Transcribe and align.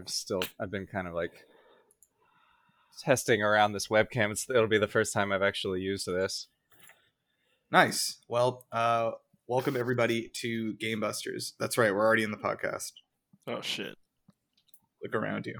I've 0.00 0.08
still 0.08 0.42
I've 0.58 0.70
been 0.70 0.86
kind 0.86 1.06
of 1.06 1.12
like 1.12 1.44
testing 3.02 3.42
around 3.42 3.72
this 3.72 3.88
webcam. 3.88 4.30
It's, 4.30 4.48
it'll 4.48 4.66
be 4.66 4.78
the 4.78 4.88
first 4.88 5.12
time 5.12 5.30
I've 5.30 5.42
actually 5.42 5.82
used 5.82 6.06
this. 6.06 6.46
Nice. 7.70 8.16
Well, 8.26 8.64
uh, 8.72 9.12
welcome 9.46 9.76
everybody 9.76 10.30
to 10.36 10.72
Game 10.74 11.00
Busters. 11.00 11.52
That's 11.60 11.76
right, 11.76 11.94
we're 11.94 12.06
already 12.06 12.22
in 12.22 12.30
the 12.30 12.38
podcast. 12.38 12.92
Oh 13.46 13.60
shit. 13.60 13.94
Look 15.02 15.14
around 15.14 15.44
you. 15.44 15.56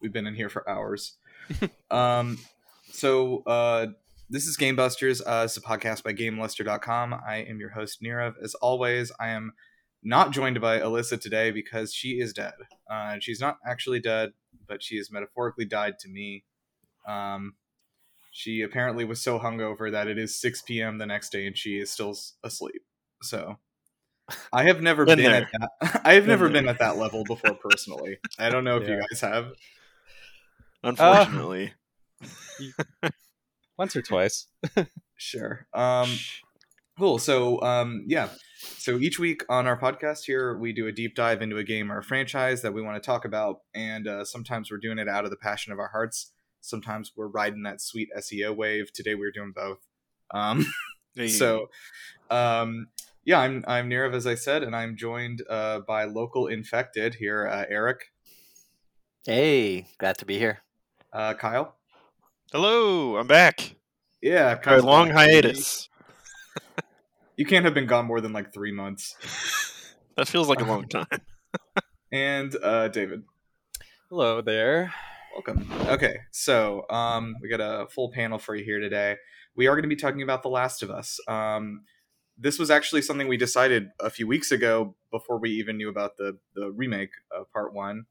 We've 0.00 0.12
been 0.12 0.26
in 0.26 0.34
here 0.34 0.48
for 0.48 0.68
hours. 0.68 1.18
um, 1.90 2.38
so 2.90 3.42
uh, 3.46 3.88
this 4.30 4.46
is 4.46 4.56
Game 4.56 4.76
Busters. 4.76 5.20
Uh, 5.20 5.42
it's 5.44 5.58
a 5.58 5.60
podcast 5.60 6.02
by 6.04 6.14
GameLuster.com. 6.14 7.14
I 7.26 7.44
am 7.46 7.60
your 7.60 7.70
host 7.70 8.02
Nirav. 8.02 8.32
As 8.42 8.54
always, 8.54 9.12
I 9.20 9.28
am 9.28 9.52
not 10.02 10.32
joined 10.32 10.60
by 10.60 10.78
Alyssa 10.78 11.20
today 11.20 11.50
because 11.50 11.92
she 11.92 12.20
is 12.20 12.32
dead. 12.32 12.54
Uh, 12.90 13.16
she's 13.20 13.40
not 13.40 13.58
actually 13.66 14.00
dead, 14.00 14.30
but 14.66 14.82
she 14.82 14.96
has 14.96 15.10
metaphorically 15.10 15.64
died 15.64 15.98
to 16.00 16.08
me. 16.08 16.44
Um, 17.06 17.54
she 18.30 18.62
apparently 18.62 19.04
was 19.04 19.20
so 19.20 19.38
hungover 19.38 19.90
that 19.90 20.06
it 20.06 20.18
is 20.18 20.40
6 20.40 20.62
p.m. 20.62 20.98
the 20.98 21.06
next 21.06 21.30
day 21.32 21.46
and 21.46 21.56
she 21.56 21.78
is 21.78 21.90
still 21.90 22.16
asleep. 22.44 22.82
So 23.22 23.58
I 24.52 24.64
have 24.64 24.82
never 24.82 25.04
been, 25.04 25.18
been 25.18 25.32
at 25.32 25.48
that. 25.80 26.02
I 26.04 26.14
have 26.14 26.24
Been 26.24 26.28
never 26.28 26.44
there. 26.48 26.52
been 26.62 26.68
at 26.68 26.78
that 26.78 26.96
level 26.98 27.24
before 27.24 27.54
personally. 27.54 28.18
I 28.38 28.50
don't 28.50 28.64
know 28.64 28.76
if 28.76 28.88
you 28.88 29.00
guys 29.10 29.20
have. 29.22 29.52
Unfortunately. 30.82 31.72
Once 33.78 33.96
or 33.96 34.02
twice. 34.02 34.46
Sure. 35.20 35.66
Um, 35.74 36.08
cool. 36.96 37.18
So, 37.18 37.60
um, 37.60 38.04
yeah. 38.06 38.28
So 38.60 38.98
each 38.98 39.18
week 39.18 39.44
on 39.48 39.66
our 39.66 39.78
podcast 39.78 40.24
here, 40.24 40.56
we 40.58 40.72
do 40.72 40.86
a 40.88 40.92
deep 40.92 41.14
dive 41.14 41.42
into 41.42 41.58
a 41.58 41.64
game 41.64 41.92
or 41.92 41.98
a 41.98 42.02
franchise 42.04 42.62
that 42.62 42.74
we 42.74 42.82
want 42.82 43.00
to 43.00 43.06
talk 43.06 43.24
about, 43.24 43.60
and 43.74 44.08
uh, 44.08 44.24
sometimes 44.24 44.70
we're 44.70 44.78
doing 44.78 44.98
it 44.98 45.08
out 45.08 45.24
of 45.24 45.30
the 45.30 45.36
passion 45.36 45.72
of 45.72 45.78
our 45.78 45.88
hearts. 45.88 46.32
Sometimes 46.60 47.12
we're 47.16 47.28
riding 47.28 47.62
that 47.62 47.80
sweet 47.80 48.08
SEO 48.18 48.54
wave. 48.56 48.92
Today 48.92 49.14
we're 49.14 49.30
doing 49.32 49.52
both. 49.54 49.78
Um, 50.32 50.66
Hey. 51.14 51.26
so, 51.28 51.68
um, 52.30 52.88
yeah, 53.24 53.40
I'm 53.40 53.64
I'm 53.66 53.90
Nirav, 53.90 54.14
as 54.14 54.24
I 54.24 54.36
said, 54.36 54.62
and 54.62 54.76
I'm 54.76 54.96
joined 54.96 55.42
uh, 55.50 55.80
by 55.80 56.04
local 56.04 56.46
infected 56.46 57.16
here, 57.16 57.46
uh, 57.48 57.64
Eric, 57.68 58.12
Hey, 59.24 59.88
glad 59.98 60.16
to 60.18 60.24
be 60.26 60.38
here. 60.38 60.60
uh, 61.12 61.34
Kyle. 61.34 61.74
Hello, 62.52 63.16
I'm 63.16 63.26
back. 63.26 63.74
Yeah, 64.22 64.50
After 64.50 64.70
a 64.70 64.72
Kyle's 64.74 64.84
long 64.84 65.08
back. 65.08 65.16
hiatus. 65.16 65.88
You 67.38 67.46
can't 67.46 67.64
have 67.64 67.72
been 67.72 67.86
gone 67.86 68.04
more 68.06 68.20
than 68.20 68.32
like 68.32 68.52
three 68.52 68.72
months. 68.72 69.14
That 70.16 70.26
feels 70.26 70.48
like 70.48 70.60
a 70.60 70.64
long 70.64 70.88
time. 70.88 71.06
And 72.10 72.52
uh, 72.60 72.88
David. 72.88 73.22
Hello 74.10 74.40
there. 74.40 74.92
Welcome. 75.32 75.70
Okay, 75.86 76.16
so 76.32 76.84
um, 76.90 77.36
we 77.40 77.48
got 77.48 77.60
a 77.60 77.86
full 77.86 78.10
panel 78.10 78.40
for 78.40 78.56
you 78.56 78.64
here 78.64 78.80
today. 78.80 79.14
We 79.54 79.68
are 79.68 79.76
going 79.76 79.84
to 79.84 79.88
be 79.88 79.94
talking 79.94 80.22
about 80.22 80.42
The 80.42 80.48
Last 80.48 80.82
of 80.82 80.90
Us. 80.90 81.20
Um, 81.28 81.82
this 82.36 82.58
was 82.58 82.68
actually 82.68 83.02
something 83.02 83.28
we 83.28 83.36
decided 83.36 83.90
a 84.00 84.10
few 84.10 84.26
weeks 84.26 84.50
ago 84.50 84.96
before 85.12 85.38
we 85.38 85.50
even 85.50 85.76
knew 85.76 85.88
about 85.88 86.16
the 86.16 86.38
the 86.56 86.72
remake 86.72 87.10
of 87.30 87.48
Part 87.52 87.72
One. 87.72 88.06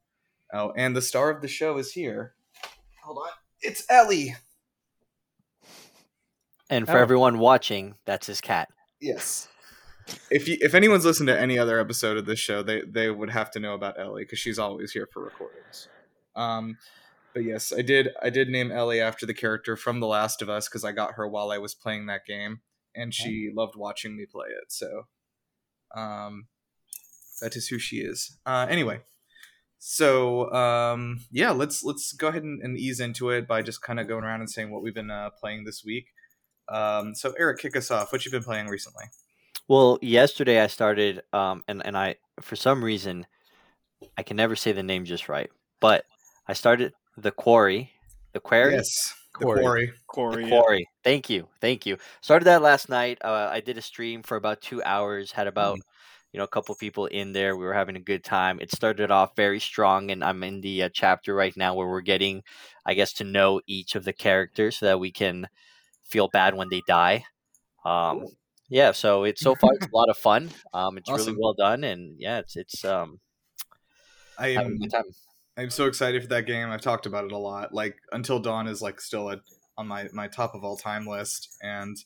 Oh, 0.53 0.71
and 0.77 0.95
the 0.95 1.01
star 1.01 1.29
of 1.29 1.41
the 1.41 1.49
show 1.49 1.77
is 1.77 1.91
here. 1.91 2.35
Hold 3.03 3.17
on, 3.17 3.31
it's 3.59 3.83
Ellie. 3.89 4.37
And 6.69 6.85
for 6.87 6.97
Oh. 6.97 7.01
everyone 7.01 7.37
watching, 7.37 7.95
that's 8.05 8.27
his 8.27 8.39
cat. 8.39 8.69
Yes. 8.99 9.47
If 10.31 10.47
you, 10.47 10.57
if 10.61 10.73
anyone's 10.73 11.05
listened 11.05 11.27
to 11.27 11.39
any 11.39 11.59
other 11.59 11.79
episode 11.79 12.17
of 12.17 12.25
this 12.25 12.39
show, 12.39 12.63
they 12.63 12.81
they 12.81 13.09
would 13.09 13.29
have 13.29 13.51
to 13.51 13.59
know 13.59 13.73
about 13.73 13.99
Ellie 13.99 14.23
because 14.23 14.39
she's 14.39 14.59
always 14.59 14.91
here 14.91 15.07
for 15.11 15.23
recordings. 15.23 15.89
Um, 16.35 16.77
but 17.33 17.43
yes, 17.43 17.73
I 17.75 17.81
did 17.81 18.09
I 18.21 18.29
did 18.29 18.47
name 18.47 18.71
Ellie 18.71 19.01
after 19.01 19.25
the 19.25 19.33
character 19.33 19.75
from 19.75 19.99
The 19.99 20.07
Last 20.07 20.41
of 20.41 20.49
Us 20.49 20.67
because 20.67 20.83
I 20.83 20.91
got 20.91 21.13
her 21.15 21.27
while 21.27 21.51
I 21.51 21.57
was 21.57 21.75
playing 21.75 22.05
that 22.05 22.25
game, 22.25 22.61
and 22.95 23.13
she 23.13 23.51
loved 23.53 23.75
watching 23.75 24.15
me 24.15 24.25
play 24.25 24.47
it. 24.47 24.71
So, 24.71 25.07
um, 25.95 26.47
that 27.41 27.55
is 27.55 27.67
who 27.67 27.77
she 27.77 27.97
is. 27.97 28.39
Uh, 28.45 28.65
anyway, 28.69 29.01
so 29.77 30.51
um, 30.53 31.19
yeah, 31.31 31.51
let's 31.51 31.83
let's 31.83 32.13
go 32.13 32.29
ahead 32.29 32.43
and, 32.43 32.61
and 32.61 32.77
ease 32.77 32.99
into 32.99 33.29
it 33.29 33.47
by 33.47 33.61
just 33.61 33.81
kind 33.81 33.99
of 33.99 34.07
going 34.07 34.23
around 34.23 34.39
and 34.39 34.49
saying 34.49 34.71
what 34.71 34.81
we've 34.81 34.95
been 34.95 35.11
uh, 35.11 35.29
playing 35.39 35.65
this 35.65 35.83
week. 35.85 36.07
Um, 36.69 37.15
so 37.15 37.33
Eric, 37.37 37.59
kick 37.59 37.75
us 37.75 37.91
off. 37.91 38.11
What 38.11 38.25
you've 38.25 38.31
been 38.31 38.43
playing 38.43 38.67
recently? 38.67 39.05
Well, 39.67 39.99
yesterday 40.01 40.61
I 40.61 40.67
started, 40.67 41.21
um, 41.33 41.63
and 41.67 41.85
and 41.85 41.97
I 41.97 42.15
for 42.41 42.55
some 42.55 42.83
reason 42.83 43.25
I 44.17 44.23
can 44.23 44.37
never 44.37 44.55
say 44.55 44.71
the 44.71 44.83
name 44.83 45.05
just 45.05 45.27
right, 45.27 45.49
but 45.81 46.05
I 46.47 46.53
started 46.53 46.93
the 47.17 47.31
Quarry, 47.31 47.91
the 48.33 48.39
Quarry, 48.39 48.75
Yes, 48.75 48.85
the 49.39 49.45
Quarry. 49.45 49.91
quarry. 50.07 50.43
The 50.43 50.49
Quarry. 50.49 50.87
Thank 51.03 51.29
you, 51.29 51.47
thank 51.59 51.85
you. 51.85 51.97
Started 52.21 52.45
that 52.45 52.61
last 52.61 52.87
night. 52.89 53.17
Uh, 53.23 53.49
I 53.51 53.59
did 53.59 53.77
a 53.77 53.81
stream 53.81 54.23
for 54.23 54.37
about 54.37 54.61
two 54.61 54.81
hours. 54.83 55.31
Had 55.31 55.47
about 55.47 55.79
you 56.31 56.37
know 56.37 56.45
a 56.45 56.47
couple 56.47 56.73
people 56.75 57.07
in 57.07 57.33
there. 57.33 57.57
We 57.57 57.65
were 57.65 57.73
having 57.73 57.97
a 57.97 58.01
good 58.01 58.23
time. 58.23 58.59
It 58.61 58.71
started 58.71 59.11
off 59.11 59.35
very 59.35 59.59
strong, 59.59 60.11
and 60.11 60.23
I'm 60.23 60.43
in 60.43 60.61
the 60.61 60.83
uh, 60.83 60.89
chapter 60.93 61.33
right 61.35 61.55
now 61.57 61.75
where 61.75 61.87
we're 61.87 62.01
getting, 62.01 62.43
I 62.85 62.93
guess, 62.93 63.11
to 63.13 63.23
know 63.25 63.59
each 63.67 63.95
of 63.95 64.05
the 64.05 64.13
characters 64.13 64.77
so 64.77 64.85
that 64.85 64.99
we 64.99 65.11
can 65.11 65.47
feel 66.09 66.27
bad 66.29 66.55
when 66.55 66.69
they 66.69 66.81
die. 66.87 67.25
Um, 67.85 68.19
Cool. 68.19 68.31
yeah, 68.69 68.91
so 68.91 69.23
it's 69.25 69.41
so 69.41 69.55
far 69.55 69.71
it's 69.75 69.87
a 69.87 69.89
lot 69.95 70.09
of 70.09 70.17
fun. 70.17 70.51
Um, 70.73 70.97
it's 70.97 71.09
Awesome. 71.09 71.33
really 71.33 71.37
well 71.39 71.53
done, 71.55 71.83
and 71.83 72.15
yeah, 72.19 72.39
it's 72.39 72.55
it's 72.57 72.85
um 72.85 73.19
I 74.37 74.49
am 74.49 74.77
time. 74.89 75.03
I'm 75.57 75.69
so 75.69 75.87
excited 75.87 76.21
for 76.21 76.27
that 76.29 76.45
game. 76.45 76.69
I've 76.69 76.81
talked 76.81 77.05
about 77.05 77.25
it 77.25 77.31
a 77.31 77.37
lot. 77.37 77.73
Like 77.73 77.97
Until 78.11 78.39
Dawn 78.39 78.67
is 78.67 78.81
like 78.81 79.01
still 79.01 79.29
at, 79.31 79.39
on 79.77 79.87
my 79.87 80.07
my 80.13 80.27
top 80.27 80.53
of 80.53 80.63
all 80.63 80.77
time 80.77 81.05
list, 81.07 81.57
and 81.61 81.97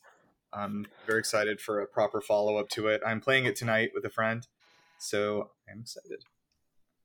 I'm 0.54 0.88
very 1.06 1.20
excited 1.20 1.60
for 1.62 1.82
a 1.82 1.88
proper 1.88 2.22
follow 2.22 2.58
up 2.58 2.70
to 2.70 2.88
it. 2.88 3.02
I'm 3.06 3.22
playing 3.22 3.46
it 3.46 3.56
tonight 3.56 3.92
with 3.94 4.06
a 4.06 4.10
friend, 4.10 4.48
so 5.00 5.52
I'm 5.70 5.82
excited. 5.82 6.26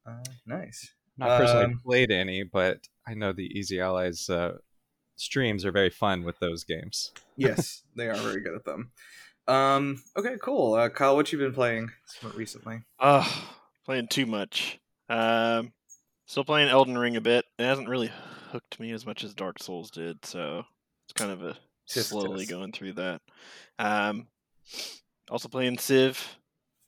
Uh, 0.07 0.23
nice. 0.47 0.93
Not 1.17 1.37
personally 1.37 1.67
Um, 1.67 1.81
played 1.85 2.11
any, 2.13 2.43
but 2.45 2.89
I 3.07 3.15
know 3.15 3.33
the 3.33 3.47
Easy 3.59 3.81
Allies 3.81 4.29
uh, 4.31 4.59
streams 5.17 5.65
are 5.65 5.73
very 5.73 5.91
fun 5.91 6.23
with 6.25 6.39
those 6.39 6.65
games. 6.65 7.13
Yes, 7.39 7.83
they 7.95 8.09
are 8.09 8.17
very 8.17 8.41
good 8.41 8.55
at 8.55 8.65
them. 8.65 8.93
Um. 9.47 10.03
Okay. 10.17 10.37
Cool. 10.43 10.73
Uh, 10.75 10.89
Kyle, 10.89 11.15
what 11.17 11.31
you 11.33 11.39
been 11.39 11.53
playing 11.53 11.91
recently? 12.35 12.81
Ugh, 12.99 13.31
playing 13.85 14.09
too 14.09 14.25
much. 14.25 14.81
Um, 15.11 15.73
still 16.25 16.45
playing 16.45 16.69
Elden 16.71 16.97
Ring 16.97 17.15
a 17.17 17.21
bit. 17.21 17.45
It 17.59 17.65
hasn't 17.65 17.89
really 17.91 18.11
hooked 18.53 18.81
me 18.81 18.93
as 18.93 19.05
much 19.05 19.23
as 19.23 19.35
Dark 19.35 19.63
Souls 19.63 19.91
did, 19.91 20.25
so 20.25 20.63
it's 21.05 21.13
kind 21.13 21.31
of 21.31 21.43
a 21.43 21.57
Tisk 21.91 22.05
slowly 22.09 22.47
tisk. 22.47 22.51
going 22.51 22.73
through 22.73 22.95
that. 22.95 23.21
Um, 23.79 24.29
also 25.31 25.49
playing 25.49 25.77
Civ, 25.77 26.39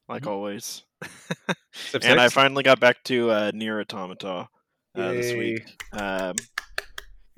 like 0.08 0.22
Mm-hmm. 0.22 0.30
always. 0.30 0.82
And 2.02 2.18
I 2.20 2.28
finally 2.30 2.62
got 2.62 2.80
back 2.80 3.04
to 3.04 3.30
uh, 3.30 3.50
Nier 3.54 3.80
Automata 3.80 4.48
uh, 4.96 5.12
this 5.12 5.32
week. 5.34 5.60
Um, 5.92 6.34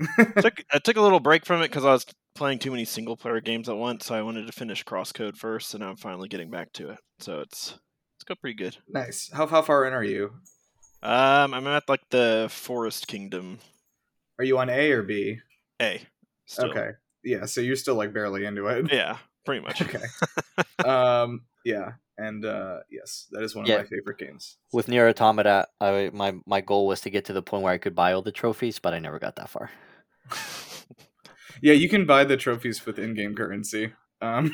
took 0.40 0.62
I 0.72 0.78
took 0.78 0.96
a 0.96 1.00
little 1.00 1.20
break 1.20 1.44
from 1.44 1.60
it 1.62 1.68
because 1.68 1.84
I 1.84 1.92
was 1.92 2.06
playing 2.34 2.58
too 2.58 2.70
many 2.70 2.84
single 2.84 3.16
player 3.16 3.41
games 3.41 3.68
at 3.68 3.76
once. 3.76 4.06
So 4.06 4.14
I 4.14 4.22
wanted 4.22 4.47
to 4.47 4.52
finish 4.52 4.84
Crosscode 4.84 5.36
first, 5.36 5.74
and 5.74 5.82
now 5.82 5.91
I'm 5.91 5.97
finally 5.97 6.28
getting 6.28 6.50
back 6.50 6.72
to 6.74 6.91
it. 6.91 6.98
So 7.18 7.41
it's 7.41 7.78
it's 8.16 8.24
got 8.24 8.41
pretty 8.41 8.56
good. 8.56 8.76
nice. 8.88 9.30
How 9.32 9.47
how 9.47 9.62
far 9.62 9.86
in 9.86 9.92
are 9.92 10.04
you? 10.04 10.32
Um, 11.02 11.54
I'm 11.54 11.66
at 11.66 11.88
like 11.88 12.02
the 12.10 12.48
Forest 12.50 13.06
Kingdom 13.06 13.58
Are 14.38 14.44
you 14.44 14.58
on 14.58 14.68
A 14.68 14.91
or 14.92 15.02
B? 15.02 15.38
A. 15.80 16.03
Still. 16.46 16.70
Okay. 16.70 16.91
Yeah. 17.24 17.46
So 17.46 17.60
you're 17.60 17.76
still 17.76 17.94
like 17.94 18.12
barely 18.12 18.44
into 18.44 18.66
it. 18.66 18.92
Yeah, 18.92 19.18
pretty 19.44 19.64
much. 19.64 19.82
Okay. 19.82 20.04
um. 20.88 21.42
Yeah. 21.64 21.92
And 22.18 22.44
uh, 22.44 22.80
yes, 22.91 23.28
that 23.32 23.42
is 23.42 23.54
one 23.56 23.64
of 23.64 23.70
my 23.70 23.84
favorite 23.84 24.18
games. 24.18 24.58
With 24.74 24.88
Nier 24.88 25.08
Automata, 25.08 25.68
I, 25.80 26.10
my 26.12 26.34
my 26.44 26.60
goal 26.60 26.86
was 26.86 27.00
to 27.03 27.10
get 27.10 27.24
to 27.26 27.32
the 27.32 27.41
point 27.42 27.62
where 27.62 27.72
I 27.72 27.78
could 27.78 27.94
buy 27.94 28.12
all 28.12 28.20
the 28.20 28.30
trophies, 28.30 28.78
but 28.78 28.92
I 28.92 28.98
never 28.98 29.18
got 29.18 29.36
that 29.36 29.48
far. 29.48 29.70
Yeah, 31.62 31.74
you 31.74 31.88
can 31.88 32.06
buy 32.06 32.24
the 32.24 32.36
trophies 32.38 32.86
with 32.86 32.98
in-game 32.98 33.34
currency. 33.34 33.92
Um, 34.22 34.50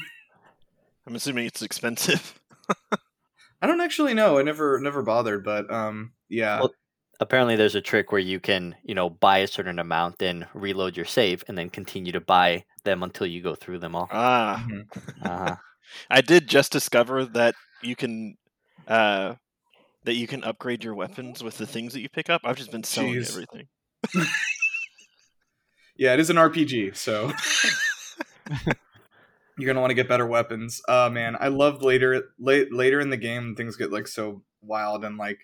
I'm 1.06 1.14
assuming 1.14 1.46
it's 1.46 1.62
expensive. 1.62 2.40
I 3.62 3.66
don't 3.66 3.80
actually 3.80 4.12
know. 4.14 4.38
I 4.38 4.42
never 4.42 4.80
never 4.80 5.02
bothered, 5.02 5.44
but 5.44 5.70
um, 5.72 6.12
yeah. 6.28 6.60
Well- 6.60 6.74
Apparently, 7.18 7.56
there's 7.56 7.74
a 7.74 7.80
trick 7.80 8.12
where 8.12 8.20
you 8.20 8.38
can, 8.38 8.74
you 8.84 8.94
know, 8.94 9.08
buy 9.08 9.38
a 9.38 9.46
certain 9.46 9.78
amount, 9.78 10.18
then 10.18 10.46
reload 10.52 10.98
your 10.98 11.06
save, 11.06 11.42
and 11.48 11.56
then 11.56 11.70
continue 11.70 12.12
to 12.12 12.20
buy 12.20 12.62
them 12.84 13.02
until 13.02 13.26
you 13.26 13.40
go 13.42 13.54
through 13.54 13.78
them 13.78 13.96
all. 13.96 14.06
Ah, 14.10 14.62
Mhm. 14.68 14.82
Uh-huh. 15.24 15.56
I 16.10 16.20
did 16.20 16.46
just 16.46 16.72
discover 16.72 17.24
that 17.24 17.54
you 17.82 17.96
can 17.96 18.36
uh 18.86 19.36
that 20.04 20.14
you 20.14 20.26
can 20.26 20.44
upgrade 20.44 20.84
your 20.84 20.94
weapons 20.94 21.42
with 21.42 21.56
the 21.56 21.66
things 21.66 21.94
that 21.94 22.00
you 22.02 22.10
pick 22.10 22.28
up. 22.28 22.42
I've 22.44 22.56
just 22.58 22.70
been 22.70 22.84
selling 22.84 23.14
Jeez. 23.14 23.30
everything. 23.30 23.68
Yeah, 25.96 26.14
it 26.14 26.20
is 26.20 26.30
an 26.30 26.36
RPG, 26.36 26.96
so 26.96 27.32
you're 29.58 29.66
gonna 29.66 29.80
want 29.80 29.90
to 29.90 29.94
get 29.94 30.08
better 30.08 30.26
weapons. 30.26 30.80
Uh 30.88 31.08
man, 31.10 31.36
I 31.40 31.48
love 31.48 31.82
later 31.82 32.30
late 32.38 32.72
later 32.72 33.00
in 33.00 33.10
the 33.10 33.16
game 33.16 33.54
things 33.54 33.76
get 33.76 33.92
like 33.92 34.06
so 34.06 34.42
wild 34.62 35.04
and 35.04 35.16
like 35.16 35.38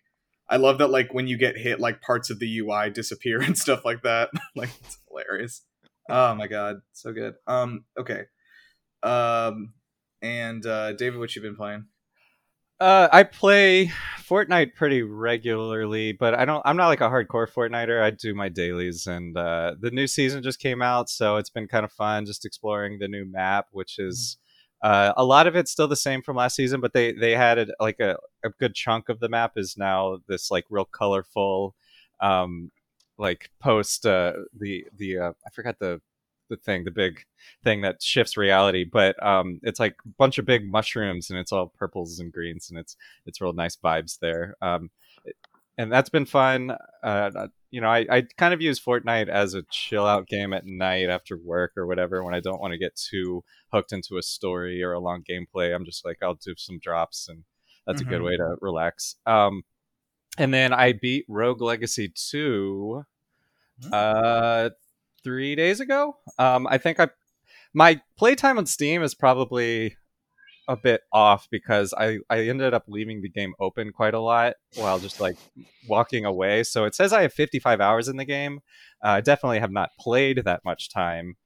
I 0.49 0.57
love 0.57 0.79
that 0.79 0.91
like 0.91 1.15
when 1.15 1.27
you 1.27 1.39
get 1.39 1.57
hit, 1.57 1.81
like 1.81 2.03
parts 2.03 2.29
of 2.29 2.39
the 2.39 2.59
UI 2.59 2.91
disappear 2.91 3.41
and 3.43 3.57
stuff 3.57 3.85
like 3.85 4.03
that. 4.03 4.31
like 4.57 4.71
it's 4.85 4.99
hilarious. 5.09 5.63
Oh 6.11 6.35
my 6.35 6.47
god, 6.47 6.77
so 6.93 7.13
good. 7.13 7.35
Um, 7.47 7.85
okay. 7.99 8.25
Um, 9.03 9.73
and 10.21 10.65
uh, 10.67 10.93
David, 10.93 11.19
what 11.19 11.35
you 11.35 11.43
been 11.43 11.57
playing? 11.57 11.87
Uh, 12.83 13.09
I 13.13 13.23
play 13.23 13.93
Fortnite 14.29 14.75
pretty 14.75 15.03
regularly, 15.03 16.11
but 16.11 16.35
I 16.35 16.45
don't. 16.45 16.63
I'm 16.65 16.77
not 16.77 16.89
like 16.89 17.01
a 17.01 17.09
hardcore 17.09 17.49
Fortniter. 17.49 18.03
I 18.03 18.11
do 18.11 18.35
my 18.35 18.49
dailies, 18.49 19.07
and 19.07 19.37
uh, 19.37 19.77
the 19.79 19.93
new 19.93 20.09
season 20.09 20.43
just 20.43 20.59
came 20.59 20.83
out, 20.83 21.09
so 21.09 21.37
it's 21.37 21.49
been 21.49 21.69
kind 21.69 21.85
of 21.85 21.93
fun 21.93 22.27
just 22.27 22.45
exploring 22.45 22.99
the 22.99 23.07
new 23.07 23.25
map, 23.25 23.69
which 23.71 24.01
is 24.01 24.37
uh, 24.83 25.13
a 25.17 25.25
lot 25.25 25.47
of 25.47 25.55
it's 25.55 25.71
still 25.71 25.87
the 25.87 25.95
same 25.95 26.23
from 26.23 26.35
last 26.35 26.57
season, 26.57 26.81
but 26.81 26.93
they 26.93 27.13
they 27.13 27.37
had 27.37 27.71
like 27.79 28.01
a, 28.01 28.17
a 28.45 28.51
good 28.59 28.75
chunk 28.75 29.09
of 29.09 29.21
the 29.21 29.29
map 29.29 29.53
is 29.55 29.77
now 29.77 30.19
this 30.27 30.51
like 30.51 30.65
real 30.69 30.85
colorful, 30.85 31.77
um, 32.21 32.73
like 33.17 33.49
post 33.61 34.07
uh, 34.07 34.33
the 34.59 34.85
the 34.97 35.19
uh, 35.19 35.33
I 35.47 35.51
forgot 35.51 35.79
the 35.79 36.01
the 36.53 36.63
thing, 36.63 36.85
the 36.85 36.91
big 36.91 37.25
thing 37.65 37.81
that 37.81 38.03
shifts 38.03 38.37
reality. 38.37 38.85
But 38.85 39.21
um, 39.25 39.59
it's 39.63 39.81
like 39.81 39.97
a 40.05 40.09
bunch 40.19 40.39
of 40.39 40.45
big 40.45 40.71
mushrooms, 40.71 41.31
and 41.31 41.39
it's 41.39 41.53
all 41.53 41.69
purples 41.69 42.19
and 42.21 42.33
greens, 42.33 42.69
and 42.71 42.79
it's 42.79 42.97
it's 43.27 43.41
real 43.41 43.53
nice 43.53 43.77
vibes 43.77 44.19
there. 44.21 44.55
Um, 44.63 44.91
and 45.79 45.91
that's 45.91 46.11
been 46.11 46.27
fun. 46.27 46.77
Uh, 47.03 47.49
you 47.71 47.81
know, 47.81 47.89
I, 47.89 48.07
I 48.11 48.23
kind 48.37 48.53
of 48.53 48.61
use 48.61 48.79
Fortnite 48.79 49.29
as 49.29 49.55
a 49.55 49.63
chill 49.71 50.07
out 50.07 50.27
game 50.29 50.53
at 50.53 50.67
night 50.67 51.09
after 51.09 51.39
work 51.39 51.73
or 51.79 51.87
whatever 51.87 52.23
when 52.23 52.35
I 52.35 52.41
don't 52.41 52.61
want 52.61 52.73
to 52.73 52.79
get 52.79 52.95
too 52.95 53.43
hooked 53.73 53.93
into 53.93 54.19
a 54.19 54.23
story 54.23 54.83
or 54.83 54.93
a 54.93 55.01
long 55.01 55.23
gameplay. 55.29 55.75
I'm 55.75 55.87
just 55.87 56.05
like, 56.05 56.19
I'll 56.23 56.35
do 56.35 56.55
some 56.59 56.79
drops, 56.79 57.29
and 57.29 57.45
that's 57.87 58.03
Mhm. 58.03 58.07
a 58.07 58.11
good 58.11 58.23
way 58.23 58.37
to 58.37 58.57
relax. 58.61 59.17
Um, 59.27 59.65
and 60.39 60.53
then 60.53 60.73
I 60.75 60.93
beat 60.93 61.25
Rogue 61.29 61.63
Legacy 61.63 62.13
2 62.15 63.05
Hmm. 63.85 63.89
uh, 63.93 64.71
three 65.25 65.55
days 65.55 65.81
ago. 65.81 66.17
Um, 66.39 66.67
I 66.69 66.79
think 66.79 67.01
I 67.01 67.09
my 67.75 68.01
playtime 68.17 68.59
on 68.59 68.67
Steam 68.67 69.03
is 69.03 69.15
probably 69.15 69.97
a 70.69 70.77
bit 70.77 71.03
off 71.13 71.49
because 71.51 71.93
I, 71.97 72.19
I 72.31 72.43
ended 72.43 72.73
up 72.73 72.85
leaving 72.87 73.21
the 73.21 73.29
game 73.29 73.55
open 73.59 73.91
quite 73.93 74.15
a 74.15 74.21
lot 74.21 74.55
while 74.77 74.99
just 74.99 75.21
like 75.21 75.37
walking 75.89 76.25
away. 76.25 76.63
So 76.63 76.85
it 76.85 76.95
says 76.95 77.13
I 77.13 77.23
have 77.23 77.33
55 77.33 77.81
hours 77.81 78.09
in 78.09 78.17
the 78.17 78.25
game. 78.25 78.61
Uh, 79.05 79.09
I 79.09 79.21
definitely 79.21 79.59
have 79.61 79.73
not 79.73 79.91
played 79.99 80.43
that 80.45 80.65
much 80.65 80.91
time, 80.91 81.37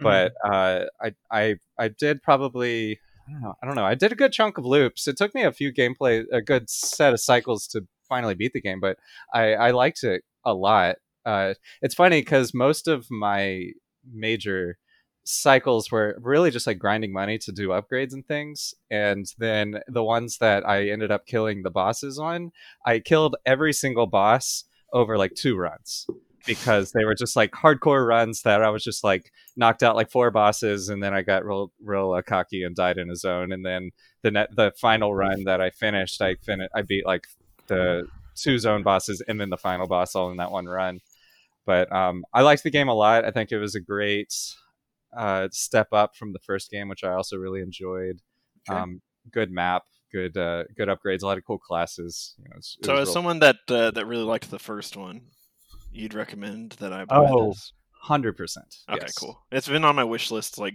but 0.00 0.32
uh, 0.44 0.84
I 1.00 1.14
I 1.30 1.54
I 1.78 1.88
did 1.88 2.22
probably 2.22 2.98
I 3.28 3.32
don't 3.32 3.42
know 3.42 3.54
I 3.62 3.66
don't 3.66 3.76
know 3.76 3.84
I 3.84 3.94
did 3.94 4.12
a 4.12 4.16
good 4.16 4.32
chunk 4.32 4.58
of 4.58 4.64
loops. 4.64 5.06
It 5.06 5.16
took 5.16 5.34
me 5.34 5.42
a 5.42 5.52
few 5.52 5.72
gameplay 5.72 6.24
a 6.32 6.42
good 6.42 6.68
set 6.68 7.12
of 7.12 7.20
cycles 7.20 7.66
to 7.68 7.86
finally 8.08 8.34
beat 8.34 8.52
the 8.52 8.60
game, 8.60 8.80
but 8.80 8.98
I 9.32 9.54
I 9.54 9.70
liked 9.70 10.02
it 10.02 10.24
a 10.44 10.54
lot. 10.54 10.96
Uh, 11.26 11.54
it's 11.82 11.94
funny 11.94 12.20
because 12.20 12.54
most 12.54 12.88
of 12.88 13.10
my 13.10 13.66
major 14.10 14.78
cycles 15.24 15.90
were 15.90 16.16
really 16.22 16.50
just 16.52 16.66
like 16.66 16.78
grinding 16.78 17.12
money 17.12 17.36
to 17.36 17.52
do 17.52 17.68
upgrades 17.68 18.12
and 18.12 18.26
things. 18.26 18.74
And 18.90 19.26
then 19.38 19.80
the 19.88 20.04
ones 20.04 20.38
that 20.38 20.66
I 20.66 20.88
ended 20.88 21.10
up 21.10 21.26
killing 21.26 21.62
the 21.62 21.70
bosses 21.70 22.18
on, 22.18 22.52
I 22.86 23.00
killed 23.00 23.36
every 23.44 23.72
single 23.72 24.06
boss 24.06 24.64
over 24.92 25.18
like 25.18 25.34
two 25.34 25.56
runs 25.56 26.06
because 26.46 26.92
they 26.92 27.04
were 27.04 27.14
just 27.14 27.34
like 27.34 27.50
hardcore 27.50 28.06
runs 28.06 28.42
that 28.42 28.62
I 28.62 28.70
was 28.70 28.84
just 28.84 29.02
like 29.02 29.32
knocked 29.56 29.82
out 29.82 29.96
like 29.96 30.10
four 30.10 30.30
bosses 30.30 30.88
and 30.88 31.02
then 31.02 31.12
I 31.12 31.22
got 31.22 31.44
real 31.44 31.72
real 31.82 32.12
uh, 32.12 32.22
cocky 32.22 32.62
and 32.62 32.76
died 32.76 32.98
in 32.98 33.10
a 33.10 33.16
zone 33.16 33.50
and 33.50 33.66
then 33.66 33.90
the 34.22 34.30
net 34.30 34.50
the 34.54 34.72
final 34.80 35.12
run 35.12 35.44
that 35.44 35.60
I 35.60 35.70
finished 35.70 36.22
I 36.22 36.36
fin 36.36 36.68
I 36.72 36.82
beat 36.82 37.04
like 37.04 37.26
the 37.66 38.06
two 38.36 38.58
zone 38.58 38.84
bosses 38.84 39.20
and 39.26 39.40
then 39.40 39.50
the 39.50 39.56
final 39.56 39.88
boss 39.88 40.14
all 40.14 40.30
in 40.30 40.36
that 40.36 40.52
one 40.52 40.66
run 40.66 41.00
but 41.66 41.92
um, 41.92 42.24
I 42.32 42.42
liked 42.42 42.62
the 42.62 42.70
game 42.70 42.88
a 42.88 42.94
lot. 42.94 43.24
I 43.24 43.30
think 43.30 43.52
it 43.52 43.58
was 43.58 43.74
a 43.74 43.80
great 43.80 44.32
uh, 45.16 45.48
step 45.50 45.88
up 45.92 46.16
from 46.16 46.32
the 46.32 46.38
first 46.38 46.70
game, 46.70 46.88
which 46.88 47.04
I 47.04 47.12
also 47.12 47.36
really 47.36 47.60
enjoyed. 47.60 48.20
Okay. 48.70 48.78
Um, 48.78 49.02
good 49.30 49.50
map, 49.50 49.82
good 50.12 50.36
uh, 50.36 50.64
good 50.76 50.88
upgrades, 50.88 51.22
a 51.22 51.26
lot 51.26 51.38
of 51.38 51.44
cool 51.44 51.58
classes. 51.58 52.34
You 52.38 52.44
know, 52.50 52.56
it 52.56 52.64
So, 52.84 52.92
as 52.96 53.06
real- 53.08 53.12
someone 53.14 53.38
that 53.40 53.56
uh, 53.68 53.90
that 53.90 54.06
really 54.06 54.24
liked 54.24 54.50
the 54.50 54.58
first 54.58 54.96
one, 54.96 55.22
you'd 55.92 56.14
recommend 56.14 56.72
that 56.72 56.92
I 56.92 57.04
buy 57.04 57.16
Oh, 57.28 57.48
this? 57.48 57.72
hundred 58.02 58.36
percent. 58.36 58.74
Okay, 58.90 59.06
cool. 59.18 59.44
It's 59.50 59.68
been 59.68 59.84
on 59.84 59.96
my 59.96 60.04
wish 60.04 60.30
list 60.30 60.58
like 60.58 60.74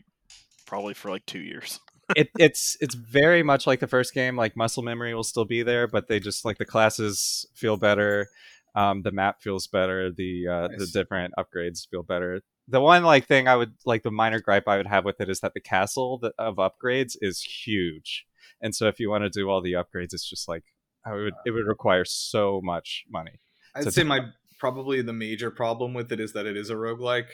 probably 0.65 0.93
for 0.93 1.09
like 1.09 1.25
two 1.25 1.39
years. 1.39 1.79
it, 2.15 2.29
it's 2.37 2.75
it's 2.81 2.95
very 2.95 3.43
much 3.43 3.65
like 3.67 3.79
the 3.79 3.87
first 3.87 4.13
game. 4.13 4.35
Like 4.35 4.57
muscle 4.57 4.83
memory 4.83 5.13
will 5.13 5.23
still 5.23 5.45
be 5.45 5.63
there, 5.63 5.87
but 5.87 6.07
they 6.07 6.19
just 6.19 6.43
like 6.45 6.57
the 6.57 6.65
classes 6.65 7.45
feel 7.55 7.77
better. 7.77 8.27
Um, 8.75 9.01
the 9.01 9.11
map 9.11 9.41
feels 9.41 9.67
better. 9.67 10.11
The 10.11 10.47
uh, 10.47 10.67
the 10.77 10.87
different 10.87 11.33
upgrades 11.37 11.87
feel 11.89 12.03
better. 12.03 12.41
The 12.67 12.79
one 12.79 13.03
like 13.03 13.27
thing 13.27 13.47
I 13.47 13.55
would 13.57 13.73
like 13.85 14.03
the 14.03 14.11
minor 14.11 14.39
gripe 14.39 14.67
I 14.67 14.77
would 14.77 14.87
have 14.87 15.03
with 15.03 15.19
it 15.19 15.29
is 15.29 15.41
that 15.41 15.53
the 15.53 15.59
castle 15.59 16.19
that, 16.19 16.33
of 16.37 16.55
upgrades 16.55 17.17
is 17.21 17.41
huge, 17.41 18.25
and 18.61 18.73
so 18.73 18.87
if 18.87 18.99
you 18.99 19.09
want 19.09 19.23
to 19.23 19.29
do 19.29 19.49
all 19.49 19.61
the 19.61 19.73
upgrades, 19.73 20.13
it's 20.13 20.29
just 20.29 20.47
like 20.47 20.63
I 21.05 21.13
would 21.13 21.33
it 21.45 21.51
would 21.51 21.65
require 21.67 22.05
so 22.05 22.61
much 22.63 23.03
money. 23.09 23.39
I'd 23.75 23.83
So- 23.85 23.89
say 23.89 24.03
my 24.03 24.21
probably 24.59 25.01
the 25.01 25.11
major 25.13 25.49
problem 25.51 25.93
with 25.93 26.11
it 26.11 26.19
is 26.19 26.33
that 26.33 26.45
it 26.45 26.55
is 26.55 26.69
a 26.69 26.75
roguelike. 26.75 27.29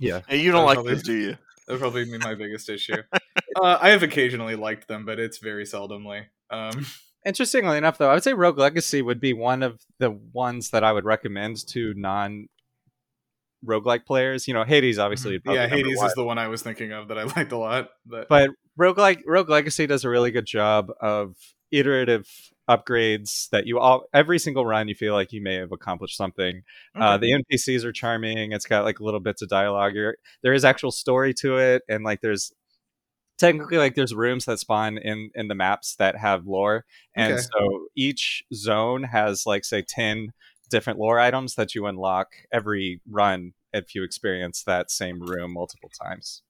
Yeah, 0.00 0.20
Hey, 0.26 0.38
you 0.40 0.50
don't 0.50 0.60
I'll 0.60 0.66
like 0.66 0.74
probably- 0.76 0.94
this, 0.94 1.02
do 1.02 1.14
you? 1.14 1.36
That 1.66 1.74
would 1.74 1.80
probably 1.80 2.04
be 2.04 2.18
my 2.18 2.34
biggest 2.34 2.68
issue. 2.76 2.96
uh, 3.62 3.78
I 3.80 3.90
have 3.90 4.02
occasionally 4.02 4.56
liked 4.56 4.88
them, 4.88 5.04
but 5.04 5.18
it's 5.20 5.38
very 5.38 5.64
seldomly. 5.64 6.24
Um, 6.50 6.86
Interestingly 7.26 7.76
enough, 7.76 7.98
though, 7.98 8.10
I 8.10 8.14
would 8.14 8.22
say 8.22 8.32
Rogue 8.32 8.58
Legacy 8.58 9.02
would 9.02 9.20
be 9.20 9.32
one 9.32 9.62
of 9.62 9.80
the 9.98 10.10
ones 10.10 10.70
that 10.70 10.82
I 10.82 10.92
would 10.92 11.04
recommend 11.04 11.66
to 11.68 11.92
non 11.94 12.46
roguelike 13.64 14.06
players. 14.06 14.48
You 14.48 14.54
know, 14.54 14.64
Hades 14.64 14.98
obviously. 14.98 15.32
would 15.32 15.44
probably 15.44 15.60
yeah, 15.60 15.68
Hades 15.68 15.98
one. 15.98 16.06
is 16.06 16.14
the 16.14 16.24
one 16.24 16.38
I 16.38 16.48
was 16.48 16.62
thinking 16.62 16.92
of 16.92 17.08
that 17.08 17.18
I 17.18 17.24
liked 17.36 17.52
a 17.52 17.58
lot. 17.58 17.90
But, 18.06 18.28
but 18.28 18.50
roguelike 18.78 19.22
Rogue 19.26 19.50
Legacy 19.50 19.86
does 19.86 20.04
a 20.04 20.08
really 20.08 20.30
good 20.30 20.46
job 20.46 20.90
of 21.00 21.36
iterative 21.70 22.26
upgrades 22.68 23.48
that 23.50 23.66
you 23.66 23.78
all 23.78 24.04
every 24.14 24.38
single 24.38 24.64
run 24.64 24.86
you 24.86 24.94
feel 24.94 25.12
like 25.12 25.32
you 25.32 25.42
may 25.42 25.56
have 25.56 25.72
accomplished 25.72 26.16
something. 26.16 26.62
Uh, 26.94 27.18
the 27.18 27.32
NPCs 27.32 27.84
are 27.84 27.92
charming. 27.92 28.52
It's 28.52 28.66
got 28.66 28.84
like 28.84 29.00
little 29.00 29.20
bits 29.20 29.42
of 29.42 29.48
dialogue. 29.48 29.94
You're, 29.94 30.16
there 30.42 30.54
is 30.54 30.64
actual 30.64 30.92
story 30.92 31.34
to 31.40 31.58
it, 31.58 31.82
and 31.88 32.04
like 32.04 32.20
there's 32.20 32.52
technically 33.40 33.78
like 33.78 33.96
there's 33.96 34.14
rooms 34.14 34.46
that 34.46 34.60
spawn 34.60 34.98
in 34.98 35.30
in 35.34 35.48
the 35.48 35.56
maps 35.56 35.96
that 35.96 36.16
have 36.16 36.46
lore, 36.46 36.86
and 37.16 37.40
Okay. 37.40 37.40
so 37.40 37.88
each 37.96 38.44
zone 38.54 39.04
has 39.04 39.46
like 39.46 39.64
say 39.64 39.82
ten 39.82 40.32
different 40.70 41.00
lore 41.00 41.18
items 41.20 41.56
that 41.56 41.74
you 41.74 41.86
unlock 41.86 42.28
every 42.52 43.02
run 43.10 43.54
if 43.72 43.94
you 43.94 44.04
experience 44.04 44.64
that 44.64 44.90
same 44.90 45.20
room 45.20 45.52
multiple 45.54 45.90
times. 46.02 46.42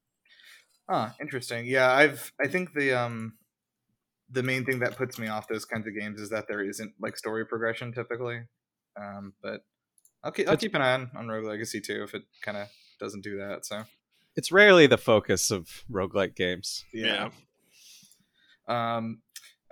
Huh, 0.88 1.10
interesting. 1.20 1.66
Yeah, 1.66 1.92
I've 1.92 2.32
I 2.40 2.48
think 2.48 2.74
the 2.74 2.92
um 2.92 3.38
the 4.30 4.42
main 4.42 4.64
thing 4.64 4.80
that 4.80 4.96
puts 4.96 5.18
me 5.18 5.28
off 5.28 5.48
those 5.48 5.64
kinds 5.64 5.86
of 5.88 5.94
games 5.98 6.20
is 6.20 6.30
that 6.30 6.46
there 6.48 6.62
isn't 6.62 6.94
like 7.00 7.16
story 7.18 7.46
progression 7.46 7.92
typically. 7.92 8.42
Um, 9.00 9.34
but 9.42 9.62
I'll 10.24 10.32
keep 10.32 10.48
I'll 10.48 10.56
keep 10.58 10.74
an 10.74 10.82
eye 10.82 10.94
on 10.94 11.10
on 11.16 11.28
Rogue 11.28 11.46
Legacy 11.46 11.80
too 11.80 12.04
if 12.04 12.14
it 12.14 12.24
kind 12.42 12.58
of 12.58 12.68
doesn't 13.00 13.22
do 13.22 13.38
that. 13.38 13.66
So 13.66 13.84
It's 14.36 14.52
rarely 14.52 14.86
the 14.86 14.98
focus 14.98 15.50
of 15.50 15.84
roguelike 15.90 16.34
games. 16.36 16.84
yeah. 16.92 17.30
Um, 18.68 19.20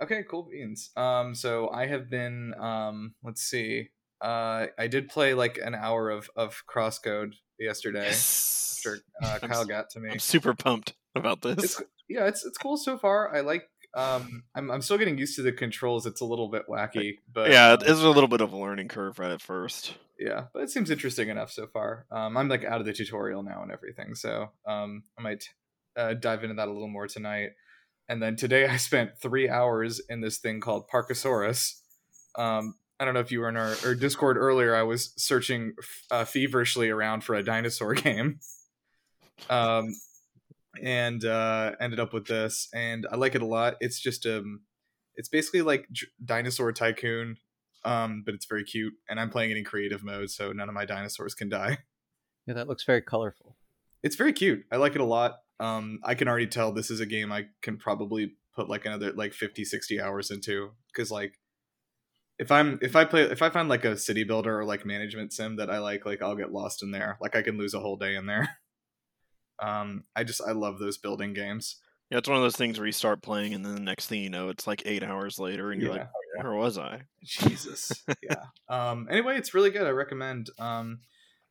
okay, 0.01 0.23
cool 0.29 0.43
beans. 0.43 0.91
Um, 0.97 1.33
so 1.35 1.69
I 1.69 1.85
have 1.87 2.09
been 2.09 2.53
um, 2.59 3.15
let's 3.23 3.41
see. 3.41 3.89
Uh, 4.21 4.67
I 4.77 4.87
did 4.87 5.07
play 5.09 5.33
like 5.33 5.57
an 5.63 5.73
hour 5.75 6.09
of 6.09 6.29
of 6.35 6.63
Crosscode 6.69 7.33
yesterday 7.57 8.03
Yes. 8.07 8.75
after 8.85 8.99
uh, 9.23 9.39
I'm 9.41 9.49
Kyle 9.49 9.65
got 9.65 9.89
to 9.91 9.99
me. 9.99 10.09
I'm 10.11 10.19
super 10.19 10.53
pumped 10.53 10.93
about 11.15 11.41
this. 11.41 11.57
it's 11.63 11.81
yeah, 12.09 12.27
it's 12.27 12.45
it's 12.45 12.57
cool 12.57 12.77
so 12.77 12.97
far. 12.97 13.33
I 13.35 13.41
like. 13.41 13.63
Um, 13.95 14.43
I'm 14.53 14.69
I'm 14.69 14.81
still 14.81 14.97
getting 14.97 15.17
used 15.17 15.35
to 15.37 15.41
the 15.41 15.51
controls. 15.53 16.05
It's 16.05 16.21
a 16.21 16.25
little 16.25 16.49
bit 16.49 16.63
wacky, 16.69 17.19
but 17.33 17.49
yeah, 17.49 17.69
uh, 17.69 17.73
it 17.75 17.83
is 17.83 18.03
a 18.03 18.09
little 18.09 18.27
bit 18.27 18.41
of 18.41 18.51
a 18.53 18.57
learning 18.57 18.87
curve 18.89 19.17
right 19.17 19.31
at 19.31 19.41
first. 19.41 19.95
Yeah, 20.19 20.45
but 20.53 20.63
it 20.63 20.69
seems 20.69 20.91
interesting 20.91 21.29
enough 21.29 21.49
so 21.49 21.65
far. 21.67 22.05
Um, 22.11 22.35
I'm 22.35 22.49
like 22.49 22.65
out 22.65 22.81
of 22.81 22.85
the 22.85 22.91
tutorial 22.91 23.41
now 23.41 23.63
and 23.63 23.71
everything, 23.71 24.15
so 24.15 24.49
um, 24.67 25.03
I 25.17 25.21
might 25.21 25.49
uh, 25.95 26.13
dive 26.13 26.43
into 26.43 26.55
that 26.55 26.67
a 26.67 26.71
little 26.71 26.89
more 26.89 27.07
tonight. 27.07 27.51
And 28.09 28.21
then 28.21 28.35
today 28.35 28.67
I 28.67 28.77
spent 28.77 29.17
three 29.21 29.47
hours 29.47 30.01
in 30.09 30.19
this 30.19 30.37
thing 30.37 30.59
called 30.59 30.89
Parkasaurus. 30.93 31.79
Um, 32.35 32.75
I 32.99 33.05
don't 33.05 33.13
know 33.13 33.21
if 33.21 33.31
you 33.31 33.39
were 33.39 33.47
in 33.47 33.55
our, 33.55 33.75
our 33.85 33.95
Discord 33.95 34.35
earlier. 34.35 34.75
I 34.75 34.83
was 34.83 35.13
searching 35.15 35.73
uh, 36.11 36.25
feverishly 36.25 36.89
around 36.89 37.23
for 37.23 37.35
a 37.35 37.43
dinosaur 37.43 37.93
game, 37.95 38.39
um, 39.49 39.95
and 40.83 41.23
uh, 41.23 41.75
ended 41.79 42.01
up 42.01 42.13
with 42.13 42.27
this. 42.27 42.67
And 42.73 43.07
I 43.09 43.15
like 43.15 43.35
it 43.35 43.41
a 43.41 43.45
lot. 43.45 43.75
It's 43.79 44.01
just 44.01 44.25
um, 44.25 44.61
it's 45.15 45.29
basically 45.29 45.61
like 45.61 45.87
Dinosaur 46.23 46.73
Tycoon, 46.73 47.37
um, 47.83 48.23
but 48.25 48.33
it's 48.33 48.45
very 48.45 48.63
cute. 48.63 48.93
And 49.09 49.19
I'm 49.19 49.29
playing 49.29 49.51
it 49.51 49.57
in 49.57 49.63
creative 49.63 50.03
mode, 50.03 50.29
so 50.29 50.51
none 50.51 50.69
of 50.69 50.75
my 50.75 50.85
dinosaurs 50.85 51.33
can 51.35 51.49
die. 51.49 51.79
Yeah, 52.47 52.55
that 52.55 52.67
looks 52.67 52.83
very 52.83 53.03
colorful. 53.03 53.57
It's 54.01 54.15
very 54.15 54.33
cute. 54.33 54.65
I 54.71 54.77
like 54.77 54.95
it 54.95 55.01
a 55.01 55.05
lot. 55.05 55.41
Um, 55.59 55.99
I 56.03 56.15
can 56.15 56.27
already 56.27 56.47
tell 56.47 56.71
this 56.71 56.89
is 56.89 56.99
a 56.99 57.05
game 57.05 57.31
I 57.31 57.45
can 57.61 57.77
probably 57.77 58.37
put 58.55 58.67
like 58.67 58.87
another 58.87 59.11
like 59.11 59.33
50, 59.33 59.63
60 59.65 60.01
hours 60.01 60.31
into 60.31 60.71
because 60.87 61.11
like 61.11 61.37
if 62.39 62.51
I'm 62.51 62.79
if 62.81 62.95
I 62.95 63.05
play 63.05 63.21
if 63.21 63.43
I 63.43 63.51
find 63.51 63.69
like 63.69 63.85
a 63.85 63.97
city 63.97 64.23
builder 64.23 64.57
or 64.57 64.65
like 64.65 64.83
management 64.83 65.31
sim 65.31 65.57
that 65.57 65.69
I 65.69 65.77
like, 65.77 66.07
like 66.07 66.23
I'll 66.23 66.35
get 66.35 66.51
lost 66.51 66.81
in 66.81 66.89
there. 66.89 67.19
Like 67.21 67.35
I 67.35 67.43
can 67.43 67.57
lose 67.57 67.75
a 67.75 67.81
whole 67.81 67.97
day 67.97 68.15
in 68.15 68.25
there. 68.25 68.49
Um, 69.61 70.05
I 70.15 70.23
just 70.23 70.41
I 70.41 70.53
love 70.53 70.79
those 70.79 70.97
building 70.97 71.33
games. 71.33 71.81
Yeah, 72.09 72.17
it's 72.17 72.27
one 72.27 72.37
of 72.37 72.43
those 72.43 72.55
things 72.55 72.79
where 72.79 72.87
you 72.87 72.91
start 72.91 73.21
playing, 73.21 73.53
and 73.53 73.63
then 73.63 73.75
the 73.75 73.81
next 73.81 74.07
thing 74.07 74.23
you 74.23 74.29
know, 74.29 74.49
it's 74.49 74.65
like 74.65 74.81
eight 74.85 75.03
hours 75.03 75.37
later, 75.39 75.71
and 75.71 75.81
you're 75.81 75.93
Yeah. 75.95 76.07
like, 76.37 76.43
"Where 76.43 76.53
was 76.55 76.77
I?" 76.77 77.03
Jesus. 77.23 77.91
yeah. 78.23 78.43
Um. 78.67 79.07
Anyway, 79.11 79.37
it's 79.37 79.53
really 79.53 79.69
good. 79.69 79.85
I 79.85 79.91
recommend. 79.91 80.49
Um. 80.59 80.99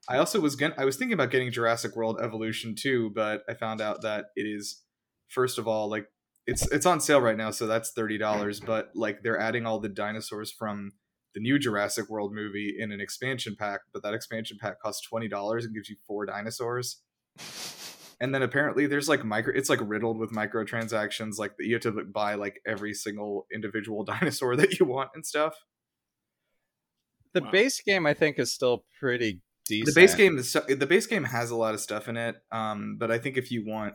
I 0.08 0.16
also 0.18 0.40
was 0.40 0.56
going 0.56 0.72
I 0.78 0.84
was 0.86 0.96
thinking 0.96 1.12
about 1.12 1.30
getting 1.30 1.52
Jurassic 1.52 1.94
World 1.94 2.18
Evolution 2.22 2.74
2, 2.74 3.10
but 3.10 3.42
I 3.48 3.54
found 3.54 3.80
out 3.80 4.00
that 4.02 4.26
it 4.36 4.46
is 4.46 4.82
first 5.28 5.58
of 5.58 5.68
all 5.68 5.90
like 5.90 6.06
it's 6.46 6.66
it's 6.72 6.86
on 6.86 6.98
sale 7.00 7.20
right 7.20 7.36
now, 7.36 7.50
so 7.50 7.66
that's 7.66 7.90
thirty 7.90 8.16
dollars. 8.18 8.58
But 8.58 8.90
like 8.94 9.22
they're 9.22 9.38
adding 9.38 9.66
all 9.66 9.80
the 9.80 9.88
dinosaurs 9.90 10.50
from 10.50 10.92
the 11.34 11.40
new 11.40 11.58
Jurassic 11.58 12.08
World 12.08 12.32
movie 12.32 12.74
in 12.78 12.90
an 12.90 13.00
expansion 13.02 13.54
pack, 13.58 13.80
but 13.92 14.02
that 14.02 14.14
expansion 14.14 14.56
pack 14.60 14.80
costs 14.80 15.06
twenty 15.06 15.28
dollars 15.28 15.64
and 15.66 15.74
gives 15.74 15.88
you 15.90 15.96
four 16.06 16.24
dinosaurs. 16.26 17.02
And 18.20 18.34
then 18.34 18.42
apparently 18.42 18.86
there's 18.86 19.08
like 19.08 19.24
micro 19.24 19.52
it's 19.54 19.68
like 19.70 19.78
riddled 19.82 20.18
with 20.18 20.32
microtransactions, 20.32 21.38
like 21.38 21.52
you 21.58 21.74
have 21.74 21.82
to 21.82 21.92
buy 22.04 22.34
like 22.34 22.60
every 22.66 22.92
single 22.94 23.46
individual 23.54 24.04
dinosaur 24.12 24.56
that 24.56 24.78
you 24.78 24.86
want 24.86 25.10
and 25.14 25.24
stuff. 25.24 25.54
The 27.34 27.42
Wow. 27.42 27.50
base 27.50 27.80
game, 27.80 28.06
I 28.06 28.14
think, 28.14 28.38
is 28.38 28.52
still 28.52 28.84
pretty 28.98 29.40
decent. 29.66 29.94
the 29.94 30.00
base 30.00 30.14
game 30.14 30.38
is 30.38 30.52
the 30.52 30.86
base 30.86 31.06
game 31.06 31.24
has 31.24 31.50
a 31.50 31.56
lot 31.56 31.74
of 31.74 31.80
stuff 31.80 32.08
in 32.08 32.16
it 32.16 32.36
um 32.50 32.96
but 32.98 33.10
i 33.10 33.18
think 33.18 33.36
if 33.36 33.50
you 33.52 33.66
want 33.66 33.92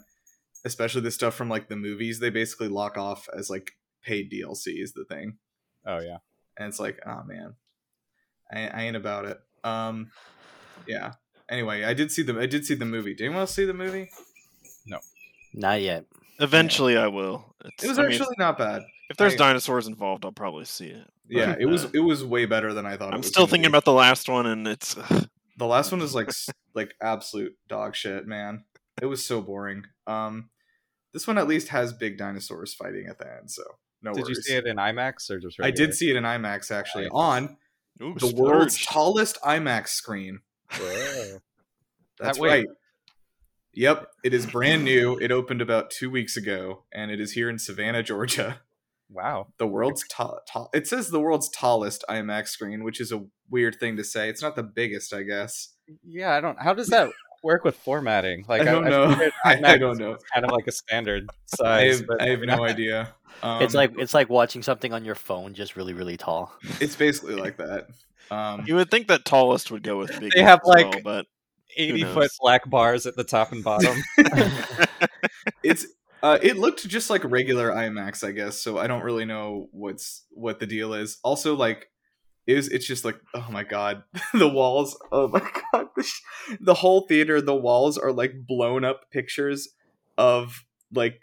especially 0.66 1.02
the 1.02 1.10
stuff 1.10 1.34
from 1.34 1.50
like 1.50 1.68
the 1.68 1.76
movies 1.76 2.20
they 2.20 2.30
basically 2.30 2.68
lock 2.68 2.96
off 2.96 3.28
as 3.36 3.50
like 3.50 3.72
paid 4.04 4.32
dlc 4.32 4.62
is 4.68 4.94
the 4.94 5.04
thing 5.06 5.40
Oh 5.84 5.98
yeah. 6.00 6.18
and 6.58 6.68
it's 6.68 6.80
like 6.80 7.00
oh 7.08 7.24
man 7.26 7.56
i, 8.54 8.68
I 8.68 8.82
ain't 8.84 8.96
about 8.96 9.26
it 9.26 9.40
um 9.64 10.12
yeah 10.86 11.14
anyway 11.54 11.84
i 11.84 11.94
did 11.94 12.12
see 12.12 12.24
the 12.24 12.38
i 12.40 12.46
did 12.46 12.66
see 12.66 12.74
the 12.76 12.86
movie 12.86 13.14
did 13.14 13.26
anyone 13.26 13.42
else 13.42 13.54
see 13.56 13.66
the 13.66 13.74
movie 13.74 14.10
No, 14.86 15.00
Not 15.54 15.82
yet. 15.82 16.06
Eventually, 16.40 16.98
I 16.98 17.08
will. 17.08 17.56
It's, 17.64 17.84
it 17.84 17.88
was 17.90 18.00
I 18.00 18.04
mean, 18.04 18.12
actually 18.12 18.36
not 18.40 18.58
bad 18.58 18.82
if 19.10 19.18
there's 19.18 19.34
I- 19.36 19.38
dinosaurs 19.38 19.88
involved, 19.88 20.26
I'll 20.26 20.32
probably 20.32 20.66
see 20.66 20.88
it. 20.88 21.08
yeah 21.30 21.54
But, 21.54 21.62
it 21.64 21.66
was 21.68 21.86
uh, 21.86 21.90
it 21.94 22.00
was 22.00 22.26
way 22.26 22.46
better 22.46 22.74
than 22.74 22.86
i 22.86 22.98
thought 22.98 23.14
I'm 23.14 23.20
was 23.20 23.28
still 23.28 23.48
thinking 23.48 23.70
be. 23.70 23.74
about 23.74 23.86
the 23.86 23.94
last 23.94 24.28
one, 24.28 24.46
and 24.48 24.68
it's 24.68 24.96
the 25.58 25.66
last 25.66 25.92
one 25.92 26.02
is 26.02 26.14
like 26.16 26.32
like 26.74 26.96
absolute 27.02 27.56
dog 27.68 27.96
shit 27.96 28.26
man 28.28 28.64
it 29.02 29.06
was 29.06 29.24
so 29.26 29.42
boring 29.42 29.84
um 30.08 30.50
this 31.14 31.28
one 31.28 31.38
at 31.38 31.48
least 31.48 31.68
has 31.70 31.94
big 31.94 32.18
dinosaurs 32.18 32.74
fighting 32.74 33.06
at 33.08 33.20
the 33.20 33.28
end 33.38 33.50
so 33.52 33.64
no 34.02 34.12
Did 34.14 34.28
you 34.28 34.36
see 34.36 34.56
it 34.56 34.66
in 34.66 34.76
IMAX 34.78 35.30
or 35.30 35.40
just? 35.40 35.58
I 35.62 35.72
did 35.72 35.94
see 35.94 36.10
it 36.10 36.16
in 36.18 36.24
IMAX 36.26 36.72
actually 36.72 37.04
Nice. 37.06 37.12
on 37.14 37.58
Ooh, 38.02 38.16
the 38.20 38.34
world's 38.36 38.74
splurged. 38.76 38.90
tallest 38.90 39.38
IMAX 39.44 39.90
screen. 39.90 40.40
Whoa. 40.80 41.38
That's 42.20 42.38
That 42.38 42.44
right. 42.46 42.66
Yep, 43.76 44.08
it 44.24 44.34
is 44.34 44.46
brand 44.46 44.84
new. 44.84 45.18
It 45.18 45.32
opened 45.32 45.62
about 45.62 45.90
two 45.90 46.12
weeks 46.12 46.38
ago, 46.38 46.84
and 46.94 47.10
it 47.10 47.20
is 47.20 47.32
here 47.32 47.50
in 47.50 47.58
Savannah, 47.58 48.04
Georgia. 48.04 48.62
Wow. 49.10 49.48
The 49.58 49.68
world's 49.68 50.04
tall. 50.08 50.40
tall 50.52 50.70
it 50.74 50.88
says 50.88 51.10
the 51.10 51.20
world's 51.20 51.50
tallest 51.50 52.04
IMAX 52.10 52.50
screen, 52.50 52.84
which 52.84 53.00
is 53.02 53.12
a 53.12 53.26
weird 53.50 53.80
thing 53.80 53.98
to 53.98 54.04
say. 54.04 54.30
It's 54.30 54.42
not 54.42 54.56
the 54.56 54.64
biggest, 54.64 55.14
I 55.14 55.24
guess. 55.24 55.70
Yeah, 56.04 56.34
I 56.36 56.42
don't. 56.42 56.60
How 56.62 56.74
does 56.74 56.88
that 56.88 57.10
work 57.44 57.64
with 57.64 57.76
formatting? 57.76 58.46
Like 58.48 58.62
I 58.62 58.66
don't 58.66 58.86
know. 58.86 59.10
figured 59.10 59.34
I, 59.46 59.60
I 59.64 59.78
don't 59.78 59.98
know. 60.00 60.18
Kind 60.34 60.46
of 60.46 60.52
like 60.52 60.68
a 60.68 60.72
standard 60.72 61.30
I 61.30 61.56
size. 61.58 62.00
have, 62.00 62.08
but 62.08 62.22
I 62.22 62.30
have 62.30 62.42
no 62.42 62.64
idea. 62.64 63.14
Um, 63.42 63.62
it's 63.64 63.74
like 63.74 63.94
it's 63.98 64.14
like 64.14 64.30
watching 64.30 64.64
something 64.64 64.94
on 64.94 65.04
your 65.06 65.16
phone, 65.16 65.54
just 65.54 65.76
really, 65.76 65.94
really 65.94 66.18
tall. 66.18 66.52
it's 66.80 66.96
basically 66.96 67.36
like 67.36 67.58
that. 67.58 67.88
Um, 68.34 68.64
You 68.66 68.76
would 68.76 68.90
think 68.92 69.08
that 69.08 69.26
tallest 69.26 69.72
would 69.72 69.84
go 69.84 69.98
with 69.98 70.20
big. 70.20 70.32
They 70.36 70.42
have, 70.42 70.60
as 70.60 70.68
well, 70.76 70.92
like- 70.92 71.04
but 71.04 71.26
80 71.76 72.04
foot 72.04 72.32
black 72.40 72.70
bars 72.70 73.06
at 73.06 73.16
the 73.16 73.24
top 73.24 73.52
and 73.52 73.64
bottom. 73.64 73.98
it's 75.64 75.86
uh 76.22 76.38
it 76.42 76.58
looked 76.58 76.88
just 76.88 77.10
like 77.10 77.24
regular 77.24 77.72
IMAX, 77.72 78.24
I 78.28 78.32
guess. 78.32 78.62
So 78.62 78.78
I 78.78 78.88
don't 78.88 79.04
really 79.04 79.26
know 79.26 79.70
what's 79.72 80.26
what 80.32 80.60
the 80.60 80.68
deal 80.68 80.94
is. 80.94 81.18
Also, 81.24 81.56
like, 81.56 81.90
is 82.48 82.68
it's 82.70 82.86
just 82.86 83.04
like 83.06 83.20
oh 83.34 83.48
my 83.50 83.64
god, 83.64 84.04
the 84.34 84.48
walls. 84.50 84.98
Oh 85.12 85.28
my 85.30 85.40
god, 85.72 85.88
the, 85.96 86.04
sh- 86.04 86.22
the 86.60 86.76
whole 86.76 87.08
theater. 87.08 87.42
The 87.42 87.56
walls 87.56 87.98
are 87.98 88.12
like 88.12 88.34
blown 88.48 88.84
up 88.86 89.10
pictures 89.12 89.70
of 90.18 90.64
like 90.94 91.22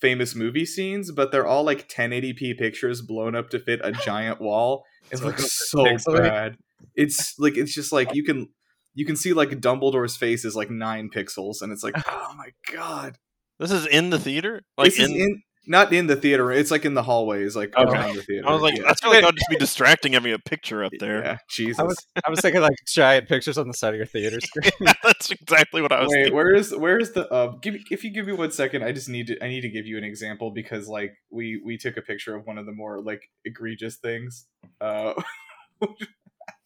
famous 0.00 0.34
movie 0.34 0.64
scenes, 0.66 1.12
but 1.12 1.30
they're 1.30 1.46
all 1.46 1.62
like 1.64 1.88
1080p 1.88 2.56
pictures 2.56 3.02
blown 3.02 3.34
up 3.34 3.50
to 3.50 3.58
fit 3.58 3.80
a 3.84 3.92
giant 3.92 4.40
wall. 4.40 4.84
It 5.10 5.22
looks 5.22 5.44
it's 5.44 5.70
so 5.70 5.84
pixely. 5.84 6.22
bad. 6.22 6.56
It's 6.94 7.38
like 7.38 7.56
it's 7.56 7.74
just 7.74 7.92
like 7.92 8.14
you 8.14 8.24
can 8.24 8.48
you 8.94 9.04
can 9.06 9.16
see 9.16 9.32
like 9.32 9.50
Dumbledore's 9.50 10.16
face 10.16 10.44
is 10.44 10.54
like 10.56 10.70
nine 10.70 11.10
pixels, 11.14 11.62
and 11.62 11.72
it's 11.72 11.82
like 11.82 11.94
oh 12.08 12.34
my 12.36 12.50
god. 12.72 13.18
this 13.58 13.70
is 13.70 13.86
in 13.86 14.10
the 14.10 14.18
theater, 14.18 14.62
like 14.76 14.86
This 14.90 14.98
is 15.00 15.10
in. 15.10 15.16
in 15.16 15.42
not 15.66 15.92
in 15.92 16.06
the 16.06 16.16
theater. 16.16 16.50
It's 16.50 16.70
like 16.70 16.84
in 16.84 16.94
the 16.94 17.02
hallways, 17.02 17.54
like 17.54 17.76
Okay. 17.76 17.90
around 17.92 18.16
the 18.16 18.22
theater. 18.22 18.48
I 18.48 18.52
was 18.52 18.62
like, 18.62 18.76
yeah. 18.76 18.84
I 18.88 18.94
feel 18.94 19.10
like 19.10 19.20
that'd 19.20 19.36
just 19.36 19.50
be 19.50 19.56
distracting 19.56 20.14
having 20.14 20.32
a 20.32 20.38
picture 20.38 20.82
up 20.82 20.92
there. 20.98 21.22
Yeah, 21.22 21.38
Jesus. 21.50 21.78
I 21.78 21.82
was 21.84 21.96
I 22.26 22.30
was 22.30 22.40
thinking 22.40 22.60
like 22.62 22.76
giant 22.86 23.28
pictures 23.28 23.58
on 23.58 23.68
the 23.68 23.74
side 23.74 23.94
of 23.94 23.98
your 23.98 24.06
theater 24.06 24.40
screen. 24.42 24.72
That's 25.02 25.30
exactly 25.30 25.82
what 25.82 25.92
I 25.92 26.00
was. 26.00 26.08
Wait, 26.08 26.14
thinking. 26.16 26.34
where 26.34 26.54
is 26.54 26.74
where 26.74 26.98
is 26.98 27.12
the 27.12 27.28
uh? 27.30 27.52
Give 27.60 27.74
me, 27.74 27.84
if 27.90 28.02
you 28.04 28.10
give 28.12 28.26
me 28.26 28.32
one 28.32 28.50
second, 28.50 28.82
I 28.84 28.92
just 28.92 29.08
need 29.08 29.26
to 29.28 29.44
I 29.44 29.48
need 29.48 29.60
to 29.62 29.70
give 29.70 29.86
you 29.86 29.98
an 29.98 30.04
example 30.04 30.50
because 30.50 30.88
like 30.88 31.12
we 31.30 31.60
we 31.64 31.76
took 31.76 31.96
a 31.96 32.02
picture 32.02 32.34
of 32.34 32.46
one 32.46 32.58
of 32.58 32.66
the 32.66 32.72
more 32.72 33.00
like 33.00 33.22
egregious 33.44 33.96
things. 33.96 34.46
Uh, 34.80 35.12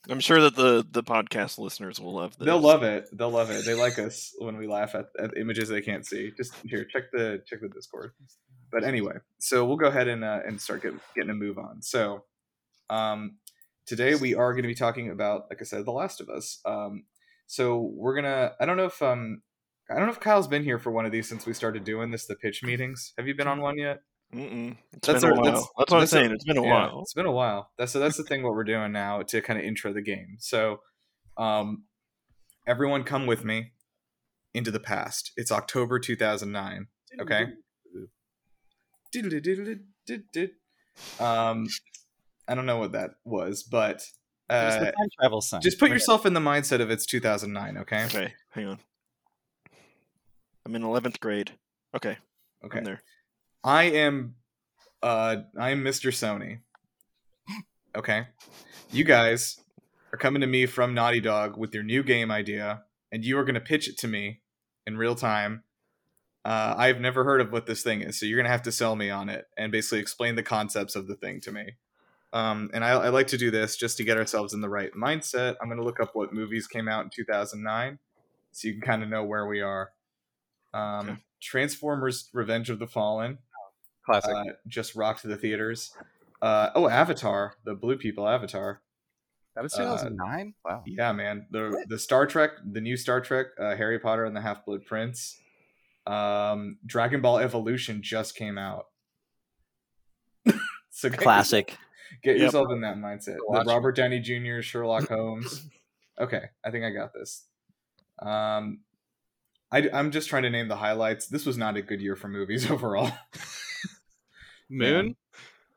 I'm 0.09 0.21
sure 0.21 0.41
that 0.43 0.55
the 0.55 0.87
the 0.91 1.03
podcast 1.03 1.59
listeners 1.59 1.99
will 1.99 2.15
love 2.15 2.37
this. 2.37 2.45
they'll 2.47 2.61
love 2.61 2.83
it. 2.83 3.09
They'll 3.13 3.31
love 3.31 3.51
it. 3.51 3.65
They 3.65 3.75
like 3.75 3.99
us 3.99 4.35
when 4.39 4.57
we 4.59 4.67
laugh 4.67 4.95
at, 4.95 5.07
at 5.19 5.37
images 5.37 5.69
they 5.71 5.81
can't 5.81 6.07
see. 6.07 6.31
Just 6.37 6.53
here, 6.65 6.85
check 6.85 7.05
the 7.13 7.43
check 7.47 7.61
the 7.63 7.69
Discord. 7.69 8.13
But 8.75 8.83
anyway, 8.83 9.14
so 9.38 9.64
we'll 9.64 9.76
go 9.76 9.87
ahead 9.87 10.09
and 10.09 10.25
uh, 10.25 10.40
and 10.45 10.61
start 10.61 10.83
getting 10.83 10.99
getting 11.14 11.31
a 11.31 11.35
move 11.35 11.59
on. 11.59 11.81
So, 11.81 12.25
um, 12.90 13.37
today 13.87 14.16
we 14.16 14.35
are 14.35 14.52
going 14.52 14.64
to 14.64 14.69
be 14.69 14.75
talking 14.75 15.11
about, 15.11 15.45
like 15.49 15.61
I 15.61 15.64
said, 15.64 15.85
The 15.87 15.93
Last 15.93 16.21
of 16.21 16.28
Us. 16.28 16.59
Um, 16.64 17.04
so 17.47 17.93
we're 17.95 18.16
gonna. 18.16 18.52
I 18.61 18.66
don't 18.66 18.76
know 18.76 18.87
if 18.87 19.00
um, 19.00 19.43
I 19.88 19.95
don't 19.95 20.07
know 20.07 20.12
if 20.12 20.19
Kyle's 20.19 20.49
been 20.49 20.64
here 20.64 20.81
for 20.81 20.90
one 20.90 21.07
of 21.07 21.12
these 21.12 21.28
since 21.28 21.47
we 21.47 21.52
started 21.54 21.85
doing 21.85 22.11
this, 22.11 22.26
the 22.26 22.35
pitch 22.35 22.64
meetings. 22.64 23.12
Have 23.16 23.28
you 23.28 23.35
been 23.37 23.47
on 23.47 23.61
one 23.61 23.78
yet? 23.78 24.00
Mm-mm. 24.35 24.76
It's 24.93 25.07
That's 25.07 25.23
been 25.23 25.31
a 25.31 25.35
our- 25.37 25.40
while. 25.40 25.45
that's- 25.45 25.69
That's, 25.78 25.90
what 25.93 25.93
I'm 25.93 26.00
that's 26.00 26.12
our- 26.12 26.21
saying. 26.21 26.33
it's 26.33 26.45
been 26.45 26.59
a 26.59 26.62
Yeah, 26.64 26.71
while. 26.73 27.00
It's 27.02 27.14
been 27.14 27.26
a 27.26 27.31
while. 27.33 27.71
That's 27.78 27.93
so 27.93 28.00
that's 28.00 28.16
the 28.16 28.25
thing. 28.25 28.43
What 28.43 28.54
we're 28.54 28.64
doing 28.64 28.90
now 28.90 29.23
to 29.23 29.40
kind 29.40 29.57
of 29.57 29.64
intro 29.64 29.93
the 29.93 30.02
game. 30.02 30.37
So, 30.40 30.81
um, 31.37 31.85
everyone, 32.66 33.04
come 33.04 33.26
with 33.26 33.45
me 33.45 33.71
into 34.52 34.73
the 34.73 34.81
past. 34.81 35.31
It's 35.37 35.52
October 35.52 36.00
2009. 36.00 36.88
Okay. 37.21 37.47
Um, 41.21 41.66
I 42.49 42.54
don't 42.54 42.66
know 42.66 42.78
what 42.78 42.92
that 42.92 43.11
was, 43.25 43.62
but 43.62 44.02
uh, 44.50 44.78
time 44.78 44.92
travel 45.21 45.40
sign. 45.40 45.61
just 45.62 45.78
put 45.78 45.87
Okay. 45.87 45.94
yourself 45.94 46.26
in 46.26 46.35
the 46.35 46.40
mindset 46.40 46.80
of 46.80 46.90
it's 46.90 47.06
2009. 47.06 47.78
Okay. 47.78 48.04
Okay, 48.06 48.35
hang 48.50 48.66
on. 48.66 48.78
I'm 50.66 50.75
in 50.75 50.83
11th 50.83 51.21
grade. 51.21 51.52
Okay, 51.94 52.16
Okay. 52.64 52.78
I'm 52.78 52.85
there. 52.85 53.02
I 53.62 53.85
am 53.85 54.35
uh 55.02 55.37
I'm 55.59 55.83
Mr. 55.85 56.11
Sony. 56.11 56.61
Okay. 57.97 58.26
You 58.90 59.04
guys 59.04 59.61
are 60.12 60.18
coming 60.18 60.40
to 60.40 60.47
me 60.47 60.66
from 60.66 60.94
Naughty 60.94 61.21
Dog 61.21 61.56
with 61.56 61.75
your 61.75 61.83
new 61.83 62.02
game 62.02 62.30
idea, 62.30 62.83
and 63.12 63.25
you 63.25 63.38
are 63.38 63.44
gonna 63.44 63.61
pitch 63.61 63.88
it 63.88 63.99
to 63.99 64.09
me 64.09 64.40
in 64.87 64.97
real 64.97 65.14
time. 65.14 65.62
Uh, 66.45 66.75
I've 66.77 67.01
never 67.01 67.25
heard 67.25 67.41
of 67.41 67.53
what 67.53 67.67
this 67.67 67.83
thing 67.83 68.03
is, 68.03 68.19
so 68.21 68.27
you're 68.27 68.37
gonna 68.37 68.51
have 68.51 68.63
to 68.65 68.73
sell 68.73 68.97
me 68.97 69.09
on 69.11 69.29
it 69.29 69.47
and 69.57 69.73
basically 69.73 70.01
explain 70.01 70.35
the 70.35 70.43
concepts 70.43 70.95
of 70.95 71.07
the 71.07 71.15
thing 71.17 71.41
to 71.43 71.53
me. 71.53 71.77
Um, 72.35 72.71
and 72.75 72.85
I, 72.85 72.91
I 72.91 73.09
like 73.11 73.29
to 73.29 73.39
do 73.39 73.51
this 73.51 73.77
just 73.77 73.97
to 73.99 74.05
get 74.05 74.19
ourselves 74.19 74.53
in 74.53 74.61
the 74.61 74.69
right 74.69 74.93
mindset. 74.93 75.55
I'm 75.63 75.69
gonna 75.69 75.85
look 75.85 76.01
up 76.01 76.11
what 76.15 76.33
movies 76.35 76.67
came 76.67 76.89
out 76.89 77.05
in 77.05 77.11
2009, 77.11 77.99
so 78.53 78.69
you 78.69 78.75
can 78.75 78.83
kind 78.83 79.03
of 79.03 79.09
know 79.09 79.25
where 79.25 79.47
we 79.47 79.61
are. 79.61 79.91
Um, 80.75 81.09
Okay. 81.09 81.19
Transformers: 81.41 82.31
Revenge 82.33 82.71
of 82.71 82.79
the 82.79 82.87
Fallen 82.87 83.39
classic. 84.05 84.31
uh, 84.35 84.45
just 84.67 84.95
rocked 84.95 85.23
the 85.23 85.37
theaters. 85.37 85.95
Uh, 86.43 86.71
oh, 86.75 86.89
Avatar, 86.89 87.55
the 87.65 87.75
Blue 87.75 87.97
People 87.97 88.27
Avatar. 88.27 88.81
that 89.55 89.63
was 89.63 89.75
uh, 89.75 89.85
2009. 89.85 90.55
wow. 90.65 90.83
Yeah, 90.87 91.13
man. 91.13 91.47
The 91.51 91.85
the 91.89 91.99
Star 91.99 92.27
Trek, 92.27 92.51
the 92.65 92.81
new 92.81 92.97
Star 92.97 93.21
Trek, 93.21 93.47
uh, 93.59 93.77
Harry 93.77 93.99
Potter 93.99 94.25
and 94.25 94.35
the 94.37 94.41
Half 94.41 94.65
Blood 94.67 94.85
Prince. 94.87 95.39
Um, 96.06 96.78
Dragon 96.84 97.20
Ball 97.23 97.38
Evolution 97.38 98.02
just 98.02 98.34
came 98.34 98.58
out. 98.58 98.87
so 100.90 101.08
get, 101.08 101.18
Classic. 101.18 101.76
Get 102.23 102.37
Yep. 102.37 102.42
yourself 102.44 102.68
in 102.70 102.80
that 102.82 102.96
mindset. 102.96 103.37
The 103.50 103.64
Robert 103.66 103.96
Downey 103.96 104.20
Jr. 104.20 104.61
Sherlock 104.61 105.08
Holmes. 105.08 105.66
Okay, 106.20 106.42
I 106.64 106.70
think 106.70 106.84
I 106.84 106.90
got 106.90 107.12
this. 107.12 107.44
Um, 108.20 108.80
I, 109.73 109.88
I'm 109.92 110.11
just 110.12 110.28
trying 110.28 110.44
to 110.44 110.50
name 110.50 110.68
the 110.68 110.76
highlights. 110.76 111.26
This 111.26 111.44
was 111.44 111.56
not 111.58 111.76
a 111.76 111.82
good 111.82 112.00
year 112.00 112.14
for 112.16 112.28
movies 112.28 112.70
overall. 112.70 113.11
Moon, 114.70 115.16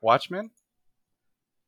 Watchmen. 0.00 0.50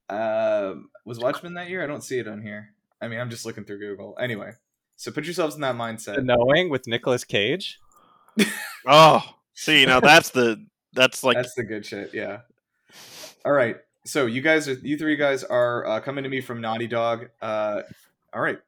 Uh, 0.08 0.74
was 1.04 1.18
Watchmen 1.18 1.54
that 1.54 1.68
year? 1.68 1.82
I 1.82 1.86
don't 1.86 2.02
see 2.02 2.18
it 2.18 2.28
on 2.28 2.42
here. 2.42 2.74
I 3.00 3.08
mean, 3.08 3.20
I'm 3.20 3.30
just 3.30 3.46
looking 3.46 3.64
through 3.64 3.78
Google. 3.78 4.16
Anyway, 4.20 4.52
so 4.96 5.10
put 5.10 5.24
yourselves 5.24 5.54
in 5.54 5.60
that 5.62 5.76
mindset. 5.76 6.16
The 6.16 6.22
Knowing 6.22 6.68
with 6.68 6.86
Nicolas 6.86 7.24
Cage. 7.24 7.78
Oh, 8.86 9.22
see, 9.54 9.84
now 9.86 10.00
that's 10.00 10.30
the 10.30 10.64
that's 10.92 11.22
like 11.22 11.36
That's 11.36 11.54
the 11.54 11.64
good 11.64 11.84
shit. 11.84 12.14
Yeah. 12.14 12.40
All 13.44 13.52
right. 13.52 13.76
So 14.04 14.26
you 14.26 14.40
guys, 14.40 14.68
are, 14.68 14.74
you 14.74 14.96
three 14.96 15.16
guys 15.16 15.44
are 15.44 15.86
uh, 15.86 16.00
coming 16.00 16.24
to 16.24 16.30
me 16.30 16.40
from 16.40 16.60
Naughty 16.60 16.86
Dog. 16.86 17.28
Uh, 17.40 17.82
all 18.32 18.40
right. 18.40 18.58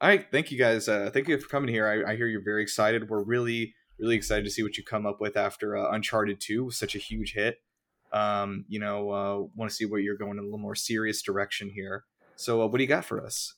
All 0.00 0.08
right. 0.08 0.26
Thank 0.30 0.50
you 0.50 0.58
guys. 0.58 0.88
Uh, 0.88 1.10
thank 1.12 1.28
you 1.28 1.38
for 1.38 1.48
coming 1.48 1.72
here. 1.72 1.86
I, 1.86 2.12
I 2.12 2.16
hear 2.16 2.26
you're 2.26 2.42
very 2.42 2.62
excited. 2.62 3.08
We're 3.08 3.22
really, 3.22 3.74
really 3.98 4.16
excited 4.16 4.44
to 4.44 4.50
see 4.50 4.62
what 4.62 4.78
you 4.78 4.84
come 4.84 5.06
up 5.06 5.20
with 5.20 5.36
after 5.36 5.76
uh, 5.76 5.90
Uncharted 5.92 6.40
2 6.40 6.64
was 6.64 6.76
such 6.76 6.94
a 6.94 6.98
huge 6.98 7.34
hit. 7.34 7.60
Um, 8.12 8.64
you 8.68 8.80
know, 8.80 9.10
uh, 9.10 9.46
want 9.54 9.70
to 9.70 9.76
see 9.76 9.84
what 9.84 9.98
you're 9.98 10.16
going 10.16 10.32
in 10.32 10.38
a 10.38 10.42
little 10.42 10.58
more 10.58 10.74
serious 10.74 11.22
direction 11.22 11.70
here. 11.70 12.04
So, 12.34 12.62
uh, 12.62 12.66
what 12.66 12.78
do 12.78 12.82
you 12.82 12.88
got 12.88 13.04
for 13.04 13.24
us? 13.24 13.54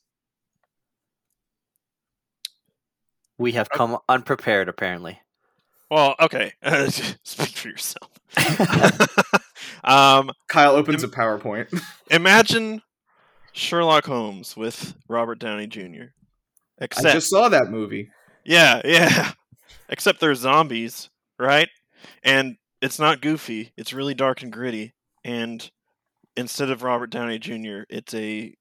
We 3.37 3.53
have 3.53 3.69
come 3.69 3.97
unprepared, 4.07 4.69
apparently. 4.69 5.21
Well, 5.93 6.15
okay. 6.19 6.53
Speak 7.23 7.49
for 7.57 7.67
yourself. 7.69 8.09
um, 9.83 10.31
Kyle 10.47 10.75
opens 10.75 11.03
a 11.03 11.07
PowerPoint. 11.07 11.81
imagine 12.11 12.81
Sherlock 13.51 14.05
Holmes 14.05 14.57
with 14.57 14.95
Robert 15.07 15.39
Downey 15.39 15.67
Jr. 15.67 16.05
Except, 16.79 17.07
I 17.07 17.13
just 17.13 17.29
saw 17.29 17.49
that 17.49 17.69
movie. 17.69 18.09
yeah, 18.43 18.81
yeah. 18.83 19.31
Except 19.89 20.19
they're 20.19 20.35
zombies, 20.35 21.09
right? 21.37 21.69
And 22.23 22.57
it's 22.81 22.99
not 22.99 23.21
goofy. 23.21 23.71
It's 23.77 23.93
really 23.93 24.13
dark 24.15 24.41
and 24.41 24.51
gritty. 24.51 24.93
And 25.23 25.69
instead 26.35 26.69
of 26.69 26.83
Robert 26.83 27.11
Downey 27.11 27.37
Jr., 27.39 27.81
it's 27.89 28.13
a 28.13 28.55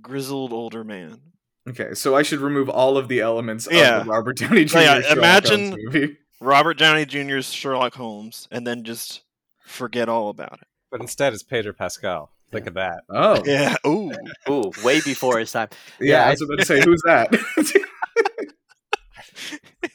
grizzled 0.00 0.52
older 0.52 0.82
man. 0.82 1.20
Okay, 1.68 1.94
so 1.94 2.16
I 2.16 2.22
should 2.22 2.40
remove 2.40 2.68
all 2.68 2.96
of 2.98 3.06
the 3.06 3.20
elements 3.20 3.68
Yeah. 3.70 4.00
of 4.00 4.06
the 4.06 4.10
Robert 4.10 4.36
Downey 4.38 4.64
Jr. 4.64 4.78
Yeah, 4.78 5.12
imagine- 5.12 5.70
Holmes 5.70 5.82
movie. 5.84 6.16
Robert 6.42 6.74
Downey 6.78 7.06
Jr.'s 7.06 7.52
Sherlock 7.52 7.94
Holmes, 7.94 8.48
and 8.50 8.66
then 8.66 8.82
just 8.84 9.22
forget 9.64 10.08
all 10.08 10.28
about 10.28 10.54
it. 10.60 10.66
But 10.90 11.00
instead, 11.00 11.32
it's 11.32 11.42
Pedro 11.42 11.72
Pascal. 11.72 12.30
Think 12.50 12.66
of 12.66 12.74
that. 12.74 13.04
Oh, 13.08 13.42
Yeah. 13.46 13.76
Ooh. 13.86 14.12
Ooh, 14.50 14.70
way 14.84 15.00
before 15.00 15.38
his 15.38 15.52
time. 15.52 15.68
yeah. 16.00 16.18
Yeah, 16.22 16.26
I 16.26 16.30
was 16.30 16.42
about 16.42 16.58
to 16.58 16.64
say, 16.66 16.82
who's 16.84 17.02
that? 17.06 17.30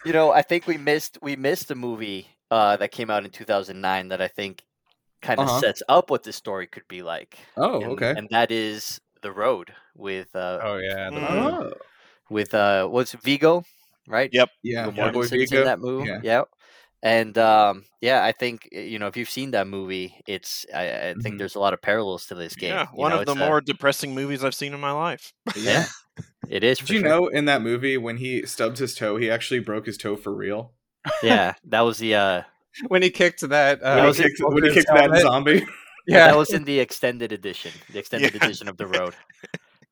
You 0.06 0.14
know, 0.14 0.32
I 0.32 0.42
think 0.42 0.68
we 0.68 0.78
missed 0.78 1.18
we 1.22 1.36
missed 1.36 1.70
a 1.72 1.76
movie 1.76 2.28
uh, 2.50 2.78
that 2.78 2.92
came 2.92 3.10
out 3.10 3.26
in 3.26 3.32
2009 3.32 4.08
that 4.10 4.22
I 4.22 4.28
think 4.28 4.64
kind 5.22 5.40
of 5.40 5.48
Uh-huh. 5.48 5.60
sets 5.60 5.84
up 5.90 6.10
what 6.10 6.24
this 6.24 6.36
story 6.36 6.66
could 6.68 6.88
be 6.88 7.02
like. 7.02 7.38
oh, 7.58 7.82
and, 7.82 7.92
okay. 7.94 8.14
And 8.16 8.28
that 8.32 8.52
is 8.52 9.02
The 9.22 9.32
Road 9.32 9.74
with 9.96 10.34
uh, 10.36 10.60
Oh 10.64 10.78
yeah. 10.78 11.10
the- 11.10 11.16
Mm. 11.18 11.30
Oh, 11.30 11.74
with 12.30 12.54
uh, 12.54 12.88
what's 12.88 13.14
Viggo, 13.14 13.64
right? 14.08 14.30
Yep. 14.34 14.50
yeah. 14.64 14.86
Viggo 14.90 15.02
My 15.06 15.12
boy 15.12 15.24
in 15.24 15.64
that 15.66 15.80
movie. 15.80 16.08
Yeah. 16.10 16.20
Yeah. 16.24 16.42
And 17.04 17.38
um, 17.38 17.86
yeah, 18.02 18.24
I 18.24 18.32
think 18.32 18.68
you 18.72 18.98
know 18.98 19.06
if 19.08 19.16
you've 19.16 19.30
seen 19.30 19.52
that 19.52 19.68
movie, 19.68 20.16
it's 20.26 20.66
I, 20.74 21.10
I 21.10 21.14
think 21.22 21.36
Mhm. 21.36 21.38
there's 21.38 21.54
a 21.56 21.60
lot 21.60 21.74
of 21.76 21.82
parallels 21.82 22.26
to 22.28 22.36
this 22.36 22.56
game. 22.56 22.72
Yeah. 22.74 22.88
You 22.92 22.98
One 22.98 23.12
know, 23.12 23.20
of 23.20 23.26
the 23.28 23.34
it's 23.34 23.42
a- 23.42 23.46
more 23.46 23.62
depressing 23.62 24.16
movies 24.16 24.44
I've 24.44 24.56
seen 24.56 24.74
in 24.74 24.80
my 24.80 24.92
life. 24.92 25.32
yeah, 25.56 25.86
it 26.50 26.64
is. 26.64 26.80
Did 26.80 26.90
you 26.90 27.00
sure. 27.02 27.08
know 27.10 27.28
in 27.28 27.46
that 27.46 27.62
movie 27.62 27.98
when 27.98 28.18
he 28.18 28.46
stubbed 28.48 28.80
his 28.80 28.96
toe, 28.96 29.18
he 29.18 29.30
actually 29.30 29.60
broke 29.60 29.86
his 29.86 29.96
toe 29.98 30.16
for 30.16 30.34
real? 30.34 30.74
Yeah, 31.22 31.54
that 31.66 31.82
was 31.82 32.00
the 32.00 32.16
uh, 32.16 32.42
When 32.88 33.04
he 33.04 33.12
kicked 33.12 33.42
that. 33.48 33.82
Uh, 33.84 33.98
when 34.02 34.14
he 34.16 34.24
kicked, 34.24 34.40
when 34.42 34.64
he 34.64 34.74
kicked 34.74 34.88
that 34.88 35.02
helmet. 35.02 35.22
zombie. 35.22 35.66
Yeah. 36.08 36.28
that 36.28 36.38
was 36.38 36.52
in 36.52 36.64
the 36.64 36.80
extended 36.80 37.32
edition, 37.32 37.72
the 37.92 38.00
extended 38.00 38.34
Yeah. 38.34 38.44
edition 38.46 38.68
of 38.70 38.78
the 38.78 38.88
road, 38.88 39.14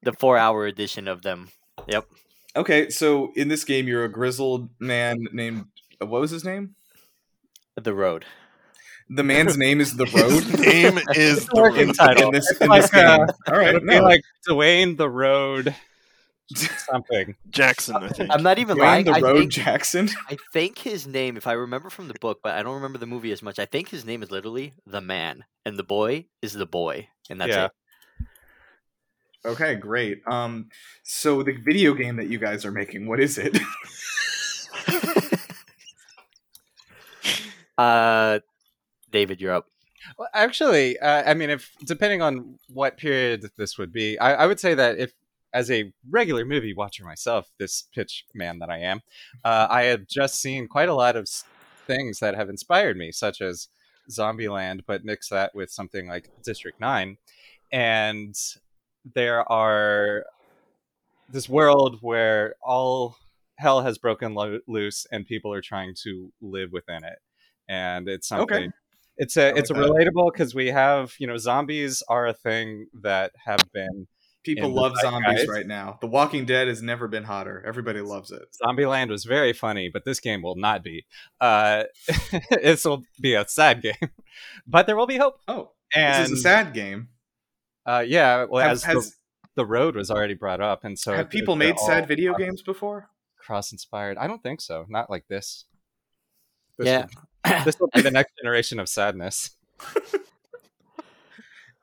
the 0.01 0.13
four-hour 0.13 0.65
edition 0.65 1.07
of 1.07 1.21
them. 1.21 1.49
Yep. 1.87 2.05
Okay, 2.55 2.89
so 2.89 3.31
in 3.35 3.47
this 3.47 3.63
game, 3.63 3.87
you're 3.87 4.03
a 4.05 4.11
grizzled 4.11 4.69
man 4.79 5.27
named. 5.31 5.65
uh, 6.01 6.05
What 6.05 6.21
was 6.21 6.31
his 6.31 6.43
name? 6.43 6.75
The 7.75 7.93
road. 7.93 8.25
The 9.09 9.23
man's 9.23 9.57
name 9.57 9.81
is 9.81 9.95
the 9.95 10.05
His 10.05 10.13
road. 10.13 10.59
name 10.59 10.99
is 11.13 11.45
the 11.47 11.55
working 11.55 11.87
Road. 11.87 11.93
title. 11.93 12.27
in 12.27 12.31
this, 12.31 12.49
It's 12.49 12.61
in 12.61 12.67
like, 12.67 12.81
this 12.81 12.91
game. 12.91 13.07
uh, 13.07 13.27
All 13.47 13.57
right, 13.57 13.75
It 13.75 13.83
would 13.89 14.01
no. 14.01 14.01
like 14.03 14.21
Dwayne 14.47 14.97
the 14.97 15.09
Road. 15.09 15.75
Something. 16.55 17.35
Jackson, 17.49 18.03
I 18.03 18.09
think. 18.09 18.31
I'm 18.31 18.43
not 18.43 18.59
even 18.59 18.77
Dwayne 18.77 18.79
lying. 18.79 19.05
the 19.05 19.13
I 19.13 19.19
Road 19.19 19.37
think, 19.39 19.51
Jackson. 19.51 20.09
I 20.29 20.37
think 20.53 20.79
his 20.79 21.07
name, 21.07 21.37
if 21.37 21.47
I 21.47 21.53
remember 21.53 21.89
from 21.89 22.07
the 22.07 22.15
book, 22.15 22.39
but 22.43 22.55
I 22.55 22.63
don't 22.63 22.75
remember 22.75 22.97
the 22.97 23.05
movie 23.07 23.31
as 23.31 23.41
much. 23.41 23.59
I 23.59 23.65
think 23.65 23.89
his 23.89 24.05
name 24.05 24.21
is 24.23 24.31
literally 24.31 24.73
the 24.85 25.01
man, 25.01 25.45
and 25.65 25.77
the 25.77 25.83
boy 25.83 26.27
is 26.41 26.53
the 26.53 26.65
boy, 26.65 27.09
and 27.29 27.39
that's 27.41 27.49
Yeah. 27.51 27.65
it. 27.65 27.71
Okay, 29.45 29.75
great. 29.75 30.21
Um, 30.27 30.69
so 31.03 31.43
the 31.43 31.53
video 31.53 31.93
game 31.93 32.15
that 32.17 32.27
you 32.27 32.39
guys 32.39 32.65
are 32.65 32.71
making, 32.71 33.07
what 33.07 33.19
is 33.19 33.37
it? 33.37 33.57
Uh, 37.77 38.39
David, 39.11 39.41
you're 39.41 39.53
up. 39.53 39.67
Well, 40.17 40.29
actually, 40.33 40.99
uh, 40.99 41.29
I 41.29 41.33
mean, 41.33 41.49
if 41.49 41.71
depending 41.85 42.21
on 42.21 42.59
what 42.69 42.97
period 42.97 43.49
this 43.57 43.77
would 43.77 43.91
be, 43.91 44.17
I, 44.19 44.33
I 44.33 44.45
would 44.47 44.59
say 44.59 44.73
that 44.75 44.97
if, 44.97 45.13
as 45.53 45.71
a 45.71 45.91
regular 46.09 46.45
movie 46.45 46.73
watcher 46.73 47.03
myself, 47.03 47.49
this 47.59 47.83
pitch 47.93 48.25
man 48.33 48.59
that 48.59 48.69
I 48.69 48.79
am, 48.79 49.01
uh, 49.43 49.67
I 49.69 49.83
have 49.83 50.07
just 50.07 50.41
seen 50.41 50.67
quite 50.67 50.89
a 50.89 50.93
lot 50.93 51.15
of 51.15 51.27
things 51.87 52.19
that 52.19 52.35
have 52.35 52.49
inspired 52.49 52.97
me, 52.97 53.11
such 53.11 53.41
as 53.41 53.67
Zombieland, 54.09 54.81
but 54.85 55.05
mix 55.05 55.29
that 55.29 55.55
with 55.55 55.71
something 55.71 56.07
like 56.07 56.29
District 56.43 56.79
Nine, 56.79 57.17
and 57.71 58.35
there 59.13 59.49
are 59.51 60.25
this 61.29 61.47
world 61.49 61.99
where 62.01 62.55
all 62.63 63.17
hell 63.57 63.81
has 63.81 63.97
broken 63.97 64.33
lo- 64.33 64.59
loose 64.67 65.05
and 65.11 65.25
people 65.25 65.53
are 65.53 65.61
trying 65.61 65.93
to 66.03 66.31
live 66.41 66.71
within 66.71 67.03
it, 67.03 67.19
and 67.67 68.07
it's 68.07 68.27
something. 68.27 68.55
Okay. 68.55 68.69
It's 69.17 69.37
a 69.37 69.47
like 69.51 69.57
it's 69.57 69.69
a 69.69 69.73
relatable 69.75 70.33
because 70.33 70.53
we 70.53 70.67
have 70.67 71.13
you 71.19 71.27
know 71.27 71.37
zombies 71.37 72.03
are 72.09 72.27
a 72.27 72.33
thing 72.33 72.87
that 73.01 73.31
have 73.45 73.61
been 73.73 74.07
People 74.43 74.69
love 74.69 74.93
zombies 75.01 75.39
zeitgeist. 75.39 75.49
right 75.49 75.65
now. 75.65 75.97
The 76.01 76.07
Walking 76.07 76.45
Dead 76.45 76.67
has 76.67 76.79
never 76.79 77.07
been 77.07 77.23
hotter. 77.23 77.63
Everybody 77.65 78.01
loves 78.01 78.29
it. 78.29 78.43
Zombieland 78.63 79.09
was 79.09 79.23
very 79.23 79.53
funny, 79.53 79.89
but 79.91 80.05
this 80.05 80.19
game 80.19 80.43
will 80.43 80.55
not 80.55 80.83
be. 80.83 81.05
Uh, 81.41 81.85
this 82.51 82.85
will 82.85 83.01
be 83.19 83.33
a 83.33 83.47
sad 83.47 83.81
game, 83.81 84.11
but 84.67 84.85
there 84.85 84.95
will 84.95 85.07
be 85.07 85.17
hope. 85.17 85.39
Oh, 85.47 85.71
And 85.95 86.25
this 86.25 86.31
is 86.31 86.39
a 86.39 86.41
sad 86.43 86.73
game. 86.75 87.07
Uh, 87.85 88.03
yeah, 88.05 88.45
well, 88.45 88.63
Have, 88.63 88.71
as 88.73 88.83
has, 88.83 89.09
the, 89.11 89.15
the 89.57 89.65
road 89.65 89.95
was 89.95 90.09
already 90.11 90.33
brought 90.33 90.61
up, 90.61 90.83
and 90.83 90.97
so 90.97 91.11
have 91.11 91.29
they're- 91.29 91.39
people 91.39 91.55
made 91.55 91.77
sad 91.79 92.07
video 92.07 92.33
cross- 92.33 92.45
games 92.45 92.61
before? 92.61 93.09
cross 93.37 93.71
inspired? 93.71 94.17
I 94.17 94.25
don't 94.27 94.41
think 94.41 94.59
so. 94.61 94.85
Not 94.89 95.09
like 95.09 95.27
this. 95.27 95.65
This 96.77 96.87
Yeah. 96.87 97.05
will- 97.45 97.63
this 97.63 97.79
will 97.79 97.89
be 97.93 98.01
the 98.01 98.09
next 98.11 98.33
generation 98.41 98.79
of 98.79 98.89
sadness. 98.89 99.51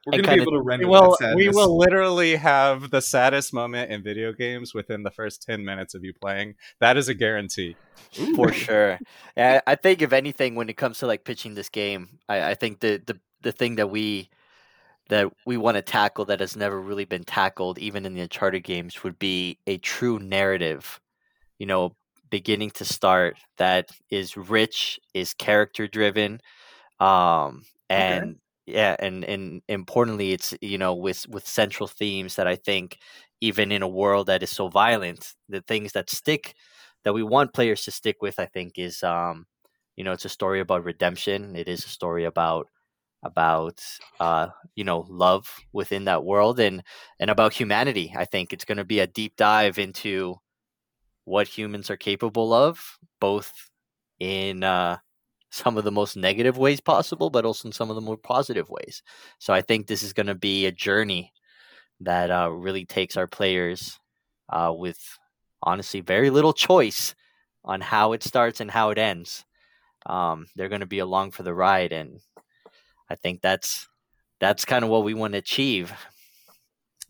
We're 0.04 0.20
going 0.20 0.24
to 0.24 0.34
be 0.34 0.40
able 0.42 0.52
to 0.52 0.60
render 0.60 0.84
We 0.86 0.90
will, 0.90 1.10
that 1.10 1.18
sadness. 1.18 1.36
we 1.36 1.48
will 1.50 1.78
literally 1.78 2.34
have 2.34 2.90
the 2.90 3.00
saddest 3.00 3.54
moment 3.54 3.92
in 3.92 4.02
video 4.02 4.32
games 4.32 4.74
within 4.74 5.04
the 5.04 5.12
first 5.12 5.44
10 5.44 5.64
minutes 5.64 5.94
of 5.94 6.02
you 6.02 6.12
playing. 6.12 6.56
That 6.80 6.96
is 6.96 7.08
a 7.08 7.14
guarantee. 7.14 7.76
Ooh. 8.18 8.34
for 8.34 8.52
sure. 8.52 8.98
Yeah, 9.36 9.60
I 9.64 9.76
think 9.76 10.02
if 10.02 10.12
anything, 10.12 10.56
when 10.56 10.68
it 10.68 10.76
comes 10.76 10.98
to 10.98 11.06
like 11.06 11.22
pitching 11.22 11.54
this 11.54 11.68
game, 11.68 12.18
I, 12.28 12.50
I 12.50 12.54
think 12.54 12.80
the, 12.80 13.00
the 13.06 13.20
the 13.42 13.52
thing 13.52 13.76
that 13.76 13.90
we 13.90 14.28
that 15.12 15.32
we 15.46 15.58
want 15.58 15.76
to 15.76 15.82
tackle 15.82 16.26
that 16.26 16.40
has 16.40 16.56
never 16.56 16.80
really 16.80 17.06
been 17.06 17.24
tackled, 17.24 17.78
even 17.78 18.06
in 18.06 18.14
the 18.14 18.22
Uncharted 18.22 18.64
games, 18.64 19.04
would 19.04 19.20
be 19.20 19.58
a 19.68 19.78
true 19.78 20.20
narrative. 20.20 21.00
You 21.58 21.66
know, 21.66 21.96
beginning 22.30 22.70
to 22.72 22.84
start 22.84 23.38
that 23.58 23.90
is 24.10 24.36
rich, 24.36 25.00
is 25.14 25.34
character 25.34 25.88
driven, 25.88 26.40
um, 27.00 27.62
and 27.90 28.36
yeah, 28.66 28.96
and 28.98 29.24
and 29.24 29.62
importantly, 29.68 30.32
it's 30.32 30.54
you 30.60 30.78
know 30.78 30.94
with 30.94 31.26
with 31.28 31.46
central 31.46 31.86
themes 31.88 32.36
that 32.36 32.46
I 32.48 32.56
think 32.56 32.98
even 33.40 33.72
in 33.72 33.82
a 33.82 33.88
world 33.88 34.28
that 34.28 34.42
is 34.42 34.50
so 34.50 34.68
violent, 34.68 35.34
the 35.48 35.62
things 35.62 35.92
that 35.92 36.10
stick 36.10 36.54
that 37.04 37.14
we 37.14 37.22
want 37.22 37.54
players 37.54 37.84
to 37.84 37.90
stick 37.92 38.16
with, 38.22 38.38
I 38.38 38.46
think, 38.46 38.78
is 38.78 39.02
um, 39.02 39.46
you 39.96 40.04
know, 40.04 40.12
it's 40.12 40.24
a 40.24 40.28
story 40.30 40.60
about 40.60 40.84
redemption. 40.84 41.56
It 41.56 41.68
is 41.68 41.84
a 41.84 41.88
story 41.88 42.24
about 42.24 42.68
about 43.22 43.80
uh, 44.20 44.48
you 44.74 44.84
know, 44.84 45.06
love 45.08 45.48
within 45.72 46.04
that 46.04 46.24
world 46.24 46.58
and 46.60 46.82
and 47.20 47.30
about 47.30 47.52
humanity. 47.52 48.12
I 48.16 48.24
think 48.24 48.52
it's 48.52 48.64
going 48.64 48.78
to 48.78 48.84
be 48.84 49.00
a 49.00 49.06
deep 49.06 49.36
dive 49.36 49.78
into 49.78 50.36
what 51.24 51.46
humans 51.46 51.90
are 51.90 51.96
capable 51.96 52.52
of, 52.52 52.98
both 53.20 53.52
in 54.18 54.64
uh, 54.64 54.96
some 55.50 55.76
of 55.76 55.84
the 55.84 55.92
most 55.92 56.16
negative 56.16 56.58
ways 56.58 56.80
possible, 56.80 57.30
but 57.30 57.44
also 57.44 57.68
in 57.68 57.72
some 57.72 57.90
of 57.90 57.96
the 57.96 58.02
more 58.02 58.16
positive 58.16 58.68
ways. 58.70 59.02
So 59.38 59.52
I 59.52 59.62
think 59.62 59.86
this 59.86 60.02
is 60.02 60.12
going 60.12 60.26
to 60.26 60.34
be 60.34 60.66
a 60.66 60.72
journey 60.72 61.32
that 62.00 62.30
uh, 62.30 62.50
really 62.50 62.84
takes 62.84 63.16
our 63.16 63.26
players 63.28 64.00
uh, 64.48 64.72
with 64.76 64.98
honestly 65.62 66.00
very 66.00 66.30
little 66.30 66.52
choice 66.52 67.14
on 67.64 67.80
how 67.80 68.12
it 68.12 68.22
starts 68.22 68.60
and 68.60 68.70
how 68.70 68.90
it 68.90 68.98
ends. 68.98 69.44
Um, 70.06 70.46
they're 70.56 70.68
going 70.68 70.80
to 70.80 70.86
be 70.86 70.98
along 70.98 71.30
for 71.30 71.44
the 71.44 71.54
ride, 71.54 71.92
and 71.92 72.18
I 73.10 73.14
think 73.14 73.42
that's 73.42 73.88
that's 74.40 74.64
kind 74.64 74.84
of 74.84 74.90
what 74.90 75.04
we 75.04 75.14
want 75.14 75.34
to 75.34 75.38
achieve. 75.38 75.92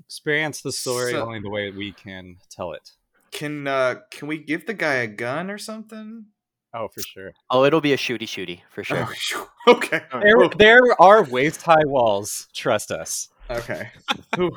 experience 0.05 0.61
the 0.61 0.73
story 0.73 1.13
So- 1.13 1.25
only 1.27 1.41
the 1.41 1.51
way 1.51 1.71
we 1.71 1.93
can 1.93 2.37
tell 2.51 2.73
it. 2.73 2.91
Can 3.31 3.67
uh 3.67 3.97
can 4.11 4.29
we 4.29 4.37
give 4.39 4.67
the 4.67 4.75
guy 4.75 4.95
a 4.97 5.07
gun 5.07 5.51
or 5.51 5.57
something? 5.59 6.27
Oh, 6.75 6.89
for 6.89 7.01
sure. 7.03 7.33
Oh, 7.51 7.65
it'll 7.65 7.81
be 7.81 7.93
a 7.93 7.97
shooty 7.97 8.23
shooty 8.23 8.61
for 8.71 8.83
sure. 8.85 9.09
Oh, 9.09 9.49
okay. 9.75 10.03
There, 10.11 10.49
there 10.57 10.81
are 11.01 11.23
waist 11.25 11.63
high 11.63 11.85
walls. 11.85 12.49
Trust 12.55 12.91
us. 12.91 13.29
Okay. 13.51 13.91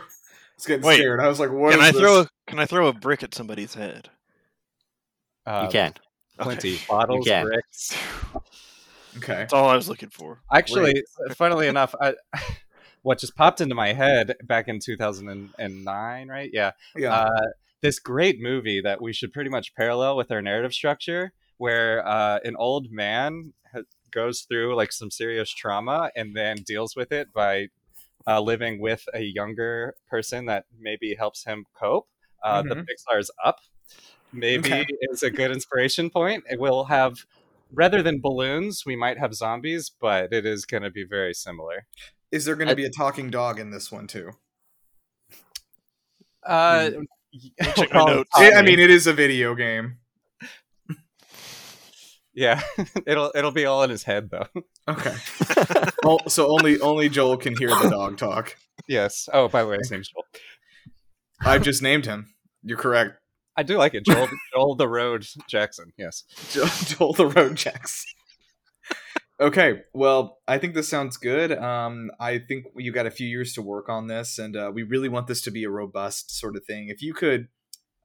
It's 0.55 0.65
getting 0.65 0.85
Wait, 0.85 0.99
scared. 0.99 1.19
I 1.19 1.27
was 1.27 1.37
like, 1.37 1.51
what 1.51 1.71
Can 1.71 1.81
is 1.81 1.87
I 1.89 1.91
this? 1.91 1.99
throw 1.99 2.19
a 2.21 2.29
Can 2.47 2.59
I 2.59 2.65
throw 2.65 2.87
a 2.87 2.93
brick 2.93 3.23
at 3.23 3.35
somebody's 3.35 3.73
head? 3.73 4.09
Uh, 5.45 5.63
you 5.65 5.69
can. 5.71 5.93
Plenty. 6.39 6.75
Okay. 6.75 6.83
Bottles, 6.87 7.27
can. 7.27 7.45
bricks. 7.45 7.93
Okay. 9.17 9.33
That's 9.33 9.53
all 9.53 9.69
I 9.69 9.75
was 9.75 9.87
looking 9.89 10.09
for. 10.09 10.41
Actually, 10.51 11.03
funnily 11.35 11.67
enough, 11.67 11.95
I, 12.01 12.15
what 13.01 13.19
just 13.19 13.35
popped 13.35 13.61
into 13.61 13.75
my 13.75 13.93
head 13.93 14.35
back 14.43 14.67
in 14.67 14.79
2009, 14.79 16.27
right? 16.27 16.49
Yeah. 16.53 16.71
Yeah. 16.95 17.13
Uh, 17.13 17.41
this 17.81 17.99
great 17.99 18.41
movie 18.41 18.81
that 18.81 19.01
we 19.01 19.13
should 19.13 19.31
pretty 19.31 19.49
much 19.49 19.73
parallel 19.75 20.17
with 20.17 20.31
our 20.31 20.41
narrative 20.41 20.73
structure, 20.73 21.33
where 21.57 22.05
uh, 22.07 22.39
an 22.43 22.55
old 22.57 22.91
man 22.91 23.53
ha- 23.73 23.81
goes 24.11 24.41
through 24.41 24.75
like 24.75 24.91
some 24.91 25.11
serious 25.11 25.49
trauma 25.51 26.09
and 26.15 26.35
then 26.35 26.57
deals 26.65 26.95
with 26.95 27.11
it 27.11 27.31
by 27.33 27.67
uh, 28.27 28.41
living 28.41 28.79
with 28.81 29.05
a 29.13 29.21
younger 29.21 29.93
person 30.09 30.45
that 30.47 30.65
maybe 30.79 31.15
helps 31.15 31.45
him 31.45 31.65
cope. 31.79 32.07
Uh, 32.43 32.61
The 32.63 32.75
Mhm. 32.75 32.85
Pixar's 32.87 33.29
Up 33.43 33.59
maybe 34.33 34.69
Okay. 34.73 34.87
is 35.11 35.21
a 35.23 35.29
good 35.29 35.51
inspiration 35.51 36.09
point. 36.09 36.43
It 36.49 36.59
will 36.59 36.85
have. 36.85 37.25
Rather 37.75 38.01
than 38.01 38.21
balloons, 38.21 38.83
we 38.85 38.95
might 38.95 39.17
have 39.19 39.33
zombies, 39.35 39.91
but 39.99 40.31
it 40.33 40.45
is 40.45 40.65
going 40.65 40.83
to 40.83 40.89
be 40.91 41.03
very 41.07 41.33
similar. 41.33 41.85
is 42.31 42.45
there 42.45 42.55
going 42.55 42.67
I- 42.69 42.71
to 42.71 42.75
be 42.75 42.85
a 42.85 42.89
talking 42.89 43.29
dog 43.29 43.59
in 43.59 43.71
this 43.71 43.91
one 43.91 44.07
too? 44.07 44.31
Uh, 46.45 46.91
check 47.75 47.93
my 47.93 48.05
notes. 48.05 48.29
I 48.33 48.51
I 48.53 48.61
mean, 48.61 48.79
it 48.79 48.89
is 48.91 49.07
a 49.07 49.13
video 49.13 49.55
game. 49.55 49.97
yeah, 52.33 52.61
it'll 53.07 53.31
it'll 53.35 53.51
be 53.51 53.65
all 53.65 53.83
in 53.83 53.89
his 53.89 54.03
head 54.03 54.29
though. 54.29 54.47
Okay. 54.87 55.15
well, 56.03 56.19
so 56.27 56.47
only 56.51 56.79
only 56.81 57.09
Joel 57.09 57.37
can 57.37 57.57
hear 57.57 57.69
the 57.69 57.89
dog 57.89 58.17
talk. 58.17 58.55
yes. 58.87 59.27
Oh, 59.33 59.47
by 59.47 59.63
the 59.63 59.69
way, 59.69 59.77
his 59.77 59.89
name's 59.91 60.09
Joel. 60.09 60.25
I've 61.41 61.63
just 61.63 61.81
named 61.81 62.05
him. 62.05 62.33
You're 62.63 62.77
correct. 62.77 63.19
I 63.57 63.63
do 63.63 63.77
like 63.77 63.93
it, 63.93 64.05
Joel. 64.05 64.27
Joel 64.53 64.75
the 64.75 64.87
Road 64.87 65.25
Jackson. 65.47 65.93
Yes. 65.97 66.23
Joel, 66.51 66.67
Joel 66.85 67.13
the 67.13 67.27
Road 67.27 67.55
Jackson. 67.55 68.05
okay, 69.39 69.81
well, 69.93 70.39
I 70.47 70.57
think 70.57 70.73
this 70.73 70.89
sounds 70.89 71.17
good. 71.17 71.51
Um, 71.51 72.11
I 72.19 72.39
think 72.39 72.65
you 72.75 72.91
got 72.91 73.05
a 73.05 73.11
few 73.11 73.27
years 73.27 73.53
to 73.53 73.61
work 73.61 73.89
on 73.89 74.07
this, 74.07 74.37
and 74.37 74.55
uh, 74.55 74.71
we 74.73 74.83
really 74.83 75.09
want 75.09 75.27
this 75.27 75.41
to 75.43 75.51
be 75.51 75.63
a 75.63 75.69
robust 75.69 76.37
sort 76.37 76.55
of 76.55 76.65
thing. 76.65 76.87
If 76.89 77.01
you 77.01 77.13
could, 77.13 77.47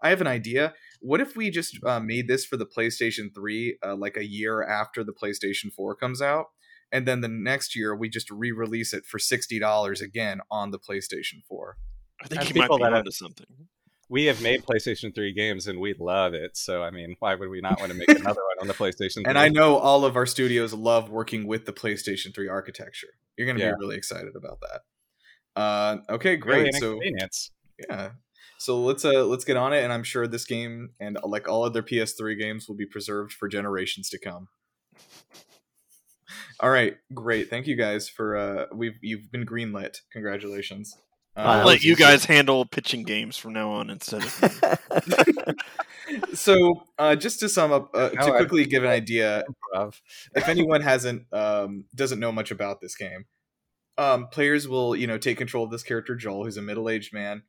I 0.03 0.11
have 0.11 0.21
an 0.21 0.27
idea. 0.27 0.75
What 1.01 1.21
if 1.21 1.37
we 1.37 1.51
just 1.51 1.79
uh, 1.85 2.01
made 2.01 2.29
this 2.29 2.45
for 2.45 2.57
the 2.57 2.67
PlayStation 2.67 3.35
3 3.35 3.79
uh, 3.85 3.97
like 3.97 4.17
a 4.17 4.25
year 4.27 4.63
after 4.63 5.03
the 5.03 5.13
PlayStation 5.13 5.73
4 5.75 5.95
comes 5.97 6.21
out? 6.23 6.47
And 6.93 7.07
then 7.07 7.21
the 7.21 7.29
next 7.29 7.77
year, 7.77 7.95
we 7.95 8.09
just 8.09 8.31
re 8.31 8.51
release 8.51 8.93
it 8.93 9.05
for 9.07 9.19
$60 9.19 10.03
again 10.03 10.41
on 10.51 10.73
the 10.73 10.79
PlayStation 10.79 11.45
4. 11.49 11.77
I 12.23 12.27
think 12.27 12.43
As 12.43 12.49
you 12.51 12.61
might 12.61 12.69
be 12.69 12.77
that 12.79 12.85
have- 12.93 12.99
onto 12.99 13.11
something. 13.13 13.47
We 14.11 14.25
have 14.25 14.43
made 14.43 14.65
PlayStation 14.65 15.15
3 15.15 15.33
games 15.33 15.69
and 15.69 15.79
we 15.79 15.95
love 15.99 16.35
it. 16.35 16.57
So, 16.57 16.83
I 16.83 16.91
mean, 16.91 17.15
why 17.21 17.37
would 17.37 17.49
we 17.49 17.61
not 17.61 17.79
want 17.79 17.93
to 17.93 17.97
make 17.97 18.09
another 18.21 18.41
one 18.43 18.61
on 18.61 18.67
the 18.67 18.75
PlayStation 18.75 19.23
3? 19.23 19.25
And 19.27 19.39
I 19.39 19.49
know 19.49 19.77
all 19.77 20.05
of 20.05 20.17
our 20.17 20.27
studios 20.27 20.75
love 20.75 21.09
working 21.11 21.47
with 21.47 21.65
the 21.65 21.73
PlayStation 21.73 22.35
3 22.35 22.49
architecture. 22.49 23.07
You're 23.39 23.47
going 23.47 23.57
to 23.57 23.63
Yeah. 23.63 23.71
be 23.71 23.77
really 23.79 23.97
excited 23.97 24.35
about 24.35 24.59
that. 24.63 24.81
Uh, 25.55 25.99
okay, 26.11 26.37
great. 26.37 26.67
an 26.75 26.81
so 26.81 27.01
yeah, 27.89 28.11
so 28.59 28.81
let's 28.81 29.05
uh 29.05 29.25
let's 29.25 29.45
get 29.45 29.57
on 29.57 29.73
it, 29.73 29.83
and 29.83 29.93
I'm 29.93 30.03
sure 30.05 30.27
this 30.27 30.45
game 30.45 30.91
and 31.01 31.17
uh, 31.17 31.27
like 31.27 31.49
all 31.49 31.65
other 31.65 31.83
PS3 31.83 32.39
games 32.39 32.69
will 32.69 32.77
be 32.77 32.87
preserved 32.87 33.33
for 33.33 33.49
generations 33.49 34.09
to 34.11 34.19
come. 34.19 34.49
All 36.61 36.71
right, 36.71 36.97
great. 37.15 37.49
Thank 37.51 37.67
you 37.67 37.77
guys 37.77 38.09
for 38.09 38.37
uh 38.37 38.67
we've 38.75 38.99
you've 39.01 39.31
been 39.33 39.47
greenlit. 39.47 39.99
Congratulations. 40.13 40.97
Wow, 41.37 41.45
Uh, 41.45 41.57
that 41.59 41.67
Let 41.67 41.85
you 41.85 41.97
guys 41.97 42.25
handle 42.25 42.67
pitching 42.67 43.05
games 43.05 43.37
from 43.37 43.53
now 43.53 43.71
on 43.71 43.91
instead 43.91 44.25
of 44.25 45.57
so 46.35 46.85
uh, 46.99 47.17
just 47.17 47.41
to 47.41 47.49
sum 47.49 47.73
up, 47.73 47.91
uh, 47.95 48.11
to 48.11 48.33
quickly 48.33 48.65
give 48.65 48.85
an 48.85 48.91
idea, 48.91 49.45
Improv. 49.75 50.01
if 50.35 50.49
anyone 50.49 50.81
hasn't 50.81 51.33
um, 51.33 51.85
doesn't 51.95 52.21
know 52.21 52.33
much 52.33 52.51
about 52.51 52.81
this 52.81 52.95
game, 52.95 53.27
um, 53.99 54.29
players 54.29 54.69
will 54.69 54.97
you 54.97 55.07
know 55.07 55.19
take 55.19 55.39
control 55.39 55.65
of 55.65 55.71
this 55.71 55.83
character 55.83 56.15
Joel, 56.15 56.45
who's 56.45 56.57
a 56.57 56.63
middle 56.63 56.89
aged 56.89 57.13
man, 57.13 57.43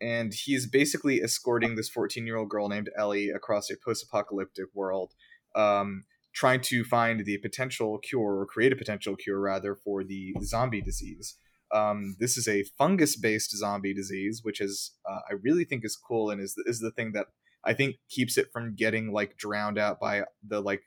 and 0.00 0.32
he's 0.32 0.66
basically 0.66 1.20
escorting 1.22 1.74
this 1.74 1.88
fourteen 1.88 2.26
year 2.26 2.36
old 2.36 2.48
girl 2.48 2.68
named 2.68 2.90
Ellie 2.96 3.30
across 3.30 3.70
a 3.70 3.76
post 3.76 4.04
apocalyptic 4.04 4.66
world, 4.74 5.12
um, 5.54 6.04
trying 6.32 6.60
to 6.62 6.84
find 6.84 7.24
the 7.24 7.38
potential 7.38 7.98
cure 7.98 8.38
or 8.38 8.46
create 8.46 8.72
a 8.72 8.76
potential 8.76 9.16
cure 9.16 9.40
rather 9.40 9.74
for 9.74 10.04
the 10.04 10.34
zombie 10.42 10.82
disease. 10.82 11.36
Um, 11.74 12.16
this 12.20 12.36
is 12.36 12.46
a 12.46 12.64
fungus 12.78 13.16
based 13.16 13.56
zombie 13.56 13.92
disease, 13.92 14.40
which 14.42 14.60
is 14.60 14.92
uh, 15.08 15.20
I 15.28 15.34
really 15.42 15.64
think 15.64 15.84
is 15.84 15.96
cool 15.96 16.30
and 16.30 16.40
is 16.40 16.54
is 16.66 16.80
the 16.80 16.92
thing 16.92 17.12
that 17.12 17.26
I 17.64 17.74
think 17.74 17.96
keeps 18.08 18.38
it 18.38 18.48
from 18.52 18.74
getting 18.76 19.12
like 19.12 19.36
drowned 19.36 19.78
out 19.78 19.98
by 20.00 20.24
the 20.46 20.60
like 20.60 20.82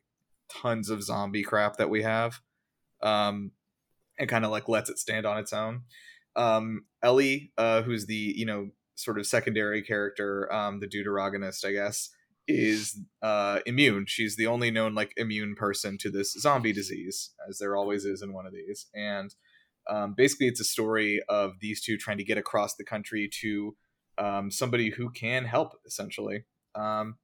tons 0.49 0.89
of 0.89 1.03
zombie 1.03 1.43
crap 1.43 1.75
that 1.75 1.89
we 1.89 2.03
have 2.03 2.39
um 3.03 3.51
and 4.17 4.29
kind 4.29 4.45
of 4.45 4.51
like 4.51 4.69
lets 4.69 4.89
it 4.89 4.97
stand 4.97 5.25
on 5.25 5.37
its 5.37 5.53
own. 5.53 5.81
Um 6.35 6.85
ellie 7.03 7.51
uh 7.57 7.81
who's 7.81 8.05
the 8.05 8.33
you 8.35 8.45
know 8.45 8.69
sort 8.95 9.19
of 9.19 9.27
secondary 9.27 9.81
character 9.81 10.51
um 10.51 10.79
the 10.79 10.87
deuteragonist 10.87 11.63
i 11.63 11.71
guess 11.71 12.09
is 12.47 12.99
uh 13.21 13.59
immune. 13.65 14.05
She's 14.07 14.35
the 14.37 14.47
only 14.47 14.71
known 14.71 14.95
like 14.95 15.13
immune 15.17 15.55
person 15.55 15.97
to 15.99 16.09
this 16.09 16.31
zombie 16.33 16.73
disease 16.73 17.31
as 17.49 17.57
there 17.59 17.75
always 17.75 18.05
is 18.05 18.21
in 18.21 18.33
one 18.33 18.45
of 18.45 18.53
these. 18.53 18.87
And 18.95 19.35
um, 19.89 20.13
basically 20.15 20.47
it's 20.47 20.59
a 20.59 20.65
story 20.65 21.21
of 21.29 21.53
these 21.59 21.81
two 21.81 21.97
trying 21.97 22.17
to 22.17 22.23
get 22.23 22.37
across 22.37 22.75
the 22.75 22.83
country 22.83 23.29
to 23.41 23.75
um, 24.17 24.51
somebody 24.51 24.89
who 24.89 25.09
can 25.11 25.45
help 25.45 25.73
essentially. 25.85 26.45
Um, 26.75 27.15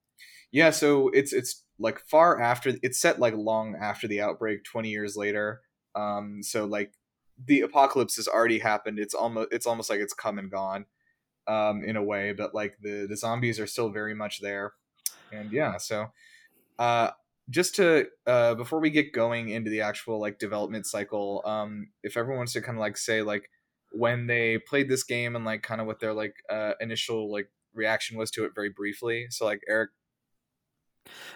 yeah 0.53 0.69
so 0.69 1.09
it's 1.09 1.33
it's 1.33 1.65
like 1.79 1.99
far 1.99 2.39
after 2.39 2.75
it's 2.81 3.01
set 3.01 3.19
like 3.19 3.33
long 3.35 3.75
after 3.75 4.07
the 4.07 4.21
outbreak 4.21 4.63
20 4.63 4.89
years 4.89 5.17
later. 5.17 5.61
Um 5.95 6.41
so 6.41 6.63
like 6.63 6.93
the 7.43 7.61
apocalypse 7.61 8.15
has 8.15 8.27
already 8.27 8.59
happened. 8.59 8.99
It's 8.99 9.15
almost 9.15 9.49
it's 9.51 9.65
almost 9.65 9.89
like 9.89 9.99
it's 9.99 10.13
come 10.13 10.39
and 10.39 10.49
gone 10.49 10.85
um 11.47 11.83
in 11.83 11.97
a 11.97 12.03
way 12.03 12.31
but 12.31 12.55
like 12.55 12.77
the 12.81 13.05
the 13.09 13.17
zombies 13.17 13.59
are 13.59 13.67
still 13.67 13.89
very 13.89 14.13
much 14.13 14.39
there. 14.39 14.73
And 15.31 15.51
yeah 15.51 15.77
so 15.77 16.11
uh 16.79 17.09
just 17.49 17.75
to 17.75 18.07
uh 18.25 18.55
before 18.55 18.79
we 18.79 18.89
get 18.89 19.13
going 19.13 19.49
into 19.49 19.69
the 19.69 19.81
actual 19.81 20.19
like 20.19 20.39
development 20.39 20.85
cycle 20.85 21.41
um 21.45 21.89
if 22.03 22.15
everyone 22.15 22.37
wants 22.37 22.53
to 22.53 22.61
kind 22.61 22.77
of 22.77 22.81
like 22.81 22.97
say 22.97 23.21
like 23.21 23.49
when 23.91 24.27
they 24.27 24.57
played 24.57 24.89
this 24.89 25.03
game 25.03 25.35
and 25.35 25.45
like 25.45 25.61
kind 25.61 25.81
of 25.81 25.87
what 25.87 25.99
their 25.99 26.13
like 26.13 26.35
uh 26.49 26.73
initial 26.79 27.31
like 27.31 27.49
reaction 27.73 28.17
was 28.17 28.31
to 28.31 28.45
it 28.45 28.53
very 28.55 28.69
briefly 28.69 29.27
so 29.29 29.45
like 29.45 29.61
eric 29.67 29.89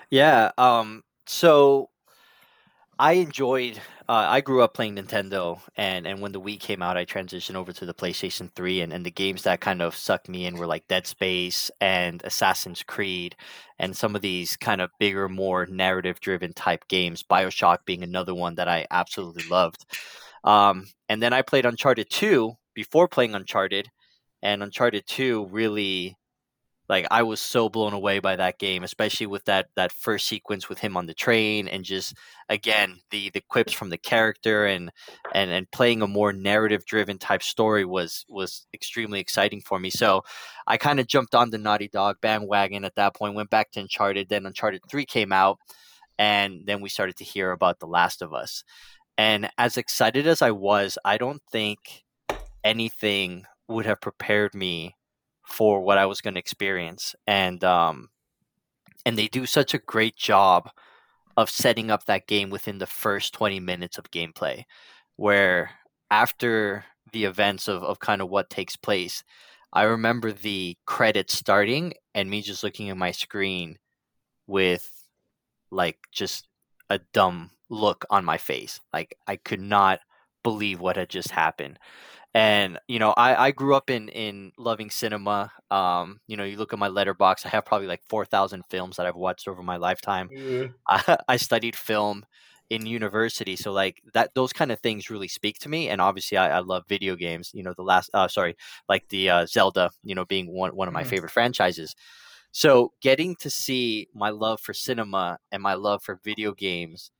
Yeah. 0.09 0.51
Um. 0.57 1.03
So 1.25 1.89
I 2.99 3.13
enjoyed. 3.13 3.79
Uh, 4.09 4.25
I 4.29 4.41
grew 4.41 4.61
up 4.61 4.73
playing 4.73 4.95
Nintendo, 4.95 5.59
and 5.75 6.07
and 6.07 6.21
when 6.21 6.31
the 6.31 6.41
Wii 6.41 6.59
came 6.59 6.81
out, 6.81 6.97
I 6.97 7.05
transitioned 7.05 7.55
over 7.55 7.71
to 7.73 7.85
the 7.85 7.93
PlayStation 7.93 8.51
Three, 8.53 8.81
and 8.81 8.91
and 8.91 9.05
the 9.05 9.11
games 9.11 9.43
that 9.43 9.61
kind 9.61 9.81
of 9.81 9.95
sucked 9.95 10.29
me 10.29 10.45
in 10.45 10.57
were 10.57 10.65
like 10.65 10.87
Dead 10.87 11.05
Space 11.05 11.69
and 11.79 12.23
Assassin's 12.23 12.83
Creed, 12.83 13.35
and 13.77 13.95
some 13.95 14.15
of 14.15 14.21
these 14.21 14.57
kind 14.57 14.81
of 14.81 14.89
bigger, 14.99 15.29
more 15.29 15.65
narrative-driven 15.67 16.53
type 16.53 16.87
games. 16.87 17.23
Bioshock 17.23 17.79
being 17.85 18.01
another 18.01 18.33
one 18.33 18.55
that 18.55 18.67
I 18.67 18.87
absolutely 18.89 19.43
loved. 19.49 19.85
Um, 20.43 20.87
and 21.09 21.21
then 21.21 21.33
I 21.33 21.41
played 21.41 21.65
Uncharted 21.65 22.09
Two 22.09 22.53
before 22.73 23.07
playing 23.07 23.35
Uncharted, 23.35 23.89
and 24.41 24.63
Uncharted 24.63 25.05
Two 25.05 25.47
really 25.51 26.17
like 26.89 27.05
I 27.11 27.23
was 27.23 27.41
so 27.41 27.69
blown 27.69 27.93
away 27.93 28.19
by 28.19 28.35
that 28.35 28.59
game, 28.59 28.83
especially 28.83 29.27
with 29.27 29.45
that 29.45 29.67
that 29.75 29.91
first 29.91 30.27
sequence 30.27 30.69
with 30.69 30.79
him 30.79 30.95
on 30.95 31.05
the 31.05 31.13
train 31.13 31.67
and 31.67 31.83
just 31.83 32.15
again 32.49 32.99
the 33.11 33.29
the 33.31 33.41
quips 33.41 33.73
from 33.73 33.89
the 33.89 33.97
character 33.97 34.65
and 34.65 34.91
and 35.33 35.51
and 35.51 35.69
playing 35.71 36.01
a 36.01 36.07
more 36.07 36.33
narrative 36.33 36.85
driven 36.85 37.17
type 37.17 37.43
story 37.43 37.85
was 37.85 38.25
was 38.29 38.67
extremely 38.73 39.19
exciting 39.19 39.61
for 39.61 39.79
me. 39.79 39.89
So 39.89 40.23
I 40.65 40.77
kind 40.77 40.99
of 40.99 41.07
jumped 41.07 41.35
on 41.35 41.49
the 41.49 41.57
Naughty 41.57 41.89
Dog 41.89 42.17
bandwagon 42.21 42.85
at 42.85 42.95
that 42.95 43.15
point, 43.15 43.35
went 43.35 43.49
back 43.49 43.71
to 43.71 43.81
Uncharted, 43.81 44.29
then 44.29 44.45
Uncharted 44.45 44.81
3 44.89 45.05
came 45.05 45.31
out 45.31 45.59
and 46.17 46.61
then 46.65 46.81
we 46.81 46.89
started 46.89 47.15
to 47.17 47.23
hear 47.23 47.51
about 47.51 47.79
The 47.79 47.87
Last 47.87 48.21
of 48.21 48.33
Us. 48.33 48.63
And 49.17 49.49
as 49.57 49.77
excited 49.77 50.27
as 50.27 50.41
I 50.41 50.51
was, 50.51 50.97
I 51.03 51.17
don't 51.17 51.41
think 51.51 52.03
anything 52.63 53.45
would 53.67 53.85
have 53.85 54.01
prepared 54.01 54.53
me 54.53 54.95
for 55.47 55.81
what 55.81 55.97
I 55.97 56.05
was 56.05 56.21
going 56.21 56.33
to 56.35 56.39
experience. 56.39 57.15
And 57.25 57.63
um, 57.63 58.09
and 59.05 59.17
they 59.17 59.27
do 59.27 59.45
such 59.45 59.73
a 59.73 59.79
great 59.79 60.15
job 60.15 60.69
of 61.37 61.49
setting 61.49 61.91
up 61.91 62.05
that 62.05 62.27
game 62.27 62.49
within 62.49 62.79
the 62.79 62.87
first 62.87 63.33
20 63.33 63.59
minutes 63.59 63.97
of 63.97 64.11
gameplay, 64.11 64.63
where 65.15 65.71
after 66.09 66.83
the 67.13 67.25
events 67.25 67.67
of, 67.67 67.83
of 67.83 67.99
kind 67.99 68.21
of 68.21 68.29
what 68.29 68.49
takes 68.49 68.75
place, 68.75 69.23
I 69.71 69.83
remember 69.83 70.31
the 70.31 70.77
credits 70.85 71.37
starting 71.37 71.93
and 72.15 72.29
me 72.29 72.41
just 72.41 72.63
looking 72.63 72.89
at 72.89 72.97
my 72.97 73.11
screen 73.11 73.77
with 74.47 74.91
like 75.71 75.97
just 76.11 76.47
a 76.89 76.99
dumb 77.13 77.51
look 77.69 78.05
on 78.09 78.25
my 78.25 78.37
face. 78.37 78.79
Like 78.91 79.15
I 79.27 79.35
could 79.35 79.61
not 79.61 79.99
believe 80.43 80.79
what 80.79 80.95
had 80.95 81.09
just 81.09 81.31
happened. 81.31 81.77
And 82.37 82.79
you 82.87 82.99
know, 82.99 83.13
I, 83.17 83.47
I 83.47 83.51
grew 83.51 83.75
up 83.75 83.89
in 83.89 84.09
in 84.09 84.53
loving 84.59 84.91
cinema. 84.91 85.51
Um, 85.71 86.21
you 86.27 86.37
know, 86.37 86.45
you 86.45 86.57
look 86.57 86.73
at 86.73 86.79
my 86.79 86.89
Letterboxd 86.89 87.45
I 87.47 87.49
have 87.49 87.65
probably 87.65 87.87
like 87.87 88.03
four 88.09 88.25
thousand 88.25 88.63
films 88.69 88.97
that 88.97 89.07
I've 89.07 89.15
watched 89.15 89.47
over 89.47 89.63
my 89.63 89.77
lifetime. 89.77 90.31
I, 90.89 91.17
I 91.27 91.37
studied 91.37 91.75
film 91.75 92.25
in 92.69 92.85
university, 92.87 93.55
so 93.57 93.71
like 93.73 94.01
that, 94.13 94.33
those 94.35 94.53
kind 94.53 94.71
of 94.71 94.79
things 94.81 95.09
really 95.09 95.27
speak 95.29 95.59
to 95.59 95.69
me. 95.69 95.89
And 95.89 96.01
obviously, 96.01 96.37
I, 96.37 96.57
I 96.57 96.59
love 96.61 96.85
video 96.89 97.15
games. 97.15 97.51
You 97.53 97.63
know, 97.63 97.73
the 97.77 97.83
last, 97.83 98.09
uh, 98.13 98.27
sorry, 98.29 98.57
like 98.89 99.09
the 99.09 99.29
uh, 99.29 99.45
Zelda. 99.47 99.91
You 100.03 100.15
know, 100.15 100.25
being 100.25 100.53
one 100.53 100.75
one 100.75 100.87
of 100.89 100.93
my 100.95 101.03
Mhm. 101.03 101.07
favorite 101.07 101.31
franchises. 101.31 101.95
So 102.53 102.93
getting 103.01 103.35
to 103.37 103.49
see 103.51 104.09
my 104.15 104.31
love 104.31 104.61
for 104.61 104.73
cinema 104.73 105.39
and 105.51 105.63
my 105.63 105.75
love 105.75 106.03
for 106.03 106.19
video 106.25 106.53
games 106.53 107.11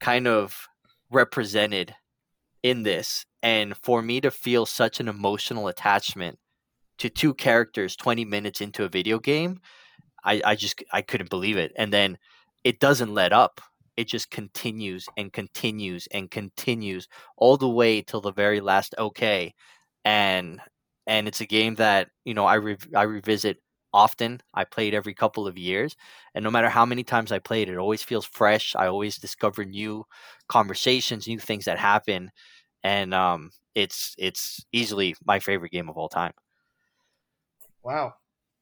kind 0.00 0.26
of 0.26 0.68
represented 1.10 1.94
in 2.62 2.82
this 2.84 3.24
and 3.44 3.76
for 3.78 4.02
me 4.02 4.20
to 4.22 4.32
feel 4.32 4.66
such 4.66 5.00
an 5.00 5.08
emotional 5.08 5.68
attachment 5.68 6.38
to 6.98 7.10
two 7.10 7.34
characters 7.34 7.96
20 7.96 8.24
minutes 8.24 8.60
into 8.60 8.84
a 8.84 8.90
video 8.90 9.18
game 9.18 9.60
I, 10.24 10.42
I 10.44 10.54
just 10.56 10.82
i 10.92 11.02
couldn't 11.02 11.30
believe 11.30 11.56
it. 11.56 11.72
And 11.76 11.92
then 11.92 12.18
it 12.64 12.80
doesn't 12.80 13.14
let 13.14 13.32
up. 13.32 13.60
It 13.96 14.08
just 14.08 14.30
continues 14.30 15.06
and 15.16 15.32
continues 15.32 16.08
and 16.12 16.30
continues 16.30 17.08
all 17.36 17.56
the 17.56 17.68
way 17.68 18.02
till 18.02 18.20
the 18.20 18.32
very 18.32 18.60
last 18.60 18.94
okay 18.98 19.54
and 20.04 20.60
and 21.06 21.28
it's 21.28 21.40
a 21.40 21.46
game 21.46 21.74
that 21.76 22.08
you 22.24 22.34
know 22.34 22.46
i 22.46 22.54
re- 22.54 22.76
i 22.96 23.02
revisit 23.02 23.58
often. 23.92 24.40
I 24.52 24.64
play 24.64 24.88
it 24.88 24.94
every 24.94 25.14
couple 25.14 25.46
of 25.46 25.56
years. 25.56 25.94
And 26.34 26.42
no 26.42 26.50
matter 26.50 26.68
how 26.68 26.84
many 26.86 27.04
times 27.04 27.30
i 27.32 27.38
play 27.38 27.62
it 27.62 27.68
it 27.68 27.76
always 27.78 28.02
feels 28.02 28.26
fresh. 28.26 28.74
I 28.76 28.86
always 28.88 29.18
discover 29.18 29.64
new 29.64 30.04
conversations 30.48 31.26
new 31.28 31.38
things 31.38 31.64
that 31.66 31.78
happen 31.78 32.30
and 32.84 33.12
um 33.12 33.50
it's 33.74 34.14
it's 34.18 34.64
easily 34.72 35.16
my 35.24 35.40
favorite 35.40 35.72
game 35.72 35.88
of 35.88 35.96
all 35.96 36.08
time 36.08 36.32
Wow. 37.82 38.14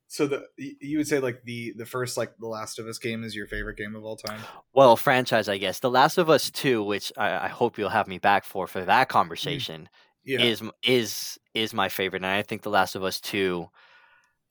So 0.08 0.26
the 0.26 0.44
you 0.56 0.98
would 0.98 1.08
say 1.08 1.20
like 1.20 1.42
the 1.44 1.72
the 1.76 1.86
first 1.86 2.16
like 2.16 2.36
The 2.38 2.46
Last 2.46 2.78
of 2.78 2.86
Us 2.86 2.98
game 2.98 3.24
is 3.24 3.34
your 3.34 3.46
favorite 3.46 3.78
game 3.78 3.94
of 3.96 4.04
all 4.04 4.16
time? 4.16 4.40
well 4.74 4.96
franchise 4.96 5.48
i 5.48 5.58
guess 5.58 5.80
the 5.80 5.90
last 5.90 6.18
of 6.18 6.30
us 6.30 6.50
2 6.50 6.82
which 6.82 7.12
i, 7.16 7.44
I 7.46 7.48
hope 7.48 7.78
you'll 7.78 7.88
have 7.90 8.08
me 8.08 8.18
back 8.18 8.44
for 8.44 8.66
for 8.66 8.84
that 8.84 9.08
conversation 9.08 9.88
Yeah. 10.24 10.40
is 10.44 10.62
is 10.82 11.38
is 11.54 11.74
my 11.74 11.88
favorite, 11.88 12.22
and 12.22 12.26
I 12.26 12.42
think 12.42 12.62
The 12.62 12.70
Last 12.70 12.94
of 12.94 13.04
Us 13.04 13.20
Two. 13.20 13.68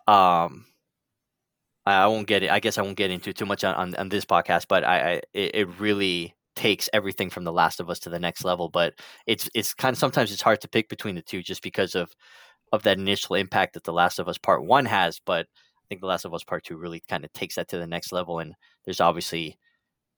Um, 0.07 0.65
I 1.86 1.93
I 2.03 2.07
won't 2.07 2.27
get 2.27 2.43
it. 2.43 2.51
I 2.51 2.60
guess 2.60 2.77
I 2.77 2.81
won't 2.84 2.97
get 2.97 3.12
into 3.12 3.34
too 3.34 3.45
much 3.45 3.63
on, 3.63 3.73
on, 3.75 3.95
on 3.95 4.10
this 4.10 4.25
podcast, 4.25 4.65
but 4.67 4.84
I, 4.84 5.13
I 5.13 5.21
it, 5.34 5.55
it 5.55 5.79
really 5.79 6.36
takes 6.55 6.89
everything 6.93 7.29
from 7.29 7.43
The 7.43 7.51
Last 7.53 7.79
of 7.79 7.89
Us 7.89 7.99
to 7.99 8.09
the 8.09 8.19
next 8.19 8.43
level. 8.43 8.69
But 8.69 8.93
it's 9.27 9.49
it's 9.53 9.73
kind 9.73 9.93
of 9.93 9.97
sometimes 9.99 10.31
it's 10.31 10.41
hard 10.41 10.61
to 10.61 10.67
pick 10.69 10.89
between 10.89 11.15
the 11.15 11.21
two 11.21 11.41
just 11.43 11.61
because 11.61 11.95
of 11.95 12.11
of 12.71 12.83
that 12.83 12.97
initial 12.97 13.35
impact 13.35 13.73
that 13.73 13.83
The 13.83 13.93
Last 13.93 14.19
of 14.19 14.27
Us 14.27 14.37
Part 14.37 14.63
One 14.65 14.85
has. 14.85 15.19
But 15.25 15.45
I 15.45 15.83
think 15.89 16.01
The 16.01 16.07
Last 16.07 16.25
of 16.25 16.33
Us 16.33 16.43
Part 16.43 16.63
Two 16.63 16.77
really 16.77 17.01
kind 17.09 17.25
of 17.25 17.33
takes 17.33 17.55
that 17.55 17.67
to 17.69 17.77
the 17.77 17.87
next 17.87 18.11
level, 18.11 18.39
and 18.39 18.53
there's 18.85 19.01
obviously 19.01 19.57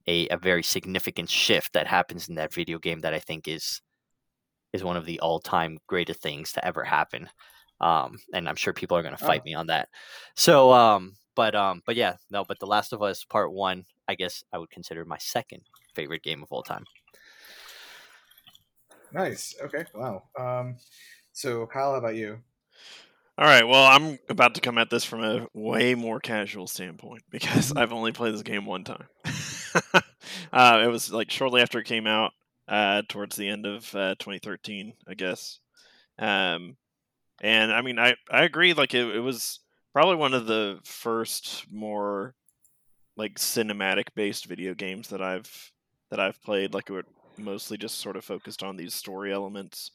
a, 0.07 0.27
a 0.29 0.37
very 0.37 0.63
significant 0.63 1.29
shift 1.29 1.73
that 1.73 1.87
happens 1.87 2.27
in 2.29 2.35
that 2.35 2.53
video 2.53 2.77
game 2.77 3.01
that 3.01 3.13
I 3.13 3.19
think 3.19 3.47
is 3.47 3.81
is 4.73 4.83
one 4.83 4.97
of 4.97 5.05
the 5.05 5.19
all-time 5.19 5.77
greatest 5.87 6.21
things 6.21 6.51
to 6.51 6.65
ever 6.65 6.83
happen. 6.83 7.29
Um, 7.79 8.17
and 8.33 8.49
I'm 8.49 8.55
sure 8.55 8.73
people 8.73 8.97
are 8.97 9.03
going 9.03 9.15
to 9.15 9.23
fight 9.23 9.41
Oh. 9.41 9.45
me 9.45 9.53
on 9.53 9.67
that. 9.67 9.89
So, 10.35 10.71
um, 10.73 11.13
but 11.35 11.53
um, 11.55 11.81
but 11.85 11.95
yeah, 11.95 12.15
no, 12.31 12.43
but 12.43 12.59
The 12.59 12.65
Last 12.65 12.91
of 12.93 13.01
Us 13.01 13.23
Part 13.23 13.51
One, 13.53 13.85
I 14.07 14.15
guess 14.15 14.43
I 14.51 14.57
would 14.57 14.69
consider 14.69 15.05
my 15.05 15.17
second 15.19 15.61
favorite 15.95 16.23
game 16.23 16.43
of 16.43 16.51
all 16.51 16.63
time. 16.63 16.85
Nice. 19.11 19.55
Okay. 19.63 19.85
Wow. 19.93 20.23
Um, 20.39 20.77
so 21.31 21.65
Kyle, 21.67 21.91
how 21.91 21.97
about 21.97 22.15
you? 22.15 22.39
All 23.37 23.45
right. 23.45 23.67
Well, 23.67 23.85
I'm 23.85 24.19
about 24.29 24.55
to 24.55 24.61
come 24.61 24.77
at 24.77 24.89
this 24.89 25.03
from 25.03 25.23
a 25.23 25.47
way 25.53 25.95
more 25.95 26.19
casual 26.19 26.67
standpoint 26.67 27.23
because 27.29 27.73
I've 27.75 27.93
only 27.93 28.11
played 28.11 28.33
this 28.33 28.43
game 28.43 28.65
one 28.65 28.83
time. 28.83 29.07
uh, 30.53 30.81
it 30.83 30.87
was 30.87 31.11
like 31.11 31.31
shortly 31.31 31.61
after 31.61 31.79
it 31.79 31.85
came 31.85 32.05
out, 32.05 32.31
uh, 32.67 33.01
towards 33.09 33.35
the 33.35 33.49
end 33.49 33.65
of 33.65 33.93
uh, 33.95 34.15
2013, 34.19 34.93
I 35.07 35.13
guess. 35.15 35.59
Um, 36.19 36.77
and 37.41 37.73
I 37.73 37.81
mean, 37.81 37.97
I 37.97 38.15
I 38.31 38.43
agree. 38.43 38.73
Like 38.73 38.93
it, 38.93 39.15
it 39.15 39.19
was 39.19 39.59
probably 39.93 40.15
one 40.15 40.33
of 40.33 40.45
the 40.45 40.79
first 40.83 41.65
more 41.71 42.35
like 43.17 43.35
cinematic 43.35 44.07
based 44.15 44.45
video 44.45 44.73
games 44.73 45.09
that 45.09 45.21
I've 45.21 45.71
that 46.13 46.19
I've 46.19 46.41
played. 46.43 46.75
Like 46.75 46.91
it 46.91 46.93
were 46.93 47.05
mostly 47.39 47.75
just 47.75 47.97
sort 47.97 48.15
of 48.15 48.23
focused 48.23 48.61
on 48.61 48.77
these 48.77 48.93
story 48.93 49.33
elements. 49.33 49.89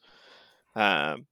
Um, 0.74 1.28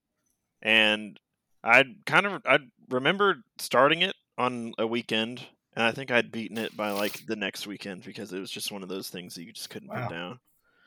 and 0.62 1.18
I 1.64 1.84
kind 2.06 2.24
of 2.26 2.42
I 2.46 2.60
remember 2.88 3.42
starting 3.58 4.02
it 4.02 4.14
on 4.38 4.74
a 4.78 4.86
weekend, 4.86 5.44
and 5.74 5.84
I 5.84 5.90
think 5.90 6.12
I'd 6.12 6.30
beaten 6.30 6.56
it 6.56 6.76
by 6.76 6.92
like 6.92 7.26
the 7.26 7.34
next 7.34 7.66
weekend 7.66 8.04
because 8.04 8.32
it 8.32 8.38
was 8.38 8.50
just 8.50 8.70
one 8.70 8.84
of 8.84 8.88
those 8.88 9.10
things 9.10 9.34
that 9.34 9.42
you 9.42 9.52
just 9.52 9.70
couldn't 9.70 9.88
Wow. 9.88 10.06
put 10.06 10.14
down. 10.14 10.38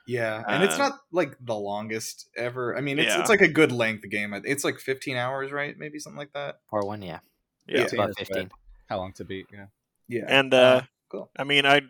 Yeah, 0.07 0.43
and 0.47 0.63
it's 0.63 0.75
Uh, 0.75 0.89
not 0.89 0.99
like 1.11 1.35
the 1.41 1.55
longest 1.55 2.29
ever. 2.37 2.77
I 2.77 2.81
mean, 2.81 2.99
it's 2.99 3.13
Yeah. 3.13 3.19
it's 3.19 3.29
like 3.29 3.41
a 3.41 3.47
good 3.49 3.73
length 3.73 4.09
game. 4.09 4.33
It's 4.45 4.63
like 4.63 4.79
15 4.79 5.17
hours, 5.17 5.51
right? 5.51 5.77
Maybe 5.77 5.99
something 5.99 6.17
like 6.17 6.33
that. 6.33 6.61
Part 6.69 6.87
One, 6.87 7.01
yeah, 7.01 7.19
Yeah, 7.67 7.81
it's 7.81 7.93
about 7.93 8.17
fifteen. 8.17 8.49
How 8.87 8.97
long 8.97 9.11
to 9.13 9.25
beat? 9.25 9.47
Yeah. 9.53 9.67
Yeah. 10.07 10.25
and 10.27 10.53
uh, 10.53 10.81
cool. 11.09 11.29
I 11.37 11.43
mean, 11.43 11.65
I 11.65 11.81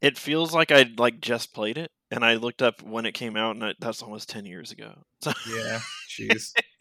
it 0.00 0.18
feels 0.18 0.54
like 0.54 0.70
I 0.70 0.86
like 0.96 1.20
just 1.20 1.54
played 1.54 1.78
it, 1.78 1.90
and 2.10 2.24
I 2.24 2.34
looked 2.34 2.62
up 2.62 2.82
when 2.82 3.06
it 3.06 3.12
came 3.12 3.36
out, 3.36 3.56
and 3.56 3.64
I, 3.64 3.74
that's 3.78 4.02
almost 4.02 4.28
ten 4.28 4.46
years 4.46 4.72
ago. 4.72 4.94
So 5.22 5.32
Yeah. 5.54 5.80
Jeez. 6.10 6.52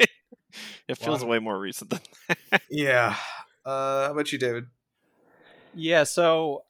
it 0.88 0.97
feels 0.97 1.23
Wow. 1.23 1.30
way 1.32 1.39
more 1.39 1.60
recent 1.60 1.89
than 1.89 1.99
that. 2.51 2.62
yeah. 2.69 3.15
Uh, 3.65 4.06
how 4.06 4.12
about 4.12 4.32
you, 4.32 4.38
David? 4.39 4.65
Yeah, 5.73 6.04
so 6.04 6.63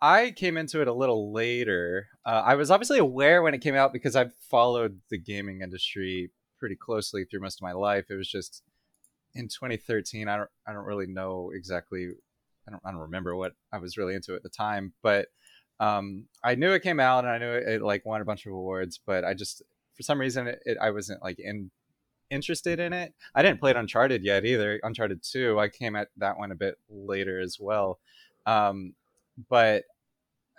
I 0.00 0.32
came 0.32 0.56
into 0.56 0.82
it 0.82 0.88
a 0.88 0.92
little 0.92 1.32
later. 1.32 2.08
Uh, 2.26 2.42
I 2.44 2.54
was 2.56 2.70
obviously 2.70 2.98
aware 2.98 3.42
when 3.42 3.54
it 3.54 3.60
came 3.62 3.74
out 3.74 3.92
because 3.92 4.16
I've 4.16 4.34
followed 4.50 5.00
the 5.10 5.18
gaming 5.18 5.62
industry 5.62 6.30
pretty 6.58 6.76
closely 6.76 7.24
through 7.24 7.40
most 7.40 7.58
of 7.58 7.62
my 7.62 7.72
life. 7.72 8.06
It 8.10 8.16
was 8.16 8.28
just 8.28 8.62
in 9.34 9.48
2013. 9.48 10.28
I 10.28 10.36
don't 10.36 10.50
I 10.66 10.72
don't 10.72 10.84
really 10.84 11.06
know 11.06 11.50
exactly. 11.54 12.10
I 12.68 12.70
don't 12.70 12.82
I 12.84 12.90
don't 12.90 13.00
remember 13.00 13.34
what 13.36 13.52
I 13.72 13.78
was 13.78 13.96
really 13.96 14.14
into 14.14 14.34
at 14.34 14.42
the 14.42 14.48
time, 14.50 14.92
but 15.02 15.28
um, 15.80 16.26
I 16.42 16.54
knew 16.54 16.72
it 16.72 16.82
came 16.82 17.00
out 17.00 17.24
and 17.24 17.32
I 17.32 17.38
knew 17.38 17.50
it, 17.50 17.68
it 17.68 17.82
like 17.82 18.04
won 18.06 18.20
a 18.20 18.24
bunch 18.24 18.46
of 18.46 18.52
awards. 18.52 19.00
But 19.04 19.24
I 19.24 19.34
just 19.34 19.62
for 19.94 20.02
some 20.02 20.20
reason 20.20 20.46
it, 20.46 20.60
it, 20.64 20.78
I 20.80 20.90
wasn't 20.90 21.22
like 21.22 21.38
in 21.38 21.70
interested 22.30 22.80
in 22.80 22.92
it. 22.92 23.14
I 23.34 23.42
didn't 23.42 23.60
play 23.60 23.70
it 23.70 23.76
Uncharted 23.76 24.24
yet 24.24 24.44
either. 24.44 24.80
Uncharted 24.82 25.22
2, 25.22 25.58
I 25.58 25.68
came 25.68 25.96
at 25.96 26.08
that 26.16 26.38
one 26.38 26.52
a 26.52 26.56
bit 26.56 26.76
later 26.88 27.40
as 27.40 27.58
well. 27.60 27.98
Um, 28.46 28.94
but 29.48 29.84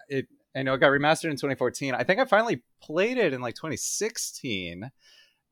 it, 0.07 0.27
I 0.55 0.63
know 0.63 0.73
it 0.73 0.79
got 0.79 0.89
remastered 0.89 1.31
in 1.31 1.35
2014. 1.35 1.93
I 1.93 2.03
think 2.03 2.19
I 2.19 2.25
finally 2.25 2.63
played 2.81 3.17
it 3.17 3.33
in 3.33 3.41
like 3.41 3.55
2016 3.55 4.89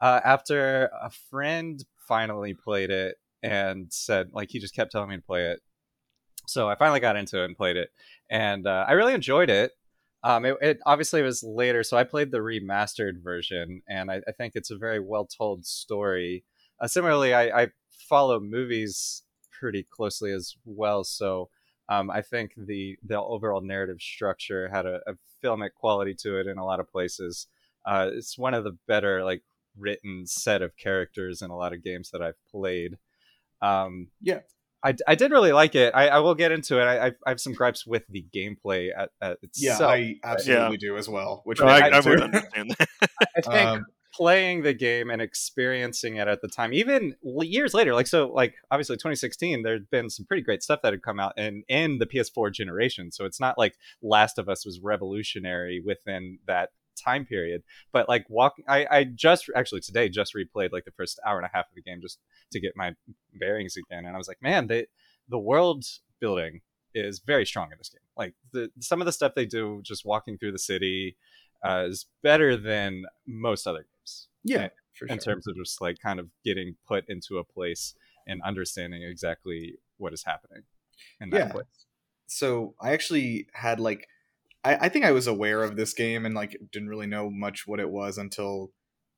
uh, 0.02 0.20
after 0.24 0.90
a 1.02 1.10
friend 1.10 1.84
finally 2.08 2.54
played 2.54 2.90
it 2.90 3.16
and 3.42 3.92
said, 3.92 4.30
like, 4.34 4.50
he 4.52 4.60
just 4.60 4.76
kept 4.76 4.92
telling 4.92 5.10
me 5.10 5.18
to 5.18 5.22
play 5.22 5.52
it. 5.52 5.60
So 6.48 6.70
I 6.70 6.76
finally 6.76 7.00
got 7.00 7.16
into 7.16 7.42
it 7.42 7.46
and 7.46 7.58
played 7.58 7.78
it, 7.78 7.90
and 8.30 8.68
uh, 8.68 8.86
I 8.88 8.94
really 8.94 9.14
enjoyed 9.14 9.50
it. 9.50 9.72
Um, 10.24 10.46
it, 10.46 10.58
it 10.62 10.80
obviously 10.86 11.22
was 11.22 11.44
later, 11.44 11.84
so 11.84 11.98
I 11.98 12.04
played 12.04 12.32
the 12.32 12.40
remastered 12.40 13.22
version, 13.22 13.82
and 13.88 14.10
I, 14.10 14.22
I 14.28 14.32
think 14.32 14.54
it's 14.56 14.72
a 14.72 14.78
very 14.78 15.00
well 15.00 15.26
told 15.26 15.66
story. 15.66 16.44
Uh, 16.80 16.88
similarly, 16.88 17.34
I, 17.34 17.64
I 17.64 17.68
follow 18.10 18.40
movies 18.40 19.24
pretty 19.52 19.84
closely 19.84 20.32
as 20.32 20.56
well, 20.66 21.04
so 21.04 21.50
um, 21.90 22.10
I 22.10 22.22
think 22.22 22.54
the 22.58 22.98
the 23.06 23.22
overall 23.22 23.62
narrative 23.62 24.02
structure 24.02 24.70
had 24.70 24.86
a, 24.86 25.02
a 25.08 25.14
filmic 25.44 25.74
quality 25.76 26.14
to 26.16 26.40
it 26.40 26.48
in 26.48 26.58
a 26.58 26.66
lot 26.66 26.80
of 26.80 26.90
places. 26.90 27.48
Uh, 27.86 28.10
it's 28.14 28.38
one 28.38 28.54
of 28.54 28.64
the 28.64 28.78
better 28.88 29.24
like 29.24 29.44
written 29.78 30.26
set 30.26 30.62
of 30.62 30.78
characters 30.78 31.42
in 31.42 31.50
a 31.50 31.58
lot 31.58 31.74
of 31.74 31.84
games 31.84 32.12
that 32.12 32.22
I've 32.22 32.40
played. 32.50 32.98
Um, 33.62 34.08
Yeah. 34.22 34.40
I, 34.84 34.96
I 35.08 35.16
did 35.16 35.32
really 35.32 35.54
like 35.54 35.76
it. 35.76 35.94
I, 35.96 36.10
I 36.10 36.20
will 36.20 36.36
get 36.36 36.52
into 36.52 36.80
it. 36.80 36.84
I, 36.84 37.08
I 37.08 37.12
I 37.26 37.30
have 37.30 37.40
some 37.40 37.54
gripes 37.54 37.86
with 37.86 38.04
the 38.10 38.26
gameplay 38.36 38.90
at, 38.96 39.12
at 39.22 39.38
Yeah. 39.56 39.78
I 39.88 40.16
absolutely 40.24 40.78
do 40.78 40.98
as 40.98 41.08
well. 41.08 41.42
Which 41.46 41.60
So 41.60 41.66
we'll 41.66 41.74
I, 41.74 41.90
I 41.90 42.00
would 42.00 42.22
understand 42.22 42.76
that. 42.78 42.90
I 43.38 43.42
think 43.42 43.54
Um, 43.54 43.86
playing 44.14 44.62
the 44.62 44.74
game 44.74 45.10
and 45.10 45.22
experiencing 45.22 46.18
it 46.18 46.28
at 46.28 46.42
the 46.42 46.48
time, 46.48 46.74
even 46.74 47.16
years 47.24 47.74
later, 47.74 47.94
like 47.94 48.08
so, 48.08 48.28
like 48.28 48.56
obviously 48.70 48.96
2016, 48.96 49.64
there'd 49.64 49.90
been 49.90 50.10
some 50.10 50.26
pretty 50.26 50.44
great 50.44 50.62
stuff 50.62 50.82
that 50.84 50.94
had 50.94 51.02
come 51.02 51.20
out 51.20 51.38
in 51.38 51.64
in 51.68 51.98
the 51.98 52.06
PS4 52.06 52.54
generation. 52.54 53.12
So 53.12 53.26
it's 53.26 53.40
not 53.40 53.58
like 53.58 53.76
Last 54.02 54.38
of 54.38 54.50
Us 54.50 54.66
was 54.66 54.80
revolutionary 54.82 55.82
within 55.84 56.40
that 56.48 56.70
time 56.96 57.26
period. 57.26 57.64
But 57.92 58.08
like 58.10 58.26
walking, 58.30 58.66
I, 58.68 58.86
I 58.90 59.04
just 59.04 59.50
actually 59.56 59.82
today 59.82 60.10
just 60.10 60.34
replayed 60.36 60.72
like 60.72 60.86
the 60.86 60.92
first 60.92 61.20
hour 61.26 61.38
and 61.38 61.46
a 61.46 61.52
half 61.54 61.70
of 61.70 61.76
the 61.76 61.82
game 61.82 62.00
just 62.02 62.20
to 62.52 62.60
get 62.60 62.74
my 62.76 62.96
bearings 63.34 63.76
again, 63.78 64.06
and 64.06 64.16
I 64.16 64.18
was 64.18 64.28
like, 64.28 64.42
man, 64.42 64.68
they 64.68 64.88
the 65.30 65.40
world 65.40 65.86
building 66.20 66.62
is 66.94 67.20
very 67.20 67.46
strong 67.46 67.72
in 67.72 67.78
this 67.78 67.90
game. 67.90 68.02
Like 68.18 68.36
the 68.52 68.70
some 68.80 69.02
of 69.02 69.06
the 69.06 69.12
stuff 69.12 69.34
they 69.36 69.46
do 69.46 69.82
just 69.84 70.06
walking 70.06 70.38
through 70.38 70.52
the 70.52 70.60
city 70.60 71.18
uh, 71.66 71.86
is 71.88 72.06
better 72.22 72.58
than 72.58 73.04
most 73.26 73.66
other 73.68 73.80
games. 73.80 74.28
Yeah, 74.44 74.64
in, 74.64 74.70
for 74.94 75.06
in 75.08 75.18
terms 75.20 75.48
of 75.48 75.56
just 75.56 75.82
like 75.82 75.98
kind 76.00 76.20
of 76.20 76.30
getting 76.44 76.76
put 76.88 77.06
into 77.10 77.38
a 77.38 77.44
place 77.44 77.96
and 78.28 78.42
understanding 78.44 79.04
exactly 79.04 79.76
what 79.98 80.14
is 80.14 80.24
happening 80.24 80.64
in 81.20 81.30
that 81.32 81.38
Yeah. 81.38 81.52
place. 81.52 81.66
so 82.28 82.74
I 82.82 82.92
actually 82.94 83.48
had 83.54 83.80
like 83.80 84.08
I, 84.64 84.76
I 84.76 84.90
think 84.90 85.06
I 85.06 85.12
was 85.12 85.28
aware 85.28 85.64
of 85.64 85.76
this 85.76 85.94
game 85.94 86.26
and 86.26 86.36
like 86.36 86.58
didn't 86.72 86.90
really 86.90 87.08
know 87.08 87.30
much 87.30 87.68
what 87.68 87.80
it 87.80 87.90
was 87.90 88.18
until 88.18 88.72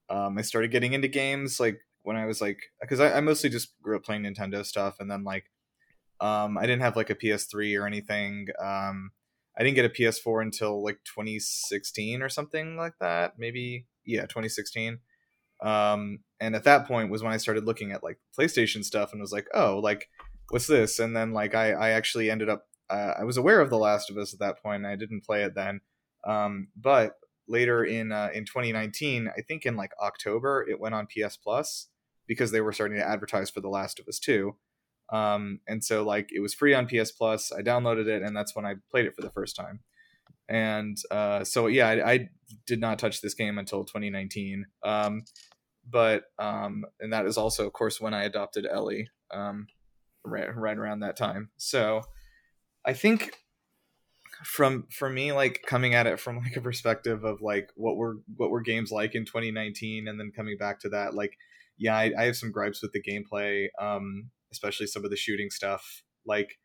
um, 0.09 0.37
I 0.37 0.41
started 0.41 0.71
getting 0.71 0.93
into 0.93 1.07
games 1.07 1.59
like 1.59 1.79
when 2.03 2.15
I 2.15 2.25
was 2.25 2.41
like 2.41 2.59
because 2.81 2.99
I, 2.99 3.17
I 3.17 3.21
mostly 3.21 3.49
just 3.49 3.73
grew 3.81 3.95
up 3.95 4.03
playing 4.03 4.23
Nintendo 4.23 4.65
stuff 4.65 4.97
and 4.99 5.09
then 5.09 5.23
like 5.23 5.45
um, 6.21 6.57
I 6.57 6.61
didn't 6.61 6.81
have 6.81 6.95
like 6.95 7.09
a 7.09 7.15
PS3 7.15 7.79
or 7.79 7.85
anything. 7.85 8.47
Um, 8.63 9.11
I 9.57 9.63
didn't 9.63 9.75
get 9.75 9.85
a 9.85 9.89
PS4 9.89 10.41
until 10.41 10.83
like 10.83 10.99
2016 11.05 12.21
or 12.21 12.29
something 12.29 12.77
like 12.77 12.93
that. 12.99 13.33
Maybe 13.37 13.85
yeah, 14.05 14.21
2016. 14.21 14.99
Um, 15.61 16.19
and 16.39 16.55
at 16.55 16.65
that 16.65 16.87
point 16.87 17.09
was 17.09 17.23
when 17.23 17.33
I 17.33 17.37
started 17.37 17.65
looking 17.65 17.91
at 17.91 18.03
like 18.03 18.19
PlayStation 18.37 18.83
stuff 18.83 19.11
and 19.11 19.21
was 19.21 19.31
like, 19.31 19.47
oh, 19.53 19.79
like 19.79 20.09
what's 20.49 20.67
this? 20.67 20.99
And 20.99 21.15
then 21.15 21.33
like 21.33 21.55
I 21.55 21.71
I 21.71 21.89
actually 21.91 22.29
ended 22.29 22.49
up 22.49 22.65
uh, 22.89 23.13
I 23.19 23.23
was 23.23 23.37
aware 23.37 23.61
of 23.61 23.69
The 23.69 23.77
Last 23.77 24.09
of 24.09 24.17
Us 24.17 24.33
at 24.33 24.39
that 24.39 24.61
point. 24.61 24.83
And 24.83 24.87
I 24.87 24.95
didn't 24.95 25.25
play 25.25 25.43
it 25.43 25.55
then, 25.55 25.81
um, 26.25 26.67
but 26.75 27.13
later 27.47 27.83
in 27.83 28.11
uh, 28.11 28.29
in 28.33 28.45
2019, 28.45 29.29
I 29.35 29.41
think 29.41 29.65
in 29.65 29.75
like 29.75 29.91
October, 30.01 30.65
it 30.69 30.79
went 30.79 30.95
on 30.95 31.07
PS 31.07 31.37
Plus 31.37 31.87
because 32.27 32.51
they 32.51 32.61
were 32.61 32.73
starting 32.73 32.97
to 32.97 33.07
advertise 33.07 33.49
for 33.49 33.61
The 33.61 33.69
Last 33.69 33.99
of 33.99 34.07
Us 34.07 34.19
2. 34.19 34.55
Um, 35.11 35.59
and 35.67 35.83
so 35.83 36.03
like 36.03 36.29
it 36.33 36.39
was 36.39 36.53
free 36.53 36.73
on 36.73 36.87
PS 36.87 37.11
Plus. 37.11 37.51
I 37.51 37.61
downloaded 37.61 38.07
it, 38.07 38.23
and 38.23 38.35
that's 38.35 38.55
when 38.55 38.65
I 38.65 38.75
played 38.89 39.05
it 39.05 39.15
for 39.15 39.21
the 39.21 39.29
first 39.29 39.55
time. 39.55 39.81
And 40.47 40.97
uh, 41.11 41.43
so 41.43 41.67
yeah, 41.67 41.89
I, 41.89 42.11
I 42.11 42.29
did 42.65 42.79
not 42.79 42.99
touch 42.99 43.21
this 43.21 43.33
game 43.33 43.57
until 43.57 43.83
2019. 43.83 44.65
Um, 44.83 45.23
but 45.87 46.23
um, 46.39 46.85
and 46.99 47.13
that 47.13 47.25
is 47.25 47.37
also, 47.37 47.67
of 47.67 47.73
course, 47.73 48.01
when 48.01 48.13
I 48.13 48.23
adopted 48.23 48.65
Ellie. 48.65 49.09
Um, 49.31 49.67
right, 50.23 50.55
right 50.55 50.77
around 50.77 51.01
that 51.01 51.17
time. 51.17 51.49
So 51.57 52.01
I 52.85 52.93
think 52.93 53.31
from 54.43 54.85
for 54.91 55.09
me 55.09 55.31
like 55.31 55.63
coming 55.67 55.95
at 55.95 56.07
it 56.07 56.19
from 56.19 56.37
like 56.37 56.55
a 56.55 56.61
perspective 56.61 57.23
of 57.23 57.41
like 57.41 57.69
what 57.75 57.95
were 57.95 58.17
what 58.37 58.51
were 58.51 58.61
games 58.61 58.91
like 58.91 59.15
in 59.15 59.25
2019 59.25 60.07
and 60.07 60.19
then 60.19 60.31
coming 60.35 60.57
back 60.57 60.79
to 60.79 60.89
that 60.89 61.13
like 61.13 61.37
yeah 61.77 61.95
I, 61.95 62.11
I 62.17 62.25
have 62.25 62.35
some 62.35 62.51
gripes 62.51 62.81
with 62.81 62.91
the 62.91 63.01
gameplay 63.01 63.67
um 63.79 64.29
especially 64.51 64.87
some 64.87 65.03
of 65.03 65.09
the 65.09 65.17
shooting 65.17 65.49
stuff 65.49 66.03
like 66.25 66.59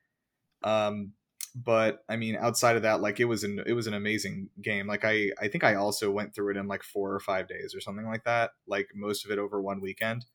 um 0.62 1.12
but 1.54 2.04
i 2.08 2.16
mean 2.16 2.36
outside 2.36 2.76
of 2.76 2.82
that 2.82 3.00
like 3.00 3.18
it 3.18 3.24
was 3.24 3.44
an 3.44 3.62
it 3.66 3.72
was 3.72 3.86
an 3.86 3.94
amazing 3.94 4.48
game. 4.62 4.86
Like 4.86 5.04
i 5.04 5.30
i 5.40 5.48
think 5.48 5.64
i 5.64 5.74
also 5.74 6.10
went 6.10 6.34
through 6.34 6.50
it 6.52 6.56
in 6.56 6.68
like 6.68 6.82
four 6.82 7.14
or 7.14 7.20
five 7.20 7.48
days 7.48 7.74
or 7.74 7.80
something 7.80 8.06
like 8.06 8.24
that 8.24 8.50
like 8.66 8.88
most 8.94 9.24
of 9.24 9.30
it 9.30 9.38
over 9.38 9.60
one 9.60 9.80
weekend 9.80 10.26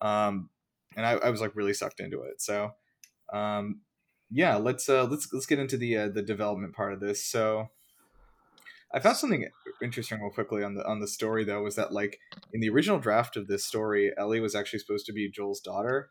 um 0.00 0.48
and 0.96 1.04
i, 1.04 1.12
I 1.12 1.30
was 1.30 1.40
like 1.40 1.54
really 1.54 1.74
sucked 1.74 2.00
into 2.00 2.22
it 2.22 2.40
so 2.40 2.72
um 3.32 3.80
yeah 4.30 4.56
let's 4.56 4.88
uh 4.88 5.04
let's 5.04 5.32
let's 5.32 5.46
get 5.46 5.58
into 5.58 5.76
the 5.76 5.96
uh, 5.96 6.08
the 6.08 6.22
development 6.22 6.74
part 6.74 6.92
of 6.92 7.00
this. 7.00 7.24
So 7.24 7.70
i 8.92 8.98
found 8.98 9.16
something 9.16 9.48
interesting 9.80 10.20
real 10.20 10.30
quickly 10.30 10.64
on 10.64 10.74
the 10.74 10.84
on 10.84 10.98
the 10.98 11.06
story 11.06 11.44
though 11.44 11.62
was 11.62 11.76
that 11.76 11.92
like 11.92 12.18
in 12.52 12.60
the 12.60 12.68
original 12.68 12.98
draft 12.98 13.36
of 13.36 13.46
this 13.46 13.64
story 13.64 14.10
ellie 14.18 14.40
was 14.40 14.56
actually 14.56 14.80
supposed 14.80 15.06
to 15.06 15.12
be 15.12 15.30
joel's 15.30 15.60
daughter 15.60 16.10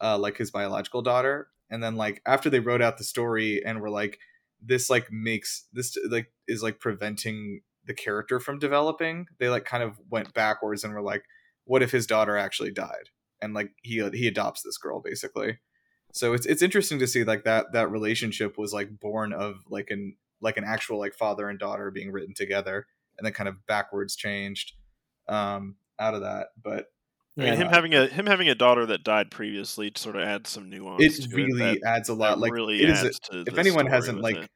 uh 0.00 0.18
like 0.18 0.36
his 0.36 0.50
biological 0.50 1.02
daughter. 1.02 1.48
And 1.70 1.82
then 1.82 1.96
like 1.96 2.22
after 2.26 2.48
they 2.48 2.60
wrote 2.60 2.82
out 2.82 2.98
the 2.98 3.04
story 3.04 3.62
and 3.64 3.80
were 3.80 3.90
like 3.90 4.18
this 4.62 4.88
like 4.88 5.12
makes 5.12 5.66
this 5.72 5.96
like 6.08 6.32
is 6.46 6.62
like 6.62 6.80
preventing 6.80 7.60
the 7.84 7.94
character 7.94 8.40
from 8.40 8.58
developing 8.58 9.26
they 9.38 9.48
like 9.48 9.64
kind 9.64 9.82
of 9.82 9.98
went 10.10 10.34
backwards 10.34 10.84
and 10.84 10.92
were 10.92 11.02
like 11.02 11.24
what 11.64 11.82
if 11.82 11.90
his 11.90 12.06
daughter 12.06 12.36
actually 12.36 12.70
died? 12.70 13.10
And 13.42 13.54
like 13.54 13.70
he 13.82 14.06
he 14.14 14.26
adopts 14.26 14.62
this 14.62 14.78
girl 14.78 15.00
basically 15.00 15.58
so 16.12 16.32
it's 16.32 16.46
it's 16.46 16.62
interesting 16.62 16.98
to 16.98 17.06
see 17.06 17.24
like 17.24 17.44
that 17.44 17.72
that 17.72 17.90
relationship 17.90 18.56
was 18.58 18.72
like 18.72 18.98
born 19.00 19.32
of 19.32 19.56
like 19.68 19.90
an 19.90 20.16
like 20.40 20.56
an 20.56 20.64
actual 20.64 20.98
like 20.98 21.14
father 21.14 21.48
and 21.48 21.58
daughter 21.58 21.90
being 21.90 22.10
written 22.10 22.34
together 22.34 22.86
and 23.18 23.26
then 23.26 23.32
kind 23.32 23.48
of 23.48 23.66
backwards 23.66 24.16
changed 24.16 24.72
um 25.28 25.76
out 25.98 26.14
of 26.14 26.20
that 26.22 26.48
but 26.62 26.86
I 27.36 27.40
mean, 27.42 27.48
Yeah. 27.52 27.56
him 27.56 27.68
having 27.68 27.94
a 27.94 28.06
him 28.06 28.26
having 28.26 28.48
a 28.48 28.54
daughter 28.54 28.86
that 28.86 29.04
died 29.04 29.30
previously 29.30 29.92
sort 29.96 30.16
of 30.16 30.22
adds 30.22 30.50
some 30.50 30.68
nuance. 30.70 31.18
it 31.20 31.32
really 31.32 31.78
that, 31.78 31.86
adds 31.86 32.08
a 32.08 32.14
lot 32.14 32.38
like 32.38 32.52
really 32.52 32.82
it 32.82 32.90
is 32.90 33.02
a- 33.02 33.40
if 33.46 33.58
anyone 33.58 33.86
hasn't 33.86 34.20
like 34.20 34.36
it. 34.36 34.50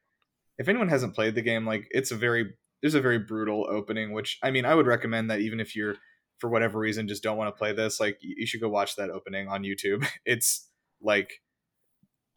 if 0.57 0.67
anyone 0.67 0.89
hasn't 0.89 1.13
played 1.15 1.35
the 1.35 1.41
game 1.41 1.65
like 1.65 1.87
it's 1.91 2.11
a 2.11 2.15
very 2.15 2.53
there's 2.81 2.95
a 2.95 3.01
very 3.01 3.19
brutal 3.19 3.65
opening 3.69 4.11
which 4.11 4.37
i 4.43 4.51
mean 4.51 4.65
i 4.65 4.73
would 4.75 4.87
recommend 4.87 5.29
that 5.31 5.39
even 5.39 5.59
if 5.59 5.75
you're 5.75 5.95
for 6.39 6.49
whatever 6.49 6.77
reason 6.79 7.07
just 7.07 7.23
don't 7.23 7.37
want 7.37 7.47
to 7.53 7.57
play 7.57 7.71
this 7.71 7.99
like 8.01 8.17
you 8.21 8.45
should 8.45 8.59
go 8.59 8.67
watch 8.67 8.95
that 8.97 9.09
opening 9.09 9.47
on 9.47 9.63
youtube 9.63 10.05
it's 10.25 10.67
like 11.03 11.41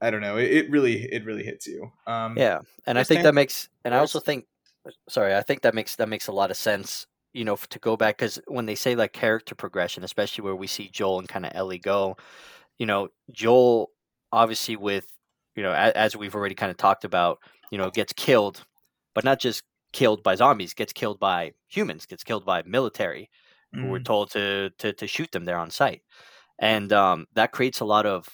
i 0.01 0.11
don't 0.11 0.21
know 0.21 0.37
it, 0.37 0.51
it 0.51 0.71
really 0.71 1.03
it 1.13 1.25
really 1.25 1.45
hits 1.45 1.67
you 1.67 1.91
um 2.07 2.43
Yeah, 2.43 2.61
and 2.87 2.99
I 2.99 3.05
think 3.05 3.23
that 3.23 3.35
makes, 3.35 3.69
and 3.85 3.95
I 3.95 3.99
also 3.99 4.21
think, 4.21 4.47
sorry, 5.09 5.35
I 5.35 5.43
think 5.43 5.63
that 5.63 5.75
makes 5.75 5.97
that 5.97 6.09
makes 6.09 6.29
a 6.29 6.33
lot 6.33 6.51
of 6.51 6.57
sense. 6.57 7.07
You 7.33 7.45
know, 7.45 7.57
to 7.57 7.79
go 7.79 7.97
back 7.97 8.19
because 8.19 8.41
when 8.47 8.67
they 8.67 8.75
say 8.75 8.95
like 8.95 9.13
character 9.13 9.55
progression, 9.55 10.05
especially 10.05 10.45
where 10.45 10.57
we 10.57 10.67
see 10.67 10.89
Joel 10.89 11.19
and 11.21 11.29
kind 11.29 11.47
of 11.47 11.53
Ellie 11.55 11.79
go, 11.79 12.17
you 12.79 12.87
know, 12.87 13.09
Joel 13.33 13.91
obviously 14.33 14.77
with, 14.77 15.09
you 15.57 15.63
know, 15.63 15.73
as, 15.73 15.93
as 15.95 16.17
we've 16.17 16.35
already 16.35 16.55
kind 16.55 16.71
of 16.71 16.77
talked 16.79 17.05
about, 17.05 17.39
you 17.71 17.79
know, 17.79 17.91
gets 17.91 18.13
killed, 18.15 18.65
but 19.15 19.25
not 19.25 19.41
just 19.41 19.65
killed 19.93 20.23
by 20.23 20.35
zombies, 20.37 20.75
gets 20.75 20.93
killed 20.93 21.21
by 21.21 21.53
humans, 21.69 22.07
gets 22.07 22.25
killed 22.25 22.45
by 22.47 22.63
military 22.67 23.31
who 23.81 23.89
were 23.89 24.01
mm, 24.01 24.05
told 24.05 24.31
to 24.33 24.71
to 24.79 24.93
to 24.95 25.07
shoot 25.07 25.33
them 25.33 25.45
there 25.47 25.59
on 25.59 25.71
sight, 25.71 26.03
and 26.59 26.93
um, 26.93 27.27
that 27.35 27.53
creates 27.53 27.81
a 27.81 27.85
lot 27.85 28.07
of 28.07 28.29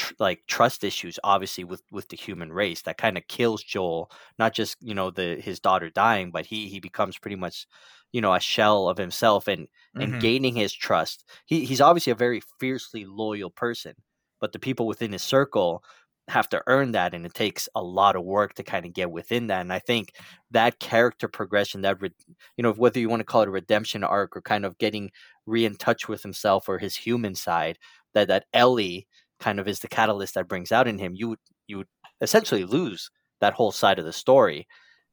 tr- 0.00 0.14
like 0.18 0.42
trust 0.46 0.84
issues, 0.84 1.18
obviously 1.24 1.64
with 1.64 1.82
with 1.90 2.08
the 2.08 2.16
human 2.16 2.52
race. 2.52 2.82
That 2.82 2.98
kind 2.98 3.16
of 3.18 3.28
kills 3.28 3.62
Joel, 3.62 4.10
not 4.38 4.54
just 4.54 4.76
you 4.80 4.94
know 4.94 5.10
the 5.10 5.36
his 5.36 5.60
daughter 5.60 5.90
dying, 5.90 6.30
but 6.30 6.46
he 6.46 6.68
he 6.68 6.80
becomes 6.80 7.18
pretty 7.18 7.36
much 7.36 7.66
you 8.12 8.20
know 8.20 8.34
a 8.34 8.40
shell 8.40 8.88
of 8.88 8.98
himself 8.98 9.48
and 9.48 9.68
and 9.94 10.14
mhm. 10.14 10.20
gaining 10.20 10.54
his 10.56 10.72
trust. 10.72 11.24
He 11.46 11.64
he's 11.64 11.80
obviously 11.80 12.12
a 12.12 12.16
very 12.16 12.42
fiercely 12.58 13.04
loyal 13.04 13.50
person, 13.50 13.94
but 14.40 14.52
the 14.52 14.58
people 14.58 14.86
within 14.86 15.12
his 15.12 15.22
circle 15.22 15.84
have 16.28 16.48
to 16.48 16.62
earn 16.66 16.92
that 16.92 17.12
and 17.12 17.26
it 17.26 17.34
takes 17.34 17.68
a 17.74 17.82
lot 17.82 18.16
of 18.16 18.24
work 18.24 18.54
to 18.54 18.62
kind 18.62 18.86
of 18.86 18.92
get 18.92 19.10
within 19.10 19.48
that 19.48 19.60
and 19.60 19.72
i 19.72 19.78
think 19.78 20.14
that 20.50 20.78
character 20.78 21.28
progression 21.28 21.82
that 21.82 22.00
re- 22.00 22.14
you 22.56 22.62
know 22.62 22.72
whether 22.72 23.00
you 23.00 23.08
want 23.08 23.20
to 23.20 23.24
call 23.24 23.42
it 23.42 23.48
a 23.48 23.50
redemption 23.50 24.04
arc 24.04 24.36
or 24.36 24.40
kind 24.40 24.64
of 24.64 24.78
getting 24.78 25.10
re 25.46 25.64
in 25.64 25.74
touch 25.74 26.08
with 26.08 26.22
himself 26.22 26.68
or 26.68 26.78
his 26.78 26.96
human 26.96 27.34
side 27.34 27.78
that 28.14 28.28
that 28.28 28.44
ellie 28.54 29.06
kind 29.40 29.58
of 29.58 29.66
is 29.68 29.80
the 29.80 29.88
catalyst 29.88 30.34
that 30.34 30.48
brings 30.48 30.72
out 30.72 30.88
in 30.88 30.98
him 30.98 31.14
you 31.14 31.28
would 31.30 31.38
you 31.66 31.78
would 31.78 31.88
essentially 32.20 32.64
lose 32.64 33.10
that 33.40 33.54
whole 33.54 33.72
side 33.72 33.98
of 33.98 34.04
the 34.04 34.12
story 34.12 34.66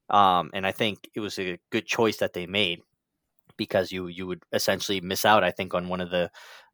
um, 0.09 0.49
and 0.53 0.65
i 0.67 0.71
think 0.71 1.09
it 1.15 1.19
was 1.19 1.37
a 1.39 1.57
good 1.71 1.85
choice 1.85 2.17
that 2.17 2.33
they 2.33 2.45
made 2.45 2.81
because 3.57 3.91
you 3.91 4.07
you 4.07 4.27
would 4.27 4.43
essentially 4.53 5.01
miss 5.01 5.25
out 5.25 5.43
i 5.43 5.51
think 5.51 5.73
on 5.73 5.87
one 5.87 6.01
of 6.01 6.09
the 6.11 6.29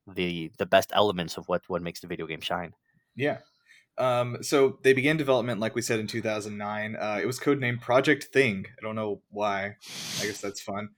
the 0.08 0.52
the 0.58 0.66
best 0.66 0.92
elements 0.94 1.38
of 1.38 1.48
what 1.48 1.62
what 1.68 1.82
makes 1.82 2.02
the 2.02 2.08
video 2.08 2.26
game 2.28 2.42
shine 2.42 2.74
Yeah. 3.16 3.38
Um, 3.98 4.38
so 4.42 4.80
they 4.82 4.94
began 4.94 5.18
development, 5.18 5.60
like 5.60 5.76
we 5.76 5.82
said, 5.84 6.00
in 6.00 6.08
2009. 6.08 6.96
Uh, 6.96 7.20
it 7.22 7.28
was 7.28 7.40
codenamed 7.40 7.82
Project 7.82 8.24
Thing. 8.26 8.66
I 8.68 8.82
don't 8.82 8.96
know 8.96 9.22
why. 9.30 9.76
I 10.20 10.26
guess 10.26 10.42
that's 10.42 10.62
fun. 10.62 10.90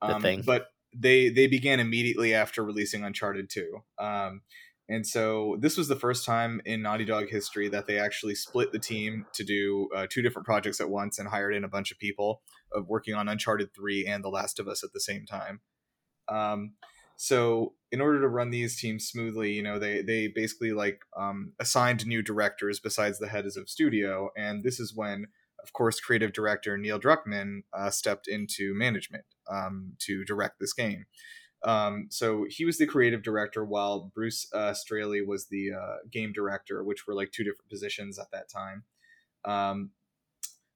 The 0.00 0.14
Um, 0.14 0.22
Thing. 0.22 0.42
But 0.46 0.68
they 0.96 1.30
they 1.30 1.48
began 1.48 1.80
immediately 1.80 2.32
after 2.32 2.64
releasing 2.64 3.02
Uncharted 3.02 3.50
2. 3.50 3.82
Um, 3.98 4.42
and 4.88 5.06
so 5.06 5.56
this 5.60 5.76
was 5.76 5.88
the 5.88 5.96
first 5.96 6.26
time 6.26 6.60
in 6.66 6.82
Naughty 6.82 7.06
Dog 7.06 7.28
history 7.30 7.68
that 7.68 7.86
they 7.86 7.98
actually 7.98 8.34
split 8.34 8.70
the 8.70 8.78
team 8.78 9.24
to 9.32 9.42
do 9.42 9.88
uh, 9.94 10.06
two 10.10 10.20
different 10.20 10.44
projects 10.44 10.80
at 10.80 10.90
once 10.90 11.18
and 11.18 11.28
hired 11.28 11.54
in 11.54 11.64
a 11.64 11.68
bunch 11.68 11.90
of 11.90 11.98
people 11.98 12.42
of 12.70 12.88
working 12.88 13.14
on 13.14 13.28
Uncharted 13.28 13.74
3 13.74 14.06
and 14.06 14.22
The 14.22 14.28
Last 14.28 14.58
of 14.58 14.68
Us 14.68 14.84
at 14.84 14.92
the 14.92 15.00
same 15.00 15.24
time. 15.24 15.60
Um, 16.28 16.74
so 17.16 17.74
in 17.92 18.00
order 18.00 18.20
to 18.20 18.28
run 18.28 18.50
these 18.50 18.78
teams 18.78 19.06
smoothly, 19.06 19.52
you 19.52 19.62
know, 19.62 19.78
they 19.78 20.02
they 20.02 20.28
basically 20.28 20.72
like 20.72 21.00
um, 21.16 21.52
assigned 21.58 22.06
new 22.06 22.22
directors 22.22 22.80
besides 22.80 23.18
the 23.18 23.28
heads 23.28 23.56
of 23.56 23.70
studio, 23.70 24.30
and 24.36 24.64
this 24.64 24.80
is 24.80 24.94
when, 24.94 25.28
of 25.62 25.72
course, 25.72 26.00
creative 26.00 26.32
director 26.32 26.76
Neil 26.76 26.98
Druckmann 26.98 27.62
uh, 27.72 27.90
stepped 27.90 28.26
into 28.26 28.74
management 28.74 29.24
um, 29.50 29.92
to 30.00 30.24
direct 30.24 30.58
this 30.58 30.72
game. 30.72 31.06
Um, 31.64 32.08
so 32.10 32.46
he 32.48 32.64
was 32.64 32.78
the 32.78 32.86
creative 32.86 33.22
director, 33.22 33.64
while 33.64 34.12
Bruce 34.14 34.46
uh, 34.52 34.74
Straley 34.74 35.22
was 35.22 35.46
the 35.46 35.72
uh, 35.72 35.96
game 36.10 36.32
director, 36.32 36.84
which 36.84 37.06
were 37.06 37.14
like 37.14 37.32
two 37.32 37.42
different 37.42 37.70
positions 37.70 38.18
at 38.18 38.30
that 38.32 38.48
time. 38.48 38.84
Um, 39.44 39.90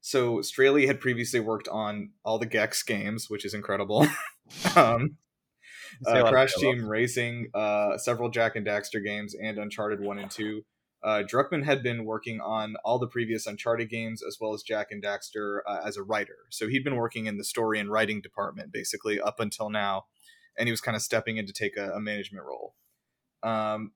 so 0.01 0.41
Straley 0.41 0.87
had 0.87 1.01
previously 1.01 1.41
worked 1.41 1.69
on 1.69 2.11
all 2.25 2.39
the 2.39 2.47
Gex 2.47 2.83
games, 2.83 3.29
which 3.29 3.45
is 3.45 3.53
incredible. 3.53 4.07
um, 4.77 5.17
uh, 6.07 6.31
Crash. 6.31 6.55
Team 6.55 6.89
Racing, 6.89 7.51
uh, 7.55 7.99
several 7.99 8.31
Jak 8.31 8.57
and 8.57 8.67
Daxter 8.67 9.05
games, 9.05 9.35
and 9.35 9.59
Uncharted 9.59 10.01
1 10.01 10.19
and 10.19 10.31
2. 10.31 10.65
Uh, 11.03 11.23
Druckmann 11.23 11.65
had 11.65 11.83
been 11.83 12.05
working 12.05 12.41
on 12.41 12.75
all 12.85 12.99
the 12.99 13.07
previous 13.07 13.47
Uncharted 13.47 13.89
games 13.89 14.23
as 14.27 14.39
well 14.41 14.53
as 14.53 14.63
Jak 14.63 14.91
and 14.91 15.03
Daxter 15.03 15.61
uh, 15.67 15.81
as 15.85 15.97
a 15.97 16.03
writer. 16.03 16.37
So 16.51 16.67
he'd 16.69 16.85
been 16.85 16.97
working 16.97 17.27
in 17.27 17.37
the 17.37 17.45
story 17.45 17.79
and 17.79 17.91
writing 17.91 18.21
department 18.21 18.73
basically 18.73 19.21
up 19.21 19.39
until 19.39 19.71
now, 19.71 20.07
and 20.59 20.69
he 20.69 20.73
was 20.73 20.81
kind 20.81 20.97
of 20.97 21.03
stepping 21.03 21.37
in 21.37 21.47
to 21.47 21.53
take 21.53 21.77
a, 21.77 21.93
a 21.93 22.01
management 22.01 22.45
role. 22.45 22.75
Um, 23.43 23.93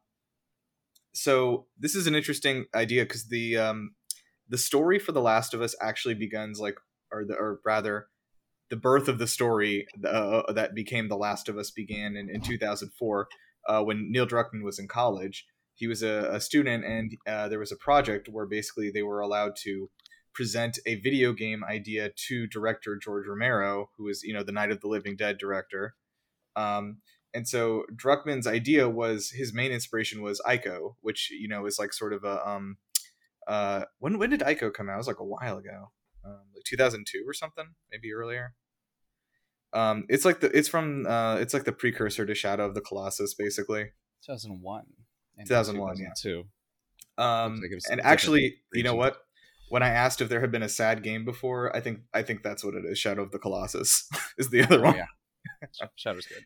so 1.14 1.66
this 1.78 1.94
is 1.94 2.06
an 2.06 2.14
interesting 2.14 2.66
idea 2.74 3.04
because 3.04 3.28
the 3.28 3.58
um, 3.58 3.94
the 4.48 4.58
story 4.58 4.98
for 4.98 5.12
The 5.12 5.20
Last 5.20 5.54
of 5.54 5.62
Us 5.62 5.74
actually 5.80 6.14
begins 6.14 6.60
like, 6.60 6.76
or 7.10 7.24
the, 7.24 7.34
or 7.34 7.60
rather, 7.64 8.06
the 8.70 8.76
birth 8.76 9.08
of 9.08 9.18
the 9.18 9.26
story 9.26 9.86
uh, 10.06 10.52
that 10.52 10.74
became 10.74 11.08
The 11.08 11.16
Last 11.16 11.48
of 11.48 11.56
Us 11.58 11.70
began 11.70 12.16
in, 12.16 12.28
in 12.30 12.40
2004 12.40 13.28
uh, 13.68 13.82
when 13.82 14.10
Neil 14.10 14.26
Druckmann 14.26 14.62
was 14.62 14.78
in 14.78 14.88
college. 14.88 15.46
He 15.74 15.86
was 15.86 16.02
a, 16.02 16.28
a 16.32 16.40
student, 16.40 16.84
and 16.84 17.12
uh, 17.26 17.48
there 17.48 17.58
was 17.58 17.72
a 17.72 17.76
project 17.76 18.28
where 18.30 18.46
basically 18.46 18.90
they 18.90 19.02
were 19.02 19.20
allowed 19.20 19.56
to 19.62 19.90
present 20.34 20.78
a 20.86 20.96
video 20.96 21.32
game 21.32 21.62
idea 21.64 22.10
to 22.28 22.46
director 22.46 22.98
George 23.02 23.26
Romero, 23.26 23.90
who 23.96 24.08
is 24.08 24.22
you 24.22 24.34
know 24.34 24.42
the 24.42 24.52
Night 24.52 24.70
of 24.70 24.80
the 24.80 24.88
Living 24.88 25.16
Dead 25.16 25.38
director. 25.38 25.94
Um, 26.56 26.98
and 27.34 27.48
so 27.48 27.84
Druckmann's 27.94 28.46
idea 28.46 28.88
was 28.88 29.30
his 29.30 29.54
main 29.54 29.72
inspiration 29.72 30.22
was 30.22 30.40
Ico, 30.46 30.96
which 31.00 31.30
you 31.30 31.48
know 31.48 31.64
is 31.66 31.78
like 31.78 31.92
sort 31.92 32.12
of 32.12 32.24
a 32.24 32.46
um, 32.48 32.76
uh, 33.48 33.84
when 33.98 34.18
when 34.18 34.30
did 34.30 34.40
Ico 34.40 34.72
come 34.72 34.88
out? 34.90 34.94
It 34.94 34.98
was 34.98 35.06
like 35.06 35.20
a 35.20 35.24
while 35.24 35.58
ago, 35.58 35.92
um, 36.24 36.40
like 36.54 36.64
2002 36.64 37.24
or 37.26 37.32
something, 37.32 37.74
maybe 37.90 38.12
earlier. 38.12 38.54
Um, 39.72 40.04
it's 40.08 40.24
like 40.26 40.40
the 40.40 40.56
it's 40.56 40.68
from 40.68 41.06
uh, 41.06 41.36
it's 41.36 41.54
like 41.54 41.64
the 41.64 41.72
precursor 41.72 42.26
to 42.26 42.34
Shadow 42.34 42.66
of 42.66 42.74
the 42.74 42.80
Colossus, 42.82 43.34
basically. 43.34 43.92
2001. 44.26 44.84
and 45.38 45.48
2001, 45.48 45.96
yeah. 45.98 46.08
2002. 46.22 46.44
Um, 47.18 47.60
like 47.60 47.80
and 47.90 48.00
actually, 48.02 48.56
you 48.72 48.82
know 48.82 48.94
what? 48.94 49.16
When 49.70 49.82
I 49.82 49.88
asked 49.88 50.20
if 50.20 50.28
there 50.28 50.40
had 50.42 50.52
been 50.52 50.62
a 50.62 50.68
sad 50.68 51.02
game 51.02 51.24
before, 51.24 51.74
I 51.74 51.80
think 51.80 52.00
I 52.12 52.22
think 52.22 52.42
that's 52.42 52.62
what 52.62 52.74
it 52.74 52.84
is. 52.84 52.98
Shadow 52.98 53.22
of 53.22 53.30
the 53.32 53.38
Colossus 53.38 54.06
is 54.38 54.50
the 54.50 54.62
other 54.62 54.78
Oh, 54.80 54.82
one. 54.82 54.96
yeah. 54.96 55.06
Shadow's 55.96 56.26
good. 56.26 56.44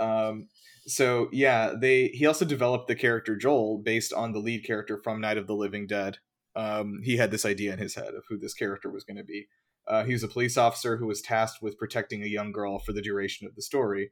Um, 0.00 0.48
so 0.86 1.28
yeah, 1.32 1.74
they 1.78 2.08
he 2.08 2.26
also 2.26 2.44
developed 2.44 2.88
the 2.88 2.94
character 2.94 3.36
Joel 3.36 3.78
based 3.78 4.12
on 4.12 4.32
the 4.32 4.38
lead 4.38 4.64
character 4.64 4.96
from 4.96 5.20
Night 5.20 5.38
of 5.38 5.46
the 5.46 5.54
Living 5.54 5.86
Dead. 5.86 6.18
Um, 6.56 7.00
he 7.04 7.16
had 7.16 7.30
this 7.30 7.44
idea 7.44 7.72
in 7.72 7.78
his 7.78 7.94
head 7.94 8.14
of 8.14 8.24
who 8.28 8.38
this 8.38 8.54
character 8.54 8.90
was 8.90 9.04
going 9.04 9.16
to 9.16 9.24
be. 9.24 9.48
Uh, 9.86 10.04
he 10.04 10.12
was 10.12 10.22
a 10.22 10.28
police 10.28 10.56
officer 10.56 10.96
who 10.96 11.06
was 11.06 11.22
tasked 11.22 11.62
with 11.62 11.78
protecting 11.78 12.22
a 12.22 12.26
young 12.26 12.52
girl 12.52 12.78
for 12.78 12.92
the 12.92 13.02
duration 13.02 13.46
of 13.46 13.54
the 13.54 13.62
story. 13.62 14.10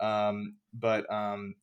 Um, 0.00 0.56
but 0.72 1.10
um, 1.12 1.56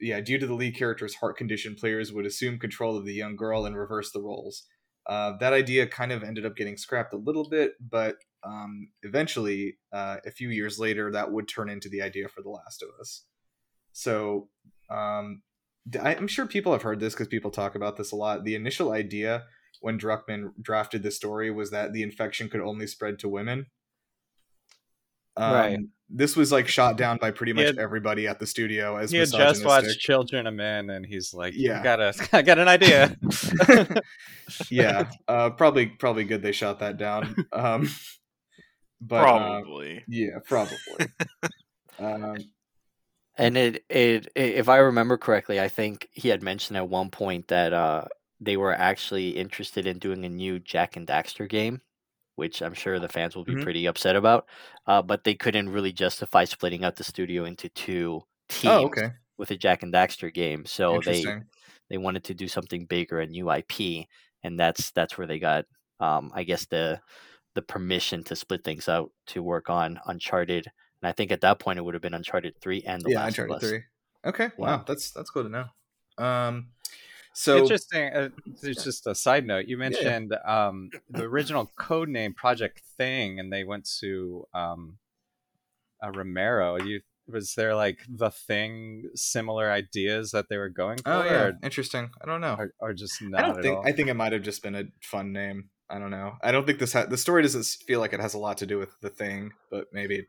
yeah, 0.00 0.20
due 0.20 0.38
to 0.38 0.46
the 0.46 0.54
lead 0.54 0.76
character's 0.76 1.16
heart 1.16 1.36
condition, 1.36 1.74
players 1.74 2.12
would 2.12 2.26
assume 2.26 2.58
control 2.58 2.96
of 2.96 3.04
the 3.04 3.14
young 3.14 3.36
girl 3.36 3.66
and 3.66 3.76
reverse 3.76 4.12
the 4.12 4.22
roles. 4.22 4.64
Uh, 5.06 5.36
that 5.38 5.52
idea 5.52 5.86
kind 5.86 6.12
of 6.12 6.22
ended 6.22 6.46
up 6.46 6.56
getting 6.56 6.76
scrapped 6.76 7.12
a 7.12 7.18
little 7.18 7.48
bit, 7.48 7.72
but 7.80 8.16
um, 8.44 8.88
eventually, 9.02 9.78
uh, 9.92 10.16
a 10.26 10.30
few 10.30 10.48
years 10.48 10.78
later, 10.78 11.10
that 11.12 11.30
would 11.30 11.48
turn 11.48 11.68
into 11.70 11.88
the 11.88 12.02
idea 12.02 12.28
for 12.28 12.42
The 12.42 12.50
Last 12.50 12.82
of 12.82 12.88
Us. 13.00 13.24
So 13.92 14.48
um, 14.90 15.42
I'm 16.00 16.28
sure 16.28 16.46
people 16.46 16.72
have 16.72 16.82
heard 16.82 17.00
this 17.00 17.14
because 17.14 17.28
people 17.28 17.50
talk 17.50 17.74
about 17.74 17.96
this 17.96 18.12
a 18.12 18.16
lot. 18.16 18.44
The 18.44 18.54
initial 18.54 18.92
idea 18.92 19.44
when 19.80 19.98
Druckmann 19.98 20.52
drafted 20.60 21.02
the 21.02 21.10
story 21.10 21.50
was 21.50 21.70
that 21.70 21.92
the 21.92 22.02
infection 22.02 22.48
could 22.48 22.60
only 22.60 22.86
spread 22.86 23.18
to 23.20 23.28
women. 23.28 23.66
Um, 25.36 25.52
Right. 25.54 25.78
This 26.14 26.36
was 26.36 26.52
like 26.52 26.68
shot 26.68 26.98
down 26.98 27.16
by 27.16 27.30
pretty 27.30 27.54
much 27.54 27.64
had- 27.64 27.78
everybody 27.78 28.28
at 28.28 28.38
the 28.38 28.46
studio 28.46 28.96
as 28.96 29.10
He 29.10 29.16
had 29.16 29.30
just 29.30 29.64
watched 29.64 29.98
Children 29.98 30.46
of 30.46 30.52
Men, 30.52 30.90
and 30.90 31.06
he's 31.06 31.32
like, 31.32 31.54
Yeah. 31.56 31.76
"Yeah, 31.78 31.82
got 31.82 32.00
a, 32.00 32.28
I 32.34 32.42
got 32.42 32.58
an 32.58 32.68
idea." 32.68 33.16
yeah, 34.70 35.10
uh, 35.26 35.48
probably 35.50 35.86
probably 35.86 36.24
good 36.24 36.42
they 36.42 36.52
shot 36.52 36.80
that 36.80 36.98
down. 36.98 37.34
Um, 37.52 37.88
but 39.02 39.36
uh, 39.36 39.62
Probably. 39.62 40.06
yeah, 40.06 40.38
probably. 40.46 41.12
um, 41.98 42.52
And 43.36 43.56
it, 43.56 43.84
it, 43.88 44.26
i 44.36 44.40
if 44.40 44.68
I 44.68 44.76
remember 44.78 45.16
correctly, 45.16 45.60
I 45.60 45.68
think 45.68 46.08
he 46.12 46.28
had 46.28 46.42
mentioned 46.42 46.76
at 46.76 46.88
one 46.88 47.10
point 47.10 47.48
that 47.48 47.72
uh, 47.72 48.04
they 48.40 48.56
were 48.56 48.74
actually 48.74 49.30
interested 49.30 49.86
in 49.86 49.98
doing 49.98 50.24
a 50.24 50.28
new 50.28 50.58
Jak 50.60 50.96
and 50.96 51.06
Daxter 51.06 51.48
game, 51.48 51.80
which 52.36 52.62
I'm 52.62 52.74
sure 52.74 52.98
the 53.00 53.08
fans 53.08 53.36
will 53.36 53.44
be 53.44 53.54
Mhm. 53.54 53.62
pretty 53.64 53.86
upset 53.86 54.16
about. 54.16 54.48
Uh, 54.86 55.02
but 55.02 55.24
they 55.24 55.34
couldn't 55.34 55.70
really 55.70 55.92
justify 55.92 56.44
splitting 56.44 56.84
up 56.84 56.96
the 56.96 57.04
studio 57.04 57.44
into 57.44 57.68
two 57.70 58.22
teams 58.48 58.70
oh, 58.70 58.86
okay, 58.86 59.12
with 59.38 59.50
a 59.52 59.56
Jak 59.56 59.82
and 59.82 59.94
Daxter 59.94 60.32
game. 60.32 60.66
So 60.66 61.00
they 61.02 61.36
they 61.90 61.98
wanted 61.98 62.24
to 62.24 62.34
do 62.34 62.48
something 62.48 62.86
bigger, 62.86 63.20
a 63.20 63.26
new 63.26 63.50
IP, 63.50 64.08
and 64.42 64.58
that's 64.58 64.90
that's 64.92 65.18
where 65.18 65.26
they 65.26 65.38
got, 65.38 65.66
um, 66.00 66.32
I 66.34 66.44
guess 66.44 66.66
the 66.66 67.00
the 67.54 67.62
permission 67.62 68.24
to 68.24 68.36
split 68.36 68.64
things 68.64 68.88
out 68.88 69.10
to 69.26 69.42
work 69.42 69.68
on 69.70 70.00
Uncharted. 70.06 70.66
And 71.02 71.08
I 71.08 71.12
think 71.12 71.32
at 71.32 71.40
that 71.42 71.58
point 71.58 71.78
it 71.78 71.82
would 71.82 71.94
have 71.94 72.02
been 72.02 72.14
Uncharted 72.14 72.54
three 72.60 72.82
and 72.86 73.02
The 73.02 73.10
yeah, 73.10 73.18
Last 73.20 73.28
Uncharted 73.38 73.56
of 73.56 73.62
Us. 73.62 73.68
three. 73.68 73.82
Okay, 74.24 74.50
wow, 74.56 74.68
Yeah. 74.76 74.82
that's 74.86 75.10
that's 75.10 75.30
good 75.30 75.44
to 75.44 75.48
know. 75.48 76.24
Um, 76.24 76.68
so 77.34 77.58
Interesting. 77.58 78.12
Uh, 78.12 78.28
it's 78.62 78.84
just 78.84 79.06
a 79.06 79.14
side 79.14 79.46
note. 79.46 79.66
You 79.66 79.78
mentioned 79.78 80.34
um, 80.44 80.90
the 81.10 81.22
original 81.24 81.70
code 81.76 82.08
name 82.08 82.34
Project 82.34 82.82
Thing, 82.98 83.40
and 83.40 83.52
they 83.52 83.64
went 83.64 83.88
to 84.00 84.46
um, 84.54 84.98
uh, 86.04 86.10
Romero. 86.10 86.76
You 86.80 87.00
was 87.26 87.54
there 87.54 87.74
like 87.74 88.00
the 88.08 88.30
thing 88.30 89.04
similar 89.14 89.70
ideas 89.70 90.32
that 90.32 90.48
they 90.50 90.58
were 90.58 90.68
going 90.68 90.98
for, 90.98 91.10
oh 91.12 91.24
yeah, 91.24 91.42
or, 91.44 91.58
interesting. 91.62 92.10
I 92.20 92.26
don't 92.26 92.40
know. 92.40 92.54
or, 92.58 92.74
or 92.80 92.92
just 92.92 93.22
not 93.22 93.42
I 93.42 93.46
don't 93.46 93.56
at 93.58 93.62
think. 93.62 93.76
all? 93.76 93.86
I 93.86 93.92
think 93.92 94.08
it 94.08 94.14
might 94.14 94.32
have 94.32 94.42
just 94.42 94.62
been 94.62 94.74
a 94.74 94.84
fun 95.02 95.32
name. 95.32 95.70
I 95.92 95.98
don't 95.98 96.10
know. 96.10 96.36
I 96.42 96.52
don't 96.52 96.66
think 96.66 96.78
this 96.78 96.94
ha- 96.94 97.04
the 97.04 97.18
story 97.18 97.42
doesn't 97.42 97.66
feel 97.86 98.00
like 98.00 98.14
it 98.14 98.20
has 98.20 98.32
a 98.32 98.38
lot 98.38 98.56
to 98.58 98.66
do 98.66 98.78
with 98.78 98.98
the 99.02 99.10
thing, 99.10 99.52
but 99.70 99.88
maybe. 99.92 100.26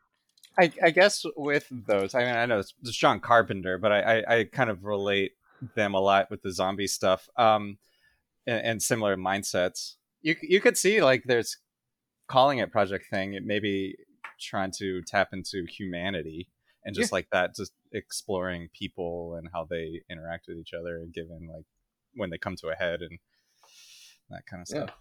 I, 0.59 0.71
I 0.83 0.91
guess 0.91 1.25
with 1.35 1.65
those, 1.71 2.13
I 2.13 2.19
mean, 2.19 2.35
I 2.35 2.45
know 2.45 2.59
it's, 2.59 2.73
it's 2.81 2.95
John 2.95 3.19
Carpenter, 3.19 3.77
but 3.77 3.91
I, 3.91 4.01
I, 4.01 4.35
I 4.35 4.43
kind 4.43 4.69
of 4.69 4.83
relate 4.83 5.31
them 5.75 5.93
a 5.93 5.99
lot 5.99 6.29
with 6.29 6.41
the 6.41 6.51
zombie 6.51 6.87
stuff, 6.87 7.27
um, 7.37 7.77
and, 8.45 8.65
and 8.65 8.83
similar 8.83 9.15
mindsets. 9.15 9.95
You 10.21 10.35
you 10.41 10.59
could 10.61 10.77
see 10.77 11.01
like 11.01 11.23
there's 11.25 11.57
calling 12.27 12.59
it 12.59 12.71
Project 12.71 13.05
Thing, 13.09 13.33
it 13.33 13.43
maybe 13.45 13.95
trying 14.39 14.71
to 14.79 15.01
tap 15.03 15.29
into 15.31 15.65
humanity 15.65 16.49
and 16.85 16.93
just 16.93 17.13
like 17.13 17.27
that, 17.31 17.55
just 17.55 17.71
exploring 17.93 18.67
people 18.73 19.35
and 19.37 19.47
how 19.53 19.65
they 19.69 20.01
interact 20.09 20.45
with 20.49 20.57
each 20.57 20.73
other, 20.73 20.97
and 20.97 21.13
given 21.13 21.49
like 21.51 21.65
when 22.15 22.29
they 22.29 22.37
come 22.37 22.57
to 22.57 22.67
a 22.67 22.75
head 22.75 23.01
and 23.01 23.17
that 24.29 24.45
kind 24.45 24.61
of 24.61 24.67
Yeah. 24.75 24.93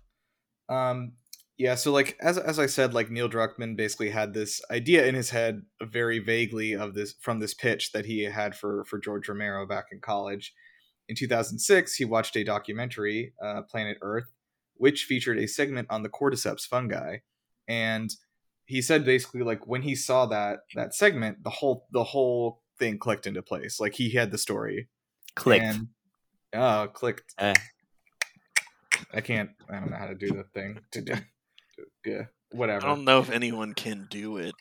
Um, 0.68 1.12
yeah, 1.58 1.74
so 1.74 1.92
like 1.92 2.16
as 2.20 2.38
as 2.38 2.58
I 2.58 2.66
said, 2.66 2.94
like 2.94 3.10
Neil 3.10 3.28
Druckmann 3.28 3.76
basically 3.76 4.10
had 4.10 4.34
this 4.34 4.60
idea 4.70 5.06
in 5.06 5.14
his 5.14 5.30
head, 5.30 5.62
very 5.80 6.18
vaguely 6.18 6.72
of 6.72 6.94
this 6.94 7.14
from 7.20 7.40
this 7.40 7.54
pitch 7.54 7.92
that 7.92 8.06
he 8.06 8.24
had 8.24 8.56
for 8.56 8.84
for 8.84 8.98
George 8.98 9.28
Romero 9.28 9.66
back 9.66 9.86
in 9.92 10.00
college. 10.00 10.52
In 11.08 11.16
2006, 11.16 11.94
he 11.94 12.04
watched 12.04 12.36
a 12.36 12.44
documentary, 12.44 13.34
uh, 13.44 13.62
Planet 13.62 13.98
Earth, 14.02 14.32
which 14.74 15.04
featured 15.04 15.38
a 15.38 15.46
segment 15.46 15.88
on 15.90 16.02
the 16.02 16.08
cordyceps 16.08 16.66
fungi, 16.66 17.18
and 17.68 18.10
he 18.64 18.80
said 18.80 19.04
basically 19.04 19.42
like 19.42 19.66
when 19.66 19.82
he 19.82 19.94
saw 19.94 20.26
that 20.26 20.60
that 20.74 20.94
segment, 20.94 21.44
the 21.44 21.50
whole 21.50 21.86
the 21.92 22.04
whole 22.04 22.62
thing 22.78 22.98
clicked 22.98 23.26
into 23.26 23.42
place. 23.42 23.78
Like 23.78 23.94
he 23.94 24.14
had 24.14 24.30
the 24.30 24.38
story, 24.38 24.88
Clicked. 25.36 25.64
and 25.64 25.88
oh, 26.54 26.88
clicked. 26.92 27.34
Eh. 27.38 27.54
I 29.14 29.20
can't. 29.20 29.50
I 29.70 29.78
don't 29.80 29.90
know 29.90 29.96
how 29.96 30.06
to 30.06 30.14
do 30.14 30.28
the 30.28 30.44
thing. 30.54 30.80
To 30.92 31.00
do, 31.00 31.14
yeah, 32.04 32.22
whatever. 32.50 32.86
I 32.86 32.88
don't 32.88 33.04
know 33.04 33.20
if 33.20 33.30
anyone 33.30 33.74
can 33.74 34.06
do 34.10 34.36
it 34.38 34.54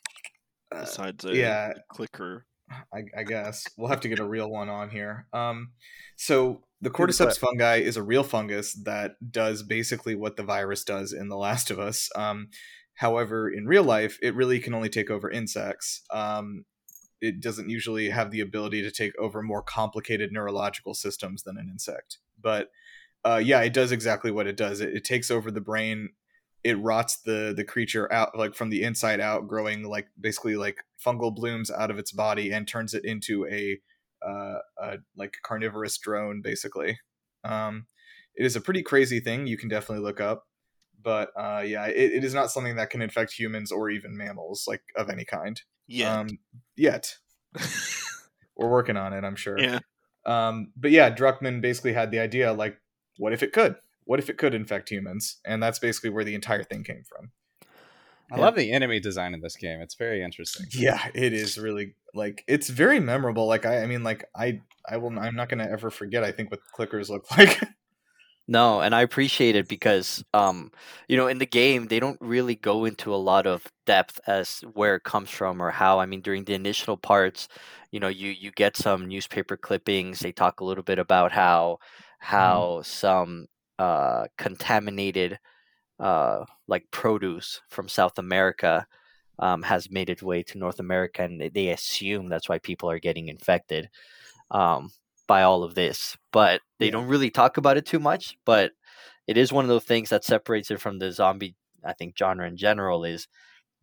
Uh, 0.71 0.81
besides 0.81 1.25
a 1.25 1.35
yeah, 1.35 1.73
clicker. 1.89 2.45
I, 2.93 3.03
I 3.17 3.23
guess 3.23 3.67
we'll 3.77 3.89
have 3.89 3.99
to 4.01 4.09
get 4.09 4.19
a 4.19 4.25
real 4.25 4.49
one 4.49 4.69
on 4.69 4.89
here. 4.89 5.27
Um, 5.33 5.71
so 6.15 6.63
the 6.79 6.89
the 6.89 6.95
cordyceps 6.95 7.37
fungi 7.37 7.77
is 7.77 7.97
a 7.97 8.03
real 8.03 8.23
fungus 8.23 8.73
that 8.85 9.15
does 9.29 9.61
basically 9.61 10.15
what 10.15 10.37
the 10.37 10.43
virus 10.43 10.83
does 10.83 11.11
in 11.11 11.27
The 11.27 11.37
Last 11.37 11.69
of 11.69 11.79
Us. 11.79 12.09
Um, 12.15 12.47
however, 12.95 13.49
in 13.49 13.65
real 13.67 13.83
life, 13.83 14.17
it 14.21 14.35
really 14.35 14.59
can 14.59 14.73
only 14.73 14.89
take 14.89 15.09
over 15.09 15.29
insects. 15.29 16.01
Um, 16.11 16.65
it 17.19 17.41
doesn't 17.41 17.69
usually 17.69 18.09
have 18.09 18.31
the 18.31 18.39
ability 18.39 18.81
to 18.83 18.91
take 18.91 19.17
over 19.19 19.41
more 19.43 19.61
complicated 19.61 20.31
neurological 20.31 20.93
systems 20.93 21.43
than 21.43 21.57
an 21.57 21.67
insect. 21.69 22.19
But 22.41 22.69
uh, 23.25 23.41
yeah, 23.43 23.61
it 23.61 23.73
does 23.73 23.91
exactly 23.91 24.31
what 24.31 24.47
it 24.47 24.57
does. 24.57 24.81
It, 24.81 24.95
it 24.95 25.03
takes 25.03 25.29
over 25.31 25.51
the 25.51 25.61
brain. 25.61 26.09
It 26.63 26.79
rots 26.79 27.17
the 27.21 27.53
the 27.55 27.63
creature 27.63 28.11
out 28.13 28.37
like 28.37 28.53
from 28.53 28.69
the 28.69 28.83
inside 28.83 29.19
out, 29.19 29.47
growing 29.47 29.83
like 29.83 30.07
basically 30.19 30.55
like 30.55 30.83
fungal 31.03 31.33
blooms 31.33 31.71
out 31.71 31.89
of 31.89 31.97
its 31.97 32.11
body 32.11 32.51
and 32.51 32.67
turns 32.67 32.93
it 32.93 33.03
into 33.03 33.47
a, 33.47 33.79
uh, 34.23 34.59
a 34.79 34.97
like 35.15 35.37
carnivorous 35.43 35.97
drone, 35.97 36.41
basically. 36.41 36.99
Um, 37.43 37.87
it 38.35 38.45
is 38.45 38.55
a 38.55 38.61
pretty 38.61 38.83
crazy 38.83 39.19
thing. 39.19 39.47
You 39.47 39.57
can 39.57 39.69
definitely 39.69 40.03
look 40.03 40.21
up, 40.21 40.45
but 41.01 41.29
uh, 41.35 41.63
yeah, 41.65 41.87
it, 41.87 42.11
it 42.13 42.23
is 42.23 42.33
not 42.33 42.51
something 42.51 42.75
that 42.75 42.89
can 42.89 43.01
infect 43.01 43.33
humans 43.33 43.71
or 43.71 43.89
even 43.89 44.15
mammals, 44.15 44.65
like 44.67 44.83
of 44.95 45.09
any 45.09 45.25
kind. 45.25 45.61
Yeah. 45.87 46.19
Um, 46.19 46.39
yet 46.75 47.17
we're 48.55 48.69
working 48.69 48.97
on 48.97 49.13
it, 49.13 49.23
I'm 49.23 49.35
sure. 49.35 49.59
yeah. 49.59 49.79
Um, 50.25 50.71
but 50.77 50.91
yeah, 50.91 51.13
Druckmann 51.13 51.61
basically 51.61 51.93
had 51.93 52.11
the 52.11 52.19
idea, 52.19 52.53
like, 52.53 52.77
what 53.17 53.33
if 53.33 53.43
it 53.43 53.53
could? 53.53 53.75
What 54.05 54.19
if 54.19 54.29
it 54.29 54.37
could 54.37 54.53
infect 54.53 54.89
humans? 54.89 55.39
And 55.45 55.61
that's 55.61 55.79
basically 55.79 56.09
where 56.09 56.23
the 56.23 56.35
entire 56.35 56.63
thing 56.63 56.83
came 56.83 57.03
from. 57.07 57.31
I 58.31 58.37
Yeah. 58.37 58.45
love 58.45 58.55
the 58.55 58.71
enemy 58.71 58.99
design 58.99 59.33
in 59.33 59.41
this 59.41 59.55
game. 59.57 59.81
It's 59.81 59.95
very 59.95 60.23
interesting. 60.23 60.65
Yeah, 60.73 61.09
it 61.13 61.33
is 61.33 61.57
really 61.57 61.95
like 62.13 62.43
it's 62.47 62.69
very 62.69 62.99
memorable. 62.99 63.45
Like 63.45 63.65
I, 63.65 63.83
I 63.83 63.85
mean, 63.87 64.03
like 64.03 64.25
I, 64.35 64.61
I 64.89 64.97
will. 64.97 65.17
I'm 65.19 65.35
not 65.35 65.49
gonna 65.49 65.67
ever 65.69 65.89
forget. 65.89 66.23
I 66.23 66.31
think 66.31 66.49
what 66.49 66.61
clickers 66.77 67.09
look 67.09 67.29
like. 67.37 67.61
No, 68.47 68.81
and 68.81 68.93
I 68.93 69.01
appreciate 69.01 69.55
it 69.55 69.67
because 69.67 70.23
um, 70.33 70.71
you 71.07 71.15
know, 71.15 71.27
in 71.27 71.37
the 71.37 71.45
game 71.45 71.87
they 71.87 71.99
don't 71.99 72.17
really 72.19 72.55
go 72.55 72.85
into 72.85 73.13
a 73.13 73.17
lot 73.17 73.47
of 73.47 73.65
depth 73.85 74.19
as 74.27 74.61
where 74.73 74.95
it 74.95 75.03
comes 75.03 75.29
from 75.29 75.61
or 75.61 75.71
how. 75.71 75.99
I 75.99 76.05
mean, 76.05 76.21
during 76.21 76.43
the 76.43 76.53
initial 76.53 76.97
parts, 76.97 77.47
you 77.91 77.99
know, 77.99 78.07
you 78.09 78.29
you 78.31 78.51
get 78.51 78.75
some 78.75 79.07
newspaper 79.07 79.55
clippings. 79.57 80.19
They 80.19 80.31
talk 80.31 80.59
a 80.59 80.65
little 80.65 80.83
bit 80.83 80.99
about 80.99 81.31
how 81.31 81.77
how 82.21 82.81
some 82.83 83.47
uh 83.79 84.27
contaminated 84.37 85.39
uh 85.99 86.45
like 86.67 86.85
produce 86.91 87.61
from 87.69 87.89
South 87.89 88.17
America 88.19 88.87
um 89.39 89.63
has 89.63 89.91
made 89.91 90.09
its 90.09 90.23
way 90.23 90.43
to 90.43 90.57
North 90.57 90.79
America 90.79 91.23
and 91.23 91.41
they- 91.41 91.69
assume 91.69 92.29
that's 92.29 92.49
why 92.49 92.59
people 92.59 92.89
are 92.91 92.99
getting 92.99 93.29
infected. 93.29 93.89
Um 94.51 94.91
by 95.27 95.43
all 95.43 95.63
of 95.63 95.75
this, 95.75 96.17
but 96.33 96.61
they 96.79 96.89
Yeah. 96.89 96.91
don't 96.91 97.07
really 97.07 97.29
talk 97.29 97.57
about 97.57 97.77
it 97.77 97.85
too 97.85 97.99
much. 97.99 98.37
But 98.45 98.73
it 99.27 99.37
is 99.37 99.53
one 99.53 99.65
of 99.65 99.69
those 99.69 99.85
things 99.85 100.09
that 100.09 100.25
separates 100.25 100.71
it 100.71 100.81
from 100.81 100.99
the 100.99 101.11
zombie, 101.11 101.55
I 101.85 101.93
think, 101.93 102.17
genre 102.17 102.47
in 102.47 102.57
general 102.57 103.05
is 103.05 103.27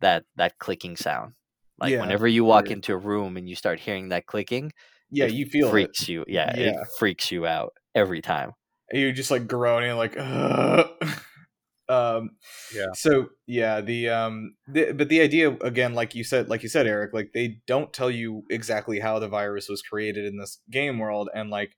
that 0.01 0.25
that 0.35 0.59
clicking 0.59 0.97
sound. 0.97 1.33
Like 1.79 1.95
Yeah, 1.95 1.99
whenever 1.99 2.27
you 2.27 2.43
walk 2.45 2.71
sure. 2.71 2.71
into 2.71 2.93
a 2.93 2.97
room 2.97 3.37
and 3.37 3.49
you 3.49 3.55
start 3.55 3.79
hearing 3.79 4.09
that 4.09 4.27
clicking, 4.27 4.73
yeah, 5.11 5.25
it 5.25 5.33
you 5.33 5.45
feel 5.45 5.67
it. 5.67 5.71
freaks 5.71 6.07
you. 6.09 6.25
Yeah, 6.27 6.53
Yeah. 6.57 6.81
it 6.81 6.87
freaks 6.97 7.31
you 7.31 7.45
out 7.45 7.73
every 7.95 8.21
time. 8.21 8.53
You're 8.91 9.11
just 9.11 9.31
like 9.31 9.47
groaning, 9.47 9.95
like. 9.97 10.15
Ugh. 10.17 10.89
um. 11.89 12.31
Yeah. 12.73 12.87
So 12.93 13.29
yeah, 13.47 13.81
the 13.81 14.09
um, 14.09 14.55
the, 14.67 14.91
but 14.93 15.09
the 15.09 15.21
idea 15.21 15.51
again, 15.61 15.93
like 15.93 16.15
you 16.15 16.23
said, 16.23 16.49
like 16.49 16.63
you 16.63 16.69
said, 16.69 16.87
Eric, 16.87 17.13
like 17.13 17.31
they 17.33 17.59
don't 17.67 17.91
tell 17.93 18.11
you 18.11 18.43
exactly 18.49 18.99
how 18.99 19.19
the 19.19 19.27
virus 19.27 19.67
was 19.69 19.81
created 19.81 20.25
in 20.25 20.37
this 20.37 20.59
game 20.71 20.99
world, 20.99 21.29
and 21.33 21.49
like 21.49 21.71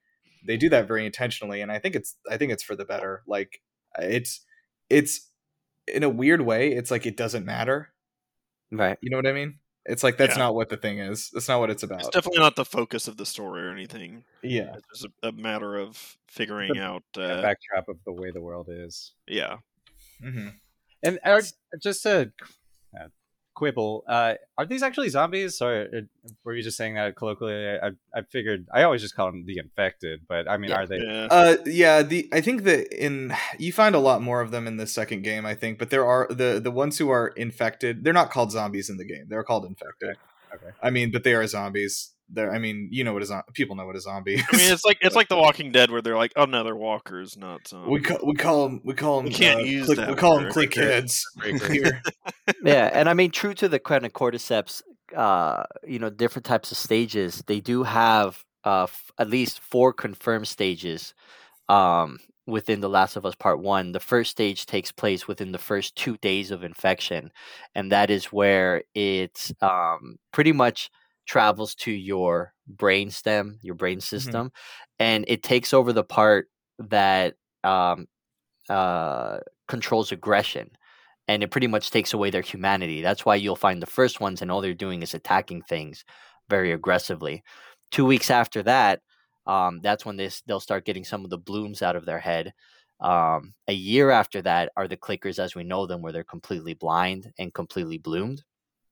they 0.45 0.57
do 0.57 0.69
that 0.69 0.87
very 0.87 1.05
intentionally, 1.05 1.61
and 1.61 1.71
I 1.71 1.79
think 1.79 1.95
it's 1.95 2.15
I 2.29 2.37
think 2.37 2.51
it's 2.51 2.63
for 2.63 2.75
the 2.75 2.85
better. 2.85 3.23
Like 3.27 3.61
it's 3.99 4.43
it's 4.89 5.29
in 5.87 6.03
a 6.03 6.09
weird 6.09 6.41
way, 6.41 6.71
it's 6.73 6.91
like 6.91 7.05
it 7.05 7.17
doesn't 7.17 7.45
matter. 7.45 7.89
Right. 8.71 8.97
You 9.01 9.09
know 9.09 9.17
what 9.17 9.27
I 9.27 9.33
mean? 9.33 9.59
It's 9.85 10.03
like 10.03 10.17
that's 10.17 10.35
Yeah. 10.35 10.43
not 10.43 10.55
what 10.55 10.69
the 10.69 10.77
thing 10.77 10.99
is. 10.99 11.29
That's 11.33 11.47
not 11.47 11.59
what 11.59 11.69
it's 11.71 11.83
about. 11.83 12.01
It's 12.01 12.09
definitely 12.09 12.39
not 12.39 12.55
the 12.55 12.65
focus 12.65 13.07
of 13.07 13.17
the 13.17 13.25
story 13.25 13.63
or 13.63 13.71
anything. 13.71 14.23
yeah. 14.43 14.75
It's 14.75 14.87
just 15.01 15.07
a, 15.23 15.29
a 15.29 15.31
matter 15.31 15.75
of 15.77 16.17
figuring 16.27 16.77
out. 16.77 17.03
A 17.17 17.21
Uh, 17.21 17.41
backdrop 17.41 17.87
of 17.89 17.97
the 18.05 18.11
way 18.13 18.29
the 18.31 18.41
world 18.41 18.67
is. 18.69 19.13
yeah. 19.27 19.57
hmm 20.21 20.49
And 21.03 21.19
are, 21.25 21.41
just 21.81 22.03
to 22.03 22.31
uh, 22.99 23.07
quibble, 23.53 24.03
uh, 24.07 24.33
are 24.57 24.65
these 24.65 24.83
actually 24.83 25.09
zombies, 25.09 25.61
or 25.61 25.87
uh, 25.95 26.01
were 26.43 26.53
you 26.55 26.63
just 26.63 26.77
saying 26.77 26.95
that 26.95 27.15
colloquially? 27.15 27.67
I, 27.67 27.87
I, 27.87 27.91
I 28.15 28.21
figured 28.23 28.65
I 28.73 28.83
always 28.83 29.01
just 29.01 29.15
call 29.15 29.27
them 29.27 29.45
the 29.45 29.57
infected, 29.57 30.21
but 30.27 30.49
I 30.49 30.57
mean, 30.57 30.69
Yeah. 30.71 30.77
are 30.77 30.87
they? 30.87 30.97
Yeah. 30.99 31.27
Uh, 31.29 31.55
yeah. 31.65 32.01
The 32.03 32.29
I 32.31 32.41
think 32.41 32.63
that 32.63 32.87
in 32.93 33.33
you 33.57 33.71
find 33.73 33.95
a 33.95 33.99
lot 33.99 34.21
more 34.21 34.41
of 34.41 34.51
them 34.51 34.67
in 34.67 34.77
the 34.77 34.87
second 34.87 35.23
game. 35.23 35.45
I 35.45 35.55
think, 35.55 35.79
but 35.79 35.89
there 35.89 36.05
are 36.05 36.27
the 36.29 36.59
the 36.63 36.71
ones 36.71 36.97
who 36.97 37.09
are 37.09 37.27
infected. 37.29 38.03
They're 38.03 38.13
not 38.13 38.31
called 38.31 38.51
zombies 38.51 38.89
in 38.89 38.97
the 38.97 39.05
game. 39.05 39.25
They're 39.27 39.43
called 39.43 39.65
infected. 39.65 40.17
Okay. 40.53 40.71
I 40.83 40.89
mean, 40.89 41.11
but 41.11 41.23
they 41.23 41.33
are 41.33 41.47
zombies. 41.47 42.11
They're. 42.33 42.51
I 42.53 42.59
mean, 42.59 42.89
you 42.91 43.03
know 43.03 43.13
what 43.13 43.21
a 43.23 43.25
zo- 43.25 43.41
people 43.53 43.75
know 43.75 43.85
what 43.85 43.95
a 43.95 44.01
zombie 44.01 44.35
is. 44.35 44.43
I 44.51 44.57
mean, 44.57 44.71
it's 44.71 44.85
like 44.85 44.97
it's 45.01 45.15
like 45.15 45.27
The 45.27 45.37
Walking 45.45 45.71
Dead, 45.71 45.91
where 45.91 46.01
they're 46.01 46.17
like, 46.17 46.31
"Oh 46.35 46.45
no, 46.45 46.63
they're 46.63 46.75
walkers, 46.75 47.37
not 47.37 47.67
zombies." 47.67 47.89
we 47.91 47.99
call 48.01 48.17
we 48.25 48.33
call 48.35 48.63
them 48.69 48.81
we 48.83 48.93
call 48.93 49.17
them 49.17 49.25
We 49.25 49.31
can't 49.33 49.65
use 49.65 49.85
click, 49.85 49.97
that 49.97 50.09
we 50.09 50.15
call 50.15 50.35
them 50.35 50.43
word. 50.45 50.53
click 50.53 50.73
heads 50.75 51.25
here. 51.43 52.01
yeah, 52.63 52.89
and 52.93 53.09
I 53.09 53.13
mean, 53.13 53.31
true 53.31 53.53
to 53.55 53.67
the 53.67 53.79
kind 53.79 54.05
of 54.05 54.13
cordyceps, 54.13 54.81
uh, 55.15 55.63
you 55.85 55.99
know, 55.99 56.09
different 56.09 56.45
types 56.45 56.71
of 56.71 56.77
stages. 56.77 57.43
They 57.47 57.59
do 57.59 57.83
have 57.83 58.43
uh, 58.65 58.83
f- 58.83 59.11
at 59.17 59.29
least 59.29 59.59
four 59.59 59.91
confirmed 59.91 60.47
stages 60.47 61.13
um, 61.69 62.19
within 62.47 62.79
The 62.81 62.89
Last 62.89 63.15
of 63.15 63.25
Us 63.25 63.35
Part 63.35 63.59
One. 63.59 63.91
The 63.91 63.99
first 63.99 64.31
stage 64.31 64.65
takes 64.65 64.91
place 64.91 65.27
within 65.27 65.51
the 65.51 65.57
first 65.57 65.95
two 65.95 66.17
days 66.17 66.51
of 66.51 66.63
infection, 66.63 67.31
and 67.75 67.91
that 67.91 68.09
is 68.09 68.25
where 68.25 68.83
it's 68.95 69.51
um, 69.61 70.17
pretty 70.31 70.51
much 70.53 70.89
travels 71.25 71.75
to 71.75 71.91
your 71.91 72.53
brain 72.67 73.09
stem, 73.09 73.59
your 73.61 73.75
brain 73.75 73.99
system, 73.99 74.51
and 74.99 75.25
it 75.27 75.43
takes 75.43 75.73
over 75.73 75.93
the 75.93 76.03
part 76.03 76.47
that 76.79 77.35
um, 77.63 78.07
uh, 78.69 79.39
controls 79.67 80.11
aggression 80.11 80.71
and 81.27 81.43
it 81.43 81.51
pretty 81.51 81.67
much 81.67 81.91
takes 81.91 82.13
away 82.13 82.29
their 82.29 82.41
humanity. 82.41 83.01
That's 83.01 83.25
why 83.25 83.35
you'll 83.35 83.55
find 83.55 83.81
the 83.81 83.85
first 83.87 84.19
ones 84.19 84.41
and 84.41 84.51
all 84.51 84.61
they're 84.61 84.73
doing 84.73 85.01
is 85.01 85.13
attacking 85.13 85.61
things 85.63 86.03
very 86.49 86.71
aggressively. 86.71 87.43
Two 87.91 88.05
weeks 88.05 88.29
after 88.29 88.63
that, 88.63 89.01
um, 89.47 89.79
that's 89.81 90.05
when 90.05 90.17
this 90.17 90.41
they'll 90.47 90.59
start 90.59 90.85
getting 90.85 91.03
some 91.03 91.23
of 91.23 91.29
the 91.29 91.37
blooms 91.37 91.81
out 91.81 91.95
of 91.95 92.05
their 92.05 92.19
head. 92.19 92.53
Um, 92.99 93.53
a 93.67 93.73
year 93.73 94.11
after 94.11 94.41
that 94.43 94.71
are 94.77 94.87
the 94.87 94.97
clickers 94.97 95.39
as 95.39 95.55
we 95.55 95.63
know 95.63 95.87
them, 95.87 96.01
where 96.01 96.11
they're 96.11 96.23
completely 96.23 96.73
blind 96.73 97.31
and 97.39 97.53
completely 97.53 97.97
bloomed. 97.97 98.43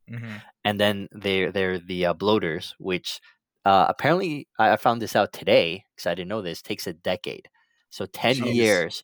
Mhm. 0.09 0.43
And 0.65 0.79
then 0.79 1.07
they're 1.11 1.51
they're 1.51 1.79
the 1.79 2.07
uh, 2.07 2.13
bloaters, 2.13 2.75
which 2.79 3.21
uh, 3.65 3.85
apparently 3.89 4.47
I 4.59 4.75
found 4.77 5.01
this 5.01 5.15
out 5.15 5.33
today 5.33 5.85
because 5.95 6.07
I 6.07 6.15
didn't 6.15 6.29
know 6.29 6.41
this. 6.41 6.61
Takes 6.61 6.87
a 6.87 6.93
decade, 6.93 7.49
so 7.89 8.05
ten 8.07 8.43
Jeez. 8.43 8.45
years. 8.45 9.03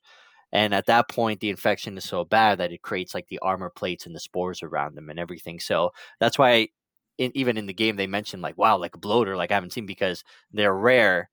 And 0.53 0.73
at 0.73 0.85
that 0.87 1.09
point, 1.09 1.41
the 1.41 1.49
infection 1.49 1.97
is 1.97 2.05
so 2.05 2.23
bad 2.25 2.59
that 2.59 2.71
it 2.71 2.81
creates 2.81 3.13
like 3.13 3.27
the 3.27 3.39
armor 3.39 3.69
plates 3.69 4.05
and 4.05 4.15
the 4.15 4.19
spores 4.21 4.63
around 4.63 4.95
them 4.95 5.09
and 5.09 5.19
everything. 5.19 5.59
So 5.59 5.91
that's 6.19 6.39
why, 6.39 6.69
in, 7.17 7.31
even 7.35 7.57
in 7.57 7.65
the 7.67 7.73
game, 7.73 7.97
they 7.97 8.07
mentioned 8.07 8.41
like, 8.43 8.57
wow, 8.57 8.77
like 8.77 8.95
a 8.95 8.99
bloater, 8.99 9.35
like 9.37 9.51
I 9.51 9.55
haven't 9.55 9.73
seen 9.73 9.85
because 9.85 10.23
they're 10.51 10.75
rare 10.75 11.29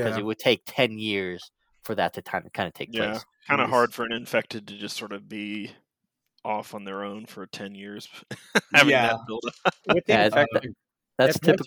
because 0.00 0.16
Yeah. 0.16 0.18
it 0.18 0.24
would 0.24 0.38
take 0.38 0.62
10 0.66 0.98
years 0.98 1.50
for 1.84 1.94
that 1.94 2.12
to 2.14 2.22
kind 2.22 2.46
of, 2.46 2.52
kind 2.52 2.66
of 2.68 2.74
take 2.74 2.92
Yeah, 2.92 2.94
place. 2.94 3.24
kind 3.48 3.60
of 3.60 3.68
hard 3.68 3.94
for 3.94 4.04
an 4.04 4.12
infected 4.12 4.66
to 4.68 4.76
just 4.78 4.96
sort 4.96 5.12
of 5.12 5.28
be 5.28 5.72
off 6.46 6.74
on 6.74 6.84
their 6.84 7.02
own 7.04 7.26
for 7.26 7.44
ten 7.46 7.74
years, 7.74 8.08
having 8.72 8.90
Yeah. 8.92 9.08
that 9.08 9.18
build 9.26 9.42
up. 9.64 9.74
With 9.94 10.04
the 10.06 10.12
Yeah, 10.12 10.28
That's 11.18 11.38
typical. 11.40 11.64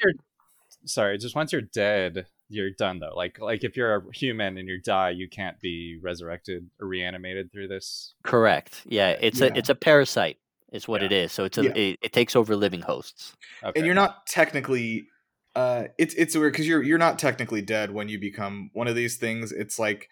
Sorry, 0.85 1.17
just 1.17 1.35
once 1.35 1.51
you're 1.51 1.61
dead, 1.61 2.25
you're 2.47 2.69
done 2.71 2.99
though. 2.99 3.13
Like 3.15 3.39
like 3.39 3.63
if 3.63 3.75
you're 3.75 3.95
a 3.95 4.01
human 4.13 4.57
and 4.57 4.67
you 4.69 4.79
die, 4.81 5.09
you 5.09 5.27
can't 5.27 5.59
be 5.59 5.99
resurrected 6.01 6.69
or 6.79 6.87
reanimated 6.87 7.51
through 7.51 7.67
this. 7.67 8.13
Correct. 8.23 8.83
Yeah, 8.85 9.09
it's 9.19 9.39
Yeah. 9.41 9.47
a 9.47 9.57
it's 9.57 9.69
a 9.69 9.75
parasite. 9.75 10.37
Is 10.71 10.87
what 10.87 11.01
Yeah. 11.01 11.07
it 11.07 11.11
is. 11.11 11.31
So 11.31 11.43
it's 11.45 11.57
a 11.57 11.63
Yeah. 11.63 11.71
it, 11.75 11.99
it 12.01 12.13
takes 12.13 12.35
over 12.35 12.55
living 12.55 12.81
hosts. 12.81 13.35
Okay. 13.63 13.79
and 13.79 13.85
you're 13.85 13.95
not 13.95 14.25
technically 14.27 15.07
uh 15.55 15.85
it's 15.97 16.13
it's 16.13 16.35
weird 16.37 16.53
because 16.53 16.67
you're 16.67 16.83
you're 16.83 16.99
not 16.99 17.17
technically 17.19 17.61
dead 17.61 17.91
when 17.91 18.07
you 18.07 18.19
become 18.19 18.69
one 18.73 18.87
of 18.87 18.95
these 18.95 19.17
things 19.17 19.51
it's 19.51 19.79
like 19.79 20.07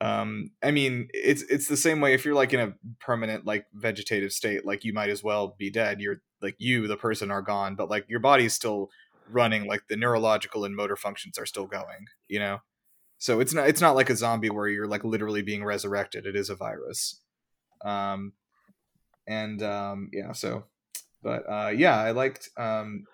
um 0.00 0.50
i 0.62 0.70
mean 0.70 1.08
it's 1.12 1.42
it's 1.42 1.66
the 1.66 1.76
same 1.76 2.00
way 2.00 2.14
if 2.14 2.24
you're 2.24 2.34
like 2.34 2.54
in 2.54 2.60
a 2.60 2.72
permanent 3.00 3.44
like 3.44 3.66
vegetative 3.74 4.32
state 4.32 4.64
like 4.64 4.84
you 4.84 4.92
might 4.92 5.10
as 5.10 5.24
well 5.24 5.56
be 5.58 5.70
dead. 5.70 6.00
You're 6.00 6.20
like 6.40 6.54
you 6.58 6.86
the 6.86 6.96
person 6.96 7.30
are 7.30 7.42
gone 7.42 7.74
but 7.74 7.90
like 7.90 8.06
your 8.08 8.20
body's 8.20 8.54
still 8.54 8.90
running 9.28 9.66
like 9.66 9.82
the 9.88 9.96
neurological 9.96 10.64
and 10.64 10.76
motor 10.76 10.96
functions 10.96 11.36
are 11.38 11.46
still 11.46 11.66
going 11.66 12.06
you 12.28 12.38
know? 12.38 12.58
So 13.18 13.40
it's 13.40 13.52
not 13.52 13.68
it's 13.68 13.80
not 13.80 13.96
like 13.96 14.10
a 14.10 14.16
zombie 14.16 14.50
where 14.50 14.68
you're 14.68 14.86
like 14.86 15.02
literally 15.02 15.42
being 15.42 15.64
resurrected. 15.64 16.26
It 16.26 16.36
is 16.36 16.50
a 16.50 16.54
virus. 16.54 17.20
Um 17.84 18.34
and 19.26 19.62
um 19.62 20.10
yeah 20.12 20.32
so 20.32 20.64
but 21.22 21.42
uh 21.50 21.72
yeah 21.74 21.96
i 21.98 22.12
liked 22.12 22.48
um 22.56 23.04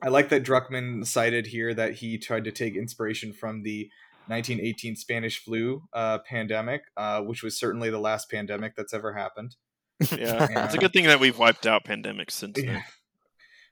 I 0.00 0.08
like 0.08 0.28
that 0.28 0.44
druckmann 0.44 1.04
cited 1.04 1.48
here 1.48 1.74
that 1.74 1.94
he 1.94 2.18
tried 2.18 2.44
to 2.44 2.52
take 2.52 2.76
inspiration 2.76 3.32
from 3.32 3.62
the 3.62 3.90
1918 4.28 4.96
Spanish 4.96 5.42
flu 5.42 5.82
uh, 5.92 6.18
pandemic, 6.28 6.82
uh, 6.96 7.20
which 7.22 7.42
was 7.42 7.58
certainly 7.58 7.90
the 7.90 7.98
last 7.98 8.30
pandemic 8.30 8.74
that's 8.76 8.94
ever 8.94 9.14
happened. 9.14 9.56
Yeah, 10.16 10.46
it's 10.64 10.74
a 10.74 10.78
good 10.78 10.92
thing 10.92 11.06
that 11.06 11.18
we've 11.18 11.38
wiped 11.38 11.66
out 11.66 11.84
pandemics 11.84 12.30
since 12.32 12.56
Yeah. 12.62 12.72
then. 12.74 12.84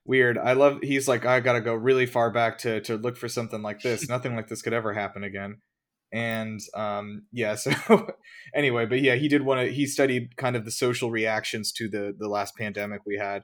Weird. 0.05 0.39
I 0.39 0.53
love. 0.55 0.79
He's 0.83 1.09
like, 1.09 1.25
I 1.27 1.41
gotta 1.41 1.61
go 1.61 1.75
really 1.75 2.07
far 2.07 2.31
back 2.31 2.59
to 2.59 2.81
to 2.83 2.97
look 2.97 3.17
for 3.17 3.29
something 3.29 3.63
like 3.63 3.81
this. 3.81 4.09
Nothing 4.09 4.37
like 4.37 4.49
this 4.49 4.63
could 4.63 4.73
ever 4.73 4.93
happen 4.93 5.25
again. 5.25 5.59
And 6.13 6.61
um, 6.75 7.27
yeah. 7.33 7.55
So 7.57 7.73
anyway, 8.55 8.87
but 8.87 9.01
yeah, 9.03 9.17
he 9.17 9.29
did 9.29 9.43
want 9.43 9.61
to. 9.67 9.73
He 9.73 9.87
studied 9.87 10.37
kind 10.37 10.55
of 10.57 10.65
the 10.65 10.71
social 10.71 11.11
reactions 11.11 11.73
to 11.73 11.89
the 11.89 12.15
the 12.17 12.29
last 12.29 12.57
pandemic 12.57 13.03
we 13.07 13.17
had 13.19 13.43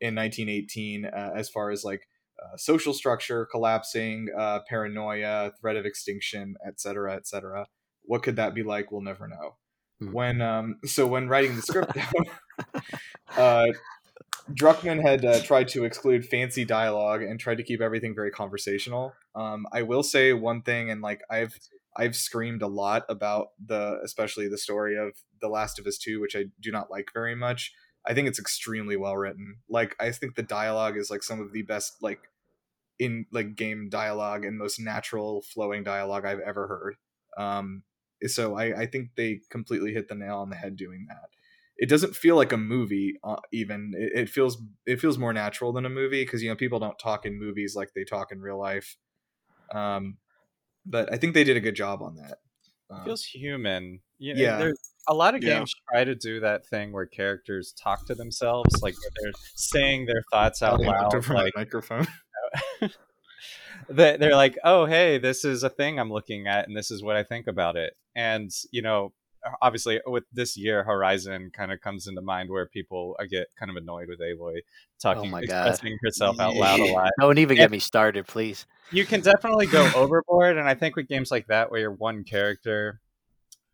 in 0.00 0.14
1918, 0.14 1.04
uh, 1.06 1.30
as 1.34 1.48
far 1.48 1.70
as 1.70 1.84
like 1.84 2.02
uh, 2.44 2.56
social 2.56 2.92
structure 2.92 3.46
collapsing, 3.46 4.28
uh, 4.38 4.60
paranoia, 4.68 5.52
threat 5.60 5.76
of 5.76 5.86
extinction, 5.86 6.56
et 6.66 6.80
cetera, 6.80 7.14
et 7.16 7.26
cetera. 7.26 7.66
What 8.02 8.22
could 8.22 8.36
that 8.36 8.54
be 8.54 8.62
like? 8.62 8.92
We'll 8.92 9.00
never 9.02 9.28
know. 9.28 9.56
Mhm. 10.02 10.12
when 10.12 10.40
um 10.40 10.78
so 10.84 11.06
when 11.06 11.28
writing 11.28 11.54
the 11.56 11.62
script 11.62 11.94
down, 11.94 12.24
uh, 13.36 13.66
Druckmann 14.52 15.00
had 15.00 15.24
uh, 15.24 15.40
tried 15.40 15.68
to 15.68 15.84
exclude 15.84 16.26
fancy 16.26 16.64
dialogue 16.64 17.22
and 17.22 17.40
tried 17.40 17.56
to 17.56 17.62
keep 17.62 17.80
everything 17.80 18.14
very 18.14 18.30
conversational. 18.30 19.14
Um, 19.34 19.66
I 19.72 19.82
will 19.82 20.02
say 20.02 20.32
one 20.34 20.62
thing, 20.62 20.90
and 20.90 21.00
like 21.00 21.20
I've 21.30 21.58
I've 21.96 22.14
screamed 22.16 22.60
a 22.62 22.66
lot 22.66 23.04
about 23.08 23.48
the 23.64 24.00
especially 24.04 24.48
the 24.48 24.58
story 24.58 24.96
of 24.98 25.12
The 25.40 25.48
Last 25.48 25.78
of 25.78 25.86
Us 25.86 25.96
Two, 25.96 26.20
which 26.20 26.36
I 26.36 26.46
do 26.60 26.70
not 26.70 26.90
like 26.90 27.08
very 27.14 27.34
much. 27.34 27.72
I 28.06 28.12
think 28.12 28.28
it's 28.28 28.38
extremely 28.38 28.96
well 28.96 29.16
written. 29.16 29.58
Like 29.68 29.96
I 29.98 30.10
think 30.12 30.34
the 30.34 30.42
dialogue 30.42 30.98
is 30.98 31.10
like 31.10 31.22
some 31.22 31.40
of 31.40 31.52
the 31.52 31.62
best 31.62 32.02
like 32.02 32.20
in 32.98 33.26
like 33.32 33.56
game 33.56 33.88
dialogue 33.88 34.44
and 34.44 34.58
most 34.58 34.78
natural 34.78 35.42
flowing 35.42 35.82
dialogue 35.82 36.24
I've 36.24 36.40
ever 36.40 36.66
heard. 36.68 36.96
Um, 37.36 37.82
so 38.26 38.56
I, 38.56 38.82
I 38.82 38.86
think 38.86 39.10
they 39.16 39.40
completely 39.50 39.92
hit 39.92 40.08
the 40.08 40.14
nail 40.14 40.38
on 40.38 40.50
the 40.50 40.56
head 40.56 40.76
doing 40.76 41.06
that. 41.08 41.28
It 41.76 41.88
doesn't 41.88 42.14
feel 42.14 42.36
like 42.36 42.52
a 42.52 42.56
movie, 42.56 43.18
uh, 43.24 43.36
even. 43.52 43.92
It, 43.96 44.12
it 44.20 44.28
feels 44.28 44.62
it 44.86 45.00
feels 45.00 45.18
more 45.18 45.32
natural 45.32 45.72
than 45.72 45.84
a 45.84 45.90
movie 45.90 46.24
because 46.24 46.40
you 46.42 46.48
know 46.48 46.54
people 46.54 46.78
don't 46.78 46.98
talk 46.98 47.26
in 47.26 47.38
movies 47.38 47.74
like 47.74 47.90
they 47.94 48.04
talk 48.04 48.30
in 48.30 48.40
real 48.40 48.58
life. 48.58 48.96
Um, 49.74 50.18
but 50.86 51.12
I 51.12 51.16
think 51.16 51.34
they 51.34 51.44
did 51.44 51.56
a 51.56 51.60
good 51.60 51.74
job 51.76 52.02
on 52.02 52.16
that. 52.16 52.38
Um, 52.90 53.04
feels 53.04 53.24
human. 53.24 54.00
You 54.18 54.34
know, 54.34 54.40
Yeah. 54.42 54.58
There's 54.58 54.78
a 55.08 55.14
lot 55.14 55.34
of 55.34 55.42
Yeah. 55.42 55.58
games 55.58 55.74
try 55.90 56.04
to 56.04 56.14
do 56.14 56.40
that 56.40 56.66
thing 56.66 56.92
where 56.92 57.06
characters 57.06 57.72
talk 57.72 58.06
to 58.06 58.14
themselves, 58.14 58.82
like 58.82 58.94
where 58.94 59.10
they're 59.20 59.32
saying 59.56 60.06
their 60.06 60.22
thoughts 60.30 60.62
out 60.62 60.80
loud. 60.80 61.28
Like 61.28 61.52
microphone. 61.56 62.06
they- 63.88 64.16
they're 64.16 64.36
like, 64.36 64.58
"Oh, 64.64 64.86
hey, 64.86 65.18
this 65.18 65.44
is 65.44 65.62
a 65.62 65.70
thing 65.70 65.98
I'm 65.98 66.12
looking 66.12 66.46
at, 66.46 66.66
and 66.68 66.76
this 66.76 66.90
is 66.90 67.02
what 67.02 67.16
I 67.16 67.22
think 67.22 67.46
about 67.46 67.76
it." 67.76 67.94
And 68.14 68.50
you 68.70 68.82
know, 68.82 69.12
obviously, 69.60 70.00
with 70.06 70.24
this 70.32 70.56
year, 70.56 70.84
Horizon 70.84 71.50
kind 71.52 71.72
of 71.72 71.80
comes 71.80 72.06
into 72.06 72.22
mind 72.22 72.50
where 72.50 72.66
people 72.66 73.16
I 73.20 73.26
get 73.26 73.48
kind 73.58 73.70
of 73.70 73.76
annoyed 73.76 74.08
with 74.08 74.20
Aloy 74.20 74.58
oh 74.58 74.60
talking, 75.00 75.22
Oh 75.28 75.30
my 75.32 75.40
God. 75.44 75.68
expressing 75.68 75.98
herself 76.02 76.38
out 76.40 76.54
loud 76.54 76.80
a 76.80 76.84
lot. 76.92 77.10
Don't 77.20 77.38
even 77.38 77.56
Yeah. 77.56 77.64
get 77.64 77.70
me 77.70 77.78
started, 77.78 78.26
please. 78.26 78.66
you 78.92 79.04
can 79.04 79.20
definitely 79.20 79.66
go 79.66 79.90
overboard 79.96 80.58
and 80.58 80.68
i 80.68 80.74
think 80.74 80.94
with 80.94 81.08
games 81.08 81.30
like 81.30 81.46
that 81.46 81.70
where 81.70 81.80
you're 81.80 81.90
one 81.90 82.22
character 82.22 83.00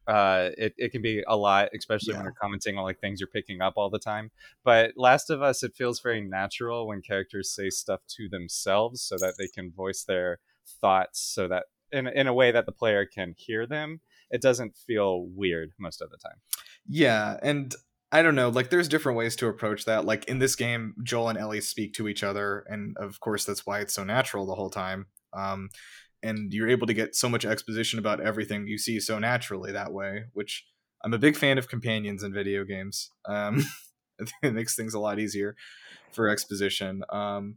uh 0.07 0.51
it, 0.57 0.75
it 0.77 0.93
can 0.93 1.03
be 1.03 1.23
a 1.29 1.37
lot 1.37 1.69
especially 1.77 2.15
when 2.15 2.23
you're 2.23 2.35
commenting 2.41 2.77
on 2.79 2.85
like 2.85 2.99
things 3.01 3.21
you're 3.21 3.29
picking 3.29 3.61
up 3.61 3.75
all 3.77 3.91
the 3.91 3.99
time 3.99 4.31
but 4.65 4.93
last 4.97 5.31
of 5.31 5.43
us 5.43 5.63
it 5.63 5.75
feels 5.75 6.01
very 6.01 6.21
natural 6.21 6.87
when 6.87 7.03
characters 7.03 7.55
say 7.55 7.69
stuff 7.69 8.01
to 8.09 8.29
themselves 8.29 9.03
so 9.03 9.17
that 9.19 9.35
they 9.39 9.47
can 9.47 9.71
voice 9.71 10.05
their 10.05 10.39
thoughts 10.81 11.21
so 11.21 11.47
that 11.49 11.65
in, 11.93 12.07
in 12.07 12.27
a 12.27 12.35
way 12.35 12.51
that 12.53 12.67
the 12.67 12.73
player 12.73 13.05
can 13.05 13.35
hear 13.37 13.67
them 13.67 14.01
it 14.31 14.41
doesn't 14.41 14.77
feel 14.77 15.27
weird 15.27 15.73
most 15.79 16.01
of 16.01 16.11
the 16.11 16.17
time 16.17 16.37
Yeah, 16.87 17.39
and 17.43 17.75
I 18.13 18.23
don't 18.23 18.35
know, 18.35 18.49
like 18.49 18.71
there's 18.71 18.89
different 18.89 19.19
ways 19.19 19.37
to 19.37 19.47
approach 19.47 19.85
that. 19.85 20.05
Like 20.05 20.25
in 20.25 20.39
this 20.39 20.57
game, 20.57 20.95
Joel 21.03 21.29
and 21.29 21.39
Ellie 21.39 21.61
speak 21.61 21.95
to 21.95 22.09
each 22.09 22.25
other, 22.25 22.65
and 22.69 22.97
of 22.99 23.21
course 23.21 23.45
that's 23.45 23.65
why 23.67 23.81
it's 23.81 23.95
so 23.95 24.05
natural 24.05 24.47
the 24.47 24.55
whole 24.55 24.71
time. 24.71 25.07
Um, 25.33 25.71
and 26.23 26.53
you're 26.53 26.69
able 26.69 26.87
to 26.87 26.95
get 26.95 27.15
so 27.15 27.29
much 27.29 27.45
exposition 27.45 27.99
about 27.99 28.21
everything 28.21 28.67
you 28.67 28.79
see 28.79 29.01
so 29.01 29.19
naturally 29.19 29.73
that 29.73 29.93
way, 29.93 30.25
which 30.33 30.67
I'm 31.03 31.15
a 31.15 31.19
big 31.19 31.37
fan 31.37 31.59
of 31.59 31.69
companions 31.69 32.23
in 32.23 32.33
video 32.33 32.65
games. 32.65 33.11
Um, 33.27 33.65
it 34.43 34.53
makes 34.53 34.77
things 34.77 34.95
a 34.95 35.01
lot 35.01 35.19
easier 35.19 35.57
for 36.13 36.29
exposition. 36.29 37.03
Um, 37.11 37.57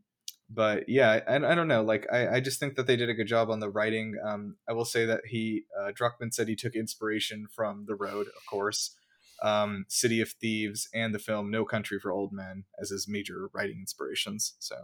but 0.50 0.88
yeah, 0.88 1.20
I, 1.28 1.36
I 1.36 1.56
don't 1.56 1.68
know. 1.68 1.84
Like 1.84 2.08
I, 2.12 2.36
I 2.36 2.40
just 2.40 2.60
think 2.60 2.76
that 2.76 2.88
they 2.88 2.96
did 2.96 3.10
a 3.10 3.14
good 3.14 3.28
job 3.28 3.50
on 3.50 3.60
the 3.60 3.70
writing. 3.70 4.16
Um, 4.26 4.58
I 4.70 4.74
will 4.74 4.86
say 4.86 5.06
that 5.06 5.22
he 5.28 5.64
uh, 5.80 5.92
Druckmann 5.92 6.34
said 6.34 6.48
he 6.48 6.56
took 6.56 6.76
inspiration 6.76 7.48
from 7.54 7.86
The 7.88 7.96
Road, 7.96 8.28
of 8.28 8.46
course, 8.50 8.96
um, 9.42 9.86
City 9.90 10.22
of 10.22 10.30
Thieves, 10.30 10.88
and 10.94 11.14
the 11.14 11.20
film 11.20 11.50
No 11.50 11.66
Country 11.66 12.00
for 12.00 12.12
Old 12.12 12.32
Men 12.32 12.66
as 12.80 12.92
his 12.92 13.08
major 13.08 13.50
writing 13.54 13.78
inspirations. 13.80 14.54
So 14.60 14.76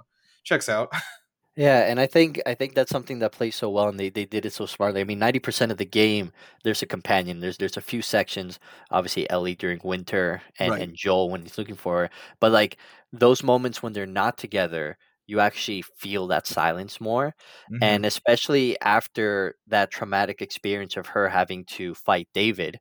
checks 0.43 0.69
out. 0.69 0.91
Yeah, 1.59 1.81
and 1.89 1.99
I 1.99 2.07
think 2.07 2.41
I 2.45 2.55
think 2.55 2.73
that's 2.73 2.89
something 2.91 3.19
that 3.19 3.33
plays 3.33 3.55
so 3.55 3.69
well, 3.69 3.89
and 3.89 3.99
they, 3.99 4.09
they 4.09 4.23
did 4.25 4.45
it 4.45 4.53
so 4.53 4.65
smartly. 4.65 5.01
I 5.01 5.03
mean, 5.03 5.19
ninety 5.19 5.39
percent 5.39 5.71
of 5.73 5.77
the 5.77 5.85
game, 5.85 6.31
there's 6.63 6.81
a 6.81 6.85
companion. 6.85 7.41
There's 7.41 7.57
there's 7.57 7.75
a 7.77 7.81
few 7.81 8.01
sections, 8.01 8.59
obviously 8.91 9.29
Ellie 9.29 9.55
during 9.55 9.79
winter, 9.83 10.41
and, 10.57 10.75
Right. 10.75 10.79
and 10.79 10.95
Joel 10.95 11.29
when 11.29 11.41
he's 11.41 11.57
looking 11.57 11.75
for 11.75 12.03
her. 12.03 12.09
But 12.39 12.53
like 12.53 12.77
those 13.11 13.43
moments 13.43 13.83
when 13.83 13.91
they're 13.93 14.05
not 14.05 14.37
together, 14.37 14.97
you 15.27 15.41
actually 15.41 15.81
feel 15.97 16.27
that 16.27 16.47
silence 16.47 17.01
more, 17.01 17.35
Mhm. 17.67 17.81
and 17.81 18.05
especially 18.05 18.79
after 18.81 19.55
that 19.67 19.91
traumatic 19.91 20.41
experience 20.41 20.95
of 20.97 21.07
her 21.07 21.27
having 21.29 21.65
to 21.65 21.93
fight 21.95 22.29
David, 22.33 22.79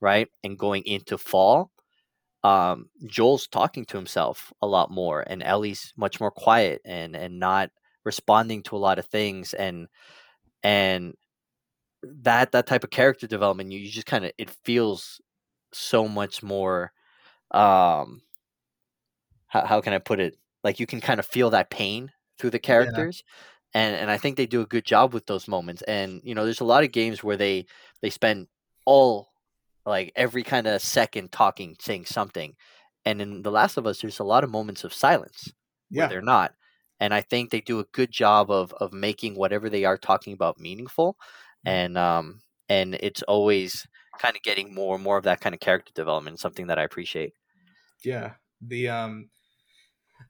right, 0.00 0.28
and 0.44 0.58
going 0.58 0.84
into 0.86 1.18
fall. 1.18 1.70
Um, 2.44 2.90
Joel's 3.06 3.48
talking 3.48 3.84
to 3.86 3.96
himself 3.96 4.52
a 4.62 4.66
lot 4.66 4.90
more, 4.90 5.24
and 5.26 5.42
Ellie's 5.42 5.92
much 5.96 6.20
more 6.20 6.30
quiet 6.30 6.80
and 6.84 7.16
and 7.16 7.40
not 7.40 7.70
responding 8.06 8.62
to 8.62 8.76
a 8.76 8.78
lot 8.78 8.98
of 8.98 9.06
things 9.06 9.52
and 9.52 9.88
and 10.62 11.14
that 12.02 12.52
that 12.52 12.66
type 12.66 12.84
of 12.84 12.90
character 12.90 13.26
development 13.26 13.72
you, 13.72 13.80
you 13.80 13.90
just 13.90 14.06
kind 14.06 14.24
of 14.24 14.32
it 14.38 14.48
feels 14.64 15.20
so 15.72 16.08
much 16.08 16.42
more 16.42 16.92
um 17.50 18.22
how, 19.48 19.66
how 19.66 19.80
can 19.80 19.92
i 19.92 19.98
put 19.98 20.20
it 20.20 20.38
like 20.64 20.80
you 20.80 20.86
can 20.86 21.00
kind 21.00 21.20
of 21.20 21.26
feel 21.26 21.50
that 21.50 21.70
pain 21.70 22.10
through 22.38 22.50
the 22.50 22.58
characters 22.58 23.24
and 23.74 23.96
and 23.96 24.10
i 24.10 24.16
think 24.16 24.36
they 24.36 24.46
do 24.46 24.62
a 24.62 24.66
good 24.66 24.84
job 24.84 25.12
with 25.12 25.26
those 25.26 25.48
moments 25.48 25.82
and 25.82 26.20
you 26.24 26.34
know 26.34 26.44
there's 26.44 26.60
a 26.60 26.64
lot 26.64 26.84
of 26.84 26.92
games 26.92 27.24
where 27.24 27.36
they 27.36 27.66
they 28.02 28.10
spend 28.10 28.46
all 28.84 29.28
like 29.84 30.12
every 30.16 30.44
kind 30.44 30.66
of 30.66 30.80
second 30.80 31.32
talking 31.32 31.76
saying 31.80 32.04
something 32.04 32.54
and 33.04 33.20
in 33.20 33.42
the 33.42 33.50
last 33.50 33.76
of 33.76 33.86
us 33.86 34.00
there's 34.00 34.20
a 34.20 34.24
lot 34.24 34.44
of 34.44 34.50
moments 34.50 34.84
of 34.84 34.94
silence 34.94 35.52
where 35.90 36.04
yeah, 36.04 36.08
they're 36.08 36.22
not. 36.22 36.54
And 37.00 37.12
I 37.14 37.20
think 37.20 37.50
they 37.50 37.60
do 37.60 37.78
a 37.80 37.84
good 37.92 38.10
job 38.10 38.50
of 38.50 38.72
of 38.74 38.92
making 38.92 39.34
whatever 39.36 39.68
they 39.70 39.84
are 39.84 39.98
talking 39.98 40.32
about 40.32 40.58
meaningful, 40.60 41.16
Mhm. 41.64 41.70
and 41.72 41.98
um 41.98 42.42
and 42.68 42.94
it's 42.96 43.22
always 43.22 43.86
kind 44.18 44.36
of 44.36 44.42
getting 44.42 44.74
more 44.74 44.94
and 44.94 45.04
more 45.04 45.18
of 45.18 45.24
that 45.24 45.40
kind 45.40 45.54
of 45.54 45.60
character 45.60 45.92
development. 45.94 46.40
Something 46.40 46.68
that 46.68 46.78
I 46.78 46.84
appreciate. 46.84 47.34
yeah. 48.04 48.34
The 48.60 48.88
um, 48.88 49.30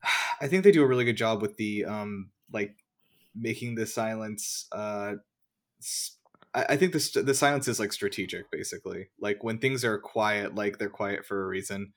I 0.41 0.49
think 0.49 0.65
they 0.65 0.73
do 0.73 0.83
a 0.83 0.87
really 0.87 1.05
good 1.05 1.17
job 1.17 1.43
with 1.43 1.57
the 1.57 1.85
um, 1.85 2.31
like 2.53 2.77
making 3.35 3.75
the 3.75 3.87
silence. 3.87 4.67
Uh, 4.73 5.15
I, 6.55 6.65
I 6.71 6.77
think 6.77 6.93
the 6.93 7.23
the 7.23 7.35
silence 7.35 7.69
is 7.69 7.79
like 7.81 7.93
strategic, 7.93 8.51
basically. 8.51 9.09
Like 9.19 9.43
when 9.45 9.59
things 9.59 9.85
are 9.85 9.99
quiet, 9.99 10.55
like 10.55 10.79
they're 10.79 10.91
quiet 10.91 11.25
for 11.25 11.43
a 11.43 11.47
reason. 11.47 11.93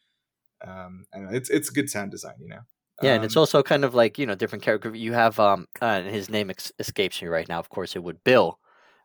Um, 0.62 1.06
I 1.14 1.18
don't 1.20 1.32
know. 1.32 1.38
It's 1.38 1.50
it's 1.50 1.70
good 1.70 1.90
sound 1.90 2.12
design, 2.12 2.36
you 2.40 2.50
know. 2.50 2.62
Yeah, 3.02 3.14
and 3.16 3.24
it's 3.24 3.36
Um, 3.36 3.38
also 3.38 3.64
kind 3.64 3.86
of 3.86 3.96
like 3.96 4.18
you 4.20 4.26
know 4.26 4.36
different 4.36 4.64
character. 4.64 4.94
You 4.96 5.14
have 5.14 5.40
um, 5.40 5.68
uh, 5.82 5.86
and 5.86 6.10
his 6.14 6.30
name 6.30 6.50
ex- 6.50 6.72
escapes 6.80 7.22
me 7.22 7.28
right 7.30 7.48
now. 7.48 7.60
Of 7.60 7.70
course, 7.70 7.96
it 7.96 8.04
would 8.04 8.24
Bill, 8.24 8.60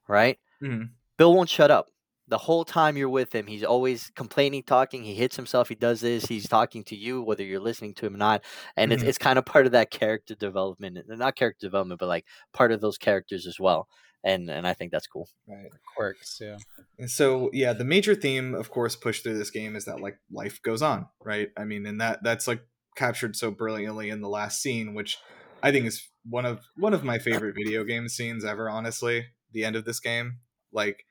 right? 0.09 0.39
Mhm. 0.61 0.95
Bill 1.19 1.35
won't 1.35 1.51
shut 1.51 1.71
up. 1.71 1.89
The 2.29 2.39
whole 2.39 2.65
time 2.65 2.97
you're 2.97 3.09
with 3.11 3.35
him, 3.35 3.47
he's 3.47 3.65
always 3.65 4.11
complaining, 4.17 4.63
talking. 4.65 5.05
He 5.05 5.15
hits 5.15 5.37
himself. 5.37 5.69
He 5.69 5.75
does 5.77 6.01
this. 6.01 6.27
He's 6.27 6.49
talking 6.49 6.85
to 6.85 6.97
you, 6.97 7.23
whether 7.23 7.45
you're 7.45 7.61
listening 7.61 7.95
to 7.97 8.07
him 8.07 8.15
or 8.15 8.19
not. 8.19 8.45
And 8.77 8.93
it's 8.93 9.03
Mhm. 9.03 9.05
it's 9.05 9.19
kind 9.19 9.39
of 9.39 9.47
part 9.47 9.67
of 9.67 9.73
that 9.73 9.91
character 9.91 10.35
development, 10.35 10.99
not 11.09 11.37
character 11.37 11.67
development, 11.67 12.01
but 12.01 12.09
like 12.09 12.27
part 12.53 12.73
of 12.73 12.81
those 12.81 12.99
characters 12.99 13.47
as 13.47 13.61
well. 13.61 13.89
And 14.25 14.51
and 14.51 14.67
I 14.67 14.75
think 14.75 14.93
that's 14.93 15.07
cool. 15.09 15.29
right. 15.47 15.71
quirks 15.95 16.39
yeah 16.41 16.59
And 16.99 17.11
so 17.11 17.51
yeah, 17.53 17.73
the 17.73 17.85
major 17.85 18.15
theme, 18.15 18.55
of 18.55 18.71
course, 18.71 18.97
pushed 18.97 19.23
through 19.25 19.39
this 19.39 19.51
game 19.51 19.77
is 19.77 19.85
that 19.87 20.01
like 20.01 20.19
life 20.31 20.63
goes 20.63 20.83
on, 20.83 21.09
right? 21.25 21.51
I 21.57 21.65
mean, 21.65 21.87
and 21.87 22.01
that 22.01 22.23
that's 22.23 22.47
like 22.47 22.63
captured 22.95 23.37
so 23.37 23.51
brilliantly 23.51 24.11
in 24.11 24.21
the 24.21 24.29
last 24.29 24.61
scene, 24.61 24.95
which 24.95 25.19
I 25.63 25.73
think 25.73 25.87
is 25.87 26.07
one 26.29 26.47
of 26.47 26.61
one 26.77 26.95
of 26.95 27.05
my 27.05 27.19
favorite 27.19 27.55
video 27.55 27.85
game 27.85 28.09
scenes 28.09 28.45
ever. 28.45 28.69
Honestly, 28.69 29.27
the 29.53 29.65
end 29.65 29.77
of 29.77 29.85
this 29.85 30.01
game, 30.01 30.39
like, 30.73 31.05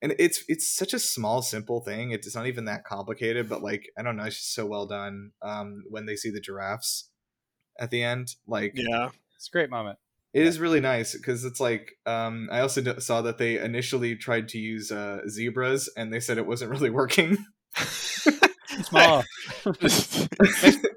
and 0.00 0.14
it's 0.18 0.44
it's 0.48 0.74
such 0.74 0.94
a 0.94 0.98
small, 0.98 1.42
simple 1.42 1.80
thing. 1.80 2.10
It's 2.10 2.34
not 2.34 2.46
even 2.46 2.64
that 2.66 2.84
complicated, 2.84 3.48
but 3.48 3.62
like 3.62 3.90
I 3.98 4.02
don't 4.02 4.16
know, 4.16 4.24
it's 4.24 4.36
just 4.36 4.54
so 4.54 4.66
well 4.66 4.86
done. 4.86 5.32
Um, 5.42 5.84
when 5.88 6.06
they 6.06 6.16
see 6.16 6.30
the 6.30 6.40
giraffes 6.40 7.10
at 7.78 7.90
the 7.90 8.02
end, 8.02 8.28
like 8.46 8.72
Yeah. 8.74 9.10
it's 9.36 9.48
a 9.48 9.52
great 9.52 9.70
moment 9.70 9.98
it 10.32 10.46
is 10.46 10.58
really 10.58 10.80
nice 10.80 11.14
because 11.14 11.44
it's 11.44 11.60
like 11.60 11.92
um, 12.06 12.48
I 12.50 12.60
also 12.60 12.80
d- 12.80 13.00
saw 13.00 13.22
that 13.22 13.38
they 13.38 13.58
initially 13.58 14.16
tried 14.16 14.48
to 14.50 14.58
use 14.58 14.90
uh, 14.90 15.20
zebras 15.28 15.90
and 15.96 16.12
they 16.12 16.20
said 16.20 16.38
it 16.38 16.46
wasn't 16.46 16.70
really 16.70 16.90
working. 16.90 17.36
small 18.82 19.22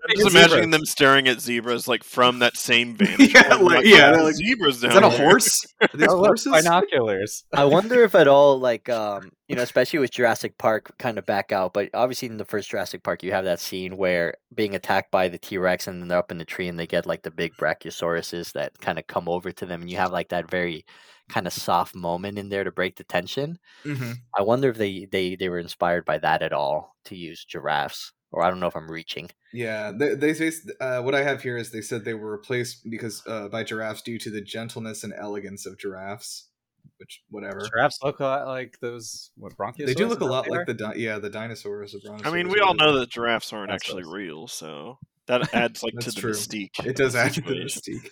I'm 0.10 0.16
just 0.16 0.36
imagining 0.36 0.70
them 0.72 0.86
staring 0.86 1.28
at 1.28 1.40
zebras 1.42 1.88
like 1.88 2.04
from 2.04 2.40
that 2.40 2.56
same 2.58 2.96
vantage 2.98 3.34
Yeah, 3.34 3.50
point. 3.50 3.62
like- 3.64 3.76
Like, 3.78 3.86
yeah, 3.86 4.14
"Oh, 4.18 4.24
like, 4.26 4.36
zebras 4.36 4.82
down 4.82 4.92
Is 4.92 4.96
that 4.96 5.04
a 5.04 5.10
here." 5.10 5.26
horse? 5.26 5.66
Are 5.82 5.90
these 5.94 6.08
Oh, 6.10 6.18
horses? 6.18 6.52
binoculars. 6.54 7.44
I 7.54 7.66
wonder 7.66 8.04
if 8.04 8.16
at 8.16 8.28
all, 8.28 8.60
like, 8.60 8.88
um, 8.90 9.32
you 9.48 9.56
know, 9.56 9.62
especially 9.62 10.00
with 10.00 10.12
Jurassic 10.12 10.58
Park, 10.58 10.92
kind 10.98 11.18
of 11.18 11.26
back 11.26 11.52
out. 11.52 11.74
But 11.74 11.90
obviously, 11.94 12.28
in 12.30 12.38
the 12.38 12.46
first 12.46 12.70
Jurassic 12.70 13.04
Park, 13.04 13.24
you 13.24 13.32
have 13.32 13.46
that 13.46 13.60
scene 13.60 13.98
where 13.98 14.36
being 14.54 14.74
attacked 14.76 15.12
by 15.12 15.28
the 15.28 15.38
T 15.38 15.58
Rex, 15.58 15.88
and 15.88 16.02
then 16.02 16.08
they're 16.08 16.18
up 16.18 16.32
in 16.32 16.38
the 16.38 16.46
tree, 16.46 16.68
and 16.68 16.78
they 16.80 16.88
get 16.88 17.06
like 17.06 17.22
the 17.24 17.32
big 17.32 17.54
brachiosauruses 17.58 18.54
that 18.54 18.80
kind 18.80 18.98
of 19.00 19.08
come 19.08 19.28
over 19.30 19.52
to 19.52 19.66
them, 19.66 19.82
and 19.82 19.90
you 19.90 19.98
have 19.98 20.12
like 20.12 20.30
that 20.30 20.50
very 20.50 20.86
kind 21.30 21.48
of 21.48 21.54
soft 21.54 21.96
moment 21.96 22.38
in 22.38 22.50
there 22.50 22.64
to 22.64 22.72
break 22.72 22.96
the 22.98 23.04
tension. 23.04 23.58
Mhm. 23.84 24.14
I 24.38 24.42
wonder 24.44 24.70
if 24.70 24.78
they 24.78 25.08
they 25.12 25.36
they 25.36 25.50
were 25.50 25.60
inspired 25.60 26.06
by 26.06 26.18
that 26.20 26.42
at 26.44 26.54
all 26.54 26.96
to 27.06 27.16
use 27.16 27.44
giraffes, 27.46 28.14
or 28.32 28.44
I 28.44 28.50
don't 28.50 28.60
know 28.60 28.68
if 28.68 28.76
I'm 28.76 28.92
reaching. 28.92 29.30
Yeah, 29.54 29.92
they, 29.98 30.16
they 30.16 30.34
say 30.34 30.52
uh, 30.82 31.02
what 31.02 31.16
I 31.16 31.24
have 31.24 31.42
here 31.42 31.58
is 31.58 31.72
they 31.72 31.82
said 31.82 32.04
they 32.04 32.14
were 32.14 32.32
replaced 32.32 32.90
because 32.90 33.24
uh, 33.28 33.48
by 33.48 33.64
giraffes 33.64 34.02
due 34.02 34.18
to 34.20 34.30
the 34.30 34.42
gentleness 34.42 35.04
and 35.04 35.14
elegance 35.18 35.66
of 35.66 35.78
giraffes, 35.78 36.50
which 36.98 37.22
whatever. 37.30 37.62
Giraffes 37.74 38.00
look 38.04 38.20
a 38.20 38.24
lot 38.24 38.48
like 38.48 38.78
those 38.82 39.32
what 39.38 39.56
bronchiosaurs. 39.58 39.86
They 39.86 39.94
do 39.94 40.08
look 40.08 40.22
a 40.22 40.26
lot 40.26 40.50
like 40.50 40.68
they 40.68 40.74
the 40.74 40.78
di- 40.78 40.96
yeah 40.98 41.20
the 41.20 41.30
dinosaurs. 41.30 41.94
The 41.94 42.22
I 42.24 42.32
mean, 42.32 42.50
we 42.50 42.60
all 42.60 42.74
know 42.74 43.00
that 43.00 43.10
giraffes 43.10 43.54
aren't 43.54 43.70
That's 43.70 43.84
actually 43.84 44.04
close. 44.04 44.16
real, 44.16 44.48
so 44.48 45.00
that 45.28 45.54
adds 45.54 45.84
like 45.84 45.98
to 46.00 46.12
the 46.12 46.20
true. 46.20 46.32
mystique. 46.32 46.86
it 46.86 46.96
does 46.96 47.08
of 47.08 47.14
the 47.14 47.20
add 47.20 47.34
to 47.36 47.42
the 47.42 47.54
mystique. 47.54 48.10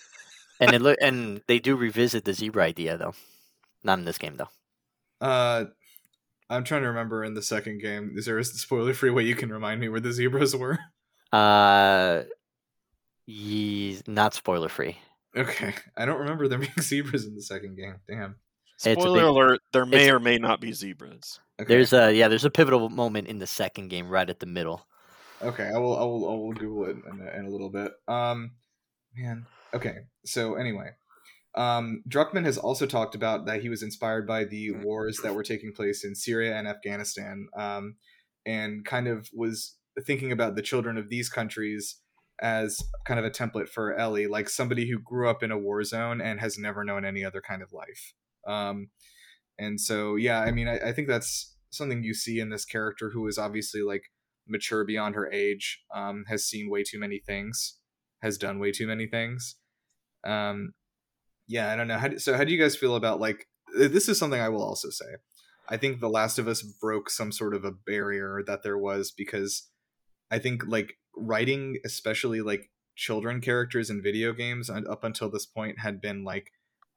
And 0.60 0.74
it 0.74 0.82
look 0.82 0.98
and 1.02 1.42
they 1.48 1.60
do 1.60 1.76
revisit 1.76 2.26
the 2.26 2.34
zebra 2.34 2.64
idea 2.64 2.98
though, 2.98 3.16
not 3.84 4.00
in 4.00 4.06
this 4.06 4.18
game 4.18 4.38
though. 4.38 4.50
Uh, 5.20 5.66
I'm 6.54 6.64
trying 6.64 6.84
to 6.84 6.88
remember 6.88 7.24
in 7.24 7.34
the 7.34 7.42
second 7.42 7.82
game. 7.82 8.14
Is 8.16 8.26
there 8.26 8.38
a 8.38 8.44
spoiler 8.44 8.94
free 8.94 9.10
way 9.10 9.24
you 9.24 9.36
can 9.36 9.52
remind 9.52 9.82
me 9.82 9.90
where 9.90 10.00
the 10.00 10.14
zebras 10.14 10.56
were? 10.56 10.80
Uh, 11.34 12.26
ye, 13.26 14.00
not 14.06 14.36
spoiler 14.36 14.70
free. 14.70 14.96
Okay, 15.36 15.74
I 15.98 16.06
don't 16.06 16.20
remember 16.20 16.48
there 16.48 16.60
being 16.60 16.72
zebras 16.80 17.26
in 17.26 17.34
the 17.34 17.42
second 17.42 17.76
game. 17.76 17.96
Damn. 18.08 18.36
Spoiler 18.78 19.18
big- 19.18 19.28
alert: 19.28 19.62
there 19.72 19.88
may 19.88 20.12
or 20.12 20.20
may 20.20 20.38
not 20.38 20.62
be 20.62 20.74
zebras. 20.74 21.40
Okay. 21.60 21.74
There's 21.74 21.92
a 21.92 22.14
yeah, 22.14 22.28
there's 22.28 22.46
a 22.46 22.52
pivotal 22.52 22.88
moment 22.90 23.28
in 23.30 23.40
the 23.40 23.48
second 23.48 23.88
game 23.88 24.10
right 24.10 24.30
at 24.30 24.42
the 24.42 24.46
middle. 24.46 24.86
Okay, 25.42 25.72
I 25.74 25.78
will. 25.80 25.98
I 25.98 26.04
will. 26.04 26.30
I 26.30 26.34
will 26.34 26.54
Google 26.54 26.86
it 26.86 26.98
in 27.12 27.28
a, 27.28 27.40
in 27.40 27.46
a 27.46 27.50
little 27.50 27.72
bit. 27.72 27.92
Um, 28.08 28.52
man. 29.16 29.48
Okay. 29.74 30.02
So 30.26 30.54
anyway, 30.54 30.92
um, 31.56 32.04
Druckmann 32.10 32.46
has 32.46 32.58
also 32.58 32.86
talked 32.86 33.16
about 33.16 33.46
that 33.46 33.62
he 33.62 33.70
was 33.70 33.84
inspired 33.84 34.28
by 34.28 34.44
the 34.44 34.72
wars 34.72 35.20
that 35.24 35.36
were 35.36 35.44
taking 35.44 35.72
place 35.74 36.04
in 36.04 36.16
Syria 36.16 36.56
and 36.56 36.68
Afghanistan, 36.68 37.48
um, 37.58 37.96
and 38.46 38.84
kind 38.86 39.08
of 39.08 39.30
was 39.34 39.78
thinking 40.06 40.32
about 40.32 40.56
the 40.56 40.62
children 40.62 40.98
of 40.98 41.10
these 41.10 41.30
countries 41.30 42.00
as 42.42 42.82
kind 43.06 43.20
of 43.20 43.26
a 43.26 43.30
template 43.30 43.70
for 43.70 43.96
Ellie, 43.96 44.28
like 44.28 44.50
somebody 44.50 44.90
who 44.90 45.00
grew 45.00 45.30
up 45.30 45.44
in 45.44 45.52
a 45.52 45.58
war 45.58 45.84
zone 45.84 46.20
and 46.20 46.40
has 46.40 46.58
never 46.58 46.84
known 46.84 47.06
any 47.06 47.24
other 47.24 47.42
kind 47.42 47.62
of 47.62 47.72
life. 47.72 48.14
Um, 48.48 48.90
and 49.60 49.80
so, 49.80 50.16
yeah, 50.16 50.40
I 50.40 50.52
mean, 50.52 50.68
I, 50.68 50.78
I 50.90 50.92
think 50.94 51.08
that's 51.08 51.56
something 51.70 52.04
you 52.04 52.14
see 52.14 52.40
in 52.40 52.50
this 52.50 52.66
character 52.66 53.12
who 53.14 53.28
is 53.28 53.38
obviously 53.38 53.82
like 53.82 54.04
mature 54.48 54.84
beyond 54.84 55.16
her 55.16 55.32
age, 55.32 55.82
um, 55.94 56.26
has 56.28 56.46
seen 56.46 56.70
way 56.70 56.84
too 56.84 57.00
many 57.00 57.20
things, 57.20 57.78
has 58.22 58.38
done 58.38 58.60
way 58.60 58.72
too 58.72 58.88
many 58.88 59.08
things. 59.08 59.56
Um, 60.26 60.74
yeah, 61.48 61.72
I 61.72 61.76
don't 61.76 61.88
know. 61.88 61.98
How 61.98 62.08
do, 62.08 62.20
so, 62.20 62.36
how 62.36 62.44
do 62.44 62.52
you 62.52 62.60
guys 62.60 62.76
feel 62.76 62.96
about 62.96 63.20
like 63.20 63.48
this? 63.78 64.08
Is 64.08 64.20
something 64.20 64.40
I 64.40 64.50
will 64.50 64.64
also 64.64 64.90
say. 64.90 65.06
I 65.70 65.78
think 65.78 66.00
The 66.00 66.10
Last 66.10 66.40
of 66.40 66.48
Us 66.48 66.62
broke 66.62 67.10
some 67.10 67.32
sort 67.32 67.56
of 67.56 67.64
a 67.64 67.72
barrier 67.72 68.44
that 68.46 68.64
there 68.64 68.78
was 68.78 69.12
because 69.12 69.70
I 70.30 70.40
think 70.40 70.64
like 70.68 70.98
writing, 71.16 71.78
especially 71.86 72.42
like 72.42 72.70
children 72.96 73.42
characters 73.42 73.90
in 73.90 74.02
video 74.02 74.34
games, 74.34 74.70
up 74.70 75.04
until 75.04 75.30
this 75.30 75.46
point 75.46 75.80
had 75.80 76.02
been 76.02 76.24
like 76.24 76.52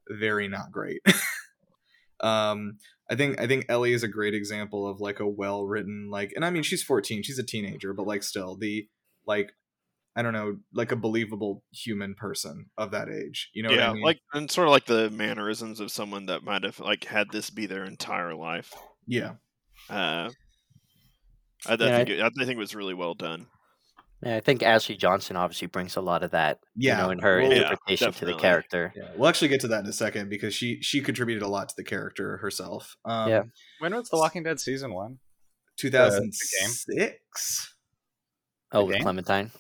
very 0.09 0.49
not 0.49 0.73
great. 0.73 1.01
um, 2.21 2.79
I 3.11 3.15
think 3.15 3.41
I 3.41 3.47
think 3.47 3.67
Ellie 3.69 3.93
is 3.93 4.03
a 4.03 4.09
great 4.09 4.35
example 4.35 4.89
of 4.89 5.01
like 5.01 5.21
a 5.21 5.29
well 5.29 5.65
written 5.65 6.09
like, 6.11 6.33
and 6.35 6.45
I 6.45 6.51
mean 6.51 6.63
she's 6.63 6.83
14, 6.83 7.23
she's 7.23 7.39
a 7.39 7.45
teenager, 7.45 7.93
but 7.93 8.07
like 8.07 8.23
still 8.23 8.57
the 8.57 8.89
like 9.27 9.53
I 10.17 10.23
don't 10.23 10.33
know, 10.33 10.57
like 10.73 10.93
a 10.93 10.97
believable 10.97 11.63
human 11.73 12.15
person 12.15 12.71
of 12.79 12.91
that 12.93 13.09
age. 13.11 13.51
You 13.53 13.63
know 13.65 13.71
yeah, 13.71 13.77
what 13.89 13.91
I 13.91 13.93
mean? 13.95 14.03
like 14.03 14.21
and 14.33 14.51
sort 14.51 14.67
of 14.67 14.73
like 14.73 14.87
the 14.87 15.11
mannerisms 15.11 15.79
of 15.79 15.91
someone 15.93 16.27
that 16.27 16.43
might 16.43 16.65
have 16.65 16.81
like 16.81 17.05
had 17.05 17.31
this 17.31 17.51
be 17.51 17.67
their 17.67 17.85
entire 17.85 18.35
life. 18.35 18.73
yeah. 19.07 19.35
Uh, 19.91 20.31
I, 21.67 21.73
I 21.73 21.77
Yeah, 21.79 21.87
I- 21.87 21.97
think 22.05 22.09
it, 22.11 22.21
I 22.23 22.31
think 22.31 22.51
it 22.51 22.57
was 22.57 22.75
really 22.75 22.95
well 22.95 23.15
done. 23.15 23.47
Yeah, 24.23 24.37
I 24.37 24.41
think 24.41 24.63
Ashley 24.63 24.97
Johnson 24.97 25.37
obviously 25.37 25.67
brings 25.69 25.95
a 25.97 26.01
lot 26.01 26.23
of 26.23 26.31
that, 26.31 26.59
Yeah. 26.75 26.97
you 26.97 27.03
know, 27.03 27.11
in 27.11 27.19
her 27.19 27.43
Well, 27.43 27.51
yeah, 27.53 27.57
interpretation 27.65 28.13
to 28.15 28.25
the 28.25 28.35
character. 28.35 28.91
Yeah, 28.97 29.11
we'll 29.15 29.29
actually 29.29 29.49
get 29.49 29.61
to 29.61 29.69
that 29.69 29.81
in 29.85 29.91
a 29.91 29.93
second 29.93 30.31
because 30.31 30.55
she 30.55 30.81
she 30.81 31.03
contributed 31.03 31.43
a 31.43 31.49
lot 31.49 31.69
to 31.69 31.75
the 31.77 31.85
character 31.85 32.39
herself. 32.39 32.97
Um, 33.05 33.29
Yeah. 33.29 33.43
When 33.81 33.95
was 33.95 34.09
The 34.09 34.17
Walking 34.17 34.43
Dead 34.45 34.59
season 34.59 34.95
one? 34.95 35.19
2006. 35.77 37.75
Oh, 38.73 38.85
with? 38.85 39.01
Clementine. 39.03 39.51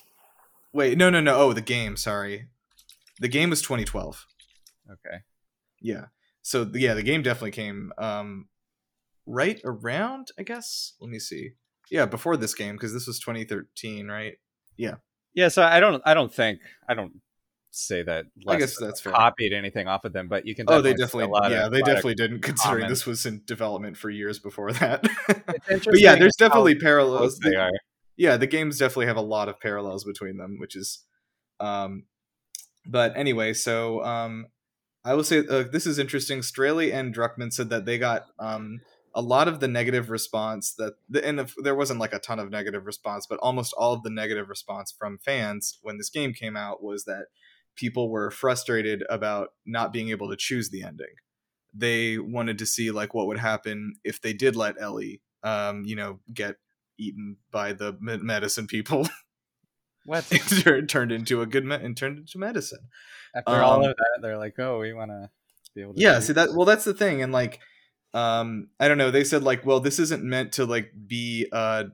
Wait, 0.76 0.98
no, 0.98 1.08
no, 1.10 1.20
no. 1.20 1.36
Oh, 1.36 1.52
the 1.52 1.60
game. 1.62 1.96
Sorry, 1.96 2.48
the 3.20 3.28
game 3.28 3.50
was 3.50 3.62
2012. 3.62 4.26
Okay. 4.92 5.18
Yeah. 5.80 6.06
So 6.42 6.70
yeah, 6.74 6.94
the 6.94 7.02
game 7.02 7.22
definitely 7.22 7.50
came 7.52 7.92
um, 7.98 8.48
right 9.26 9.60
around. 9.64 10.28
I 10.38 10.42
guess. 10.42 10.92
Let 11.00 11.10
me 11.10 11.18
see. 11.18 11.52
Yeah, 11.90 12.06
before 12.06 12.36
this 12.36 12.54
game 12.54 12.74
because 12.74 12.92
this 12.92 13.06
was 13.06 13.18
2013, 13.20 14.08
right? 14.08 14.34
Yeah, 14.76 14.96
Yeah. 15.34 15.48
so 15.48 15.62
I 15.62 15.80
don't 15.80 16.02
I 16.04 16.14
don't 16.14 16.32
think 16.34 16.60
I 16.88 16.94
don't 16.94 17.20
say 17.70 18.02
that 18.02 18.26
I 18.48 18.56
guess 18.56 18.76
that's 18.78 19.00
fair. 19.00 19.12
could 19.38 19.52
anything 19.52 19.86
off 19.86 20.04
of 20.04 20.12
them, 20.12 20.28
but 20.28 20.46
you 20.46 20.54
can 20.54 20.66
Oh, 20.68 20.80
they 20.80 20.94
definitely. 20.94 21.24
a 21.24 21.28
lot 21.28 21.50
Yeah, 21.50 21.66
of, 21.66 21.72
they 21.72 21.80
definitely 21.82 22.14
didn't 22.16 22.40
considering 22.40 22.80
common- 22.82 22.88
this 22.90 23.06
was 23.06 23.24
in 23.26 23.42
development 23.46 23.96
for 23.96 24.10
years 24.10 24.38
before 24.38 24.72
that. 24.72 25.06
But 25.68 26.00
yeah, 26.00 26.16
there's 26.16 26.36
definitely 26.36 26.74
parallels. 26.76 27.38
they 27.38 27.54
are. 27.54 27.70
Yeah 28.16 28.36
the 28.36 28.46
games 28.46 28.78
definitely 28.78 29.06
have 29.06 29.16
a 29.16 29.22
lot 29.22 29.48
of 29.48 29.60
parallels 29.60 30.04
between 30.04 30.36
them 30.36 30.56
which 30.58 30.76
is 30.76 31.04
um 31.60 32.04
but 32.86 33.16
anyway 33.16 33.52
so 33.52 34.02
um 34.04 34.46
i 35.04 35.14
will 35.14 35.24
say 35.24 35.44
uh, 35.48 35.64
this 35.70 35.86
is 35.86 35.98
interesting. 35.98 36.42
Straley 36.42 36.92
and 36.92 37.14
druckmann 37.14 37.52
said 37.52 37.70
that 37.70 37.84
they 37.84 37.98
got 37.98 38.26
um 38.38 38.80
a 39.14 39.22
lot 39.22 39.48
of 39.48 39.60
the 39.60 39.68
negative 39.68 40.10
response 40.10 40.74
that 40.74 40.92
the, 41.08 41.26
and 41.26 41.40
if, 41.40 41.54
there 41.62 41.74
wasn't 41.74 41.98
like 41.98 42.12
a 42.12 42.18
ton 42.18 42.38
of 42.38 42.50
negative 42.50 42.84
response 42.84 43.26
but 43.26 43.38
almost 43.38 43.72
all 43.78 43.94
of 43.94 44.02
the 44.02 44.10
negative 44.10 44.48
response 44.48 44.94
from 44.96 45.18
fans 45.18 45.78
when 45.82 45.96
this 45.96 46.10
game 46.10 46.34
came 46.34 46.56
out 46.56 46.82
was 46.82 47.04
that 47.04 47.26
people 47.76 48.10
were 48.10 48.30
frustrated 48.30 49.04
about 49.08 49.50
not 49.64 49.92
being 49.92 50.08
able 50.08 50.28
to 50.30 50.36
choose 50.36 50.70
the 50.70 50.82
ending. 50.82 51.14
They 51.74 52.18
wanted 52.18 52.58
to 52.58 52.66
see 52.66 52.90
like 52.90 53.14
what 53.14 53.26
would 53.26 53.38
happen 53.38 53.94
if 54.02 54.20
they 54.20 54.32
did 54.32 54.56
let 54.56 54.80
ellie 54.80 55.20
um 55.42 55.84
you 55.84 55.94
know 55.94 56.18
get 56.32 56.56
eaten 56.98 57.36
by 57.50 57.72
the 57.72 57.96
medicine 58.00 58.66
people 58.66 59.08
What? 60.04 60.30
and 60.30 60.40
tur- 60.40 60.86
turned 60.86 61.10
into 61.12 61.42
a 61.42 61.46
good 61.46 61.64
me- 61.64 61.74
and 61.76 61.96
turned 61.96 62.18
into 62.18 62.38
medicine. 62.38 62.88
After 63.34 63.50
all 63.62 63.82
Um, 63.82 63.90
of 63.90 63.96
that, 63.96 64.18
they're 64.22 64.38
like, 64.38 64.54
oh, 64.58 64.78
we 64.78 64.92
want 64.92 65.10
to 65.10 65.30
be 65.74 65.82
able 65.82 65.94
to. 65.94 66.00
Yeah, 66.00 66.14
choose. 66.14 66.26
see 66.28 66.32
that 66.34 66.50
well 66.54 66.64
that's 66.64 66.84
the 66.84 66.94
thing 66.94 67.22
and 67.22 67.32
like 67.32 67.60
um 68.14 68.68
I 68.78 68.86
don't 68.88 68.98
know, 68.98 69.10
they 69.10 69.24
said 69.24 69.42
like 69.42 69.66
well 69.66 69.80
this 69.80 69.98
isn't 69.98 70.22
meant 70.22 70.52
to 70.52 70.64
like 70.64 70.92
be 71.06 71.48
a, 71.52 71.86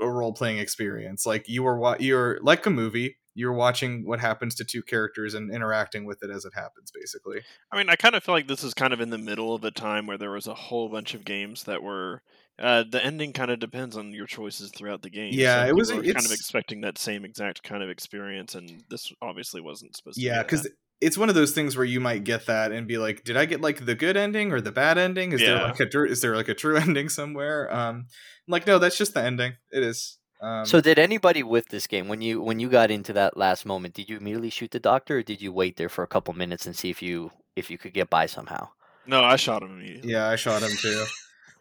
a 0.00 0.08
role 0.08 0.32
playing 0.32 0.58
experience. 0.58 1.26
Like 1.26 1.48
you 1.48 1.62
were 1.64 1.78
wa- 1.78 1.96
you're 1.98 2.38
like 2.42 2.64
a 2.64 2.70
movie, 2.70 3.16
you're 3.34 3.52
watching 3.52 4.06
what 4.06 4.20
happens 4.20 4.54
to 4.56 4.64
two 4.64 4.82
characters 4.82 5.34
and 5.34 5.52
interacting 5.52 6.04
with 6.06 6.22
it 6.22 6.30
as 6.30 6.44
it 6.44 6.52
happens 6.54 6.92
basically. 6.94 7.40
I 7.72 7.76
mean, 7.76 7.88
I 7.90 7.96
kind 7.96 8.14
of 8.14 8.22
feel 8.22 8.34
like 8.36 8.46
this 8.46 8.62
is 8.62 8.72
kind 8.72 8.92
of 8.92 9.00
in 9.00 9.10
the 9.10 9.18
middle 9.18 9.52
of 9.54 9.64
a 9.64 9.72
time 9.72 10.06
where 10.06 10.16
there 10.18 10.30
was 10.30 10.46
a 10.46 10.54
whole 10.54 10.88
bunch 10.88 11.12
of 11.14 11.24
games 11.24 11.64
that 11.64 11.82
were. 11.82 12.22
Uh, 12.58 12.82
the 12.90 13.04
ending 13.04 13.32
kind 13.32 13.50
of 13.50 13.60
depends 13.60 13.96
on 13.96 14.12
your 14.12 14.26
choices 14.26 14.72
throughout 14.76 15.02
the 15.02 15.10
game. 15.10 15.32
Yeah, 15.32 15.62
so 15.64 15.68
it 15.68 15.74
was- 15.76 15.90
kind 15.90 16.06
of 16.26 16.32
expecting 16.32 16.80
that 16.80 16.98
same 16.98 17.24
exact 17.24 17.62
kind 17.62 17.82
of 17.82 17.90
experience, 17.90 18.54
and 18.54 18.82
this 18.90 19.12
obviously 19.22 19.60
wasn't 19.60 19.96
supposed 19.96 20.16
to. 20.16 20.22
Yeah, 20.22 20.42
cuz 20.42 20.66
it's 21.00 21.16
one 21.16 21.28
of 21.28 21.36
those 21.36 21.52
things 21.52 21.76
where 21.76 21.84
you 21.84 22.00
might 22.00 22.24
get 22.24 22.46
that 22.46 22.72
and 22.72 22.88
be 22.88 22.98
like, 22.98 23.22
did 23.22 23.36
I 23.36 23.44
get 23.44 23.60
like 23.60 23.84
the 23.86 23.94
good 23.94 24.16
ending 24.16 24.50
or 24.52 24.60
the 24.60 24.72
bad 24.72 24.98
ending? 24.98 25.30
Is 25.32 25.40
there 25.40 25.62
like 25.62 25.78
a 25.78 26.02
is 26.04 26.20
there 26.20 26.34
like 26.34 26.48
a 26.48 26.54
true 26.54 26.76
ending 26.86 27.08
somewhere? 27.08 27.72
Um 27.72 28.06
like 28.48 28.66
no, 28.66 28.78
that's 28.80 28.98
just 28.98 29.14
the 29.14 29.22
ending. 29.22 29.52
It 29.70 29.84
is. 29.84 30.18
Um 30.42 30.66
So 30.66 30.80
did 30.80 30.98
anybody 30.98 31.44
with 31.44 31.68
this 31.68 31.86
game 31.86 32.08
when 32.08 32.20
you 32.20 32.42
when 32.42 32.58
you 32.58 32.68
got 32.68 32.90
into 32.90 33.12
that 33.12 33.36
last 33.36 33.64
moment, 33.66 33.94
did 33.94 34.08
you 34.10 34.16
immediately 34.16 34.50
shoot 34.50 34.72
the 34.72 34.80
doctor 34.80 35.18
or 35.18 35.22
did 35.22 35.40
you 35.40 35.52
wait 35.52 35.76
there 35.76 35.88
for 35.88 36.02
a 36.02 36.08
couple 36.08 36.34
minutes 36.34 36.66
and 36.66 36.74
see 36.74 36.90
if 36.90 37.00
you 37.02 37.30
if 37.54 37.70
you 37.70 37.78
could 37.78 37.94
get 37.94 38.10
by 38.10 38.26
somehow? 38.26 38.68
no, 39.06 39.22
I 39.22 39.36
shot 39.36 39.62
him 39.62 39.78
immediately. 39.78 40.10
Yeah, 40.12 40.26
I 40.28 40.36
shot 40.36 40.62
him 40.62 40.76
too. 40.76 41.04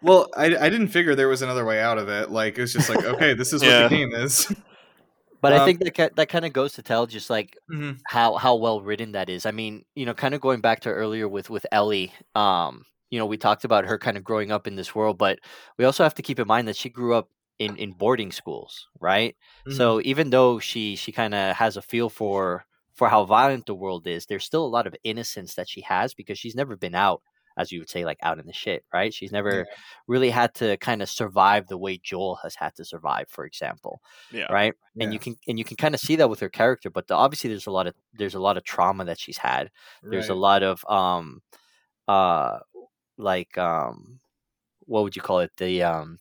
Well, 0.01 0.29
I, 0.35 0.45
I 0.55 0.69
didn't 0.69 0.89
figure 0.89 1.15
there 1.15 1.27
was 1.27 1.41
another 1.41 1.65
way 1.65 1.81
out 1.81 1.97
of 1.97 2.07
it. 2.09 2.29
Like 2.29 2.57
it 2.57 2.61
was 2.61 2.73
just 2.73 2.89
like, 2.89 3.03
okay, 3.03 3.33
this 3.33 3.53
is 3.53 3.65
what 3.65 3.77
the 3.77 3.85
game 3.85 4.13
is. 4.13 4.47
But 5.41 5.53
I 5.53 5.59
Um, 5.59 5.59
think 5.59 5.79
that 5.83 6.15
that 6.15 6.29
kind 6.29 6.45
of 6.45 6.53
goes 6.53 6.73
to 6.73 6.81
tell 6.83 7.05
just 7.05 7.29
like 7.29 7.57
Mhm. 7.67 7.97
how 8.03 8.35
how 8.35 8.55
well 8.55 8.81
written 8.81 9.11
that 9.13 9.29
is. 9.29 9.45
I 9.45 9.51
mean, 9.51 9.85
you 9.95 10.05
know, 10.05 10.13
kind 10.13 10.33
of 10.33 10.41
going 10.41 10.61
back 10.61 10.81
to 10.81 10.89
earlier 10.89 11.27
with 11.27 11.49
with 11.49 11.65
Ellie, 11.71 12.11
um, 12.35 12.85
you 13.11 13.19
know, 13.19 13.25
we 13.25 13.37
talked 13.37 13.63
about 13.65 13.85
her 13.85 13.97
kind 13.97 14.17
of 14.17 14.23
growing 14.23 14.51
up 14.51 14.67
in 14.67 14.75
this 14.75 14.95
world, 14.95 15.17
but 15.17 15.39
we 15.77 15.85
also 15.85 16.03
have 16.03 16.15
to 16.15 16.21
keep 16.23 16.39
in 16.39 16.47
mind 16.47 16.67
that 16.67 16.75
she 16.77 16.89
grew 16.89 17.13
up 17.15 17.29
in 17.59 17.75
in 17.77 17.93
boarding 17.93 18.31
schools, 18.31 18.87
right? 18.99 19.35
Mhm. 19.65 19.69
So 19.69 20.01
even 20.03 20.29
though 20.31 20.59
she 20.59 20.95
she 20.95 21.11
kind 21.11 21.35
of 21.35 21.55
has 21.55 21.77
a 21.77 21.81
feel 21.81 22.09
for 22.09 22.65
for 22.95 23.09
how 23.09 23.25
violent 23.25 23.67
the 23.67 23.75
world 23.75 24.07
is, 24.07 24.25
there's 24.25 24.45
still 24.45 24.65
a 24.65 24.67
lot 24.75 24.87
of 24.87 24.95
innocence 25.03 25.53
that 25.55 25.69
she 25.69 25.81
has 25.81 26.13
because 26.15 26.39
she's 26.39 26.55
never 26.55 26.75
been 26.75 26.95
out, 26.95 27.21
as 27.57 27.71
you 27.71 27.79
would 27.79 27.89
say, 27.89 28.05
like 28.05 28.19
out 28.21 28.39
in 28.39 28.45
the 28.45 28.53
shit, 28.53 28.85
right? 28.93 29.13
She's 29.13 29.31
never 29.31 29.65
really 30.07 30.29
had 30.29 30.53
to 30.55 30.77
kind 30.77 31.01
of 31.01 31.09
survive 31.09 31.67
the 31.67 31.77
way 31.77 31.97
Joel 32.01 32.35
has 32.43 32.55
had 32.55 32.75
to 32.75 32.85
survive, 32.85 33.27
for 33.29 33.45
example, 33.45 34.01
Yeah. 34.31 34.45
right? 34.51 34.73
And 34.99 35.11
you 35.13 35.19
can 35.19 35.35
and 35.47 35.57
you 35.59 35.65
can 35.65 35.75
kind 35.77 35.93
of 35.95 35.99
see 35.99 36.15
that 36.17 36.29
with 36.29 36.39
her 36.39 36.49
character, 36.49 36.89
but 36.89 37.07
the, 37.07 37.15
obviously 37.15 37.49
there's 37.49 37.67
a 37.67 37.71
lot 37.71 37.87
of 37.87 37.95
there's 38.13 38.35
a 38.35 38.39
lot 38.39 38.57
of 38.57 38.63
trauma 38.63 39.05
that 39.05 39.19
she's 39.19 39.37
had. 39.37 39.71
There's 40.03 40.29
a 40.29 40.35
lot 40.35 40.63
of 40.63 40.85
um, 40.89 41.41
uh, 42.07 42.59
like 43.17 43.57
um, 43.57 44.19
what 44.85 45.03
would 45.03 45.15
you 45.15 45.21
call 45.21 45.39
it? 45.39 45.51
The 45.57 45.83
um, 45.83 46.19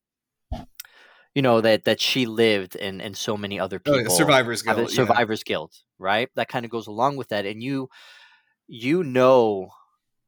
you 1.34 1.42
know 1.42 1.60
that 1.60 1.84
that 1.84 2.00
she 2.00 2.26
lived 2.26 2.76
and 2.76 3.00
and 3.02 3.16
so 3.16 3.36
many 3.36 3.60
other 3.60 3.76
Oh, 3.86 3.92
people 3.92 4.12
yeah, 4.12 4.16
survivor's 4.16 4.62
guilt. 4.62 4.78
a 4.78 4.80
yeah. 4.82 4.86
survivor's 4.88 5.44
guilt, 5.44 5.78
right? 5.98 6.28
That 6.34 6.48
kind 6.48 6.64
of 6.64 6.70
goes 6.70 6.86
along 6.86 7.16
with 7.16 7.28
that, 7.28 7.44
and 7.46 7.62
you 7.62 7.88
you 8.68 9.04
know, 9.04 9.68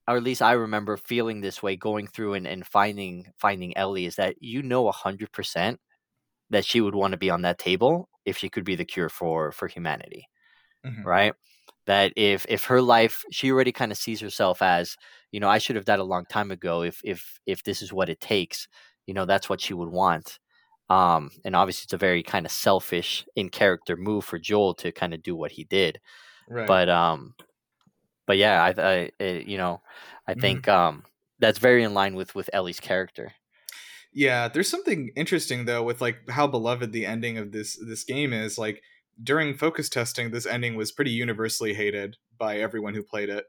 or 0.08 0.16
at 0.18 0.24
least 0.24 0.42
I 0.42 0.52
remember 0.52 0.96
feeling 0.98 1.42
this 1.42 1.62
way 1.62 1.76
going 1.76 2.08
through 2.08 2.34
and, 2.34 2.46
and 2.48 2.66
finding 2.66 3.32
finding 3.38 3.76
Ellie 3.76 4.06
is 4.06 4.16
that 4.16 4.36
you 4.42 4.62
know 4.62 4.88
a 4.88 4.92
hundred 4.92 5.32
percent 5.32 5.80
that 6.50 6.64
she 6.64 6.80
would 6.80 6.94
want 6.94 7.12
to 7.12 7.18
be 7.18 7.30
on 7.30 7.42
that 7.42 7.58
table 7.58 8.08
if 8.26 8.38
she 8.38 8.48
could 8.50 8.64
be 8.64 8.76
the 8.76 8.84
cure 8.84 9.08
for 9.10 9.52
for 9.52 9.68
humanity, 9.68 10.28
Mhm. 10.84 11.04
right? 11.04 11.34
That 11.86 12.12
if 12.16 12.46
if 12.48 12.64
her 12.66 12.82
life, 12.82 13.24
she 13.32 13.50
already 13.52 13.72
kind 13.72 13.92
of 13.92 13.98
sees 13.98 14.20
herself 14.20 14.62
as, 14.62 14.96
you 15.32 15.40
know, 15.40 15.48
I 15.48 15.58
should 15.58 15.76
have 15.76 15.84
died 15.86 16.00
a 16.00 16.04
long 16.04 16.26
time 16.26 16.50
ago. 16.50 16.82
If 16.82 17.00
if 17.04 17.38
if 17.46 17.64
this 17.64 17.82
is 17.82 17.92
what 17.92 18.08
it 18.10 18.20
takes, 18.20 18.68
you 19.06 19.14
know, 19.14 19.24
that's 19.26 19.48
what 19.48 19.60
she 19.60 19.74
would 19.74 19.90
want. 19.90 20.38
Um, 20.90 21.30
and 21.44 21.56
obviously, 21.56 21.84
it's 21.86 21.92
a 21.94 21.98
very 21.98 22.22
kind 22.22 22.46
of 22.46 22.52
selfish 22.52 23.26
in 23.36 23.50
character 23.50 23.96
move 23.96 24.24
for 24.24 24.38
Joel 24.38 24.74
to 24.76 24.92
kind 24.92 25.14
of 25.14 25.22
do 25.22 25.36
what 25.36 25.52
he 25.52 25.64
did. 25.64 26.00
Right. 26.48 26.68
But 26.68 26.88
um, 26.88 27.34
but 28.28 28.38
yeah, 28.38 28.62
I, 28.64 28.82
I 28.82 29.12
uh, 29.20 29.26
you 29.46 29.58
know, 29.58 29.82
I 30.28 30.34
Mhm. 30.34 30.60
think 30.60 30.68
um 30.68 31.04
that's 31.40 31.58
very 31.60 31.84
in 31.84 31.94
line 31.94 32.16
with 32.16 32.36
with 32.36 32.50
Ellie's 32.54 32.80
character. 32.80 33.34
Yeah, 34.12 34.48
there's 34.48 34.68
something 34.68 35.10
interesting 35.16 35.64
though 35.64 35.82
with 35.82 36.00
like 36.00 36.28
how 36.30 36.46
beloved 36.46 36.92
the 36.92 37.06
ending 37.06 37.38
of 37.38 37.52
this 37.52 37.78
this 37.86 38.04
game 38.04 38.32
is. 38.32 38.58
Like 38.58 38.82
during 39.22 39.54
focus 39.56 39.88
testing, 39.88 40.30
this 40.30 40.46
ending 40.46 40.74
was 40.76 40.92
pretty 40.92 41.10
universally 41.10 41.74
hated 41.74 42.16
by 42.38 42.58
everyone 42.58 42.94
who 42.94 43.02
played 43.02 43.28
it. 43.28 43.44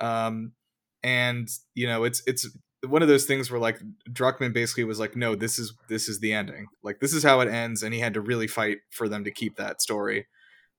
Um, 0.00 0.54
and 1.02 1.48
you 1.74 1.86
know, 1.86 2.04
it's 2.04 2.22
it's 2.26 2.48
one 2.86 3.02
of 3.02 3.08
those 3.08 3.26
things 3.26 3.50
where 3.50 3.60
like 3.60 3.80
Druckmann 4.10 4.54
basically 4.54 4.84
was 4.84 5.00
like, 5.00 5.16
no, 5.16 5.34
this 5.34 5.58
is 5.58 5.74
this 5.88 6.08
is 6.08 6.20
the 6.20 6.32
ending. 6.34 6.68
Like 6.82 7.00
this 7.00 7.14
is 7.14 7.24
how 7.24 7.40
it 7.40 7.48
ends, 7.48 7.82
and 7.82 7.94
he 7.94 8.00
had 8.00 8.14
to 8.14 8.20
really 8.20 8.48
fight 8.48 8.78
for 8.92 9.08
them 9.08 9.24
to 9.24 9.30
keep 9.32 9.56
that 9.56 9.82
story. 9.82 10.26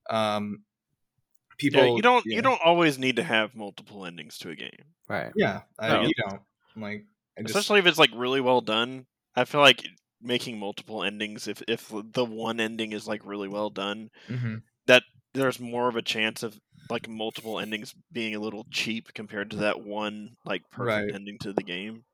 Um, 0.09 0.65
people, 1.57 1.83
yeah, 1.83 1.95
you 1.95 2.01
don't 2.01 2.25
yeah. 2.25 2.35
you 2.35 2.41
don't 2.41 2.61
always 2.63 2.97
need 2.99 3.15
to 3.17 3.23
have 3.23 3.55
multiple 3.55 4.05
endings 4.05 4.37
to 4.39 4.49
a 4.49 4.55
game, 4.55 4.95
Right. 5.07 5.33
yeah, 5.33 5.63
I, 5.79 5.91
No. 5.91 6.01
you 6.01 6.13
don't 6.15 6.41
like. 6.75 7.05
I 7.37 7.43
just, 7.43 7.55
especially 7.55 7.79
if 7.79 7.85
it's 7.85 7.97
like 7.97 8.11
really 8.13 8.41
well 8.41 8.61
done. 8.61 9.07
I 9.35 9.45
feel 9.45 9.61
like 9.61 9.87
making 10.21 10.59
multiple 10.59 11.03
endings, 11.03 11.47
if 11.47 11.61
if 11.67 11.91
the 11.91 12.25
one 12.25 12.59
ending 12.59 12.91
is 12.91 13.07
like 13.07 13.25
really 13.25 13.47
well 13.47 13.69
done, 13.69 14.09
Mhm. 14.29 14.63
there's 15.33 15.59
more 15.59 15.87
of 15.87 15.95
a 15.95 16.01
chance 16.01 16.43
of 16.43 16.59
like 16.89 17.07
multiple 17.07 17.59
endings 17.59 17.93
being 18.11 18.35
a 18.35 18.39
little 18.39 18.65
cheap 18.71 19.13
compared 19.13 19.51
to 19.51 19.57
that 19.57 19.81
one 19.81 20.35
like 20.45 20.69
perfect 20.71 21.11
Right. 21.11 21.13
ending 21.13 21.37
to 21.39 21.53
the 21.53 21.63
game. 21.63 22.05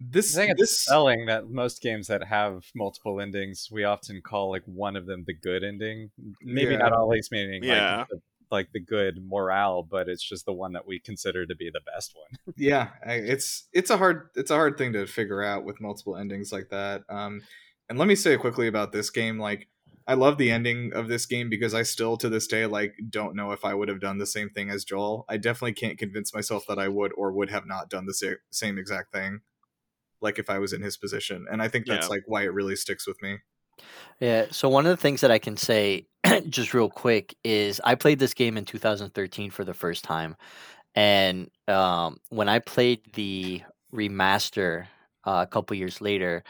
this 0.00 0.36
I 0.36 0.38
think 0.46 0.52
it's 0.52 0.62
this 0.62 0.84
telling 0.86 1.26
that 1.26 1.48
most 1.50 1.82
games 1.82 2.06
that 2.08 2.22
have 2.24 2.64
multiple 2.74 3.20
endings, 3.20 3.68
we 3.70 3.84
often 3.84 4.20
call 4.22 4.50
like 4.50 4.64
one 4.64 4.96
of 4.96 5.06
them 5.06 5.24
the 5.26 5.34
good 5.34 5.64
ending. 5.64 6.10
Maybe 6.42 6.76
Yeah. 6.76 6.78
not 6.78 6.92
always 6.92 7.28
meaning 7.30 7.64
Yeah. 7.64 7.66
like 7.66 8.06
the, 8.08 8.20
like 8.50 8.72
the 8.72 8.80
good 8.80 9.18
morale, 9.26 9.82
but 9.82 10.08
it's 10.08 10.22
just 10.26 10.46
the 10.46 10.52
one 10.52 10.72
that 10.72 10.86
we 10.86 10.98
consider 11.00 11.46
to 11.46 11.54
be 11.54 11.70
the 11.72 11.80
best 11.94 12.14
one. 12.16 12.54
yeah 12.56 12.88
it's 13.04 13.68
it's 13.72 13.90
a 13.90 13.96
hard 13.96 14.28
it's 14.34 14.50
a 14.50 14.54
hard 14.54 14.76
thing 14.78 14.92
to 14.92 15.06
figure 15.06 15.42
out 15.42 15.64
with 15.64 15.80
multiple 15.80 16.16
endings 16.16 16.50
like 16.52 16.68
that 16.70 17.02
um 17.08 17.40
and 17.88 17.98
let 17.98 18.08
me 18.08 18.14
say 18.14 18.36
quickly 18.36 18.66
about 18.66 18.92
this 18.92 19.10
game 19.10 19.38
like 19.38 19.68
i 20.06 20.14
love 20.14 20.38
the 20.38 20.50
ending 20.50 20.92
of 20.94 21.08
this 21.08 21.24
game 21.26 21.48
because 21.48 21.74
i 21.74 21.82
still 21.82 22.16
to 22.16 22.28
this 22.28 22.46
day 22.46 22.66
like 22.66 22.94
don't 23.10 23.36
know 23.36 23.52
if 23.52 23.64
i 23.64 23.72
would 23.74 23.88
have 23.88 24.00
done 24.00 24.18
the 24.18 24.26
same 24.26 24.48
thing 24.50 24.70
as 24.70 24.84
joel 24.84 25.24
i 25.28 25.36
definitely 25.36 25.72
can't 25.72 25.98
convince 25.98 26.34
myself 26.34 26.64
that 26.66 26.78
i 26.78 26.88
would 26.88 27.12
or 27.16 27.30
would 27.32 27.50
have 27.50 27.66
not 27.66 27.88
done 27.88 28.06
the 28.06 28.14
sa- 28.14 28.40
same 28.50 28.78
exact 28.78 29.12
thing 29.12 29.40
like 30.20 30.38
if 30.38 30.50
i 30.50 30.58
was 30.58 30.72
in 30.72 30.82
his 30.82 30.96
position 30.96 31.46
and 31.50 31.62
i 31.62 31.68
think 31.68 31.86
that's 31.86 32.06
Yeah. 32.06 32.10
like 32.10 32.22
why 32.26 32.42
it 32.42 32.52
really 32.52 32.76
sticks 32.76 33.06
with 33.06 33.20
me 33.22 33.38
Yeah. 34.20 34.46
So 34.50 34.68
one 34.68 34.86
of 34.86 34.90
the 34.90 34.96
things 35.00 35.20
that 35.20 35.30
I 35.30 35.38
can 35.38 35.56
say, 35.56 36.08
just 36.48 36.74
real 36.74 36.88
quick, 36.90 37.34
is 37.44 37.80
I 37.84 37.94
played 37.94 38.18
this 38.18 38.34
game 38.34 38.56
in 38.56 38.64
2013 38.64 39.50
for 39.50 39.64
the 39.64 39.74
first 39.74 40.04
time, 40.04 40.36
and 40.94 41.50
um, 41.68 42.18
when 42.30 42.48
I 42.48 42.58
played 42.58 43.00
the 43.14 43.62
remaster 43.92 44.86
uh, 45.26 45.44
a 45.46 45.50
couple 45.50 45.76
years 45.76 46.00
later, 46.00 46.44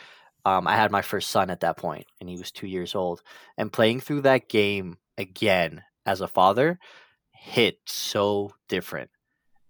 um, 0.45 0.67
I 0.67 0.77
had 0.77 0.91
my 0.91 1.03
first 1.03 1.31
son 1.31 1.51
at 1.51 1.61
that 1.61 1.77
point, 1.77 2.07
and 2.21 2.29
he 2.29 2.37
was 2.37 2.51
two 2.51 2.67
years 2.67 2.95
old. 2.95 3.23
And 3.57 3.73
playing 3.73 4.01
through 4.01 4.23
that 4.23 4.49
game 4.49 4.99
again 5.17 5.83
as 6.07 6.21
a 6.21 6.29
father 6.29 6.79
hit 7.33 7.79
so 7.87 8.53
different, 8.69 9.11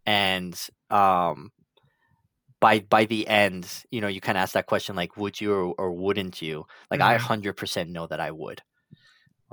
and 0.07 0.59
um, 0.91 1.53
by 2.61 2.81
by 2.81 3.05
the 3.05 3.27
end, 3.29 3.69
you 3.91 4.01
know, 4.01 4.09
you 4.09 4.21
kind 4.21 4.37
of 4.39 4.43
ask 4.43 4.55
that 4.55 4.67
question 4.67 4.97
like, 4.97 5.17
would 5.17 5.41
you 5.41 5.53
or, 5.53 5.75
or 5.79 5.93
wouldn't 5.93 6.43
you? 6.43 6.67
Like, 6.91 7.01
I 7.01 7.17
Mhm. 7.17 7.21
hundred 7.21 7.55
percent 7.55 7.91
know 7.91 8.07
that 8.07 8.21
I 8.21 8.31
would, 8.31 8.63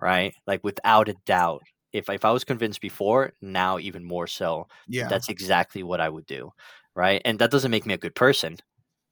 right? 0.05 0.35
Like 0.47 0.63
without 0.63 1.09
a 1.09 1.15
doubt. 1.25 1.63
If 1.93 2.09
if 2.09 2.25
I 2.25 2.31
was 2.31 2.43
convinced 2.45 2.81
before, 2.81 3.33
now 3.41 3.79
even 3.79 4.03
more 4.05 4.27
so. 4.27 4.67
yeah 4.87 5.09
That's 5.09 5.29
exactly 5.29 5.83
what 5.83 6.01
I 6.01 6.09
would 6.09 6.25
do, 6.27 6.51
right? 6.95 7.21
And 7.25 7.39
that 7.39 7.51
doesn't 7.51 7.71
make 7.71 7.85
me 7.87 7.93
a 7.95 7.97
good 7.99 8.15
person, 8.15 8.57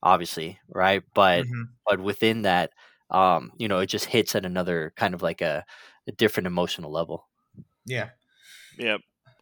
obviously, 0.02 0.58
right? 0.68 1.02
But 1.14 1.46
Mhm. 1.46 1.74
but 1.86 2.00
within 2.00 2.42
that, 2.42 2.72
um, 3.10 3.52
you 3.58 3.68
know, 3.68 3.80
it 3.80 3.86
just 3.88 4.06
hits 4.06 4.34
at 4.36 4.46
another 4.46 4.92
kind 4.96 5.14
of 5.14 5.22
like 5.22 5.40
a, 5.42 5.64
a 6.08 6.12
different 6.12 6.46
emotional 6.48 6.90
level. 6.92 7.28
yeah 7.86 8.10
Yeah. 8.76 8.98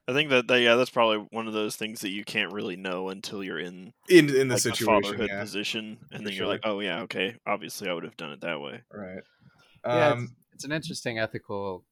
I 0.08 0.12
think 0.12 0.30
that, 0.30 0.48
that 0.48 0.60
yeah, 0.60 0.74
that's 0.74 0.90
probably 0.90 1.26
one 1.30 1.46
of 1.46 1.52
those 1.52 1.76
things 1.76 2.00
that 2.00 2.10
you 2.10 2.24
can't 2.24 2.52
really 2.52 2.76
know 2.76 3.08
until 3.08 3.42
you're 3.44 3.58
in 3.58 3.94
in 4.08 4.34
in 4.34 4.48
the 4.48 4.56
like 4.56 4.66
a 4.66 4.76
situation 4.76 5.20
fatherhood 5.24 5.30
yeah 5.30 5.44
position, 5.44 6.06
and 6.12 6.26
For 6.26 6.28
then 6.28 6.34
you're 6.34 6.46
sure. 6.46 6.48
like, 6.48 6.60
oh 6.64 6.80
yeah, 6.80 7.02
okay, 7.02 7.36
obviously 7.46 7.88
I 7.90 7.94
would 7.94 8.04
have 8.04 8.16
done 8.16 8.32
it 8.32 8.42
that 8.42 8.60
way. 8.60 8.84
right 8.92 9.22
um 9.84 10.20
it's, 10.20 10.32
it's 10.52 10.64
an 10.64 10.72
interesting 10.72 11.18
ethical 11.18 11.84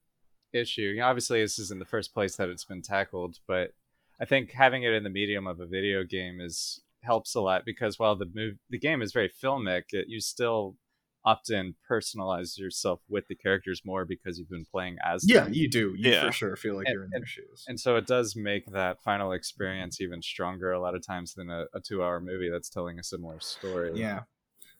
issue. 0.53 0.81
You 0.81 0.99
know, 0.99 1.07
obviously, 1.07 1.41
this 1.41 1.59
isn't 1.59 1.79
the 1.79 1.85
first 1.85 2.13
place 2.13 2.35
that 2.35 2.49
it's 2.49 2.65
been 2.65 2.81
tackled, 2.81 3.37
but 3.47 3.73
I 4.19 4.25
think 4.25 4.51
having 4.51 4.83
it 4.83 4.93
in 4.93 5.03
the 5.03 5.09
medium 5.09 5.47
of 5.47 5.59
a 5.59 5.65
video 5.65 6.03
game 6.03 6.39
is 6.41 6.81
helps 7.03 7.33
a 7.33 7.41
lot 7.41 7.63
because 7.65 7.97
while 7.97 8.15
the 8.15 8.29
move 8.33 8.55
the 8.69 8.77
game 8.77 9.01
is 9.01 9.11
very 9.13 9.29
filmic, 9.43 9.85
it, 9.91 10.05
you 10.07 10.19
still 10.19 10.75
often 11.23 11.75
personalize 11.89 12.57
yourself 12.57 12.99
with 13.07 13.27
the 13.27 13.35
characters 13.35 13.81
more 13.85 14.05
because 14.05 14.39
you've 14.39 14.49
been 14.49 14.65
playing 14.71 14.97
as 15.05 15.23
yeah 15.29 15.43
them. 15.43 15.53
you 15.53 15.69
do 15.69 15.93
you 15.95 16.11
Yeah. 16.11 16.25
for 16.25 16.31
sure 16.31 16.55
feel 16.55 16.75
like 16.75 16.87
And- 16.87 16.93
you're 16.95 17.03
in 17.03 17.11
and- 17.13 17.21
their 17.21 17.27
shoes 17.27 17.63
And 17.67 17.79
so 17.79 17.95
it 17.95 18.07
does 18.07 18.35
make 18.35 18.65
that 18.71 18.99
final 19.03 19.31
experience 19.31 20.01
even 20.01 20.21
stronger 20.23 20.71
a 20.71 20.79
lot 20.81 20.95
of 20.95 21.05
times 21.05 21.35
than 21.35 21.51
a, 21.51 21.65
a 21.75 21.79
two-hour 21.79 22.21
movie 22.21 22.49
that's 22.49 22.69
telling 22.69 22.97
a 22.97 23.03
similar 23.03 23.39
story. 23.39 23.91
yeah 23.99 24.21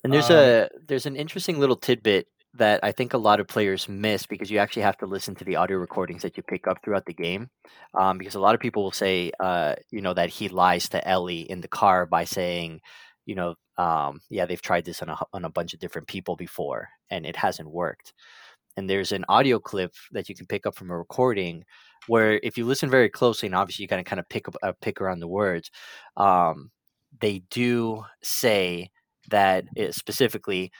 And 0.04 0.12
there's 0.12 0.32
Um, 0.32 0.38
a 0.38 0.70
there's 0.88 1.06
an 1.06 1.16
interesting 1.16 1.60
little 1.60 1.76
tidbit 1.76 2.28
that 2.54 2.82
I 2.84 2.92
think 2.92 3.14
a 3.14 3.18
lot 3.18 3.40
of 3.40 3.48
players 3.48 3.88
miss 3.88 4.26
because 4.26 4.52
you 4.52 4.58
actually 4.58 4.82
have 4.82 4.98
to 4.98 5.06
listen 5.06 5.36
to 5.36 5.46
the 5.46 5.56
audio 5.56 5.78
recordings 5.78 6.22
that 6.24 6.36
you 6.36 6.44
pick 6.44 6.68
up 6.68 6.84
throughout 6.84 7.06
the 7.06 7.14
game. 7.14 7.50
Um, 7.98 8.18
because 8.18 8.36
a 8.36 8.42
lot 8.42 8.56
of 8.56 8.62
people 8.62 8.84
will 8.84 8.92
say, 8.92 9.32
uh, 9.40 9.76
you 9.90 10.02
know, 10.02 10.14
that 10.14 10.30
he 10.30 10.50
lies 10.50 10.90
to 10.90 11.08
Ellie 11.08 11.50
in 11.50 11.62
the 11.62 11.70
car 11.70 12.06
by 12.06 12.26
saying, 12.26 12.82
you 13.26 13.36
know, 13.36 13.56
um, 13.78 14.20
yeah, 14.30 14.46
they've 14.46 14.62
tried 14.62 14.86
this 14.86 15.02
on 15.02 15.10
a 15.10 15.18
on 15.34 15.46
a 15.46 15.50
bunch 15.50 15.74
of 15.74 15.80
different 15.80 16.08
people 16.08 16.36
before 16.36 16.90
and 17.10 17.26
it 17.26 17.38
hasn't 17.38 17.72
worked. 17.72 18.14
And 18.78 18.90
there's 18.90 19.12
an 19.12 19.26
audio 19.30 19.60
clip 19.60 19.94
that 20.12 20.30
you 20.30 20.36
can 20.36 20.46
pick 20.46 20.66
up 20.66 20.76
from 20.76 20.92
a 20.92 20.98
recording 20.98 21.64
where 22.08 22.40
if 22.44 22.58
you 22.58 22.66
listen 22.66 22.90
very 22.90 23.10
closely, 23.10 23.48
and 23.48 23.56
obviously 23.56 23.84
you 23.84 23.88
gotta 23.88 24.04
kind 24.04 24.20
of 24.20 24.28
pick 24.30 24.48
up 24.48 24.56
uh, 24.62 24.74
pick 24.82 25.00
around 25.00 25.20
the 25.20 25.28
words, 25.28 25.72
um, 26.18 26.72
they 27.20 27.44
do 27.50 28.04
say 28.22 28.90
that 29.30 29.66
it 29.76 29.94
specifically 29.96 30.72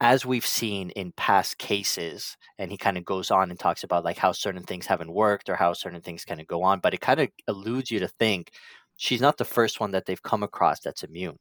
as 0.00 0.24
we've 0.24 0.46
seen 0.46 0.90
in 0.90 1.12
past 1.12 1.58
cases 1.58 2.36
and 2.58 2.70
he 2.70 2.76
kind 2.76 2.96
of 2.96 3.04
goes 3.04 3.30
on 3.30 3.50
and 3.50 3.58
talks 3.58 3.84
about 3.84 4.04
like 4.04 4.16
how 4.18 4.32
certain 4.32 4.62
things 4.62 4.86
haven't 4.86 5.12
worked 5.12 5.48
or 5.48 5.56
how 5.56 5.72
certain 5.72 6.00
things 6.00 6.24
kind 6.24 6.40
of 6.40 6.46
go 6.46 6.62
on 6.62 6.80
but 6.80 6.94
it 6.94 7.00
kind 7.00 7.20
of 7.20 7.28
alludes 7.48 7.90
you 7.90 8.00
to 8.00 8.08
think 8.08 8.50
she's 8.96 9.20
not 9.20 9.36
the 9.36 9.44
first 9.44 9.80
one 9.80 9.90
that 9.90 10.06
they've 10.06 10.22
come 10.22 10.42
across 10.42 10.80
that's 10.80 11.02
immune 11.04 11.38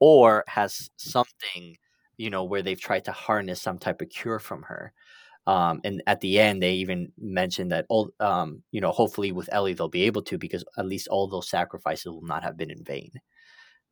or 0.00 0.44
has 0.48 0.90
something 0.96 1.76
you 2.16 2.30
know 2.30 2.44
where 2.44 2.62
they've 2.62 2.80
tried 2.80 3.04
to 3.04 3.12
harness 3.12 3.60
some 3.62 3.78
type 3.78 4.00
of 4.02 4.08
cure 4.10 4.38
from 4.40 4.62
her. 4.62 4.92
Um, 5.46 5.80
and 5.84 6.02
at 6.06 6.20
the 6.20 6.38
end 6.40 6.62
they 6.62 6.74
even 6.74 7.12
mentioned 7.18 7.72
that 7.72 7.86
all 7.90 8.10
um, 8.20 8.62
you 8.72 8.80
know 8.82 8.92
hopefully 8.92 9.32
with 9.32 9.48
ellie 9.52 9.74
they'll 9.74 9.88
be 9.88 10.04
able 10.04 10.22
to 10.24 10.38
because 10.38 10.64
at 10.78 10.86
least 10.86 11.08
all 11.08 11.28
those 11.28 11.50
sacrifices 11.50 12.06
will 12.06 12.22
not 12.22 12.44
have 12.44 12.56
been 12.58 12.70
in 12.70 12.84
vain 12.84 13.10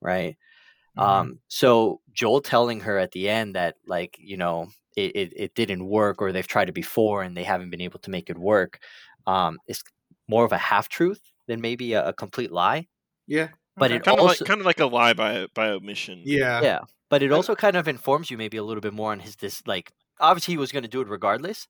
right 0.01 0.37
Mhm. 0.97 1.03
um, 1.05 1.41
so 1.49 2.01
Joel 2.13 2.41
telling 2.41 2.81
her 2.81 2.99
at 2.99 3.13
the 3.13 3.29
end 3.29 3.55
that 3.55 3.77
like, 3.87 4.17
you 4.21 4.37
know, 4.37 4.69
it, 4.97 5.15
it, 5.17 5.33
it 5.37 5.55
didn't 5.55 5.87
work 5.89 6.23
or 6.23 6.33
they've 6.33 6.47
tried 6.47 6.69
it 6.71 6.73
before 6.75 7.23
and 7.23 7.37
they 7.37 7.45
haven't 7.45 7.71
been 7.71 7.83
able 7.83 7.99
to 8.01 8.11
make 8.11 8.31
it 8.31 8.39
work 8.39 8.81
um, 9.27 9.59
is 9.69 9.83
more 10.29 10.45
of 10.45 10.53
a 10.53 10.59
half 10.59 10.89
truth 10.89 11.21
than 11.47 11.61
maybe 11.61 11.93
a, 11.95 12.09
a 12.09 12.13
complete 12.15 12.51
lie. 12.53 12.87
Yeah. 13.27 13.49
But 13.79 13.93
Okay. 13.93 13.97
it 13.97 14.03
kind 14.05 14.19
of 14.19 14.27
also 14.27 14.45
like 14.45 14.45
kind 14.45 14.61
of 14.61 14.67
like 14.67 14.81
a 14.81 14.87
lie 14.87 15.13
by 15.13 15.47
by 15.55 15.69
omission. 15.71 16.23
Yeah. 16.25 16.61
yeah, 16.61 16.81
but 17.11 17.23
it 17.23 17.33
also 17.33 17.55
kind 17.55 17.77
of 17.77 17.89
informs 17.89 18.31
you 18.31 18.39
maybe 18.39 18.57
a 18.57 18.63
little 18.65 18.81
bit 18.81 18.95
more 18.95 19.13
on 19.13 19.21
his 19.21 19.37
this 19.37 19.63
like 19.67 19.93
obviously 20.21 20.53
he 20.55 20.59
was 20.59 20.73
going 20.73 20.83
to 20.83 20.89
do 20.89 21.01
it 21.03 21.09
regardless, 21.09 21.69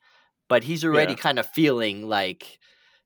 but 0.49 0.65
he's 0.65 0.85
already 0.85 1.15
Yeah. 1.15 1.17
kind 1.17 1.39
of 1.39 1.47
feeling 1.47 2.09
like 2.09 2.59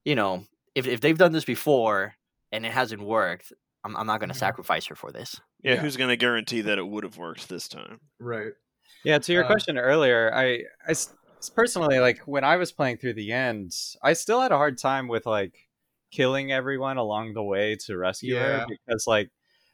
you 0.04 0.14
know 0.14 0.44
if 0.74 0.86
if 0.86 1.00
they've 1.00 1.18
done 1.18 1.32
this 1.32 1.44
before 1.44 2.14
and 2.52 2.66
it 2.66 2.72
hasn't 2.72 3.02
worked, 3.02 3.52
I'm 3.84 3.96
I'm 3.96 4.06
not 4.06 4.20
going 4.20 4.28
to 4.30 4.34
Mhm. 4.34 4.38
sacrifice 4.38 4.86
her 4.86 4.94
for 4.96 5.12
this. 5.12 5.40
Yeah, 5.62 5.74
Yeah. 5.74 5.82
who's 5.82 5.96
going 5.96 6.08
to 6.10 6.16
guarantee 6.16 6.62
that 6.62 6.78
it 6.78 6.86
would 6.86 7.04
have 7.04 7.16
worked 7.18 7.48
this 7.48 7.68
time? 7.68 8.00
Right. 8.18 8.52
Yeah, 9.04 9.18
to 9.18 9.32
your 9.32 9.44
Uh, 9.44 9.46
question 9.46 9.78
earlier, 9.78 10.32
I, 10.34 10.64
I 10.86 10.94
personally 11.54 11.98
like 11.98 12.20
when 12.26 12.44
I 12.44 12.56
was 12.56 12.70
playing 12.72 12.98
through 12.98 13.14
the 13.14 13.32
end, 13.32 13.72
I 14.02 14.12
still 14.12 14.40
had 14.40 14.52
a 14.52 14.56
hard 14.56 14.78
time 14.78 15.08
with 15.08 15.26
like 15.26 15.68
killing 16.10 16.52
everyone 16.52 16.96
along 16.98 17.32
the 17.34 17.42
way 17.42 17.76
to 17.86 17.96
rescue 17.96 18.34
Yeah. 18.34 18.40
her 18.40 18.66
because 18.68 19.06
like 19.06 19.30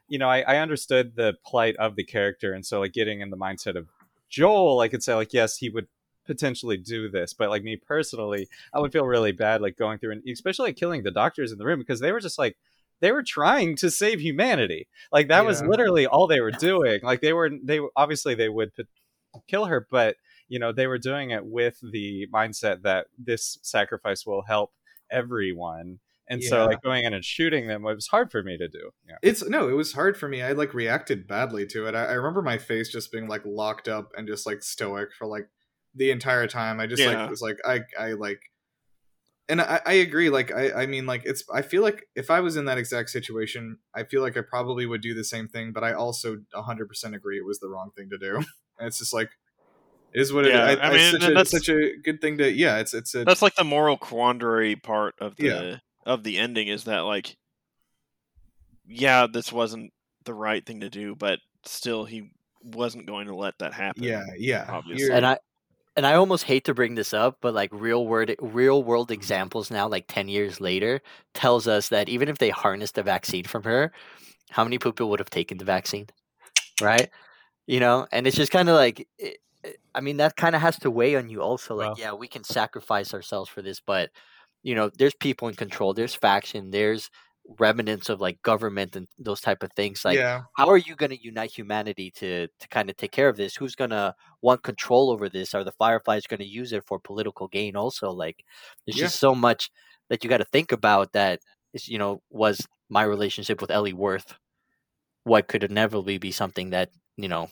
you 0.09 0.19
know 0.19 0.29
I, 0.29 0.43
I 0.43 0.59
understood 0.59 1.17
the 1.17 1.35
plight 1.45 1.75
of 1.77 1.97
the 1.97 2.05
character 2.05 2.53
and 2.53 2.65
so 2.65 2.81
like 2.81 2.93
getting 2.93 3.21
in 3.21 3.31
the 3.31 3.37
mindset 3.37 3.77
of 3.77 3.89
Joel, 4.29 4.81
I 4.81 4.89
could 4.89 5.03
say 5.03 5.15
like 5.15 5.33
yes 5.33 5.57
he 5.57 5.71
would 5.71 5.89
potentially 6.27 6.77
do 6.77 7.09
this, 7.09 7.33
but 7.35 7.51
like 7.51 7.63
me 7.63 7.77
personally, 7.77 8.49
I 8.73 8.81
would 8.81 8.93
feel 8.93 9.07
really 9.07 9.33
bad 9.33 9.61
like 9.61 9.77
going 9.77 9.99
through 9.99 10.13
and 10.13 10.23
especially 10.29 10.69
like, 10.69 10.77
killing 10.77 11.03
the 11.03 11.11
doctors 11.11 11.53
in 11.53 11.59
the 11.59 11.65
room 11.67 11.79
because 11.81 12.01
they 12.01 12.13
were 12.13 12.21
just 12.21 12.39
like 12.39 12.57
they 13.01 13.13
were 13.13 13.23
trying 13.23 13.77
to 13.77 13.91
save 13.91 14.21
humanity. 14.21 14.89
Like 15.13 15.29
that 15.29 15.45
was 15.45 15.63
literally 15.63 16.07
all 16.07 16.27
they 16.27 16.41
were 16.41 16.51
doing. 16.71 17.01
Like 17.03 17.21
they 17.21 17.33
were 17.33 17.51
they 17.63 17.81
obviously 17.95 18.35
they 18.35 18.49
would 18.49 18.73
kill 19.49 19.67
her, 19.67 19.87
but 19.91 20.17
you 20.49 20.59
know 20.59 20.73
they 20.73 20.87
were 20.87 20.99
doing 20.99 21.31
it 21.31 21.45
with 21.45 21.79
the 21.93 22.27
mindset 22.33 22.83
that 22.83 23.07
this 23.19 23.59
sacrifice 23.63 24.25
will 24.27 24.43
help 24.43 24.73
everyone. 25.11 25.99
And 26.29 26.43
so, 26.43 26.67
like 26.67 26.83
going 26.83 27.05
in 27.05 27.15
and 27.15 27.25
shooting 27.25 27.69
them 27.69 27.87
it 27.87 27.95
was 27.95 28.09
hard 28.09 28.33
for 28.33 28.43
me 28.43 28.59
to 28.59 28.67
do. 28.67 28.91
Yeah, 29.09 29.15
It's 29.23 29.49
no, 29.49 29.69
it 29.69 29.75
was 29.75 29.93
hard 29.93 30.17
for 30.17 30.29
me. 30.29 30.43
I 30.43 30.53
like 30.53 30.75
reacted 30.75 31.29
badly 31.29 31.67
to 31.69 31.87
it. 31.87 31.95
I, 31.95 32.07
I 32.07 32.13
remember 32.15 32.43
my 32.43 32.59
face 32.59 32.91
just 32.91 33.13
being 33.13 33.29
like 33.29 33.43
locked 33.45 33.87
up 33.87 34.11
and 34.17 34.27
just 34.27 34.45
like 34.45 34.63
stoic 34.65 35.11
for 35.17 35.27
like 35.29 35.49
the 35.95 36.11
entire 36.11 36.49
time. 36.49 36.81
I 36.81 36.89
just 36.89 37.01
Yeah. 37.01 37.23
like 37.23 37.31
was 37.31 37.43
like 37.43 37.59
I 37.65 37.81
I 37.97 38.13
like 38.15 38.41
and 39.49 39.61
I, 39.61 39.81
I 39.87 39.93
agree, 39.95 40.29
like 40.31 40.53
I, 40.53 40.73
I 40.83 40.87
mean 40.87 41.07
like 41.07 41.23
it's 41.25 41.45
I 41.53 41.63
feel 41.63 41.83
like 41.83 42.09
if 42.15 42.31
I 42.31 42.41
was 42.41 42.57
in 42.57 42.65
that 42.67 42.79
exact 42.79 43.11
situation, 43.11 43.79
I 43.95 44.05
feel 44.05 44.23
like 44.23 44.37
I 44.37 44.41
probably 44.43 44.87
would 44.87 45.01
do 45.01 45.15
the 45.15 45.25
same 45.25 45.49
thing, 45.49 45.73
but 45.73 45.85
I 45.85 45.93
also 45.93 46.39
hundred 46.55 46.89
percent 46.89 47.15
agree 47.15 47.39
it 47.39 47.45
was 47.47 47.61
the 47.61 47.69
wrong 47.69 47.91
thing 47.97 48.11
to 48.11 48.19
do. 48.19 48.37
And 48.37 48.47
it's 48.89 48.99
just 48.99 49.13
like 49.15 49.31
it 50.13 50.21
is 50.21 50.33
what 50.33 50.47
it 50.47 50.49
is. 50.49 50.55
Yeah, 50.55 50.65
I, 50.65 50.73
I 50.75 50.89
I 50.89 50.93
mean, 50.93 51.13
such, 51.13 51.23
and 51.23 51.33
a, 51.33 51.35
that's- 51.35 51.51
such 51.51 51.69
a 51.69 51.97
good 52.03 52.21
thing 52.21 52.39
to 52.39 52.51
yeah, 52.51 52.79
it's 52.79 52.95
it's 52.95 53.15
a 53.15 53.25
That's 53.25 53.43
like 53.43 53.55
the 53.55 53.65
moral 53.65 53.97
quandary 53.97 54.77
part 54.77 55.15
of 55.21 55.37
the 55.37 55.45
Yeah. 55.45 55.77
of 56.05 56.23
the 56.25 56.39
ending 56.39 56.69
is 56.69 56.85
that 56.85 57.01
like 57.01 57.37
yeah, 58.87 59.27
this 59.33 59.53
wasn't 59.53 59.93
the 60.25 60.35
right 60.35 60.65
thing 60.65 60.81
to 60.81 60.91
do, 60.91 61.15
but 61.15 61.41
still 61.65 62.05
he 62.05 62.31
wasn't 62.63 63.07
going 63.07 63.27
to 63.29 63.35
let 63.37 63.59
that 63.59 63.75
happen. 63.75 64.03
yeah, 64.03 64.25
yeah. 64.39 64.65
obviously. 64.69 65.13
And 65.13 65.27
I 65.27 65.39
and 65.97 66.07
I 66.07 66.15
almost 66.15 66.45
hate 66.45 66.65
to 66.65 66.75
bring 66.75 66.95
this 66.95 67.15
up, 67.15 67.39
but 67.41 67.55
like 67.55 67.71
real 67.73 68.07
world 68.07 68.31
real 68.41 68.83
world 68.83 69.09
mm-hmm. 69.09 69.15
examples 69.15 69.71
now, 69.71 69.89
like 69.89 70.07
ten 70.09 70.29
years 70.29 70.61
later, 70.61 71.01
tells 71.35 71.67
us 71.67 71.89
that 71.89 72.09
even 72.09 72.29
if 72.29 72.39
they 72.39 72.51
harnessed 72.51 72.95
the 72.97 73.03
vaccine 73.03 73.45
from 73.45 73.63
her, 73.65 73.93
how 74.51 74.65
many 74.65 74.79
people 74.79 75.09
would 75.11 75.21
have 75.21 75.31
taken 75.31 75.59
the 75.59 75.65
vaccine, 75.65 76.07
right? 76.81 77.11
You 77.67 77.81
know, 77.81 78.07
and 78.13 78.27
it's 78.27 78.37
just 78.37 78.53
kind 78.53 78.69
of 78.69 78.77
like, 78.77 79.09
it, 79.19 79.39
I 79.95 80.01
mean, 80.01 80.19
that 80.19 80.37
kind 80.37 80.55
of 80.55 80.61
has 80.61 80.79
to 80.81 80.91
weigh 80.91 81.17
on 81.17 81.29
you 81.29 81.43
also. 81.43 81.75
Like, 81.75 81.89
Well- 81.89 81.97
yeah, 81.99 82.13
we 82.13 82.29
can 82.29 82.45
sacrifice 82.45 83.13
ourselves 83.15 83.51
for 83.51 83.63
this, 83.63 83.81
but 83.81 84.11
you 84.63 84.75
know, 84.75 84.91
there's 84.99 85.15
people 85.15 85.49
in 85.49 85.55
control, 85.55 85.95
there's 85.95 86.15
faction, 86.15 86.71
there's 86.73 87.11
remnants 87.59 88.09
of 88.09 88.21
like 88.21 88.43
government 88.43 88.97
and 88.97 89.09
those 89.19 89.41
type 89.41 89.63
of 89.63 89.73
things. 89.73 90.05
Like, 90.05 90.19
yeah, 90.19 90.43
how 90.57 90.69
are 90.69 90.77
you 90.77 90.97
going 90.97 91.11
to 91.11 91.23
unite 91.23 91.53
humanity 91.53 92.11
to 92.13 92.49
to 92.49 92.69
kind 92.69 92.91
of 92.91 92.97
take 92.97 93.13
care 93.13 93.29
of 93.29 93.37
this 93.37 93.55
who's 93.57 93.75
going 93.75 93.91
to 93.91 94.15
want 94.43 94.63
control 94.63 95.11
over 95.11 95.29
this 95.29 95.55
are 95.55 95.65
the 95.65 95.73
fireflies 95.73 96.27
going 96.27 96.41
to 96.41 96.47
use 96.47 96.73
it 96.73 96.85
for 96.87 96.99
political 96.99 97.49
gain 97.49 97.77
also 97.77 98.11
like 98.11 98.45
there's 98.87 98.97
Yeah. 98.97 99.09
just 99.09 99.19
so 99.19 99.35
much 99.35 99.71
that 100.09 100.23
you 100.25 100.31
got 100.31 100.39
to 100.39 100.45
think 100.45 100.73
about 100.73 101.13
that 101.13 101.41
is 101.75 101.89
you 101.89 101.99
know 101.99 102.23
was 102.31 102.67
my 102.89 103.03
relationship 103.03 103.61
with 103.61 103.71
ellie 103.71 103.93
worth 103.93 104.35
what 105.25 105.49
could 105.49 105.65
inevitably 105.65 106.19
be 106.19 106.33
something 106.33 106.71
that 106.71 106.91
you 107.17 107.29
know 107.29 107.49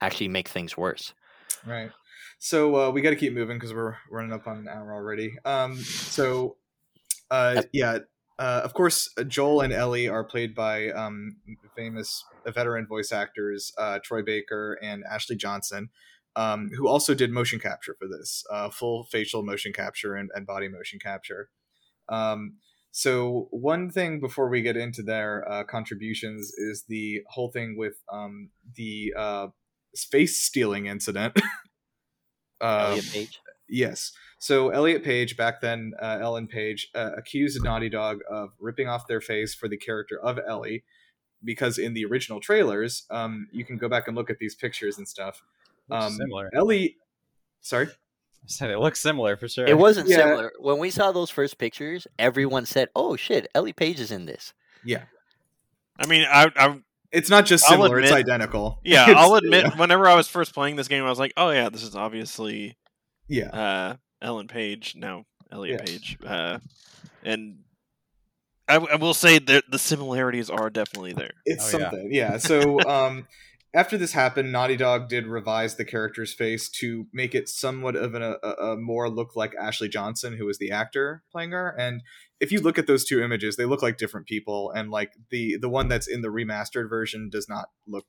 actually 0.00 0.28
make 0.28 0.48
things 0.48 0.76
worse 0.76 1.14
Right. 1.64 1.90
So 2.38 2.76
uh, 2.76 2.90
we 2.90 3.02
got 3.02 3.10
to 3.10 3.16
keep 3.16 3.32
moving 3.32 3.56
because 3.56 3.72
we're 3.74 3.96
running 4.10 4.32
up 4.32 4.46
on 4.46 4.58
an 4.58 4.68
hour 4.68 4.92
already. 4.92 5.36
Um, 5.44 5.76
so 5.76 6.56
uh, 7.30 7.62
yeah, 7.72 8.00
uh, 8.38 8.60
of 8.64 8.74
course, 8.74 9.10
Joel 9.28 9.60
and 9.60 9.72
Ellie 9.72 10.08
are 10.08 10.24
played 10.24 10.54
by 10.54 10.90
um, 10.90 11.36
famous 11.76 12.24
veteran 12.46 12.86
voice 12.86 13.12
actors 13.12 13.72
uh, 13.78 13.98
Troy 14.02 14.22
Baker 14.22 14.78
and 14.82 15.04
Ashley 15.10 15.36
Johnson, 15.36 15.90
um, 16.36 16.70
who 16.76 16.88
also 16.88 17.14
did 17.14 17.30
motion 17.30 17.58
capture 17.58 17.94
for 17.98 18.08
this, 18.08 18.44
uh, 18.50 18.70
full 18.70 19.04
facial 19.04 19.42
motion 19.42 19.72
capture 19.72 20.14
and, 20.14 20.30
and 20.34 20.46
body 20.46 20.68
motion 20.68 20.98
capture. 20.98 21.50
Um, 22.08 22.54
so 22.90 23.48
one 23.50 23.90
thing 23.90 24.20
before 24.20 24.48
we 24.48 24.60
get 24.60 24.76
into 24.76 25.02
their 25.02 25.50
uh, 25.50 25.64
contributions 25.64 26.52
is 26.52 26.84
the 26.88 27.22
whole 27.28 27.50
thing 27.50 27.76
with 27.76 27.94
um, 28.12 28.50
the 28.76 29.14
uh, 29.16 29.46
space 29.94 30.38
stealing 30.40 30.86
incident. 30.86 31.34
um, 32.60 32.80
Elliot 32.80 33.06
Page. 33.12 33.40
Yes. 33.68 34.12
So 34.42 34.70
Elliot 34.70 35.04
Page, 35.04 35.36
back 35.36 35.60
then 35.60 35.92
uh, 36.02 36.18
Ellen 36.20 36.48
Page, 36.48 36.90
uh, 36.96 37.10
accused 37.16 37.62
Naughty 37.62 37.88
Dog 37.88 38.22
of 38.28 38.50
ripping 38.58 38.88
off 38.88 39.06
their 39.06 39.20
face 39.20 39.54
for 39.54 39.68
the 39.68 39.76
character 39.76 40.18
of 40.20 40.36
Ellie, 40.48 40.82
because 41.44 41.78
in 41.78 41.94
the 41.94 42.04
original 42.04 42.40
trailers, 42.40 43.04
um, 43.08 43.46
you 43.52 43.64
can 43.64 43.76
go 43.78 43.88
back 43.88 44.08
and 44.08 44.16
look 44.16 44.30
at 44.30 44.38
these 44.40 44.56
pictures 44.56 44.98
and 44.98 45.06
stuff. 45.06 45.44
Um, 45.92 46.14
similar. 46.14 46.50
Ellie, 46.52 46.96
sorry. 47.60 47.86
I 47.86 48.46
said 48.46 48.70
it 48.70 48.80
looks 48.80 48.98
similar 48.98 49.36
for 49.36 49.46
sure. 49.46 49.64
It 49.64 49.78
wasn't 49.78 50.08
Yeah. 50.08 50.16
similar. 50.16 50.52
When 50.58 50.78
we 50.78 50.90
saw 50.90 51.12
those 51.12 51.30
first 51.30 51.56
pictures, 51.56 52.08
everyone 52.18 52.66
said, 52.66 52.88
"Oh 52.96 53.14
shit, 53.14 53.46
Ellie 53.54 53.72
Page 53.72 54.00
is 54.00 54.10
in 54.10 54.26
this." 54.26 54.54
Yeah, 54.84 55.04
I 56.00 56.06
mean, 56.08 56.26
I, 56.28 56.50
I 56.56 56.80
it's 57.12 57.30
not 57.30 57.46
just 57.46 57.64
I'll 57.66 57.70
similar; 57.80 58.00
it's 58.00 58.10
identical. 58.10 58.80
yeah, 58.82 59.04
It's- 59.04 59.16
I'll 59.16 59.34
admit. 59.36 59.66
yeah. 59.66 59.78
Whenever 59.78 60.08
I 60.08 60.16
was 60.16 60.26
first 60.26 60.52
playing 60.52 60.74
this 60.74 60.88
game, 60.88 61.04
I 61.04 61.10
was 61.10 61.20
like, 61.20 61.32
oh 61.36 61.50
yeah, 61.50 61.68
this 61.68 61.84
is 61.84 61.94
obviously 61.94 62.76
Yeah, 63.28 63.46
uh, 63.50 63.96
Ellen 64.22 64.48
Page, 64.48 64.94
now 64.96 65.24
Elliot 65.50 65.80
Yeah. 65.80 65.84
Page, 65.86 66.18
uh, 66.24 66.58
and 67.22 67.58
I, 68.68 68.76
I 68.76 68.96
will 68.96 69.14
say 69.14 69.38
that 69.38 69.64
the 69.70 69.78
similarities 69.78 70.48
are 70.48 70.70
definitely 70.70 71.12
there. 71.12 71.32
it's 71.44 71.74
Oh, 71.74 71.78
yeah. 71.78 71.90
something. 71.90 72.08
Yeah. 72.12 72.36
So 72.38 72.80
um, 72.88 73.26
after 73.74 73.98
this 73.98 74.12
happened, 74.12 74.52
Naughty 74.52 74.76
Dog 74.76 75.08
did 75.08 75.26
revise 75.26 75.74
the 75.76 75.84
character's 75.84 76.32
face 76.32 76.68
to 76.80 77.06
make 77.12 77.34
it 77.34 77.48
somewhat 77.48 77.96
of 77.96 78.14
an, 78.14 78.22
a, 78.22 78.48
a 78.48 78.76
more 78.76 79.10
look 79.10 79.34
like 79.34 79.54
Ashley 79.56 79.88
Johnson, 79.88 80.36
who 80.36 80.46
was 80.46 80.58
the 80.58 80.70
actor 80.70 81.22
playing 81.32 81.50
her. 81.50 81.74
And 81.78 82.02
if 82.40 82.52
you 82.52 82.60
look 82.60 82.78
at 82.78 82.86
those 82.86 83.04
two 83.04 83.22
images, 83.22 83.56
they 83.56 83.64
look 83.64 83.82
like 83.82 83.98
different 83.98 84.26
people. 84.26 84.70
And 84.70 84.90
like 84.90 85.12
the 85.30 85.56
the 85.56 85.68
one 85.68 85.88
that's 85.88 86.06
in 86.08 86.22
the 86.22 86.28
remastered 86.28 86.88
version 86.88 87.28
does 87.30 87.48
not 87.48 87.66
look. 87.86 88.06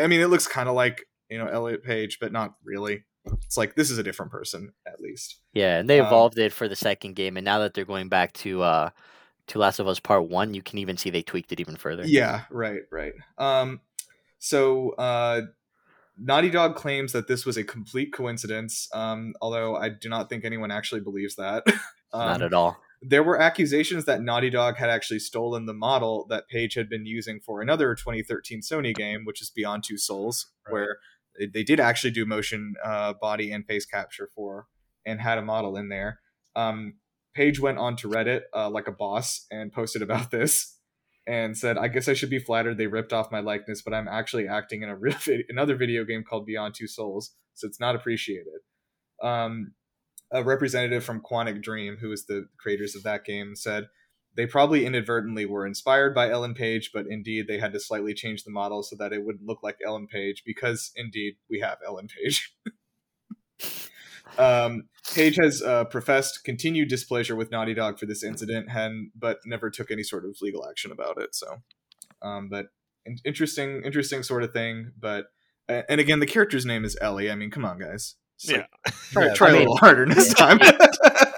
I 0.00 0.06
mean, 0.06 0.20
it 0.20 0.28
looks 0.28 0.46
kind 0.46 0.68
of 0.68 0.74
like 0.74 1.06
you 1.28 1.38
know 1.38 1.46
Elliot 1.48 1.82
Page, 1.82 2.18
but 2.20 2.32
not 2.32 2.54
really. 2.64 3.04
It's 3.24 3.56
like 3.56 3.74
this 3.76 3.90
is 3.90 3.98
a 3.98 4.02
different 4.02 4.32
person, 4.32 4.72
at 4.86 5.00
least. 5.00 5.36
Yeah, 5.52 5.78
and 5.78 5.88
they 5.88 6.00
Um, 6.00 6.06
evolved 6.06 6.38
it 6.38 6.52
for 6.52 6.66
the 6.68 6.76
second 6.76 7.14
game, 7.14 7.36
and 7.36 7.44
now 7.44 7.58
that 7.60 7.74
they're 7.74 7.84
going 7.84 8.08
back 8.08 8.32
to 8.34 8.62
uh 8.62 8.90
to 9.48 9.58
Last 9.58 9.78
of 9.80 9.88
Us 9.88 10.00
Part 10.00 10.28
One, 10.28 10.54
you 10.54 10.62
can 10.62 10.78
even 10.78 10.96
see 10.96 11.10
they 11.10 11.22
tweaked 11.22 11.52
it 11.52 11.60
even 11.60 11.76
further. 11.76 12.04
Yeah, 12.06 12.42
right, 12.50 12.82
right. 12.90 13.12
Um, 13.38 13.80
so 14.38 14.90
uh, 14.92 15.42
Naughty 16.18 16.50
Dog 16.50 16.76
claims 16.76 17.12
that 17.12 17.26
this 17.28 17.44
was 17.46 17.56
a 17.56 17.64
complete 17.64 18.12
coincidence, 18.12 18.88
um, 18.92 19.34
although 19.40 19.76
I 19.76 19.88
do 19.88 20.08
not 20.08 20.28
think 20.28 20.44
anyone 20.44 20.70
actually 20.70 21.00
believes 21.00 21.36
that. 21.36 21.64
not 22.14 22.36
um, 22.36 22.42
at 22.42 22.52
all. 22.52 22.76
there 23.00 23.22
were 23.22 23.40
accusations 23.40 24.04
that 24.04 24.22
Naughty 24.22 24.50
Dog 24.50 24.76
had 24.76 24.90
actually 24.90 25.18
stolen 25.18 25.66
the 25.66 25.72
model 25.74 26.26
that 26.28 26.48
Page 26.48 26.74
had 26.74 26.88
been 26.88 27.06
using 27.06 27.40
for 27.40 27.62
another 27.62 27.94
2013 27.94 28.60
Sony 28.60 28.94
game, 28.94 29.24
which 29.24 29.40
is 29.42 29.50
Beyond 29.50 29.84
Two 29.84 29.96
Souls, 29.98 30.48
Right. 30.66 30.72
where 30.72 30.98
they- 31.38 31.46
they 31.46 31.62
did 31.62 31.80
actually 31.80 32.10
do 32.12 32.24
motion 32.26 32.74
uh, 32.84 33.14
body 33.14 33.52
and 33.52 33.66
face 33.66 33.86
capture 33.86 34.28
for 34.34 34.66
and 35.06 35.20
had 35.20 35.38
a 35.38 35.42
model 35.42 35.76
in 35.76 35.88
there. 35.88 36.20
Um, 36.56 36.94
Page 37.34 37.58
went 37.58 37.78
on 37.78 37.96
to 37.96 38.08
Reddit 38.10 38.42
uh, 38.54 38.68
like 38.68 38.86
a 38.88 38.92
boss 38.92 39.46
and 39.50 39.72
posted 39.72 40.02
about 40.02 40.30
this 40.30 40.78
and 41.26 41.56
said, 41.56 41.78
"I 41.78 41.88
guess 41.88 42.06
I 42.08 42.12
should 42.14 42.28
be 42.30 42.38
flattered 42.38 42.76
they 42.76 42.86
ripped 42.88 43.12
off 43.14 43.32
my 43.32 43.40
likeness, 43.40 43.80
but 43.80 43.94
I'm 43.94 44.06
actually 44.08 44.46
acting 44.48 44.82
in 44.82 44.90
a 44.90 44.96
real 44.96 45.14
vid- 45.24 45.46
another 45.48 45.74
video 45.74 46.04
game 46.04 46.24
called 46.28 46.44
Beyond 46.44 46.74
Two 46.74 46.86
Souls, 46.86 47.34
so 47.54 47.66
it's 47.66 47.80
not 47.80 47.94
appreciated." 47.96 48.60
Um, 49.22 49.72
a 50.30 50.42
representative 50.42 51.04
from 51.04 51.20
Quantic 51.22 51.62
Dream, 51.62 51.96
who 52.00 52.10
is 52.12 52.26
the 52.26 52.48
creators 52.58 52.94
of 52.96 53.02
that 53.04 53.24
game, 53.24 53.54
said 53.54 53.84
they 54.34 54.46
probably 54.46 54.86
inadvertently 54.86 55.44
were 55.46 55.66
inspired 55.66 56.14
by 56.14 56.30
Ellen 56.30 56.54
Page, 56.54 56.90
but 56.94 57.06
indeed 57.08 57.46
they 57.48 57.58
had 57.58 57.72
to 57.72 57.80
slightly 57.80 58.14
change 58.14 58.44
the 58.44 58.50
model 58.50 58.82
so 58.82 58.96
that 58.96 59.12
it 59.12 59.24
wouldn't 59.24 59.46
look 59.46 59.62
like 59.62 59.76
Ellen 59.84 60.06
Page 60.06 60.42
because 60.46 60.90
indeed 60.96 61.34
we 61.50 61.60
have 61.60 61.78
Ellen 61.86 62.08
Page. 62.08 62.54
Um, 64.38 64.84
Page 65.14 65.36
has 65.36 65.62
uh, 65.62 65.84
professed 65.84 66.40
continued 66.44 66.88
displeasure 66.88 67.36
with 67.36 67.50
Naughty 67.50 67.74
Dog 67.74 67.98
for 67.98 68.06
this 68.06 68.22
incident, 68.24 68.66
and 68.74 69.10
but 69.14 69.38
never 69.44 69.68
took 69.68 69.90
any 69.90 70.02
sort 70.02 70.24
of 70.24 70.36
legal 70.40 70.66
action 70.66 70.90
about 70.90 71.20
it. 71.20 71.34
So, 71.34 71.58
um, 72.22 72.48
but 72.48 72.68
in- 73.04 73.18
interesting, 73.26 73.82
interesting 73.84 74.22
sort 74.22 74.42
of 74.42 74.52
thing. 74.54 74.92
But 74.98 75.26
uh, 75.68 75.82
and 75.88 76.00
again, 76.00 76.20
the 76.20 76.26
character's 76.26 76.64
name 76.64 76.84
is 76.84 76.96
Ellie. 77.00 77.30
I 77.30 77.34
mean, 77.34 77.50
come 77.50 77.64
on, 77.66 77.78
guys. 77.78 78.14
It's 78.38 78.50
like, 78.50 78.66
try, 79.12 79.26
Yeah, 79.26 79.34
try 79.34 79.46
I 79.48 79.50
a 79.50 79.52
mean- 79.52 79.60
little 79.62 79.76
harder 79.76 80.06
next 80.06 80.32
time. 80.38 80.58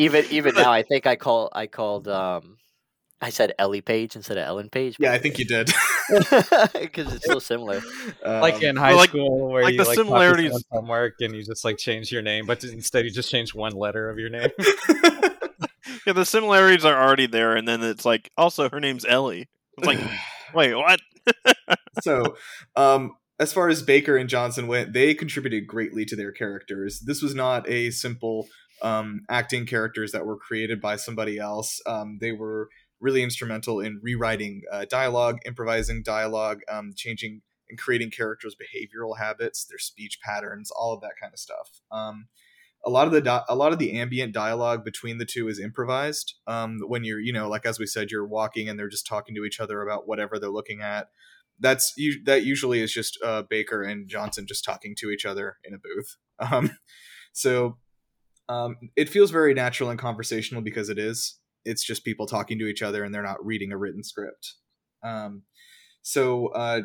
Even 0.00 0.24
even 0.30 0.54
now, 0.62 0.72
I 0.72 0.82
think 0.82 1.06
I 1.06 1.16
call 1.16 1.50
I 1.52 1.66
called 1.66 2.08
um, 2.08 2.56
I 3.20 3.30
said 3.30 3.52
Ellie 3.58 3.82
Page 3.82 4.16
instead 4.16 4.38
of 4.38 4.44
Ellen 4.46 4.70
Page. 4.70 4.96
yeah, 4.98 5.12
I 5.12 5.18
think 5.18 5.38
you 5.38 5.44
did. 5.44 5.66
because 6.80 7.12
it's 7.14 7.26
so 7.26 7.38
similar. 7.38 7.80
like 8.26 8.54
Um, 8.56 8.62
in 8.62 8.76
high 8.76 8.94
like- 8.94 9.10
school 9.10 9.50
where 9.50 9.62
like 9.64 9.72
you 9.72 9.78
the 9.78 9.84
like 9.84 9.96
copy 9.96 10.06
similarities- 10.08 10.46
someone's 10.50 10.66
homework 10.70 11.14
and 11.20 11.34
you 11.34 11.44
just 11.44 11.64
like 11.64 11.76
change 11.78 12.10
your 12.10 12.22
name, 12.22 12.46
but 12.46 12.64
instead 12.64 13.04
you 13.04 13.10
just 13.10 13.30
change 13.30 13.54
one 13.54 13.72
letter 13.72 14.08
of 14.10 14.18
your 14.18 14.30
name. 14.30 14.50
Yeah, 16.06 16.14
the 16.14 16.24
similarities 16.24 16.84
are 16.86 17.00
already 17.00 17.26
there, 17.26 17.54
and 17.56 17.68
then 17.68 17.82
it's 17.82 18.04
like 18.06 18.30
also 18.36 18.70
her 18.70 18.80
name's 18.80 19.04
Ellie. 19.04 19.48
It's 19.76 19.86
like, 19.86 19.98
wait, 20.54 20.74
what? 20.74 21.00
so 22.02 22.36
um 22.76 23.12
as 23.38 23.52
far 23.52 23.68
as 23.68 23.82
baker 23.82 24.16
and 24.16 24.28
johnson 24.30 24.66
went 24.66 24.94
they 24.94 25.12
contributed 25.14 25.66
greatly 25.66 26.04
to 26.06 26.16
their 26.16 26.32
characters 26.32 27.00
this 27.00 27.20
was 27.20 27.34
not 27.34 27.68
a 27.68 27.90
simple 27.90 28.48
um 28.82 29.22
acting 29.28 29.66
characters 29.66 30.12
that 30.12 30.26
were 30.26 30.36
created 30.36 30.80
by 30.80 30.96
somebody 30.96 31.38
else. 31.38 31.80
Um 31.86 32.18
they 32.20 32.32
were 32.32 32.68
really 33.00 33.22
instrumental 33.22 33.80
in 33.80 33.98
rewriting 34.02 34.62
uh, 34.70 34.84
dialogue 34.88 35.38
improvising 35.46 36.02
dialogue 36.02 36.60
um 36.70 36.92
changing 36.94 37.42
and 37.68 37.78
creating 37.78 38.10
characters 38.10 38.56
behavioral 38.56 39.16
habits 39.18 39.64
their 39.64 39.78
speech 39.78 40.18
patterns 40.22 40.70
all 40.70 40.92
of 40.92 41.00
that 41.00 41.14
kind 41.20 41.32
of 41.32 41.38
stuff. 41.38 41.80
Um 41.90 42.28
a 42.84 42.90
lot 42.90 43.06
of 43.06 43.12
the 43.12 43.20
di- 43.20 43.44
a 43.48 43.54
lot 43.54 43.72
of 43.72 43.78
the 43.78 43.98
ambient 43.98 44.32
dialogue 44.32 44.84
between 44.84 45.18
the 45.18 45.26
two 45.26 45.48
is 45.48 45.58
improvised. 45.58 46.34
Um 46.46 46.80
when 46.86 47.04
you're 47.04 47.20
you 47.20 47.32
know 47.32 47.48
like 47.48 47.66
as 47.66 47.78
we 47.78 47.86
said 47.86 48.10
you're 48.10 48.26
walking 48.26 48.68
and 48.68 48.78
they're 48.78 48.88
just 48.88 49.06
talking 49.06 49.34
to 49.34 49.44
each 49.44 49.60
other 49.60 49.82
about 49.82 50.06
whatever 50.08 50.38
they're 50.38 50.50
looking 50.50 50.80
at 50.82 51.08
that's 51.60 51.94
that 52.24 52.44
usually 52.44 52.80
is 52.80 52.92
just 52.92 53.18
uh, 53.22 53.42
Baker 53.42 53.82
and 53.82 54.08
Johnson 54.08 54.46
just 54.46 54.64
talking 54.64 54.96
to 54.96 55.10
each 55.10 55.24
other 55.24 55.58
in 55.62 55.74
a 55.74 55.78
booth. 55.78 56.16
Um, 56.40 56.70
so 57.34 57.76
um, 58.50 58.76
it 58.96 59.08
feels 59.08 59.30
very 59.30 59.54
natural 59.54 59.90
and 59.90 59.98
conversational 59.98 60.62
because 60.62 60.88
it 60.90 60.98
is. 60.98 61.38
It's 61.64 61.84
just 61.84 62.04
people 62.04 62.26
talking 62.26 62.58
to 62.58 62.66
each 62.66 62.82
other 62.82 63.04
and 63.04 63.14
they're 63.14 63.22
not 63.22 63.44
reading 63.44 63.72
a 63.72 63.76
written 63.78 64.02
script. 64.02 64.54
Um, 65.02 65.42
so 66.02 66.48
uh, 66.48 66.82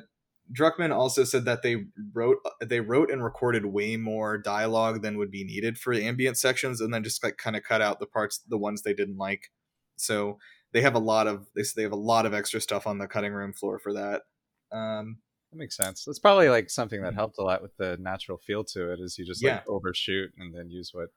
Druckmann 0.57 0.93
also 0.93 1.23
said 1.23 1.45
that 1.45 1.63
they 1.63 1.85
wrote 2.13 2.37
they 2.61 2.81
wrote 2.81 3.09
and 3.11 3.23
recorded 3.23 3.65
way 3.65 3.97
more 3.97 4.37
dialogue 4.37 5.01
than 5.01 5.17
would 5.17 5.31
be 5.31 5.43
needed 5.43 5.77
for 5.77 5.95
the 5.95 6.05
ambient 6.05 6.37
sections, 6.37 6.81
and 6.81 6.93
then 6.93 7.03
just 7.03 7.23
like 7.23 7.37
kind 7.37 7.55
of 7.55 7.63
cut 7.63 7.81
out 7.81 7.99
the 7.99 8.05
parts 8.05 8.39
the 8.47 8.57
ones 8.57 8.81
they 8.83 8.93
didn't 8.93 9.17
like. 9.17 9.51
So 9.97 10.37
they 10.73 10.81
have 10.81 10.95
a 10.95 10.99
lot 10.99 11.27
of 11.27 11.47
they 11.55 11.63
they 11.75 11.83
have 11.83 11.93
a 11.93 11.95
lot 11.95 12.25
of 12.27 12.33
extra 12.33 12.61
stuff 12.61 12.85
on 12.87 12.99
the 12.99 13.07
cutting 13.07 13.33
room 13.33 13.53
floor 13.53 13.79
for 13.79 13.93
that. 13.93 14.23
Um, 14.71 15.19
That 15.51 15.57
makes 15.59 15.77
sense. 15.77 16.03
That's 16.05 16.19
probably 16.19 16.49
like 16.49 16.69
something 16.69 17.01
that 17.01 17.13
Mhm. 17.13 17.15
helped 17.15 17.37
a 17.39 17.43
lot 17.43 17.61
with 17.63 17.75
the 17.77 17.97
natural 17.97 18.37
feel 18.37 18.63
to 18.65 18.91
it. 18.93 18.99
Is 18.99 19.17
you 19.17 19.25
just 19.25 19.41
Yeah. 19.41 19.55
like 19.55 19.67
overshoot 19.69 20.31
and 20.37 20.53
then 20.53 20.69
use 20.69 20.91
what. 20.93 21.09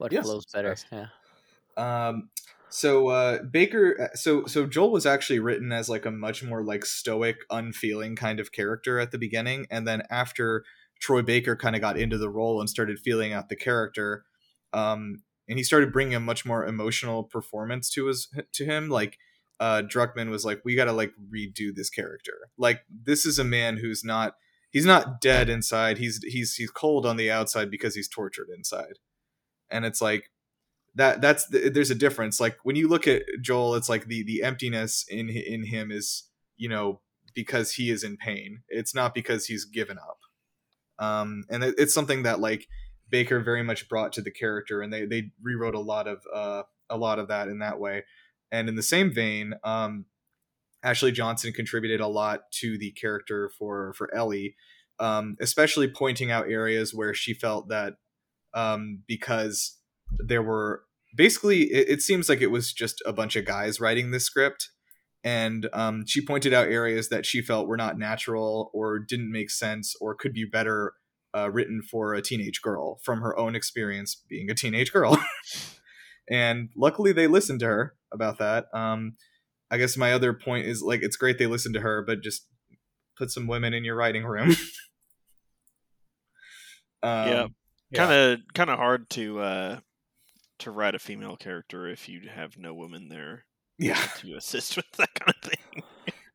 What 0.00 0.12
Yes, 0.12 0.24
flows 0.24 0.46
better? 0.46 0.74
Yeah. 0.90 1.08
Um, 1.76 2.30
so 2.70 3.08
uh, 3.08 3.42
Baker, 3.42 4.10
so 4.14 4.46
so 4.46 4.66
Joel 4.66 4.92
was 4.92 5.04
actually 5.04 5.40
written 5.40 5.72
as 5.72 5.90
like 5.90 6.06
a 6.06 6.10
much 6.10 6.42
more 6.42 6.64
like 6.64 6.86
stoic, 6.86 7.36
unfeeling 7.50 8.16
kind 8.16 8.40
of 8.40 8.50
character 8.50 8.98
at 8.98 9.10
the 9.10 9.18
beginning, 9.18 9.66
and 9.70 9.86
then 9.86 10.02
after 10.10 10.64
Troy 11.00 11.20
Baker 11.20 11.54
kind 11.54 11.76
of 11.76 11.82
got 11.82 11.98
into 11.98 12.16
the 12.16 12.30
role 12.30 12.60
and 12.60 12.70
started 12.70 12.98
feeling 12.98 13.34
out 13.34 13.50
the 13.50 13.56
character, 13.56 14.24
um, 14.72 15.22
and 15.46 15.58
he 15.58 15.62
started 15.62 15.92
bringing 15.92 16.14
a 16.14 16.20
much 16.20 16.46
more 16.46 16.64
emotional 16.64 17.24
performance 17.24 17.90
to 17.90 18.06
his 18.06 18.28
to 18.54 18.64
him. 18.64 18.88
Like 18.88 19.18
uh, 19.60 19.82
Druckmann 19.82 20.30
was 20.30 20.46
like, 20.46 20.62
we 20.64 20.76
got 20.76 20.86
to 20.86 20.92
like 20.92 21.12
redo 21.30 21.74
this 21.74 21.90
character. 21.90 22.48
Like 22.56 22.80
this 22.90 23.26
is 23.26 23.38
a 23.38 23.44
man 23.44 23.76
who's 23.76 24.02
not 24.02 24.36
he's 24.70 24.86
not 24.86 25.20
dead 25.20 25.50
inside. 25.50 25.98
He's 25.98 26.20
he's 26.24 26.54
he's 26.54 26.70
cold 26.70 27.04
on 27.04 27.16
the 27.16 27.30
outside 27.30 27.70
because 27.70 27.94
he's 27.94 28.08
tortured 28.08 28.48
inside, 28.54 28.98
and 29.70 29.84
it's 29.84 30.00
like 30.00 30.30
that 30.94 31.20
that's 31.20 31.46
the, 31.46 31.70
there's 31.70 31.90
a 31.90 31.94
difference. 31.94 32.40
Like 32.40 32.58
when 32.62 32.76
you 32.76 32.88
look 32.88 33.06
at 33.06 33.22
joel 33.40 33.74
it's 33.74 33.88
like 33.88 34.06
the 34.06 34.22
the 34.24 34.42
emptiness 34.42 35.04
in 35.08 35.28
in 35.28 35.66
him 35.66 35.90
is 35.90 36.24
you 36.56 36.68
know 36.68 37.00
because 37.34 37.72
he 37.72 37.90
is 37.90 38.02
in 38.02 38.16
pain. 38.16 38.62
It's 38.68 38.94
not 38.94 39.14
because 39.14 39.46
he's 39.46 39.64
given 39.64 39.98
up. 39.98 40.18
Um 41.04 41.44
and 41.48 41.62
it, 41.64 41.74
it's 41.78 41.94
something 41.94 42.22
that 42.24 42.40
like 42.40 42.66
baker 43.08 43.40
very 43.40 43.62
much 43.62 43.88
brought 43.88 44.12
to 44.14 44.20
the 44.22 44.30
character 44.30 44.82
and 44.82 44.92
they 44.92 45.04
they 45.04 45.30
rewrote 45.42 45.74
a 45.74 45.80
lot 45.80 46.06
of 46.06 46.22
uh 46.32 46.62
a 46.88 46.96
lot 46.96 47.18
of 47.18 47.28
that 47.28 47.48
in 47.48 47.60
that 47.60 47.78
way. 47.78 48.04
And 48.52 48.68
in 48.68 48.76
the 48.76 48.82
same 48.82 49.12
vein 49.12 49.54
um 49.64 50.06
ashley 50.82 51.12
johnson 51.12 51.52
contributed 51.52 52.00
a 52.00 52.06
lot 52.06 52.50
to 52.50 52.78
the 52.78 52.90
character 52.92 53.50
for 53.58 53.92
for 53.92 54.12
ellie 54.14 54.56
um 54.98 55.36
especially 55.40 55.86
pointing 55.86 56.30
out 56.30 56.50
areas 56.50 56.94
where 56.94 57.12
she 57.12 57.34
felt 57.34 57.68
that 57.68 57.94
um 58.54 59.02
because 59.06 59.78
there 60.18 60.42
were 60.42 60.82
basically 61.16 61.62
it, 61.72 61.88
it 61.88 62.02
seems 62.02 62.28
like 62.28 62.40
it 62.40 62.50
was 62.50 62.72
just 62.72 63.02
a 63.06 63.12
bunch 63.12 63.36
of 63.36 63.44
guys 63.44 63.80
writing 63.80 64.10
this 64.10 64.24
script. 64.24 64.70
And 65.22 65.68
um, 65.74 66.06
she 66.06 66.24
pointed 66.24 66.54
out 66.54 66.68
areas 66.68 67.10
that 67.10 67.26
she 67.26 67.42
felt 67.42 67.68
were 67.68 67.76
not 67.76 67.98
natural 67.98 68.70
or 68.72 68.98
didn't 68.98 69.30
make 69.30 69.50
sense 69.50 69.94
or 70.00 70.14
could 70.14 70.32
be 70.32 70.46
better 70.50 70.94
uh, 71.36 71.50
written 71.50 71.82
for 71.82 72.14
a 72.14 72.22
teenage 72.22 72.62
girl 72.62 73.00
from 73.04 73.20
her 73.20 73.38
own 73.38 73.54
experience 73.54 74.16
being 74.30 74.48
a 74.50 74.54
teenage 74.54 74.92
girl. 74.92 75.22
And 76.30 76.68
luckily 76.76 77.12
they 77.12 77.26
listened 77.26 77.60
to 77.60 77.66
her 77.66 77.94
about 78.12 78.38
that. 78.38 78.66
Um, 78.72 79.16
i 79.72 79.78
guess 79.78 79.96
my 79.96 80.12
other 80.12 80.32
point 80.32 80.66
is 80.66 80.82
like 80.82 81.00
it's 81.02 81.16
great 81.16 81.38
they 81.38 81.46
listened 81.46 81.74
to 81.74 81.80
her 81.80 82.02
but 82.04 82.22
just 82.22 82.48
put 83.16 83.30
some 83.30 83.46
women 83.46 83.74
in 83.74 83.84
your 83.84 83.96
writing 83.96 84.24
room. 84.24 84.54
Um, 87.02 87.28
Yeah. 87.28 87.46
Yeah. 87.90 88.06
Kind 88.06 88.12
of, 88.12 88.40
kind 88.54 88.70
of 88.70 88.78
hard 88.78 89.10
to 89.10 89.40
uh, 89.40 89.80
to 90.60 90.70
write 90.70 90.94
a 90.94 90.98
female 90.98 91.36
character 91.36 91.86
if 91.88 92.08
you 92.08 92.28
have 92.28 92.56
no 92.58 92.74
woman 92.74 93.08
there 93.08 93.46
yeah 93.78 93.94
to 94.16 94.34
assist 94.36 94.76
with 94.76 94.90
that 94.98 95.14
kind 95.14 95.34
of 95.42 95.50
thing. 95.50 95.82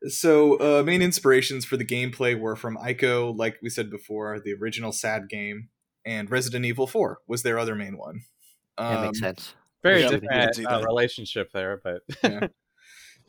So, 0.08 0.60
uh, 0.60 0.84
main 0.84 1.02
inspirations 1.02 1.66
for 1.66 1.78
the 1.78 1.86
gameplay 1.86 2.40
were 2.40 2.56
from 2.56 2.78
Ico, 2.78 3.36
like 3.36 3.58
we 3.62 3.70
said 3.70 3.90
before, 3.90 4.40
the 4.40 4.54
original 4.54 4.92
SAD 4.92 5.30
game, 5.30 5.70
and 6.06 6.30
Resident 6.30 6.64
Evil 6.66 6.86
4 6.86 7.20
was 7.28 7.42
their 7.42 7.58
other 7.58 7.74
main 7.76 7.98
one. 7.98 8.22
That 8.78 8.98
Um, 8.98 9.06
makes 9.06 9.20
sense. 9.20 9.56
Very 9.82 10.02
Yeah, 10.02 10.10
different 10.10 10.34
I 10.34 10.46
can 10.46 10.54
see 10.54 10.66
uh, 10.66 10.82
relationship 10.82 11.52
there, 11.54 11.82
but 11.84 12.02
Yeah. 12.24 12.48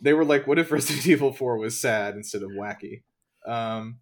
They 0.03 0.13
were 0.13 0.25
like, 0.25 0.47
what 0.47 0.59
if 0.59 0.71
Resident 0.71 1.07
Evil 1.07 1.33
4 1.33 1.57
was 1.59 1.81
sad 1.81 2.15
instead 2.15 2.43
of 2.43 2.51
wacky? 2.51 3.03
Um, 3.47 4.01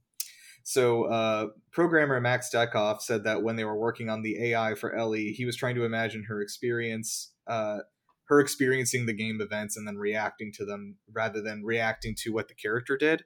so, 0.66 1.05
uh, 1.05 1.49
programmer 1.73 2.19
Max 2.20 2.49
Dyckhoff 2.53 3.03
said 3.03 3.24
that 3.24 3.43
when 3.43 3.57
they 3.57 3.65
were 3.65 3.78
working 3.78 4.09
on 4.09 4.23
the 4.23 4.51
AI 4.51 4.74
for 4.74 4.95
Ellie, 4.95 5.32
he 5.32 5.45
was 5.45 5.57
trying 5.57 5.74
to 5.74 5.85
imagine 5.85 6.24
her 6.24 6.41
experience, 6.41 7.32
uh, 7.47 7.81
her 8.28 8.41
experiencing 8.41 9.05
the 9.05 9.12
game 9.12 9.43
events 9.43 9.77
and 9.77 9.86
then 9.86 9.99
reacting 9.99 10.51
to 10.53 10.65
them 10.65 10.97
rather 11.12 11.43
than 11.43 11.65
reacting 11.65 12.15
to 12.23 12.32
what 12.32 12.49
the 12.49 12.55
character 12.55 12.97
did, 12.97 13.24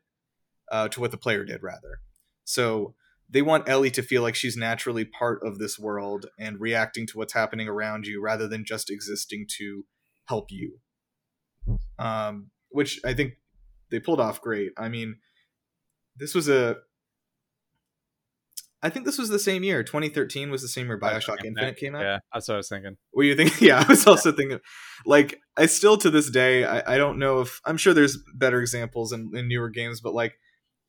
uh, 0.72 0.88
to 0.88 1.00
what 1.00 1.12
the 1.12 1.16
player 1.16 1.44
did, 1.44 1.62
rather. 1.62 2.00
So, 2.42 2.96
they 3.30 3.42
want 3.42 3.68
Ellie 3.68 3.92
to 3.92 4.02
feel 4.02 4.22
like 4.22 4.34
she's 4.34 4.56
naturally 4.56 5.04
part 5.04 5.40
of 5.46 5.58
this 5.58 5.78
world 5.78 6.26
and 6.40 6.60
reacting 6.60 7.06
to 7.06 7.18
what's 7.18 7.34
happening 7.34 7.68
around 7.68 8.06
you 8.06 8.20
rather 8.20 8.48
than 8.48 8.64
just 8.64 8.90
existing 8.90 9.46
to 9.58 9.84
help 10.26 10.50
you. 10.50 10.80
Um, 12.00 12.50
which 12.70 13.00
I 13.04 13.14
think 13.14 13.34
they 13.90 14.00
pulled 14.00 14.18
off 14.20 14.40
great. 14.40 14.72
I 14.76 14.88
mean, 14.88 15.18
this 16.16 16.34
was 16.34 16.48
a. 16.48 16.78
I 18.82 18.90
think 18.90 19.06
this 19.06 19.18
was 19.18 19.28
the 19.28 19.38
same 19.38 19.64
year. 19.64 19.82
2013 19.82 20.50
was 20.50 20.62
the 20.62 20.68
same 20.68 20.86
year 20.86 21.00
Bioshock 21.00 21.44
Infinite 21.44 21.76
came 21.76 21.96
out. 21.96 22.02
Yeah, 22.02 22.18
that's 22.32 22.46
what 22.46 22.54
I 22.54 22.56
was 22.58 22.68
thinking. 22.68 22.96
Were 23.12 23.24
you 23.24 23.34
thinking? 23.34 23.56
Yeah, 23.68 23.84
I 23.84 23.88
was 23.88 24.06
also 24.06 24.30
thinking, 24.30 24.60
like, 25.04 25.40
I 25.56 25.66
still 25.66 25.96
to 25.98 26.10
this 26.10 26.30
day, 26.30 26.64
I, 26.64 26.94
I 26.94 26.96
don't 26.96 27.18
know 27.18 27.40
if 27.40 27.60
I'm 27.64 27.76
sure 27.76 27.92
there's 27.92 28.18
better 28.34 28.60
examples 28.60 29.12
in, 29.12 29.30
in 29.34 29.48
newer 29.48 29.68
games, 29.68 30.00
but 30.00 30.14
like, 30.14 30.34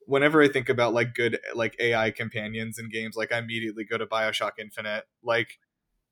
whenever 0.05 0.41
I 0.41 0.47
think 0.47 0.69
about 0.69 0.93
like 0.93 1.13
good 1.13 1.39
like 1.53 1.75
AI 1.79 2.11
companions 2.11 2.77
in 2.79 2.89
games, 2.89 3.15
like 3.15 3.31
I 3.31 3.39
immediately 3.39 3.85
go 3.85 3.97
to 3.97 4.05
Bioshock 4.05 4.53
Infinite. 4.59 5.05
Like, 5.23 5.57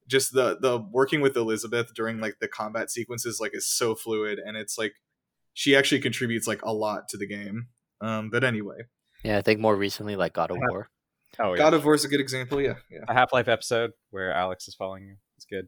just 0.08 0.34
the 0.34 0.58
the 0.60 0.80
working 0.92 1.22
with 1.22 1.36
Elizabeth 1.36 1.94
during 1.94 2.20
like 2.20 2.38
the 2.40 2.48
combat 2.48 2.90
sequences 2.90 3.40
like 3.40 3.52
is 3.54 3.68
so 3.68 3.94
fluid, 3.94 4.40
and 4.44 4.58
it's 4.58 4.78
like 4.78 4.94
she 5.54 5.76
actually 5.76 6.02
contributes 6.02 6.48
like 6.48 6.62
a 6.64 6.74
lot 6.74 7.08
to 7.10 7.18
the 7.18 7.28
game. 7.28 7.68
Um, 8.02 8.30
but 8.32 8.44
anyway, 8.44 8.78
Yeah, 9.24 9.38
I 9.38 9.42
think 9.42 9.60
more 9.60 9.76
recently, 9.76 10.16
like 10.16 10.34
God 10.34 10.52
of 10.52 10.58
Yeah. 10.58 10.68
War. 10.70 10.90
Oh 11.40 11.52
yeah, 11.54 11.58
God 11.58 11.74
of 11.74 11.86
War 11.86 11.96
is 11.96 12.06
a 12.06 12.08
good 12.08 12.20
example. 12.20 12.62
Yeah, 12.62 12.76
yeah. 12.90 13.00
a 13.08 13.14
Half 13.14 13.34
Life 13.34 13.48
episode 13.48 13.92
where 14.12 14.34
Alyx 14.34 14.68
is 14.68 14.76
following 14.76 15.04
you. 15.04 15.16
It's 15.36 15.46
good. 15.46 15.68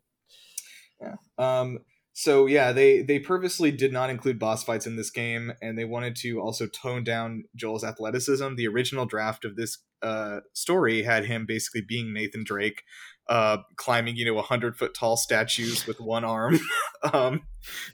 Yeah. 1.02 1.16
Um, 1.38 1.80
so 2.14 2.48
yeah, 2.48 2.72
they 2.72 3.02
they 3.02 3.20
purposely 3.20 3.72
did 3.72 3.94
not 3.94 4.10
include 4.10 4.40
boss 4.40 4.64
fights 4.64 4.86
in 4.86 4.96
this 4.96 5.10
game, 5.10 5.54
and 5.62 5.78
they 5.78 5.86
wanted 5.86 6.16
to 6.18 6.40
also 6.40 6.68
tone 6.68 7.04
down 7.04 7.44
Joel's 7.56 7.84
athleticism. 7.84 8.56
The 8.56 8.68
original 8.68 9.06
draft 9.06 9.46
of 9.46 9.56
this 9.56 9.78
uh, 10.02 10.40
story 10.54 11.04
had 11.04 11.26
him 11.26 11.46
basically 11.46 11.82
being 11.82 12.14
Nathan 12.14 12.44
Drake, 12.44 12.84
uh, 13.30 13.60
climbing, 13.78 14.16
you 14.16 14.26
know, 14.26 14.38
a 14.38 14.44
hundred 14.44 14.76
foot 14.76 14.94
tall 14.94 15.18
statues 15.18 15.88
with 15.88 16.00
one 16.00 16.26
arm. 16.26 16.60
um, 17.14 17.42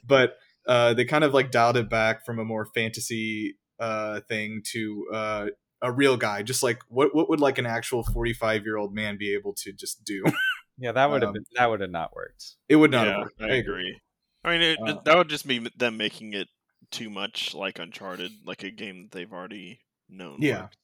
but 0.04 0.34
uh, 0.66 0.94
they 0.94 1.04
kind 1.04 1.24
of 1.24 1.32
like 1.32 1.50
dialed 1.50 1.76
it 1.76 1.88
back 1.88 2.24
from 2.24 2.38
a 2.38 2.44
more 2.44 2.66
fantasy 2.74 3.56
uh, 3.78 4.20
thing 4.28 4.62
to 4.72 5.06
uh, 5.12 5.46
a 5.82 5.92
real 5.92 6.16
guy. 6.16 6.42
Just 6.42 6.62
like 6.62 6.80
what 6.88 7.14
what 7.14 7.28
would 7.28 7.40
like 7.40 7.58
an 7.58 7.66
actual 7.66 8.02
forty 8.02 8.32
five 8.32 8.64
year 8.64 8.76
old 8.76 8.94
man 8.94 9.16
be 9.18 9.32
able 9.34 9.54
to 9.64 9.72
just 9.72 10.04
do? 10.04 10.24
Yeah, 10.78 10.92
that 10.92 11.10
would 11.10 11.22
have 11.22 11.28
Um, 11.30 11.32
been 11.32 11.44
that 11.54 11.70
would 11.70 11.80
have 11.80 11.90
not 11.90 12.14
worked. 12.14 12.56
it 12.68 12.76
would 12.76 12.90
not. 12.90 13.06
yeah, 13.06 13.12
have 13.14 13.20
worked. 13.22 13.40
I 13.42 13.54
agree. 13.54 13.98
I 14.44 14.50
mean, 14.50 14.60
it, 14.60 14.78
Uh, 14.78 15.00
that 15.06 15.16
would 15.16 15.30
just 15.30 15.46
be 15.46 15.66
them 15.74 15.96
making 15.96 16.34
it 16.34 16.48
too 16.90 17.08
much 17.08 17.54
like 17.54 17.78
Uncharted, 17.78 18.30
like 18.44 18.62
a 18.62 18.70
game 18.70 19.04
that 19.04 19.12
they've 19.12 19.32
already 19.32 19.80
known. 20.10 20.36
Yeah. 20.42 20.62
worked. 20.64 20.76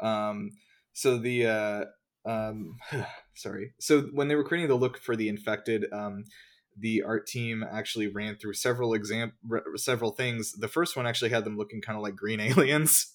Um, 0.00 0.50
so 0.92 1.16
the 1.16 1.46
uh, 1.46 1.84
um, 2.26 2.76
sorry. 3.34 3.72
So 3.80 4.02
when 4.12 4.28
they 4.28 4.34
were 4.34 4.44
creating 4.44 4.68
the 4.68 4.74
look 4.74 4.98
for 4.98 5.16
the 5.16 5.30
infected, 5.30 5.86
um, 5.90 6.24
the 6.76 7.02
art 7.02 7.26
team 7.26 7.64
actually 7.64 8.08
ran 8.08 8.36
through 8.36 8.52
several 8.54 8.92
exam 8.92 9.32
r- 9.50 9.64
several 9.76 10.10
things. 10.12 10.52
The 10.52 10.68
first 10.68 10.96
one 10.96 11.06
actually 11.06 11.30
had 11.30 11.44
them 11.44 11.56
looking 11.56 11.80
kind 11.80 11.96
of 11.96 12.02
like 12.02 12.14
green 12.14 12.40
aliens. 12.50 13.13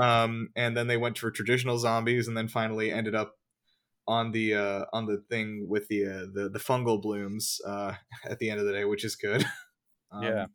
Um, 0.00 0.48
and 0.56 0.76
then 0.76 0.86
they 0.86 0.96
went 0.96 1.18
for 1.18 1.30
traditional 1.30 1.78
zombies, 1.78 2.28
and 2.28 2.36
then 2.36 2.48
finally 2.48 2.90
ended 2.92 3.14
up 3.14 3.34
on 4.08 4.30
the 4.32 4.54
uh, 4.54 4.84
on 4.92 5.06
the 5.06 5.22
thing 5.30 5.66
with 5.68 5.88
the 5.88 6.04
uh, 6.06 6.26
the 6.32 6.48
the 6.52 6.58
fungal 6.58 7.00
blooms 7.00 7.60
uh, 7.66 7.94
at 8.24 8.38
the 8.38 8.50
end 8.50 8.60
of 8.60 8.66
the 8.66 8.72
day, 8.72 8.84
which 8.84 9.04
is 9.04 9.16
good. 9.16 9.44
Um, 10.12 10.22
Yeah. 10.22 10.46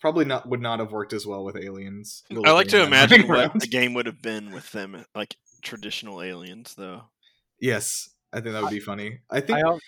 Probably 0.00 0.24
not 0.24 0.48
would 0.48 0.60
not 0.60 0.80
have 0.80 0.90
worked 0.92 1.12
as 1.12 1.24
well 1.24 1.44
with 1.44 1.56
aliens. 1.56 2.24
I 2.30 2.34
like 2.34 2.68
to 2.68 2.78
Little 2.78 2.88
green 2.88 2.90
men 2.90 3.12
imagine 3.12 3.28
what 3.28 3.38
around. 3.38 3.60
the 3.60 3.66
game 3.68 3.94
would 3.94 4.06
have 4.06 4.20
been 4.20 4.50
with 4.52 4.72
them, 4.72 5.04
like 5.14 5.36
traditional 5.62 6.20
aliens, 6.20 6.74
though. 6.76 7.02
Yes, 7.60 8.10
I 8.32 8.40
think 8.40 8.52
that 8.54 8.62
would 8.62 8.70
be 8.70 8.80
funny. 8.80 9.20
I 9.30 9.40
think 9.40 9.58
I, 9.58 9.60
al- 9.62 9.80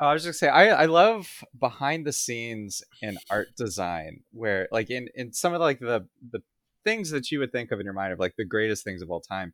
Oh, 0.00 0.06
I 0.06 0.12
was 0.14 0.24
just 0.24 0.40
gonna 0.40 0.52
say 0.52 0.54
I 0.54 0.82
I 0.82 0.86
love 0.86 1.44
behind 1.58 2.06
the 2.06 2.12
scenes 2.12 2.82
in 3.02 3.18
art 3.30 3.48
design 3.56 4.22
where 4.32 4.68
like 4.72 4.90
in 4.90 5.08
in 5.14 5.32
some 5.32 5.54
of 5.54 5.60
like 5.60 5.78
the 5.78 6.08
the 6.30 6.40
things 6.84 7.10
that 7.10 7.30
you 7.30 7.38
would 7.38 7.52
think 7.52 7.70
of 7.70 7.80
in 7.80 7.84
your 7.84 7.94
mind 7.94 8.12
of 8.12 8.18
like 8.18 8.34
the 8.36 8.44
greatest 8.44 8.84
things 8.84 9.02
of 9.02 9.10
all 9.10 9.20
time, 9.20 9.52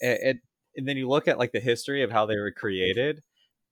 it, 0.00 0.20
it 0.22 0.36
and 0.76 0.86
then 0.86 0.96
you 0.96 1.08
look 1.08 1.26
at 1.28 1.38
like 1.38 1.52
the 1.52 1.60
history 1.60 2.02
of 2.02 2.10
how 2.10 2.26
they 2.26 2.36
were 2.36 2.52
created. 2.52 3.22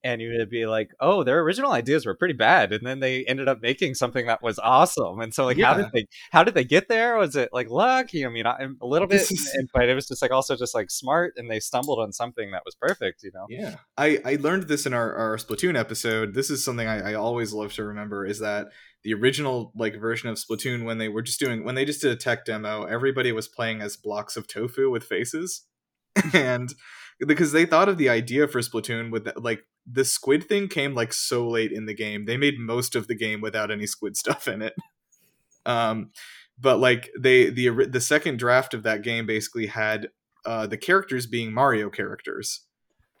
And 0.03 0.21
you 0.21 0.35
would 0.37 0.51
be 0.51 0.67
like, 0.67 0.91
"Oh, 0.99 1.23
their 1.23 1.39
original 1.39 1.71
ideas 1.71 2.05
were 2.05 2.13
pretty 2.15 2.35
bad, 2.35 2.71
and 2.71 2.85
then 2.85 2.99
they 2.99 3.25
ended 3.25 3.47
up 3.47 3.59
making 3.63 3.95
something 3.95 4.27
that 4.27 4.43
was 4.43 4.59
awesome." 4.59 5.19
And 5.19 5.33
so, 5.33 5.45
like, 5.45 5.57
how 5.59 5.73
did 5.73 5.91
they? 5.93 6.05
How 6.31 6.43
did 6.43 6.53
they 6.53 6.63
get 6.63 6.87
there? 6.89 7.17
Was 7.17 7.35
it 7.35 7.49
like 7.51 7.71
luck? 7.71 8.09
I 8.13 8.27
mean, 8.29 8.45
I- 8.45 8.67
a 8.79 8.85
little 8.85 9.07
bit, 9.07 9.27
and- 9.55 9.67
but 9.73 9.89
it 9.89 9.95
was 9.95 10.07
just 10.07 10.21
like 10.21 10.29
also 10.29 10.55
just 10.55 10.75
like 10.75 10.91
smart, 10.91 11.33
and 11.37 11.49
they 11.49 11.59
stumbled 11.59 11.97
on 11.97 12.13
something 12.13 12.51
that 12.51 12.61
was 12.63 12.75
perfect. 12.75 13.23
You 13.23 13.31
know? 13.33 13.47
Yeah, 13.49 13.77
I 13.97 14.19
I 14.23 14.35
learned 14.35 14.67
this 14.67 14.85
in 14.85 14.93
our 14.93 15.11
our 15.15 15.37
Splatoon 15.37 15.75
episode. 15.75 16.35
This 16.35 16.51
is 16.51 16.63
something 16.63 16.87
I, 16.87 17.11
I 17.11 17.13
always 17.15 17.51
love 17.51 17.73
to 17.73 17.83
remember 17.83 18.27
is 18.27 18.37
that 18.41 18.67
the 19.05 19.13
original 19.13 19.71
like 19.75 19.95
version 20.01 20.29
of 20.29 20.37
Splatoon 20.37 20.83
when 20.83 20.97
they 20.97 21.07
were 21.07 21.21
just 21.21 21.39
doing 21.39 21.63
when 21.63 21.75
they 21.75 21.85
just 21.85 22.01
did 22.01 22.11
a 22.11 22.15
tech 22.15 22.43
demo, 22.43 22.85
everybody 22.85 23.31
was 23.31 23.47
playing 23.47 23.79
as 23.79 23.95
blocks 23.95 24.35
of 24.35 24.47
tofu 24.47 24.89
with 24.89 25.03
faces, 25.03 25.67
and 26.33 26.73
because 27.19 27.51
they 27.51 27.67
thought 27.67 27.87
of 27.87 27.99
the 27.99 28.09
idea 28.09 28.47
for 28.47 28.59
Splatoon 28.61 29.11
with 29.11 29.29
like 29.37 29.61
the 29.89 30.03
squid 30.03 30.49
thing 30.49 30.67
came 30.67 30.95
like 30.95 31.13
so 31.13 31.47
late 31.47 31.71
in 31.71 31.85
the 31.85 31.93
game. 31.93 32.25
They 32.25 32.35
made 32.35 32.55
most 32.57 32.95
of 32.95 33.07
the 33.07 33.15
game 33.15 33.41
without 33.41 33.69
any 33.69 33.85
squid 33.85 34.17
stuff 34.17 34.47
in 34.47 34.63
it. 34.63 34.73
Um, 35.67 36.09
but 36.59 36.79
like 36.79 37.11
they 37.19 37.51
the 37.51 37.85
the 37.85 38.01
second 38.01 38.39
draft 38.39 38.73
of 38.73 38.81
that 38.83 39.03
game 39.03 39.27
basically 39.27 39.67
had 39.67 40.09
uh, 40.47 40.65
the 40.65 40.77
characters 40.77 41.27
being 41.27 41.53
Mario 41.53 41.91
characters 41.91 42.65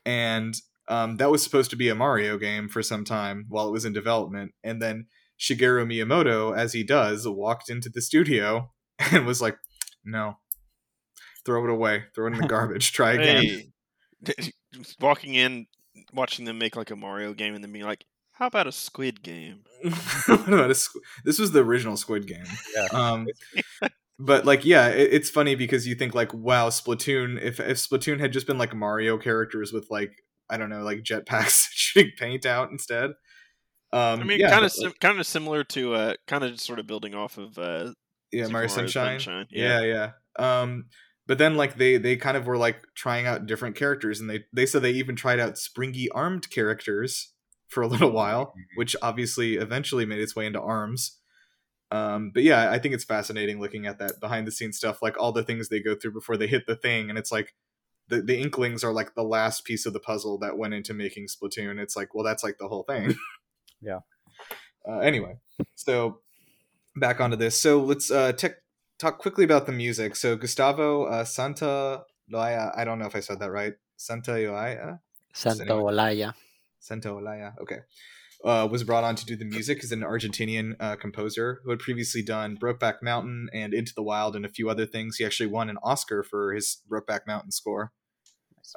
and 0.03 0.59
um, 0.87 1.17
that 1.17 1.31
was 1.31 1.43
supposed 1.43 1.69
to 1.71 1.75
be 1.75 1.89
a 1.89 1.95
Mario 1.95 2.37
game 2.37 2.69
for 2.69 2.83
some 2.83 3.03
time 3.03 3.45
while 3.49 3.67
it 3.67 3.71
was 3.71 3.85
in 3.85 3.93
development. 3.93 4.53
And 4.63 4.81
then 4.81 5.07
Shigeru 5.39 5.85
Miyamoto, 5.85 6.55
as 6.57 6.73
he 6.73 6.83
does, 6.83 7.27
walked 7.27 7.69
into 7.69 7.89
the 7.89 8.01
studio 8.01 8.71
and 9.11 9.25
was 9.25 9.41
like, 9.41 9.57
"No, 10.03 10.37
throw 11.45 11.63
it 11.63 11.69
away, 11.69 12.05
throw 12.13 12.27
it 12.27 12.33
in 12.33 12.41
the 12.41 12.47
garbage, 12.47 12.91
try 12.91 13.13
again." 13.13 13.63
Hey, 14.25 14.51
walking 14.99 15.35
in, 15.35 15.67
watching 16.11 16.45
them 16.45 16.57
make 16.57 16.75
like 16.75 16.89
a 16.89 16.95
Mario 16.95 17.33
game, 17.33 17.53
and 17.53 17.63
then 17.63 17.71
being 17.71 17.85
like, 17.85 18.05
"How 18.31 18.47
about 18.47 18.65
a 18.65 18.71
Squid 18.71 19.21
game?" 19.21 19.65
What 20.25 20.47
about 20.47 20.71
a 20.71 20.73
squ- 20.73 21.01
this 21.23 21.37
was 21.37 21.51
the 21.51 21.59
original 21.59 21.95
Squid 21.95 22.25
Game. 22.25 22.45
Yeah. 22.75 22.87
Um, 22.91 23.27
but 24.17 24.45
like, 24.45 24.65
yeah, 24.65 24.87
it, 24.87 25.13
it's 25.13 25.29
funny 25.29 25.53
because 25.53 25.85
you 25.85 25.93
think 25.93 26.15
like, 26.15 26.33
wow, 26.33 26.69
Splatoon. 26.69 27.39
If 27.39 27.59
if 27.59 27.77
Splatoon 27.77 28.19
had 28.19 28.33
just 28.33 28.47
been 28.47 28.57
like 28.57 28.73
Mario 28.73 29.17
characters 29.17 29.71
with 29.71 29.87
like 29.91 30.23
I 30.49 30.57
don't 30.57 30.69
know, 30.69 30.83
like 30.83 31.03
jetpacks 31.03 31.67
shooting 31.71 32.11
paint 32.17 32.45
out 32.45 32.71
instead. 32.71 33.11
Um, 33.95 34.21
I 34.21 34.23
mean, 34.25 34.39
yeah, 34.39 34.49
kind 34.49 34.65
of 34.65 34.71
sim- 34.73 34.93
kind 34.99 35.19
of 35.19 35.25
similar 35.25 35.63
to 35.63 35.93
uh, 35.93 36.13
kind 36.27 36.43
of 36.43 36.59
sort 36.59 36.79
of 36.79 36.87
building 36.87 37.15
off 37.15 37.37
of 37.37 37.57
uh, 37.57 37.93
yeah, 38.31 38.47
Mario 38.47 38.67
Sunshine. 38.67 39.19
Sunshine, 39.21 39.47
Yeah. 39.49 39.81
yeah, 39.81 40.11
Um, 40.37 40.87
but 41.27 41.37
then 41.37 41.55
like 41.55 41.77
they 41.77 41.95
they 41.97 42.17
kind 42.17 42.35
of 42.35 42.45
were 42.45 42.57
like 42.57 42.81
trying 42.95 43.25
out 43.25 43.45
different 43.45 43.77
characters, 43.77 44.19
and 44.19 44.29
they 44.29 44.43
they 44.51 44.65
said 44.65 44.81
they 44.81 44.91
even 44.91 45.15
tried 45.15 45.39
out 45.39 45.57
springy 45.57 46.09
armed 46.09 46.49
characters 46.49 47.31
for 47.69 47.83
a 47.83 47.87
little 47.87 48.11
while, 48.11 48.53
which 48.75 48.97
obviously 49.01 49.55
eventually 49.55 50.05
made 50.05 50.19
its 50.19 50.35
way 50.35 50.45
into 50.45 50.61
arms. 50.61 51.19
Um, 51.89 52.31
but 52.33 52.43
yeah, 52.43 52.71
I 52.71 52.79
think 52.79 52.93
it's 52.93 53.05
fascinating 53.05 53.61
looking 53.61 53.85
at 53.85 53.99
that 53.99 54.19
behind 54.19 54.45
the 54.45 54.51
scenes 54.51 54.75
stuff, 54.75 55.01
like 55.01 55.17
all 55.17 55.31
the 55.31 55.43
things 55.43 55.69
they 55.69 55.79
go 55.79 55.95
through 55.95 56.11
before 56.11 56.35
they 56.35 56.47
hit 56.47 56.67
the 56.67 56.75
thing, 56.75 57.09
and 57.09 57.17
it's 57.17 57.31
like 57.31 57.53
the 58.09 58.21
the 58.21 58.39
Inklings 58.39 58.83
are 58.83 58.91
like 58.93 59.15
the 59.15 59.23
last 59.23 59.63
piece 59.63 59.85
of 59.85 59.93
the 59.93 59.99
puzzle 59.99 60.37
that 60.39 60.57
went 60.57 60.73
into 60.73 60.93
making 60.93 61.27
Splatoon. 61.27 61.79
It's 61.79 61.95
like, 61.95 62.13
well, 62.13 62.25
that's 62.25 62.43
like 62.43 62.57
the 62.59 62.67
whole 62.67 62.83
thing. 62.83 63.15
Yeah. 63.81 63.99
Uh, 64.87 64.99
anyway, 64.99 65.37
so 65.75 66.19
back 66.95 67.19
onto 67.19 67.35
this. 67.35 67.59
So 67.59 67.81
let's 67.81 68.11
uh, 68.11 68.31
tech 68.33 68.57
talk 68.99 69.19
quickly 69.19 69.43
about 69.43 69.65
the 69.65 69.71
music. 69.71 70.15
So 70.15 70.35
Gustavo 70.35 71.05
uh, 71.05 71.25
Santa 71.25 72.03
Loaya, 72.31 72.71
I 72.75 72.85
don't 72.85 72.99
know 72.99 73.05
if 73.05 73.15
I 73.15 73.19
said 73.19 73.39
that 73.39 73.51
right. 73.51 73.73
Santa 73.97 74.31
Loaya, 74.31 74.99
Santa. 75.33 75.65
Olaya. 75.65 76.33
Santa 76.79 77.09
Olaya, 77.09 77.53
okay. 77.61 77.79
Uh, 78.43 78.67
was 78.69 78.83
brought 78.83 79.03
on 79.03 79.15
to 79.15 79.25
do 79.25 79.35
the 79.35 79.45
music. 79.45 79.81
He's 79.81 79.91
an 79.91 80.01
Argentinian 80.01 80.75
uh, 80.79 80.95
composer 80.97 81.61
who 81.63 81.71
had 81.71 81.79
previously 81.79 82.21
done 82.21 82.57
Brokeback 82.57 83.01
Mountain 83.01 83.49
and 83.53 83.73
Into 83.73 83.93
the 83.95 84.03
Wild 84.03 84.35
and 84.35 84.45
a 84.45 84.49
few 84.49 84.69
other 84.69 84.85
things. 84.85 85.15
He 85.15 85.25
actually 85.25 85.47
won 85.47 85.67
an 85.67 85.77
Oscar 85.81 86.21
for 86.21 86.53
his 86.53 86.81
Brokeback 86.87 87.21
Mountain 87.25 87.51
score. 87.51 87.91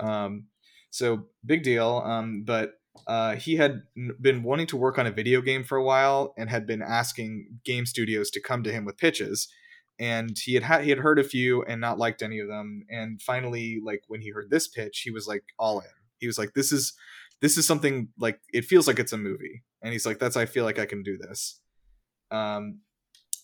Um, 0.01 0.47
so 0.91 1.27
big 1.45 1.65
deal. 1.65 2.03
Um, 2.05 2.45
but 2.47 2.78
uh, 3.07 3.37
he 3.37 3.57
had 3.57 3.83
been 4.21 4.43
wanting 4.43 4.67
to 4.69 4.77
work 4.77 4.99
on 4.99 5.07
a 5.07 5.11
video 5.11 5.41
game 5.41 5.65
for 5.65 5.77
a 5.77 5.85
while 5.85 6.35
and 6.37 6.51
had 6.51 6.67
been 6.67 6.83
asking 6.83 7.61
game 7.65 7.87
studios 7.87 8.31
to 8.31 8.41
come 8.41 8.63
to 8.63 8.73
him 8.73 8.85
with 8.85 8.99
pitches. 8.99 9.49
And 9.99 10.39
he 10.39 10.55
had 10.55 10.63
ha- 10.63 10.81
he 10.81 10.91
had 10.91 11.01
heard 11.01 11.19
a 11.19 11.25
few 11.25 11.63
and 11.65 11.81
not 11.81 11.99
liked 11.99 12.23
any 12.23 12.39
of 12.39 12.49
them. 12.49 12.85
And 12.89 13.21
finally, 13.21 13.81
like 13.83 14.03
when 14.07 14.21
he 14.21 14.31
heard 14.31 14.51
this 14.51 14.69
pitch, 14.69 15.01
he 15.01 15.11
was 15.11 15.27
like 15.27 15.43
all 15.59 15.81
in. 15.81 15.87
He 16.19 16.27
was 16.27 16.39
like, 16.39 16.55
"This 16.55 16.71
is 16.71 16.93
this 17.41 17.59
is 17.59 17.67
something 17.67 18.09
like 18.19 18.41
it 18.53 18.65
feels 18.65 18.87
like 18.87 18.99
it's 18.99 19.13
a 19.13 19.19
movie." 19.19 19.65
And 19.83 19.93
he's 19.93 20.07
like, 20.07 20.19
"That's 20.21 20.37
I 20.37 20.47
feel 20.47 20.65
like 20.65 20.79
I 20.79 20.87
can 20.87 21.03
do 21.03 21.19
this." 21.19 21.61
Um, 22.31 22.81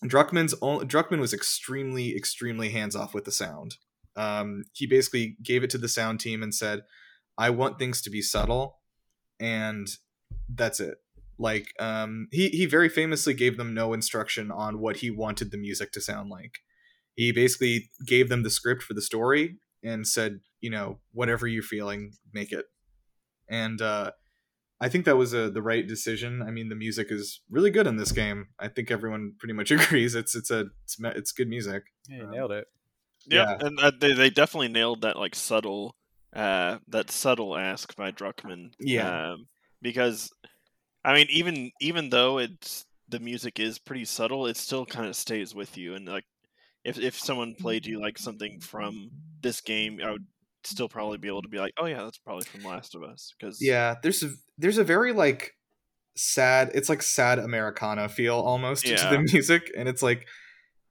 Druckmann's 0.03 0.53
o- 0.61 0.85
Druckmann 0.85 1.19
was 1.19 1.33
extremely 1.33 2.15
extremely 2.15 2.69
hands 2.69 2.95
off 2.95 3.13
with 3.13 3.25
the 3.25 3.31
sound. 3.31 3.75
Um, 4.15 4.63
he 4.73 4.87
basically 4.87 5.35
gave 5.43 5.63
it 5.63 5.69
to 5.71 5.77
the 5.77 5.89
sound 5.89 6.21
team 6.21 6.41
and 6.41 6.55
said, 6.55 6.83
"I 7.37 7.49
want 7.49 7.79
things 7.79 8.01
to 8.03 8.09
be 8.09 8.21
subtle." 8.21 8.79
And 9.39 9.87
that's 10.53 10.79
it. 10.79 10.97
Like 11.37 11.73
um 11.79 12.27
he 12.31 12.49
he 12.49 12.65
very 12.65 12.89
famously 12.89 13.33
gave 13.33 13.57
them 13.57 13.73
no 13.73 13.93
instruction 13.93 14.51
on 14.51 14.79
what 14.79 14.97
he 14.97 15.09
wanted 15.11 15.51
the 15.51 15.57
music 15.57 15.91
to 15.93 16.01
sound 16.01 16.29
like. 16.29 16.59
He 17.15 17.31
basically 17.31 17.89
gave 18.05 18.29
them 18.29 18.43
the 18.43 18.49
script 18.49 18.83
for 18.83 18.93
the 18.93 19.01
story 19.01 19.57
and 19.83 20.07
said 20.07 20.39
you 20.61 20.69
know 20.69 20.99
whatever 21.11 21.47
you're 21.47 21.63
feeling 21.63 22.13
make 22.33 22.51
it. 22.51 22.65
And 23.49 23.81
uh 23.81 24.11
i 24.81 24.89
think 24.89 25.05
that 25.05 25.17
was 25.17 25.33
a 25.33 25.49
the 25.49 25.61
right 25.61 25.87
decision. 25.87 26.41
I 26.41 26.51
mean 26.51 26.69
the 26.69 26.75
music 26.75 27.07
is 27.11 27.41
really 27.49 27.69
good 27.71 27.87
in 27.87 27.97
this 27.97 28.11
game. 28.13 28.47
I 28.59 28.67
think 28.69 28.89
everyone 28.89 29.33
pretty 29.39 29.53
much 29.53 29.71
agrees 29.77 30.15
it's 30.15 30.35
it's 30.35 30.51
a 30.51 30.67
it's, 30.83 30.97
it's 31.01 31.31
good 31.33 31.49
music. 31.49 31.83
Yeah, 32.09 32.17
you 32.17 32.23
Um, 32.23 32.31
nailed 32.31 32.51
it. 32.51 32.67
Yeah, 33.27 33.57
and 33.59 33.79
uh, 33.79 33.91
they 33.99 34.13
they 34.13 34.29
definitely 34.29 34.67
nailed 34.69 35.01
that 35.01 35.17
like 35.17 35.35
subtle, 35.35 35.95
uh, 36.35 36.79
that 36.89 37.11
subtle 37.11 37.57
ask 37.57 37.95
by 37.95 38.11
Druckmann. 38.11 38.73
Yeah. 38.79 39.31
um, 39.31 39.47
because 39.81 40.31
I 41.03 41.13
mean, 41.13 41.27
even 41.29 41.71
even 41.79 42.09
though 42.09 42.39
it's 42.39 42.85
the 43.07 43.19
music 43.19 43.59
is 43.59 43.79
pretty 43.79 44.05
subtle, 44.05 44.47
it 44.47 44.57
still 44.57 44.85
kind 44.85 45.07
of 45.07 45.15
stays 45.15 45.53
with 45.53 45.77
you. 45.77 45.95
And 45.95 46.07
like, 46.07 46.25
if 46.83 46.99
if 46.99 47.17
someone 47.17 47.55
played 47.55 47.85
you 47.85 48.01
like 48.01 48.17
something 48.17 48.59
from 48.59 49.11
this 49.41 49.61
game, 49.61 49.99
I 50.03 50.11
would 50.11 50.25
still 50.63 50.89
probably 50.89 51.17
be 51.17 51.27
able 51.27 51.43
to 51.43 51.49
be 51.49 51.59
like, 51.59 51.73
oh 51.77 51.85
yeah, 51.85 52.03
that's 52.03 52.17
probably 52.17 52.45
from 52.45 52.63
Last 52.63 52.95
of 52.95 53.03
Us. 53.03 53.33
Because 53.37 53.59
yeah 53.61 53.95
there's 54.01 54.23
a 54.23 54.29
there's 54.57 54.77
a 54.77 54.83
very 54.83 55.13
like 55.13 55.53
sad 56.17 56.71
it's 56.73 56.87
like 56.87 57.03
sad 57.03 57.39
americana 57.39 58.07
feel 58.07 58.35
almost 58.35 58.85
to 58.85 58.93
the 58.93 59.19
music 59.33 59.69
and 59.77 59.89
it's 59.89 60.01
like 60.01 60.25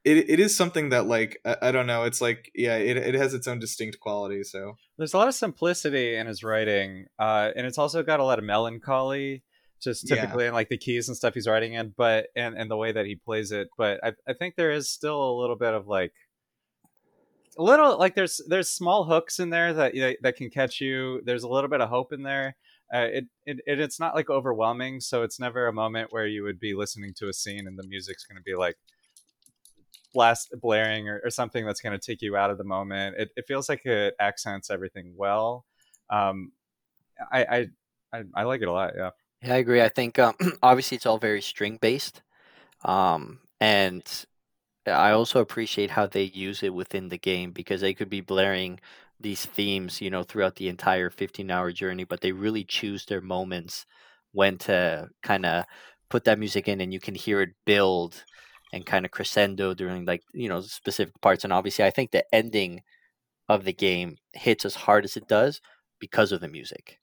it, 0.05 0.29
it 0.31 0.41
is 0.41 0.57
something 0.57 0.91
that 0.91 1.07
like 1.07 1.41
I, 1.45 1.57
I 1.63 1.73
don't 1.73 1.87
know. 1.87 2.05
It's 2.05 2.21
like 2.21 2.51
yeah, 2.55 2.77
it 2.77 2.97
it 2.97 3.15
has 3.15 3.35
its 3.35 3.49
own 3.49 3.59
distinct 3.59 3.99
quality. 4.01 4.43
So 4.45 4.77
There's 4.99 5.15
a 5.15 5.19
lot 5.19 5.29
of 5.29 5.35
simplicity 5.35 6.17
in 6.17 6.27
his 6.27 6.45
writing, 6.45 7.07
uh, 7.19 7.51
and 7.57 7.67
it's 7.67 7.79
also 7.79 8.03
got 8.03 8.21
a 8.21 8.25
lot 8.25 8.39
of 8.39 8.45
melancholy, 8.45 9.43
just 9.83 10.09
Yeah. 10.09 10.17
typically 10.17 10.47
in 10.47 10.53
like 10.53 10.69
the 10.69 10.77
keys 10.79 11.09
and 11.09 11.17
stuff 11.17 11.35
he's 11.35 11.47
writing 11.49 11.73
in, 11.75 11.95
but 11.97 12.27
and 12.37 12.55
and 12.57 12.71
the 12.71 12.77
way 12.77 12.93
that 12.93 13.07
he 13.07 13.17
plays 13.17 13.51
it. 13.51 13.69
But 13.79 14.01
I 14.05 14.13
I 14.29 14.35
think 14.35 14.57
there 14.57 14.71
is 14.71 14.91
still 14.91 15.21
a 15.21 15.39
little 15.41 15.57
bit 15.57 15.75
of 15.75 15.87
like 15.87 16.13
a 17.57 17.63
little 17.63 17.99
like 17.99 18.15
there's 18.15 18.41
there's 18.49 18.69
small 18.71 19.05
hooks 19.05 19.39
in 19.39 19.51
there 19.51 19.73
that 19.73 19.95
that, 19.95 20.17
that 20.23 20.37
can 20.37 20.51
catch 20.51 20.81
you. 20.81 21.23
There's 21.25 21.45
a 21.45 21.49
little 21.49 21.71
bit 21.71 21.81
of 21.81 21.89
hope 21.89 22.13
in 22.13 22.23
there. 22.23 22.57
Uh, 22.93 23.07
it, 23.11 23.25
it 23.47 23.61
it 23.67 23.81
it's 23.81 23.99
not 23.99 24.15
like 24.15 24.29
overwhelming, 24.29 25.01
so 25.01 25.23
it's 25.23 25.41
never 25.41 25.67
a 25.67 25.73
moment 25.73 26.13
where 26.13 26.27
you 26.27 26.43
would 26.43 26.61
be 26.61 26.75
listening 26.75 27.15
to 27.17 27.29
a 27.29 27.33
scene 27.33 27.67
and 27.67 27.79
the 27.79 27.87
music's 27.89 28.25
going 28.25 28.37
to 28.37 28.43
be 28.43 28.55
like 28.55 28.77
blast 30.15 30.55
blaring 30.61 31.09
or, 31.09 31.21
or 31.25 31.31
something 31.31 31.67
that's 31.67 31.81
going 31.83 31.99
to 31.99 32.05
take 32.05 32.23
you 32.23 32.37
out 32.37 32.51
of 32.51 32.59
the 32.59 32.65
moment. 32.65 33.17
It, 33.19 33.31
it 33.37 33.47
feels 33.47 33.69
like 33.69 33.85
it 33.87 34.15
accents 34.21 34.71
everything 34.71 35.13
well. 35.17 35.67
Um, 36.11 36.53
I, 37.33 37.45
I 37.45 37.69
I 38.19 38.25
I 38.35 38.43
like 38.45 38.63
it 38.63 38.69
a 38.69 38.73
lot. 38.73 38.95
Yeah. 38.97 39.11
Yeah, 39.43 39.55
I 39.55 39.59
agree. 39.59 39.83
I 39.83 39.89
think 39.89 40.19
um, 40.19 40.35
obviously 40.63 40.97
it's 40.97 41.07
all 41.07 41.19
very 41.19 41.43
string 41.43 41.79
based, 41.81 42.23
um, 42.85 43.41
and 43.61 44.05
I 44.87 45.13
also 45.13 45.41
appreciate 45.41 45.91
how 45.91 46.07
they 46.07 46.25
use 46.25 46.63
it 46.63 46.75
within 46.75 47.09
the 47.09 47.19
game 47.19 47.53
because 47.53 47.81
they 47.81 47.95
could 47.95 48.11
be 48.11 48.21
blaring 48.21 48.81
these 49.21 49.47
themes, 49.47 50.01
you 50.01 50.11
know, 50.11 50.23
throughout 50.25 50.57
the 50.57 50.69
entire 50.69 51.11
15 51.11 51.51
hour 51.51 51.73
journey, 51.73 52.05
but 52.05 52.21
they 52.21 52.33
really 52.33 52.65
choose 52.65 53.07
their 53.07 53.21
moments 53.21 53.87
when 54.33 54.59
to 54.59 55.09
kind 55.23 55.47
of 55.47 55.65
put 56.11 56.25
that 56.25 56.39
music 56.39 56.69
in, 56.69 56.81
and 56.81 56.93
you 56.93 57.01
can 57.01 57.15
hear 57.15 57.41
it 57.43 57.51
build 57.67 58.25
and 58.75 58.85
kind 58.85 59.05
of 59.05 59.13
crescendo 59.13 59.73
during 59.73 60.05
like 60.05 60.23
you 60.33 60.49
know 60.49 60.61
specific 60.61 61.19
parts. 61.21 61.45
And 61.45 61.53
obviously, 61.53 61.85
I 61.85 61.91
think 61.91 62.11
the 62.11 62.25
ending 62.35 62.83
of 63.49 63.65
the 63.65 63.73
game 63.73 64.17
hits 64.33 64.65
as 64.65 64.75
hard 64.75 65.05
as 65.05 65.17
it 65.17 65.29
does 65.29 65.61
because 66.01 66.33
of 66.33 66.41
the 66.41 66.49
music. 66.49 66.99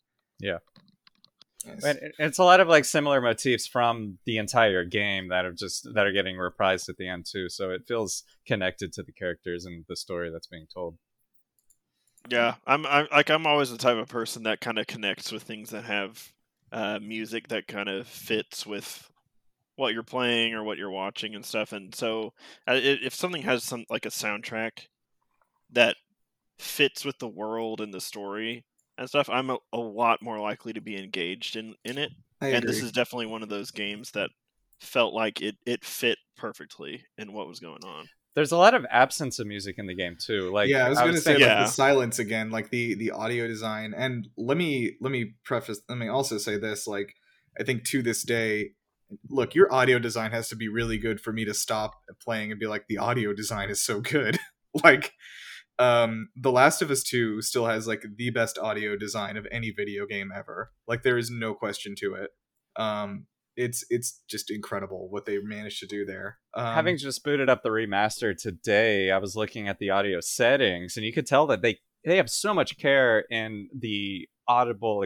yes. 1.66 1.86
And 1.86 2.00
it's 2.20 2.40
a 2.40 2.44
lot 2.44 2.60
of 2.60 2.68
like 2.68 2.84
similar 2.84 3.22
motifs 3.22 3.68
from 3.68 4.18
the 4.26 4.38
entire 4.38 4.84
game 4.84 5.30
that 5.30 5.46
are 5.46 5.54
just 5.54 5.88
that 5.94 6.06
are 6.06 6.12
getting 6.12 6.36
reprised 6.36 6.90
at 6.90 6.98
the 6.98 7.08
end 7.08 7.26
too. 7.26 7.48
So 7.48 7.72
it 7.72 7.88
feels 7.88 8.24
connected 8.46 8.92
to 8.94 9.04
the 9.04 9.14
characters 9.14 9.66
and 9.66 9.86
the 9.88 9.96
story 9.96 10.30
that's 10.30 10.48
being 10.48 10.68
told. 10.74 10.98
Yeah, 12.30 12.56
I'm, 12.68 12.86
I'm 12.86 13.08
like 13.12 13.30
I'm 13.30 13.48
always 13.48 13.72
the 13.72 13.78
type 13.78 13.98
of 13.98 14.10
person 14.10 14.44
that 14.44 14.60
kind 14.60 14.78
of 14.78 14.88
connects 14.88 15.32
with 15.32 15.44
things 15.44 15.70
that 15.70 15.86
have 15.86 16.34
uh, 16.72 17.00
music 17.02 17.48
that 17.48 17.68
kind 17.68 17.90
of 17.90 18.08
fits 18.08 18.66
with 18.66 19.10
what 19.76 19.94
you're 19.94 20.04
playing 20.04 20.54
or 20.54 20.64
what 20.64 20.78
you're 20.78 20.92
watching 20.92 21.34
and 21.36 21.46
stuff. 21.46 21.72
And 21.72 21.94
so, 21.96 22.34
uh, 22.68 22.80
if 22.82 23.14
something 23.16 23.42
has 23.44 23.64
some 23.64 23.86
like 23.90 24.06
a 24.06 24.10
soundtrack 24.10 24.88
that 25.72 25.96
fits 26.60 27.04
with 27.06 27.18
the 27.20 27.28
world 27.28 27.82
and 27.82 27.94
the 27.94 28.02
story 28.02 28.64
and 28.98 29.08
stuff, 29.08 29.30
I'm 29.30 29.50
a, 29.50 29.58
a 29.74 29.78
lot 29.80 30.22
more 30.22 30.40
likely 30.40 30.74
to 30.74 30.82
be 30.82 30.98
engaged 30.98 31.56
in 31.56 31.76
in 31.84 31.98
it. 31.98 32.12
I 32.42 32.48
and 32.50 32.58
agree. 32.64 32.74
this 32.74 32.84
is 32.84 32.92
definitely 32.92 33.28
one 33.28 33.44
of 33.44 33.50
those 33.50 33.72
games 33.72 34.12
that 34.12 34.30
felt 34.80 35.14
like 35.14 35.42
it 35.42 35.56
it 35.66 35.84
fit 35.86 36.18
perfectly 36.38 37.04
in 37.18 37.34
what 37.34 37.48
was 37.48 37.60
going 37.60 37.84
on. 37.84 38.06
There's 38.34 38.52
a 38.54 38.58
lot 38.58 38.74
of 38.74 38.86
absence 38.90 39.40
of 39.40 39.48
music 39.48 39.76
in 39.78 39.88
the 39.88 39.94
game 39.94 40.16
too. 40.20 40.52
Like 40.52 40.70
yeah, 40.70 40.86
I 40.86 40.90
was 40.90 40.98
gonna 41.00 41.18
say 41.18 41.34
thinking- 41.34 41.48
like 41.48 41.58
Yeah. 41.58 41.64
the 41.64 41.70
silence 41.70 42.20
again, 42.20 42.50
like 42.50 42.70
the 42.70 42.96
the 42.96 43.12
audio 43.12 43.48
design. 43.48 43.94
And 43.96 44.28
let 44.38 44.58
me 44.58 44.96
let 45.02 45.12
me 45.12 45.34
preface. 45.44 45.82
Let 45.90 45.98
me 45.98 46.08
also 46.08 46.38
say 46.38 46.58
this. 46.58 46.88
Like, 46.88 47.14
I 47.60 47.64
think 47.64 47.84
to 47.86 48.02
this 48.02 48.24
day, 48.24 48.72
look, 49.30 49.56
your 49.56 49.72
audio 49.74 50.00
design 50.00 50.32
has 50.32 50.50
to 50.50 50.56
be 50.56 50.68
really 50.68 50.98
good 50.98 51.20
for 51.20 51.32
me 51.32 51.46
to 51.46 51.54
stop 51.54 51.96
playing 52.22 52.52
and 52.52 52.60
be 52.60 52.68
like, 52.68 52.86
the 52.88 52.98
audio 52.98 53.34
design 53.34 53.70
is 53.70 53.82
so 53.82 54.02
good. 54.02 54.40
like, 54.84 55.14
um, 55.80 56.30
The 56.36 56.52
Last 56.52 56.82
of 56.82 56.92
Us 56.92 57.04
Two 57.04 57.42
still 57.42 57.66
has 57.66 57.88
like 57.88 58.06
the 58.18 58.30
best 58.30 58.58
audio 58.58 58.96
design 58.96 59.38
of 59.38 59.48
any 59.52 59.72
video 59.72 60.06
game 60.06 60.32
ever. 60.36 60.72
Like, 60.88 61.04
there 61.04 61.18
is 61.18 61.32
no 61.32 61.54
question 61.54 61.96
to 62.00 62.14
it. 62.16 62.32
Um, 62.76 63.26
it's 63.58 63.84
it's 63.90 64.22
just 64.30 64.50
incredible 64.50 65.10
what 65.10 65.26
they 65.26 65.38
managed 65.40 65.80
to 65.80 65.88
do 65.88 66.06
there. 66.06 66.38
Um, 66.54 66.74
having 66.74 66.98
just 66.98 67.24
booted 67.24 67.50
up 67.50 67.64
the 67.64 67.70
remaster 67.70 68.36
today, 68.36 69.12
I 69.12 69.18
was 69.18 69.36
looking 69.36 69.68
at 69.68 69.80
the 69.80 69.90
audio 69.90 70.20
settings, 70.22 70.96
and 70.96 71.06
you 71.06 71.14
could 71.14 71.28
tell 71.28 71.48
that 71.48 71.62
they 71.62 71.80
they 72.06 72.18
have 72.18 72.30
so 72.30 72.54
much 72.54 72.78
care 72.78 73.26
in 73.30 73.68
the 73.78 74.28
audible. 74.52 75.06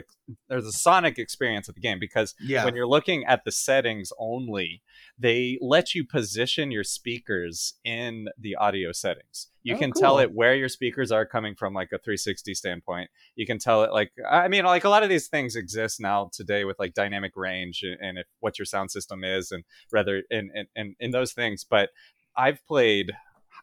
There's 0.49 0.65
a 0.65 0.72
sonic 0.72 1.19
experience 1.19 1.69
of 1.69 1.76
the 1.76 1.81
game 1.81 1.99
because 1.99 2.34
yeah, 2.39 2.65
when 2.65 2.76
you're 2.76 2.88
looking 2.88 3.23
at 3.26 3.43
the 3.45 3.51
settings 3.51 4.11
only, 4.17 4.81
they 5.19 5.57
let 5.61 5.93
you 5.93 6.03
position 6.03 6.72
your 6.72 6.84
speakers 6.84 7.76
in 7.84 8.27
the 8.39 8.55
audio 8.55 8.91
settings. 8.91 9.49
You 9.61 9.76
Oh, 9.76 9.80
can 9.80 9.91
tell 9.93 10.19
it 10.19 10.34
where 10.34 10.55
your 10.55 10.69
speakers 10.69 11.11
are 11.11 11.26
coming 11.26 11.55
from, 11.55 11.73
like 11.73 11.88
a 11.88 11.97
360 11.97 12.53
standpoint. 12.53 13.09
You 13.35 13.45
can 13.45 13.57
tell 13.59 13.84
it, 13.84 13.91
like, 13.91 14.11
I 14.30 14.47
mean, 14.47 14.65
like 14.65 14.84
a 14.84 14.89
lot 14.89 15.03
of 15.03 15.09
these 15.09 15.27
things 15.27 15.55
exist 15.55 15.99
now 15.99 16.30
today 16.31 16.65
with 16.65 16.77
like 16.80 16.93
dynamic 16.93 17.34
range 17.35 17.81
and, 17.84 17.97
and 17.99 18.17
if 18.17 18.27
what 18.39 18.59
your 18.59 18.65
sound 18.65 18.91
system 18.91 19.23
is, 19.23 19.51
and 19.51 19.63
rather 19.91 20.23
in, 20.30 20.51
in, 20.53 20.67
in, 20.76 20.95
in 20.99 21.11
those 21.11 21.34
things. 21.34 21.63
But 21.63 21.89
I've 22.38 22.65
played, 22.67 23.11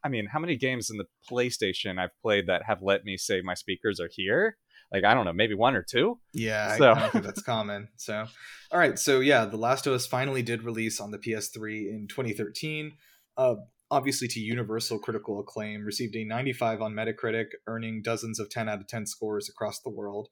I 0.02 0.09
mean, 0.09 0.26
how 0.26 0.38
many 0.40 0.56
games 0.56 0.90
in 0.90 0.96
the 0.96 1.06
PlayStation 1.30 1.98
I've 1.98 2.18
played 2.20 2.46
that 2.48 2.64
have 2.64 2.82
let 2.82 3.04
me 3.04 3.16
say 3.16 3.40
my 3.40 3.54
speakers 3.54 4.00
are 4.00 4.10
here? 4.10 4.56
Like, 4.93 5.05
I 5.05 5.14
don't 5.14 5.24
know, 5.24 5.32
maybe 5.32 5.55
one 5.55 5.74
or 5.74 5.82
two. 5.82 6.20
Yeah, 6.32 6.69
I- 6.73 6.78
So- 6.78 6.93
I 6.93 7.01
don't 7.01 7.10
think 7.12 7.24
that's 7.24 7.43
common. 7.43 7.89
So, 7.97 8.27
all 8.70 8.78
right. 8.78 8.98
So, 8.98 9.20
yeah, 9.20 9.44
The 9.47 9.56
Last 9.56 9.86
of 9.86 9.94
Us 9.94 10.06
finally 10.06 10.43
did 10.43 10.62
release 10.64 11.01
on 11.01 11.10
the 11.10 11.19
PS3 11.19 11.89
in 11.89 12.06
2013. 12.09 12.93
Uh, 13.36 13.55
obviously, 13.90 14.28
to 14.28 14.40
universal 14.40 14.98
critical 14.98 15.40
acclaim, 15.40 15.85
received 15.85 16.14
a 16.16 16.24
95 16.24 16.82
on 16.82 16.93
Metacritic, 16.94 17.47
earning 17.66 18.02
dozens 18.02 18.39
of 18.39 18.51
10 18.51 18.69
out 18.69 18.81
of 18.81 18.86
10 18.89 19.06
scores 19.06 19.48
across 19.48 19.81
the 19.81 19.90
world. 19.90 20.28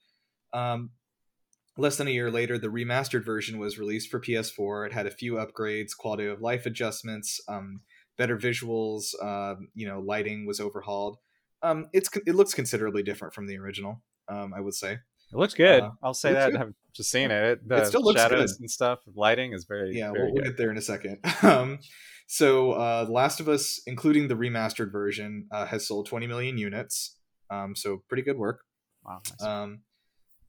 Um, 0.52 0.90
less 1.78 1.96
than 1.96 2.08
a 2.08 2.10
year 2.10 2.30
later, 2.30 2.58
the 2.58 2.68
remastered 2.68 3.24
version 3.24 3.58
was 3.58 3.78
released 3.78 4.10
for 4.10 4.20
PS4. 4.20 4.86
It 4.86 4.92
had 4.92 5.06
a 5.06 5.10
few 5.10 5.34
upgrades, 5.34 5.96
quality 5.96 6.26
of 6.26 6.40
life 6.42 6.66
adjustments, 6.66 7.40
um, 7.48 7.80
better 8.18 8.36
visuals. 8.36 9.14
Um, 9.24 9.68
you 9.74 9.86
know, 9.88 10.00
lighting 10.00 10.44
was 10.46 10.60
overhauled. 10.60 11.16
Um, 11.62 11.88
it's 11.94 12.10
it 12.26 12.34
looks 12.34 12.52
considerably 12.54 13.02
different 13.02 13.32
from 13.34 13.46
the 13.46 13.56
original. 13.58 14.02
Um, 14.30 14.54
I 14.54 14.60
would 14.60 14.74
say. 14.74 14.92
It 15.32 15.36
looks 15.36 15.54
good. 15.54 15.82
Uh, 15.82 15.90
I'll 16.02 16.14
say 16.14 16.32
that. 16.32 16.56
I've 16.56 16.74
just 16.94 17.10
seen 17.10 17.30
it. 17.30 17.66
The 17.68 17.84
still 17.84 18.02
looks 18.02 18.20
shadows 18.20 18.54
good. 18.54 18.60
and 18.62 18.70
stuff, 18.70 18.98
lighting 19.14 19.52
is 19.52 19.64
very, 19.64 19.96
yeah 19.96 20.10
very 20.12 20.24
we'll, 20.24 20.34
we'll 20.34 20.42
good. 20.42 20.48
get 20.50 20.56
there 20.56 20.70
in 20.72 20.76
a 20.76 20.82
second 20.82 21.18
um, 21.42 21.78
so 22.26 22.72
uh, 22.72 23.04
the 23.04 23.12
last 23.12 23.38
of 23.40 23.48
us 23.48 23.80
including 23.86 24.26
the 24.28 24.34
remastered 24.34 24.90
version 24.92 25.46
uh, 25.52 25.66
has 25.66 25.86
sold 25.86 26.06
20 26.06 26.26
million 26.26 26.58
units 26.58 27.16
um, 27.50 27.76
so 27.76 28.02
pretty 28.08 28.22
good 28.22 28.38
work 28.38 28.62
Wow, 29.04 29.20
nice. 29.30 29.42
um, 29.48 29.80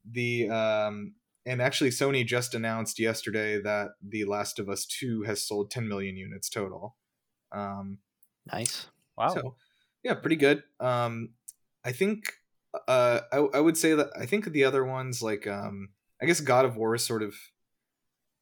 the 0.09 0.49
um, 0.49 1.13
and 1.45 1.61
actually 1.61 1.91
sony 1.91 2.25
just 2.25 2.55
announced 2.55 2.97
yesterday 2.99 3.61
that 3.61 3.89
the 4.01 4.25
last 4.25 4.57
of 4.59 4.67
us 4.67 4.85
2 4.87 5.23
has 5.23 5.47
sold 5.47 5.69
10 5.69 5.87
million 5.87 6.15
units 6.17 6.49
total 6.49 6.95
um, 7.51 7.99
Nice. 8.51 8.87
wow. 9.17 9.29
so 9.29 9.55
yeah 10.03 10.15
pretty 10.15 10.35
good 10.37 10.63
um, 10.79 11.29
i 11.85 11.91
think 11.91 12.23
uh, 12.87 13.19
I, 13.31 13.37
I 13.37 13.59
would 13.59 13.77
say 13.77 13.93
that 13.93 14.09
i 14.19 14.25
think 14.25 14.45
the 14.45 14.63
other 14.63 14.85
ones 14.85 15.21
like 15.21 15.47
um, 15.47 15.89
i 16.21 16.25
guess 16.25 16.39
god 16.41 16.65
of 16.65 16.77
war 16.77 16.95
is 16.95 17.05
sort 17.05 17.23
of 17.23 17.35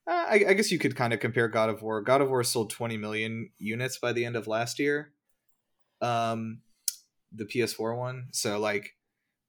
uh, 0.10 0.26
I, 0.28 0.46
I 0.50 0.54
guess 0.54 0.72
you 0.72 0.80
could 0.80 0.96
kind 0.96 1.14
of 1.14 1.20
compare 1.20 1.48
God 1.48 1.70
of 1.70 1.84
War. 1.84 2.02
God 2.02 2.22
of 2.22 2.30
War 2.30 2.44
sold 2.44 2.72
20 2.72 2.98
million 2.98 3.52
units 3.60 4.00
by 4.00 4.12
the 4.12 4.26
end 4.26 4.36
of 4.36 4.48
last 4.48 4.80
year. 4.80 5.12
Um, 6.02 6.62
the 7.32 7.46
PS4 7.46 7.96
one. 7.96 8.30
So 8.32 8.60
like, 8.60 8.96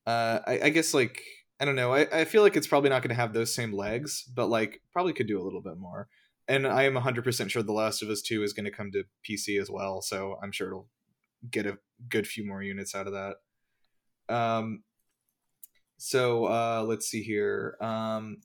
uh, 0.07 0.41
I, 0.47 0.61
I 0.65 0.69
guess 0.69 0.93
like 0.93 1.23
I 1.61 1.65
don't 1.65 1.77
know. 1.77 1.93
I, 1.93 2.07
I 2.13 2.25
feel 2.25 2.43
like 2.43 2.57
it's 2.57 2.67
probably 2.67 2.91
not 2.91 3.03
going 3.03 3.11
to 3.11 3.21
have 3.21 3.33
those 3.33 3.55
same 3.55 3.73
legs, 3.73 4.25
but 4.35 4.49
like 4.49 4.81
probably 4.93 5.13
could 5.13 5.27
do 5.27 5.41
a 5.41 5.45
little 5.45 5.61
bit 5.61 5.79
more. 5.79 6.09
And 6.49 6.67
I 6.67 6.83
am 6.83 6.95
100% 6.95 7.51
sure 7.51 7.63
The 7.63 7.73
Last 7.73 8.03
of 8.03 8.09
Us 8.09 8.23
2 8.23 8.43
is 8.43 8.53
going 8.53 8.65
to 8.65 8.71
come 8.71 8.91
to 8.93 9.05
PC 9.29 9.61
as 9.61 9.71
well, 9.71 10.03
so 10.03 10.37
I'm 10.43 10.51
sure 10.51 10.69
it'll 10.69 10.89
get 11.49 11.67
a 11.67 11.79
good 12.09 12.27
few 12.27 12.45
more 12.45 12.63
units 12.63 12.95
out 12.95 13.07
of 13.07 13.13
that. 13.13 13.37
Um, 14.31 14.83
so 15.99 16.47
uh, 16.47 16.85
let's 16.87 17.07
see 17.07 17.23
here. 17.23 17.77
Um, 17.81 18.39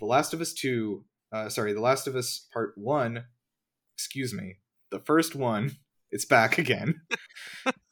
the 0.00 0.06
Last 0.06 0.32
of 0.32 0.40
Us 0.40 0.52
2, 0.54 1.04
uh, 1.32 1.48
sorry, 1.48 1.72
The 1.72 1.80
Last 1.80 2.06
of 2.06 2.16
Us 2.16 2.46
Part 2.52 2.72
1, 2.76 3.24
excuse 3.96 4.32
me, 4.32 4.56
the 4.90 5.00
first 5.00 5.34
one, 5.34 5.72
it's 6.10 6.24
back 6.24 6.58
again. 6.58 7.00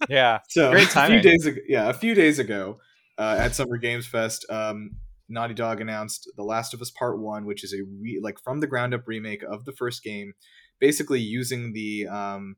Yeah. 0.09 0.39
So 0.48 0.70
Great 0.70 0.89
a 0.89 0.90
timing. 0.90 1.20
few 1.23 1.31
days 1.31 1.47
ago, 1.47 1.61
yeah, 1.66 1.89
a 1.89 1.93
few 1.94 2.15
days 2.15 2.39
ago 2.39 2.78
uh, 3.19 3.36
at 3.40 3.55
Summer 3.55 3.77
Games 3.78 4.07
Fest, 4.07 4.47
um, 4.51 4.93
Naughty 5.28 5.55
Dog 5.55 5.81
announced 5.81 6.31
The 6.36 6.44
Last 6.44 6.74
of 6.74 6.81
Us 6.81 6.90
Part 6.90 7.19
One, 7.19 7.44
which 7.47 7.65
is 7.65 7.73
a 7.73 7.78
re- 8.01 8.20
like 8.23 8.39
from 8.44 8.61
the 8.61 8.66
ground 8.66 8.94
up 8.94 9.03
remake 9.07 9.43
of 9.43 9.65
the 9.65 9.73
first 9.73 10.05
game, 10.05 10.35
basically 10.78 11.20
using 11.20 11.73
the 11.73 12.07
um, 12.07 12.57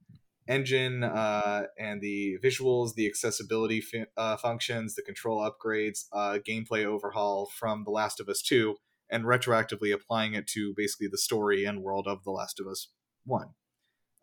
engine 0.48 1.04
uh, 1.04 1.64
and 1.78 2.00
the 2.00 2.38
visuals, 2.42 2.94
the 2.94 3.06
accessibility 3.06 3.80
fu- 3.80 4.06
uh, 4.16 4.36
functions, 4.36 4.94
the 4.94 5.02
control 5.02 5.38
upgrades, 5.40 6.06
uh, 6.12 6.38
gameplay 6.46 6.84
overhaul 6.84 7.50
from 7.58 7.84
The 7.84 7.90
Last 7.90 8.18
of 8.20 8.28
Us 8.28 8.42
Two, 8.42 8.76
and 9.10 9.24
retroactively 9.24 9.92
applying 9.94 10.34
it 10.34 10.46
to 10.48 10.72
basically 10.76 11.08
the 11.08 11.18
story 11.18 11.64
and 11.64 11.82
world 11.82 12.06
of 12.08 12.24
The 12.24 12.30
Last 12.30 12.58
of 12.60 12.66
Us 12.66 12.88
One. 13.24 13.48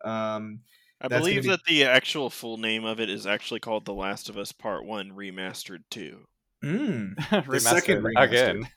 Um, 0.04 0.60
I 1.00 1.08
believe 1.08 1.42
be- 1.42 1.48
that 1.48 1.64
the 1.66 1.84
actual 1.84 2.28
full 2.30 2.56
name 2.58 2.84
of 2.84 3.00
it 3.00 3.08
is 3.08 3.26
actually 3.26 3.60
called 3.60 3.84
The 3.84 3.94
Last 3.94 4.28
of 4.28 4.36
Us 4.36 4.52
Part 4.52 4.84
One 4.84 5.10
Remastered 5.10 5.84
Two. 5.90 6.26
Mm. 6.64 7.14
Remastered 7.16 7.60
second 7.60 8.02
remaster. 8.02 8.22
again. 8.22 8.68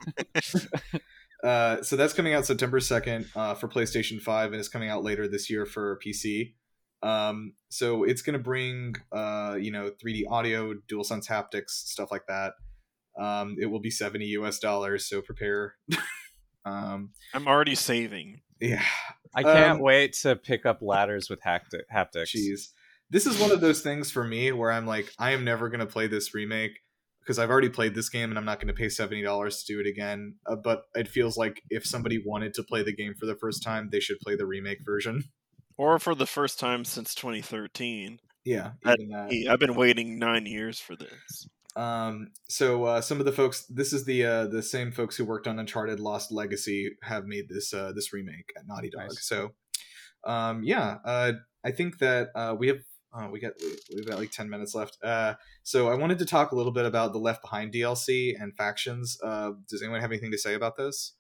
Uh, 1.44 1.82
so 1.82 1.96
that's 1.96 2.14
coming 2.14 2.34
out 2.34 2.46
September 2.46 2.80
2nd 2.80 3.26
uh, 3.36 3.54
for 3.54 3.70
PlayStation 3.70 4.20
5 4.20 4.52
and 4.52 4.60
it's 4.60 4.68
coming 4.68 4.90
out 4.90 5.04
later 5.04 5.28
this 5.28 5.50
year 5.50 5.66
for 5.66 5.98
PC. 6.06 6.56
Um, 7.02 7.54
so 7.70 8.04
it's 8.04 8.22
going 8.22 8.34
to 8.38 8.44
bring, 8.44 8.96
uh, 9.12 9.58
you 9.60 9.72
know, 9.72 9.92
3D 10.04 10.24
audio, 10.30 10.74
DualSense 10.92 11.28
haptics, 11.28 11.70
stuff 11.70 12.10
like 12.12 12.24
that. 12.28 12.54
Um, 13.20 13.56
it 13.60 13.68
will 13.68 13.80
be 13.82 13.90
70 13.92 14.26
US 14.26 14.60
dollars, 14.60 15.08
so 15.08 15.22
prepare. 15.22 15.76
um, 16.66 17.12
I'm 17.34 17.48
already 17.48 17.76
saving. 17.76 18.42
yeah, 18.60 18.84
I 19.36 19.44
can't 19.44 19.72
Um, 19.74 19.80
wait 19.80 20.14
to 20.22 20.36
pick 20.36 20.66
up 20.66 20.80
ladders 20.82 21.30
with 21.30 21.40
hapti- 21.42 21.84
haptics. 21.94 22.36
jeez. 22.36 22.70
This 23.10 23.26
is 23.26 23.40
one 23.40 23.52
of 23.52 23.60
those 23.62 23.82
things 23.82 24.12
for 24.12 24.24
me 24.24 24.52
where 24.52 24.72
I'm 24.72 24.86
like, 24.86 25.12
I 25.18 25.32
am 25.32 25.44
never 25.44 25.70
going 25.70 25.80
to 25.80 25.88
play 25.88 26.06
this 26.08 26.34
remake 26.36 26.80
because 27.22 27.40
I've 27.40 27.50
already 27.50 27.70
played 27.70 27.96
this 27.96 28.08
game 28.10 28.30
and 28.30 28.38
I'm 28.38 28.46
not 28.46 28.60
going 28.60 28.68
to 28.68 28.74
pay 28.74 28.86
$70 28.86 29.66
to 29.66 29.74
do 29.74 29.80
it 29.80 29.88
again. 29.88 30.36
Uh, 30.46 30.56
but 30.58 30.84
it 30.94 31.08
feels 31.08 31.36
like 31.36 31.62
if 31.72 31.86
somebody 31.86 32.22
wanted 32.24 32.54
to 32.56 32.64
play 32.64 32.84
the 32.84 32.94
game 32.94 33.16
for 33.20 33.26
the 33.26 33.36
first 33.36 33.64
time, 33.64 33.90
they 33.92 34.00
should 34.00 34.20
play 34.20 34.36
the 34.36 34.46
remake 34.46 34.80
version. 34.86 35.24
Or 35.80 35.98
for 35.98 36.14
the 36.14 36.26
first 36.26 36.60
time 36.60 36.84
since 36.84 37.16
2013. 37.16 38.20
Yeah, 38.44 38.72
I- 38.84 38.96
even 38.96 39.10
that. 39.12 39.32
Hey, 39.32 39.48
I've 39.48 39.60
been 39.60 39.76
waiting 39.76 40.20
nine 40.20 40.46
years 40.46 40.78
for 40.78 40.98
this. 40.98 41.48
Um, 41.78 42.32
so 42.50 42.84
uh, 42.84 43.00
some 43.00 43.20
of 43.22 43.26
the 43.26 43.32
folks, 43.32 43.66
this 43.70 43.94
is 43.94 44.04
the 44.04 44.26
uh, 44.26 44.48
the 44.48 44.62
same 44.62 44.92
folks 44.92 45.16
who 45.16 45.24
worked 45.24 45.48
on 45.48 45.58
Uncharted 45.58 46.02
Lost 46.02 46.34
Legacy 46.34 46.98
have 47.04 47.24
made 47.26 47.48
this 47.48 47.74
uh, 47.74 47.94
this 47.96 48.12
remake 48.12 48.52
at 48.58 48.68
Naughty 48.68 48.90
Dog. 48.90 49.04
Nice. 49.04 49.26
So, 49.26 49.52
um, 50.26 50.64
yeah, 50.64 50.98
uh, 51.06 51.32
I 51.64 51.72
think 51.72 52.00
that 52.00 52.32
uh, 52.36 52.58
we 52.60 52.68
have 52.68 52.80
uh, 53.14 53.30
we 53.32 53.40
got 53.40 53.54
we've 53.96 54.06
got 54.06 54.20
like 54.20 54.32
ten 54.32 54.50
minutes 54.50 54.76
left. 54.76 54.98
Uh, 55.02 55.36
so 55.64 55.88
I 55.88 55.96
wanted 55.96 56.20
to 56.20 56.26
talk 56.26 56.52
a 56.52 56.56
little 56.56 56.74
bit 56.74 56.88
about 56.88 57.14
the 57.14 57.20
Left 57.20 57.42
Behind 57.42 57.74
DLC 57.74 58.34
and 58.38 58.54
factions. 58.58 59.18
Uh, 59.24 59.52
does 59.70 59.82
anyone 59.82 60.02
have 60.02 60.12
anything 60.12 60.32
to 60.32 60.38
say 60.38 60.56
about 60.56 60.76
this? 60.76 61.14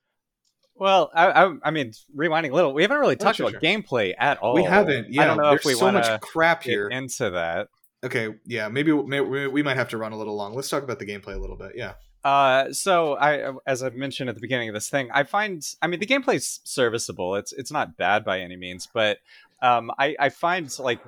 Well, 0.80 1.12
I, 1.14 1.28
I, 1.46 1.54
I 1.64 1.72
mean, 1.72 1.92
rewinding 2.16 2.52
a 2.52 2.56
little, 2.56 2.74
we 2.74 2.82
haven't 2.84 2.98
really 3.00 3.16
Oh, 3.16 3.24
talked 3.24 3.38
sure, 3.38 3.50
about 3.50 3.62
sure. 3.62 3.70
gameplay 3.70 4.14
at 4.18 4.38
all. 4.40 4.54
we 4.56 4.64
haven't. 4.64 5.12
Yeah, 5.14 5.24
I 5.24 5.26
don't 5.26 5.38
know 5.38 5.50
there's 5.50 5.60
if 5.62 5.66
we 5.66 5.74
so 5.74 5.86
want 5.86 5.96
much 5.96 6.06
to 6.08 6.20
crap 6.20 6.64
get 6.64 6.70
here. 6.72 6.88
into 6.88 7.30
that. 7.32 7.68
Okay, 8.04 8.36
yeah, 8.46 8.70
maybe, 8.70 8.94
maybe 8.94 9.48
we 9.48 9.62
might 9.62 9.76
have 9.76 9.90
to 9.90 9.98
run 9.98 10.14
a 10.14 10.18
little 10.18 10.36
long. 10.36 10.56
Let's 10.56 10.70
talk 10.70 10.84
about 10.84 11.00
the 11.00 11.06
gameplay 11.06 11.36
a 11.36 11.38
little 11.40 11.58
bit. 11.58 11.74
Yeah. 11.76 11.94
Uh, 12.24 12.72
so 12.74 13.16
I, 13.16 13.52
as 13.68 13.84
I 13.84 13.90
mentioned 13.90 14.30
at 14.30 14.36
the 14.36 14.42
beginning 14.42 14.70
of 14.70 14.74
this 14.74 14.90
thing, 14.90 15.10
I 15.14 15.24
find, 15.24 15.66
I 15.82 15.88
mean, 15.88 16.00
the 16.00 16.06
gameplay's 16.06 16.60
serviceable. 16.64 17.36
It's 17.36 17.54
it's 17.54 17.72
not 17.72 17.96
bad 17.98 18.24
by 18.26 18.40
any 18.42 18.56
means, 18.58 18.88
but 18.94 19.20
um, 19.62 19.92
I 19.98 20.16
I 20.20 20.30
find 20.30 20.74
like 20.80 21.00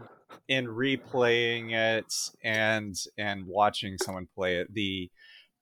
in 0.48 0.68
replaying 0.68 1.72
it 1.74 2.14
and 2.44 2.96
and 3.18 3.46
watching 3.46 3.98
someone 3.98 4.28
play 4.36 4.58
it, 4.58 4.74
the 4.74 5.10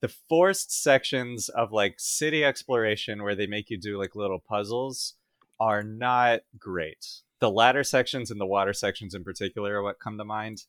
the 0.01 0.13
forced 0.30 0.71
sections 0.71 1.49
of 1.49 1.71
like 1.71 1.95
city 1.97 2.43
exploration 2.43 3.23
where 3.23 3.35
they 3.35 3.47
make 3.47 3.69
you 3.69 3.77
do 3.77 3.97
like 3.97 4.15
little 4.15 4.39
puzzles 4.39 5.15
are 5.59 5.84
not 5.84 6.41
great. 6.57 7.05
The 7.39 7.51
ladder 7.51 7.84
sections 7.84 8.31
and 8.31 8.39
the 8.39 8.45
water 8.45 8.73
sections 8.73 9.13
in 9.13 9.23
particular 9.23 9.76
are 9.76 9.84
what 9.84 9.99
come 9.99 10.17
to 10.17 10.26
mind. 10.26 10.63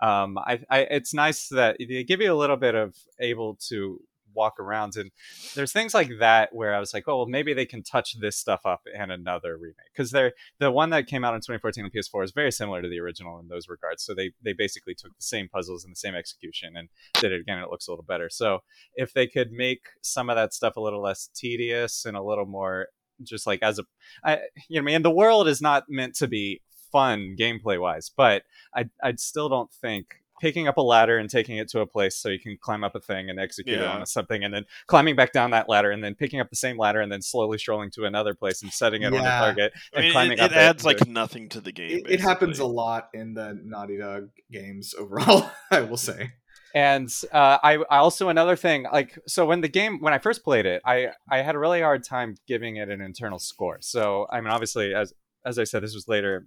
Um, 0.00 0.38
I, 0.38 0.60
I, 0.68 0.78
it's 0.90 1.14
nice 1.14 1.48
that 1.48 1.76
they 1.78 2.04
give 2.04 2.20
you 2.20 2.32
a 2.32 2.36
little 2.36 2.56
bit 2.56 2.74
of 2.74 2.94
able 3.18 3.56
to 3.68 4.00
walk 4.36 4.60
around 4.60 4.96
and 4.96 5.10
there's 5.54 5.72
things 5.72 5.94
like 5.94 6.10
that 6.20 6.54
where 6.54 6.74
I 6.74 6.78
was 6.78 6.92
like, 6.94 7.04
oh, 7.06 7.18
well, 7.18 7.26
maybe 7.26 7.54
they 7.54 7.66
can 7.66 7.82
touch 7.82 8.16
this 8.20 8.36
stuff 8.36 8.60
up 8.64 8.82
in 8.94 9.10
another 9.10 9.56
remake 9.56 9.76
because 9.92 10.10
they're 10.10 10.32
the 10.60 10.70
one 10.70 10.90
that 10.90 11.06
came 11.06 11.24
out 11.24 11.34
in 11.34 11.40
2014 11.40 11.84
on 11.84 11.90
PS4 11.90 12.24
is 12.24 12.32
very 12.32 12.52
similar 12.52 12.82
to 12.82 12.88
the 12.88 13.00
original 13.00 13.38
in 13.38 13.48
those 13.48 13.68
regards. 13.68 14.04
So 14.04 14.14
they 14.14 14.32
they 14.42 14.52
basically 14.52 14.94
took 14.94 15.16
the 15.16 15.24
same 15.24 15.48
puzzles 15.48 15.84
and 15.84 15.92
the 15.92 15.96
same 15.98 16.14
execution 16.14 16.76
and 16.76 16.88
did 17.14 17.32
it 17.32 17.40
again. 17.40 17.56
And 17.56 17.64
it 17.64 17.70
looks 17.70 17.88
a 17.88 17.90
little 17.90 18.04
better. 18.04 18.28
So 18.30 18.60
if 18.94 19.12
they 19.12 19.26
could 19.26 19.50
make 19.50 19.80
some 20.02 20.30
of 20.30 20.36
that 20.36 20.54
stuff 20.54 20.76
a 20.76 20.80
little 20.80 21.02
less 21.02 21.28
tedious 21.34 22.04
and 22.04 22.16
a 22.16 22.22
little 22.22 22.46
more 22.46 22.88
just 23.22 23.46
like 23.46 23.62
as 23.62 23.78
a, 23.78 23.84
I, 24.22 24.40
you 24.68 24.78
know, 24.78 24.84
man, 24.84 25.02
the 25.02 25.10
world 25.10 25.48
is 25.48 25.62
not 25.62 25.84
meant 25.88 26.14
to 26.16 26.28
be 26.28 26.60
fun 26.92 27.36
gameplay 27.38 27.80
wise, 27.80 28.10
but 28.14 28.42
I 28.74 28.86
I 29.02 29.14
still 29.16 29.48
don't 29.48 29.72
think 29.72 30.06
picking 30.40 30.68
up 30.68 30.76
a 30.76 30.82
ladder 30.82 31.18
and 31.18 31.30
taking 31.30 31.56
it 31.56 31.68
to 31.70 31.80
a 31.80 31.86
place 31.86 32.16
so 32.16 32.28
you 32.28 32.38
can 32.38 32.56
climb 32.60 32.84
up 32.84 32.94
a 32.94 33.00
thing 33.00 33.30
and 33.30 33.38
execute 33.40 33.80
it 33.80 33.86
on 33.86 34.04
something 34.06 34.44
and 34.44 34.52
then 34.52 34.64
climbing 34.86 35.16
back 35.16 35.32
down 35.32 35.50
that 35.50 35.68
ladder 35.68 35.90
and 35.90 36.02
then 36.04 36.14
picking 36.14 36.40
up 36.40 36.50
the 36.50 36.56
same 36.56 36.78
ladder 36.78 37.00
and 37.00 37.10
then 37.10 37.22
slowly 37.22 37.58
strolling 37.58 37.90
to 37.90 38.04
another 38.04 38.34
place 38.34 38.62
and 38.62 38.72
setting 38.72 39.02
it 39.02 39.06
on 39.06 39.12
the 39.12 39.18
Yeah. 39.24 39.38
target 39.40 39.72
I 39.94 40.00
mean, 40.00 40.12
climbing 40.12 40.38
it, 40.38 40.40
up 40.40 40.50
it 40.50 40.56
adds 40.56 40.84
and 40.84 40.98
like 40.98 41.06
nothing 41.08 41.48
to 41.50 41.60
the 41.60 41.72
game. 41.72 41.90
It, 42.06 42.10
it 42.14 42.20
happens 42.20 42.58
a 42.58 42.66
lot 42.66 43.08
in 43.14 43.34
the 43.34 43.58
Naughty 43.64 43.98
Dog 43.98 44.30
games 44.52 44.94
overall, 44.98 45.50
I 45.70 45.80
will 45.82 45.96
say. 45.96 46.32
and 46.74 47.08
uh, 47.32 47.58
I, 47.62 47.76
I 47.90 47.98
also 47.98 48.28
another 48.28 48.56
thing 48.56 48.86
like 48.92 49.18
so 49.26 49.46
when 49.46 49.60
the 49.62 49.68
game 49.68 50.00
when 50.00 50.12
I 50.12 50.18
first 50.18 50.44
played 50.44 50.66
it 50.66 50.82
I 50.84 51.08
I 51.30 51.38
had 51.38 51.54
a 51.54 51.58
really 51.58 51.80
hard 51.80 52.04
time 52.04 52.34
giving 52.46 52.76
it 52.76 52.90
an 52.90 53.00
internal 53.00 53.38
score 53.38 53.78
so 53.80 54.26
I 54.30 54.40
mean 54.40 54.50
obviously 54.50 54.94
as 54.94 55.14
as 55.44 55.58
I 55.58 55.64
said 55.64 55.82
this 55.82 55.94
was 55.94 56.06
later 56.08 56.46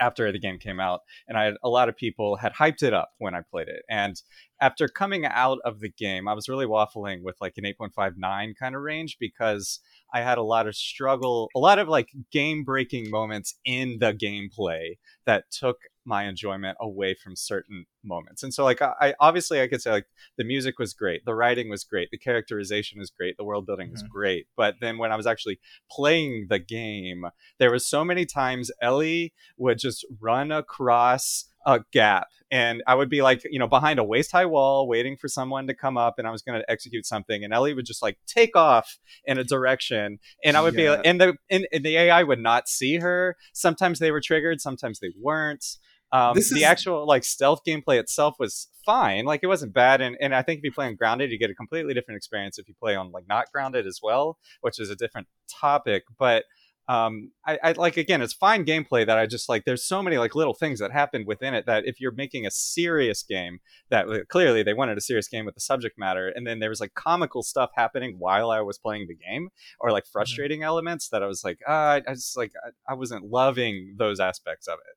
after 0.00 0.30
the 0.32 0.38
game 0.38 0.58
came 0.58 0.80
out 0.80 1.00
and 1.28 1.36
I 1.36 1.44
had 1.44 1.54
a 1.62 1.68
lot 1.68 1.88
of 1.88 1.96
people 1.96 2.36
had 2.36 2.52
hyped 2.52 2.82
it 2.82 2.92
up 2.92 3.10
when 3.18 3.34
I 3.34 3.40
played 3.50 3.68
it. 3.68 3.82
And 3.88 4.20
after 4.60 4.88
coming 4.88 5.24
out 5.24 5.58
of 5.64 5.80
the 5.80 5.90
game 5.90 6.28
I 6.28 6.34
was 6.34 6.48
really 6.48 6.66
waffling 6.66 7.22
with 7.22 7.36
like 7.40 7.54
an 7.56 7.64
8.59 7.64 8.54
kind 8.58 8.74
of 8.74 8.82
range 8.82 9.16
because 9.18 9.80
I 10.12 10.20
had 10.20 10.38
a 10.38 10.42
lot 10.42 10.66
of 10.66 10.76
struggle 10.76 11.48
a 11.54 11.58
lot 11.58 11.78
of 11.78 11.88
like 11.88 12.10
game 12.32 12.64
breaking 12.64 13.10
moments 13.10 13.58
in 13.64 13.98
the 14.00 14.12
gameplay 14.12 14.96
that 15.26 15.50
took 15.50 15.78
my 16.04 16.24
enjoyment 16.24 16.78
away 16.80 17.14
from 17.14 17.36
certain 17.36 17.86
moments. 18.06 18.42
And 18.42 18.54
so 18.54 18.64
like 18.64 18.80
I, 18.82 18.92
I 19.00 19.14
obviously 19.20 19.60
I 19.60 19.68
could 19.68 19.82
say 19.82 19.90
like 19.90 20.06
the 20.38 20.44
music 20.44 20.78
was 20.78 20.94
great, 20.94 21.24
the 21.24 21.34
writing 21.34 21.68
was 21.68 21.84
great, 21.84 22.08
the 22.10 22.18
characterization 22.18 22.98
was 22.98 23.10
great, 23.10 23.36
the 23.36 23.44
world 23.44 23.66
building 23.66 23.90
was 23.90 24.02
Mhm. 24.02 24.08
great. 24.08 24.46
But 24.56 24.76
then 24.80 24.98
when 24.98 25.12
I 25.12 25.16
was 25.16 25.26
actually 25.26 25.58
playing 25.90 26.46
the 26.48 26.58
game, 26.58 27.24
there 27.58 27.70
was 27.70 27.86
so 27.86 28.04
many 28.04 28.24
times 28.26 28.70
Ellie 28.80 29.32
would 29.56 29.78
just 29.78 30.04
run 30.20 30.52
across 30.52 31.46
a 31.66 31.80
gap 31.92 32.28
and 32.52 32.80
I 32.86 32.94
would 32.94 33.10
be 33.10 33.22
like, 33.22 33.42
you 33.50 33.58
know, 33.58 33.66
behind 33.66 33.98
a 33.98 34.04
waist 34.04 34.30
high 34.30 34.46
wall 34.46 34.86
waiting 34.86 35.16
for 35.16 35.26
someone 35.26 35.66
to 35.66 35.74
come 35.74 35.96
up 35.98 36.14
and 36.16 36.28
I 36.28 36.30
was 36.30 36.42
going 36.42 36.60
to 36.60 36.70
execute 36.70 37.04
something 37.04 37.42
and 37.42 37.52
Ellie 37.52 37.74
would 37.74 37.86
just 37.86 38.02
like 38.02 38.18
take 38.28 38.54
off 38.54 38.98
in 39.24 39.36
a 39.36 39.42
direction 39.42 40.20
and 40.44 40.56
I 40.56 40.62
would 40.62 40.74
Yeah. 40.74 41.02
be 41.02 41.08
and 41.08 41.20
the 41.20 41.34
and, 41.50 41.66
and 41.72 41.84
the 41.84 41.96
AI 41.96 42.22
would 42.22 42.38
not 42.38 42.68
see 42.68 42.98
her. 42.98 43.36
Sometimes 43.52 43.98
they 43.98 44.12
were 44.12 44.20
triggered, 44.20 44.60
sometimes 44.60 45.00
they 45.00 45.10
weren't. 45.20 45.64
Um, 46.12 46.34
the 46.34 46.40
is- 46.40 46.62
actual 46.62 47.06
like 47.06 47.24
stealth 47.24 47.60
gameplay 47.66 47.98
itself 47.98 48.36
was 48.38 48.68
fine. 48.84 49.24
Like 49.24 49.40
it 49.42 49.48
wasn't 49.48 49.74
bad, 49.74 50.00
and, 50.00 50.16
and 50.20 50.34
I 50.34 50.42
think 50.42 50.58
if 50.58 50.64
you 50.64 50.72
play 50.72 50.86
on 50.86 50.94
grounded, 50.94 51.30
you 51.30 51.38
get 51.38 51.50
a 51.50 51.54
completely 51.54 51.94
different 51.94 52.16
experience 52.16 52.58
if 52.58 52.68
you 52.68 52.74
play 52.80 52.94
on 52.94 53.10
like 53.10 53.24
not 53.28 53.46
grounded 53.52 53.86
as 53.86 54.00
well, 54.02 54.38
which 54.60 54.78
is 54.78 54.90
a 54.90 54.96
different 54.96 55.26
topic. 55.60 56.04
But 56.18 56.44
um, 56.88 57.32
I, 57.44 57.58
I 57.62 57.72
like 57.72 57.96
again, 57.96 58.22
it's 58.22 58.32
fine 58.32 58.64
gameplay 58.64 59.04
that 59.04 59.18
I 59.18 59.26
just 59.26 59.48
like. 59.48 59.64
There's 59.64 59.84
so 59.84 60.02
many 60.02 60.18
like 60.18 60.36
little 60.36 60.54
things 60.54 60.78
that 60.78 60.92
happen 60.92 61.24
within 61.26 61.52
it 61.52 61.66
that 61.66 61.84
if 61.84 62.00
you're 62.00 62.12
making 62.12 62.46
a 62.46 62.50
serious 62.50 63.24
game, 63.24 63.58
that 63.90 64.08
uh, 64.08 64.18
clearly 64.28 64.62
they 64.62 64.74
wanted 64.74 64.96
a 64.96 65.00
serious 65.00 65.26
game 65.26 65.44
with 65.44 65.56
the 65.56 65.60
subject 65.60 65.98
matter, 65.98 66.28
and 66.28 66.46
then 66.46 66.60
there 66.60 66.68
was 66.68 66.80
like 66.80 66.94
comical 66.94 67.42
stuff 67.42 67.70
happening 67.74 68.16
while 68.20 68.50
I 68.52 68.60
was 68.60 68.78
playing 68.78 69.08
the 69.08 69.16
game, 69.16 69.48
or 69.80 69.90
like 69.90 70.04
frustrating 70.06 70.62
elements 70.62 71.08
that 71.08 71.24
I 71.24 71.26
was 71.26 71.42
like, 71.42 71.58
ah, 71.66 71.94
I, 71.94 72.02
I 72.06 72.14
just 72.14 72.36
like 72.36 72.52
I, 72.64 72.92
I 72.92 72.94
wasn't 72.94 73.24
loving 73.24 73.96
those 73.98 74.20
aspects 74.20 74.68
of 74.68 74.74
it. 74.74 74.96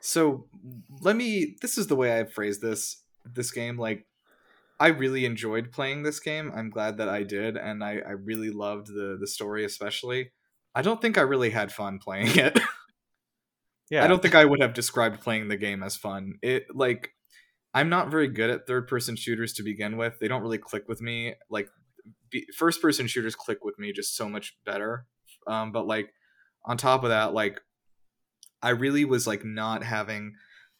So 0.00 0.46
let 1.00 1.16
me. 1.16 1.56
This 1.60 1.78
is 1.78 1.86
the 1.86 1.96
way 1.96 2.18
I 2.18 2.24
phrase 2.24 2.60
this. 2.60 3.02
This 3.24 3.50
game, 3.50 3.78
like, 3.78 4.06
I 4.78 4.88
really 4.88 5.24
enjoyed 5.26 5.72
playing 5.72 6.02
this 6.02 6.20
game. 6.20 6.50
I'm 6.54 6.70
glad 6.70 6.96
that 6.98 7.08
I 7.08 7.22
did, 7.22 7.56
and 7.56 7.84
I, 7.84 7.98
I 8.06 8.12
really 8.12 8.50
loved 8.50 8.88
the 8.88 9.16
the 9.20 9.26
story, 9.26 9.64
especially. 9.64 10.32
I 10.74 10.82
don't 10.82 11.02
think 11.02 11.18
I 11.18 11.22
really 11.22 11.50
had 11.50 11.72
fun 11.72 11.98
playing 11.98 12.38
it. 12.38 12.58
Yeah, 13.90 14.04
I 14.04 14.06
don't 14.06 14.22
think 14.22 14.36
I 14.36 14.44
would 14.44 14.62
have 14.62 14.72
described 14.72 15.20
playing 15.20 15.48
the 15.48 15.56
game 15.56 15.82
as 15.82 15.96
fun. 15.96 16.34
It 16.42 16.66
like 16.72 17.10
I'm 17.74 17.88
not 17.88 18.10
very 18.10 18.28
good 18.28 18.48
at 18.48 18.66
third 18.66 18.86
person 18.86 19.16
shooters 19.16 19.52
to 19.54 19.64
begin 19.64 19.96
with. 19.96 20.18
They 20.20 20.28
don't 20.28 20.42
really 20.42 20.58
click 20.58 20.88
with 20.88 21.02
me. 21.02 21.34
Like 21.50 21.68
be, 22.30 22.46
first 22.56 22.80
person 22.80 23.08
shooters 23.08 23.34
click 23.34 23.64
with 23.64 23.78
me 23.78 23.92
just 23.92 24.16
so 24.16 24.28
much 24.28 24.56
better. 24.64 25.06
Um, 25.46 25.72
but 25.72 25.88
like 25.88 26.12
on 26.64 26.76
top 26.76 27.02
of 27.02 27.10
that, 27.10 27.34
like 27.34 27.60
I 28.62 28.70
really 28.70 29.04
was 29.04 29.26
like 29.26 29.44
not 29.44 29.82
having 29.82 30.34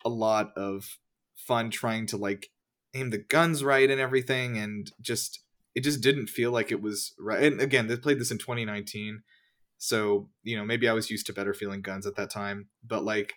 a 0.04 0.08
lot 0.08 0.52
of 0.56 0.98
fun 1.36 1.70
trying 1.70 2.06
to 2.06 2.16
like 2.16 2.48
aim 2.94 3.10
the 3.10 3.18
guns 3.18 3.62
right 3.64 3.90
and 3.90 4.00
everything, 4.00 4.58
and 4.58 4.90
just 5.00 5.40
it 5.74 5.82
just 5.82 6.00
didn't 6.00 6.28
feel 6.28 6.50
like 6.52 6.70
it 6.70 6.82
was 6.82 7.14
right. 7.18 7.42
And 7.42 7.60
again, 7.60 7.86
they 7.86 7.96
played 7.96 8.20
this 8.20 8.30
in 8.30 8.38
2019 8.38 9.22
so 9.80 10.28
you 10.42 10.56
know 10.56 10.64
maybe 10.64 10.88
i 10.88 10.92
was 10.92 11.10
used 11.10 11.26
to 11.26 11.32
better 11.32 11.54
feeling 11.54 11.80
guns 11.80 12.06
at 12.06 12.14
that 12.14 12.30
time 12.30 12.68
but 12.86 13.02
like 13.02 13.34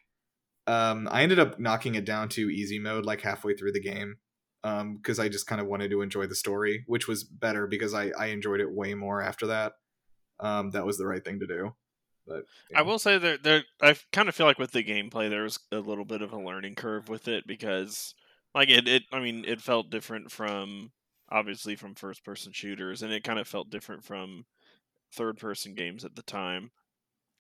um 0.68 1.07
i 1.10 1.24
ended 1.24 1.40
up 1.40 1.57
knocking 1.57 1.95
it 1.95 2.06
down 2.06 2.28
to 2.28 2.49
easy 2.49 2.78
mode 2.78 3.06
like 3.06 3.22
halfway 3.22 3.56
through 3.56 3.72
the 3.72 3.82
game 3.82 4.18
um 4.65 4.98
because 4.98 5.20
i 5.20 5.30
just 5.30 5.48
kind 5.48 5.61
of 5.61 5.68
wanted 5.68 5.90
to 5.90 6.02
enjoy 6.02 6.28
the 6.28 6.36
story 6.36 6.84
which 6.86 7.07
was 7.07 7.24
better 7.24 7.65
because 7.65 7.94
i 7.94 8.11
i 8.20 8.26
enjoyed 8.28 8.60
it 8.60 8.70
way 8.70 8.94
more 8.94 9.22
after 9.22 9.48
that 9.48 9.74
um 10.41 10.70
that 10.72 10.86
was 10.86 10.98
the 10.98 11.07
right 11.07 11.24
thing 11.24 11.40
to 11.40 11.48
do 11.48 11.74
But 12.28 12.45
I 12.76 12.82
will 12.84 13.00
say 13.00 13.18
that 13.18 13.44
there, 13.44 13.64
I 13.82 13.95
kind 14.12 14.30
of 14.30 14.36
feel 14.36 14.45
like 14.45 14.60
with 14.60 14.72
the 14.72 14.84
gameplay, 14.84 15.30
there 15.30 15.44
was 15.44 15.60
a 15.72 15.80
little 15.80 16.06
bit 16.06 16.22
of 16.22 16.32
a 16.32 16.38
learning 16.38 16.76
curve 16.76 17.10
with 17.10 17.28
it 17.28 17.45
because, 17.45 18.16
like 18.56 18.70
it, 18.70 18.88
it, 18.88 19.04
I 19.12 19.20
mean, 19.20 19.44
it 19.45 19.62
felt 19.62 19.90
different 19.90 20.32
from 20.32 20.91
obviously 21.30 21.76
from 21.76 21.95
first 21.95 22.24
person 22.24 22.54
shooters, 22.54 23.02
and 23.02 23.12
it 23.12 23.24
kind 23.24 23.40
of 23.40 23.48
felt 23.48 23.70
different 23.70 24.04
from 24.04 24.45
third 25.14 25.38
person 25.38 25.74
games 25.74 26.06
at 26.06 26.16
the 26.16 26.24
time. 26.24 26.72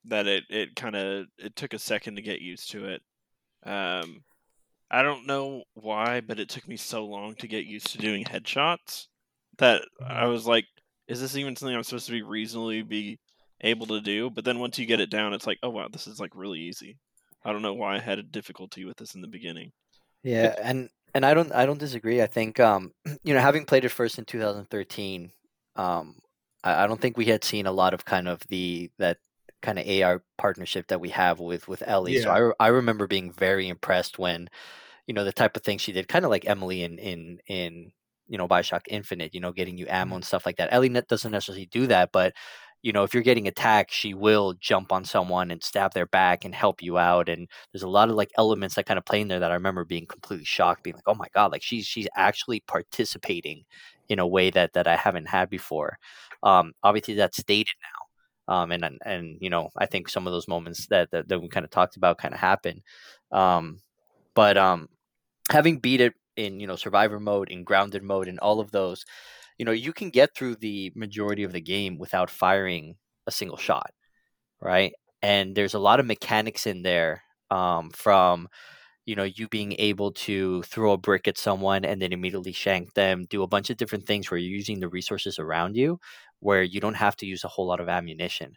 That 0.05 0.27
it, 0.27 0.43
it 0.49 0.75
kind 0.75 0.95
of 0.95 1.27
it 1.37 1.55
took 1.55 1.73
a 1.73 1.79
second 1.79 2.17
to 2.17 2.21
get 2.21 2.41
used 2.41 2.71
to 2.71 2.85
it. 2.85 3.01
Um, 3.65 4.23
I 4.91 5.01
don't 5.01 5.25
know 5.25 5.63
why, 5.75 6.19
but 6.19 6.39
it 6.39 6.49
took 6.49 6.67
me 6.67 6.75
so 6.75 7.05
long 7.05 7.35
to 7.35 7.47
get 7.47 7.65
used 7.65 7.87
to 7.93 7.97
doing 7.97 8.25
headshots 8.25 9.07
that 9.57 9.83
I 10.05 10.25
was 10.25 10.45
like, 10.45 10.65
is 11.07 11.21
this 11.21 11.37
even 11.37 11.55
something 11.55 11.75
I'm 11.75 11.83
supposed 11.83 12.07
to 12.07 12.11
be 12.11 12.21
reasonably 12.21 12.81
be 12.81 13.19
able 13.63 13.87
to 13.87 14.01
do? 14.01 14.29
But 14.29 14.45
then 14.45 14.59
once 14.59 14.77
you 14.77 14.85
get 14.85 14.99
it 14.99 15.09
down, 15.09 15.33
it's 15.33 15.47
like, 15.47 15.59
oh 15.63 15.69
wow, 15.69 15.87
this 15.91 16.07
is 16.07 16.19
like 16.19 16.31
really 16.35 16.59
easy. 16.59 16.97
I 17.43 17.51
don't 17.51 17.61
know 17.61 17.73
why 17.73 17.95
I 17.95 17.99
had 17.99 18.19
a 18.19 18.23
difficulty 18.23 18.85
with 18.85 18.97
this 18.97 19.15
in 19.15 19.21
the 19.21 19.27
beginning. 19.27 19.71
Yeah, 20.23 20.55
and 20.61 20.89
and 21.13 21.25
I 21.25 21.33
don't 21.33 21.51
I 21.51 21.65
don't 21.65 21.79
disagree. 21.79 22.21
I 22.21 22.27
think 22.27 22.59
um 22.59 22.91
you 23.23 23.33
know 23.33 23.39
having 23.39 23.65
played 23.65 23.85
it 23.85 23.89
first 23.89 24.17
in 24.17 24.25
2013, 24.25 25.31
um 25.75 26.15
I, 26.63 26.83
I 26.83 26.87
don't 26.87 27.01
think 27.01 27.17
we 27.17 27.25
had 27.25 27.43
seen 27.43 27.65
a 27.65 27.71
lot 27.71 27.93
of 27.93 28.05
kind 28.05 28.27
of 28.27 28.39
the 28.49 28.91
that 28.99 29.17
kind 29.61 29.79
of 29.79 29.87
AR 29.87 30.21
partnership 30.37 30.87
that 30.87 31.01
we 31.01 31.09
have 31.09 31.39
with 31.39 31.67
with 31.67 31.83
Ellie. 31.85 32.19
So 32.21 32.29
I 32.29 32.37
re- 32.39 32.53
I 32.59 32.67
remember 32.67 33.07
being 33.07 33.31
very 33.31 33.67
impressed 33.67 34.19
when 34.19 34.49
you 35.07 35.13
know 35.13 35.23
the 35.23 35.33
type 35.33 35.57
of 35.57 35.63
thing 35.63 35.77
she 35.77 35.91
did, 35.91 36.07
kind 36.07 36.25
of 36.25 36.31
like 36.31 36.47
Emily 36.47 36.83
in 36.83 36.99
in 36.99 37.39
in 37.47 37.91
you 38.27 38.37
know 38.37 38.47
Bioshock 38.47 38.81
Infinite. 38.87 39.33
You 39.33 39.41
know, 39.41 39.51
getting 39.51 39.77
you 39.77 39.87
ammo 39.89 40.15
and 40.15 40.25
stuff 40.25 40.45
like 40.45 40.57
that. 40.57 40.71
Ellie 40.71 40.89
doesn't 40.89 41.31
necessarily 41.31 41.65
do 41.65 41.87
that, 41.87 42.11
but 42.11 42.33
you 42.83 42.91
know 42.93 43.03
if 43.03 43.13
you're 43.13 43.23
getting 43.23 43.47
attacked, 43.47 43.91
she 43.93 44.13
will 44.13 44.53
jump 44.59 44.91
on 44.91 45.05
someone 45.05 45.51
and 45.51 45.63
stab 45.63 45.93
their 45.93 46.05
back 46.07 46.45
and 46.45 46.53
help 46.55 46.81
you 46.83 46.97
out. 46.99 47.29
And 47.29 47.47
there's 47.71 47.83
a 47.83 47.87
lot 47.89 48.09
of 48.09 48.15
like 48.15 48.31
elements 48.37 48.75
that 48.75 48.85
kind 48.85 48.97
of 48.97 49.05
play 49.05 49.21
in 49.21 49.27
there 49.29 49.39
that 49.39 49.51
I 49.51 49.55
remember 49.55 49.85
being 49.85 50.05
completely 50.05 50.45
shocked, 50.45 50.83
being 50.83 50.95
like, 50.95 51.07
oh 51.07 51.15
my 51.15 51.27
god, 51.33 51.51
like 51.51 51.63
she's 51.63 51.85
she's 51.85 52.07
actually 52.15 52.61
participating 52.67 53.65
in 54.09 54.19
a 54.19 54.27
way 54.27 54.49
that 54.51 54.73
that 54.73 54.87
I 54.87 54.95
haven't 54.97 55.27
had 55.27 55.49
before. 55.49 55.97
Um, 56.43 56.73
obviously 56.83 57.15
that's 57.15 57.41
dated 57.43 57.75
now 57.81 58.53
um, 58.61 58.71
and 58.71 58.83
and- 59.05 59.37
you 59.41 59.49
know 59.49 59.69
I 59.77 59.85
think 59.85 60.09
some 60.09 60.27
of 60.27 60.33
those 60.33 60.47
moments 60.47 60.87
that 60.87 61.11
that, 61.11 61.27
that 61.29 61.39
we 61.39 61.47
kind 61.49 61.63
of 61.63 61.71
talked 61.71 61.95
about 61.97 62.17
kind 62.17 62.33
of 62.33 62.39
happen, 62.39 62.83
um, 63.31 63.79
but 64.35 64.57
um, 64.57 64.89
having 65.51 65.79
beat 65.79 66.01
it 66.01 66.13
in 66.37 66.59
you 66.59 66.67
know 66.67 66.75
survivor 66.75 67.19
mode, 67.19 67.49
in 67.49 67.63
grounded 67.63 68.03
mode, 68.03 68.27
and 68.27 68.39
all 68.39 68.59
of 68.59 68.71
those, 68.71 69.05
you 69.57 69.65
know 69.65 69.71
you 69.71 69.93
can 69.93 70.09
get 70.09 70.35
through 70.35 70.55
the 70.57 70.91
majority 70.95 71.43
of 71.43 71.51
the 71.53 71.61
game 71.61 71.97
without 71.97 72.29
firing 72.29 72.95
a 73.27 73.31
single 73.31 73.57
shot, 73.57 73.91
right? 74.61 74.93
And 75.21 75.55
there's 75.55 75.73
a 75.73 75.79
lot 75.79 75.99
of 75.99 76.05
mechanics 76.05 76.67
in 76.67 76.83
there 76.83 77.23
um, 77.51 77.89
from 77.91 78.47
you 79.05 79.15
know 79.15 79.23
you 79.23 79.47
being 79.49 79.75
able 79.79 80.11
to 80.13 80.63
throw 80.63 80.93
a 80.93 80.97
brick 80.97 81.27
at 81.27 81.37
someone 81.37 81.85
and 81.85 82.01
then 82.01 82.13
immediately 82.13 82.53
shank 82.53 82.93
them 82.93 83.25
do 83.29 83.43
a 83.43 83.47
bunch 83.47 83.69
of 83.69 83.77
different 83.77 84.05
things 84.07 84.31
where 84.31 84.37
you're 84.37 84.55
using 84.57 84.79
the 84.79 84.87
resources 84.89 85.39
around 85.39 85.75
you 85.75 85.99
where 86.39 86.63
you 86.63 86.79
don't 86.81 86.95
have 86.95 87.15
to 87.17 87.25
use 87.25 87.43
a 87.43 87.47
whole 87.47 87.67
lot 87.67 87.79
of 87.79 87.89
ammunition. 87.89 88.53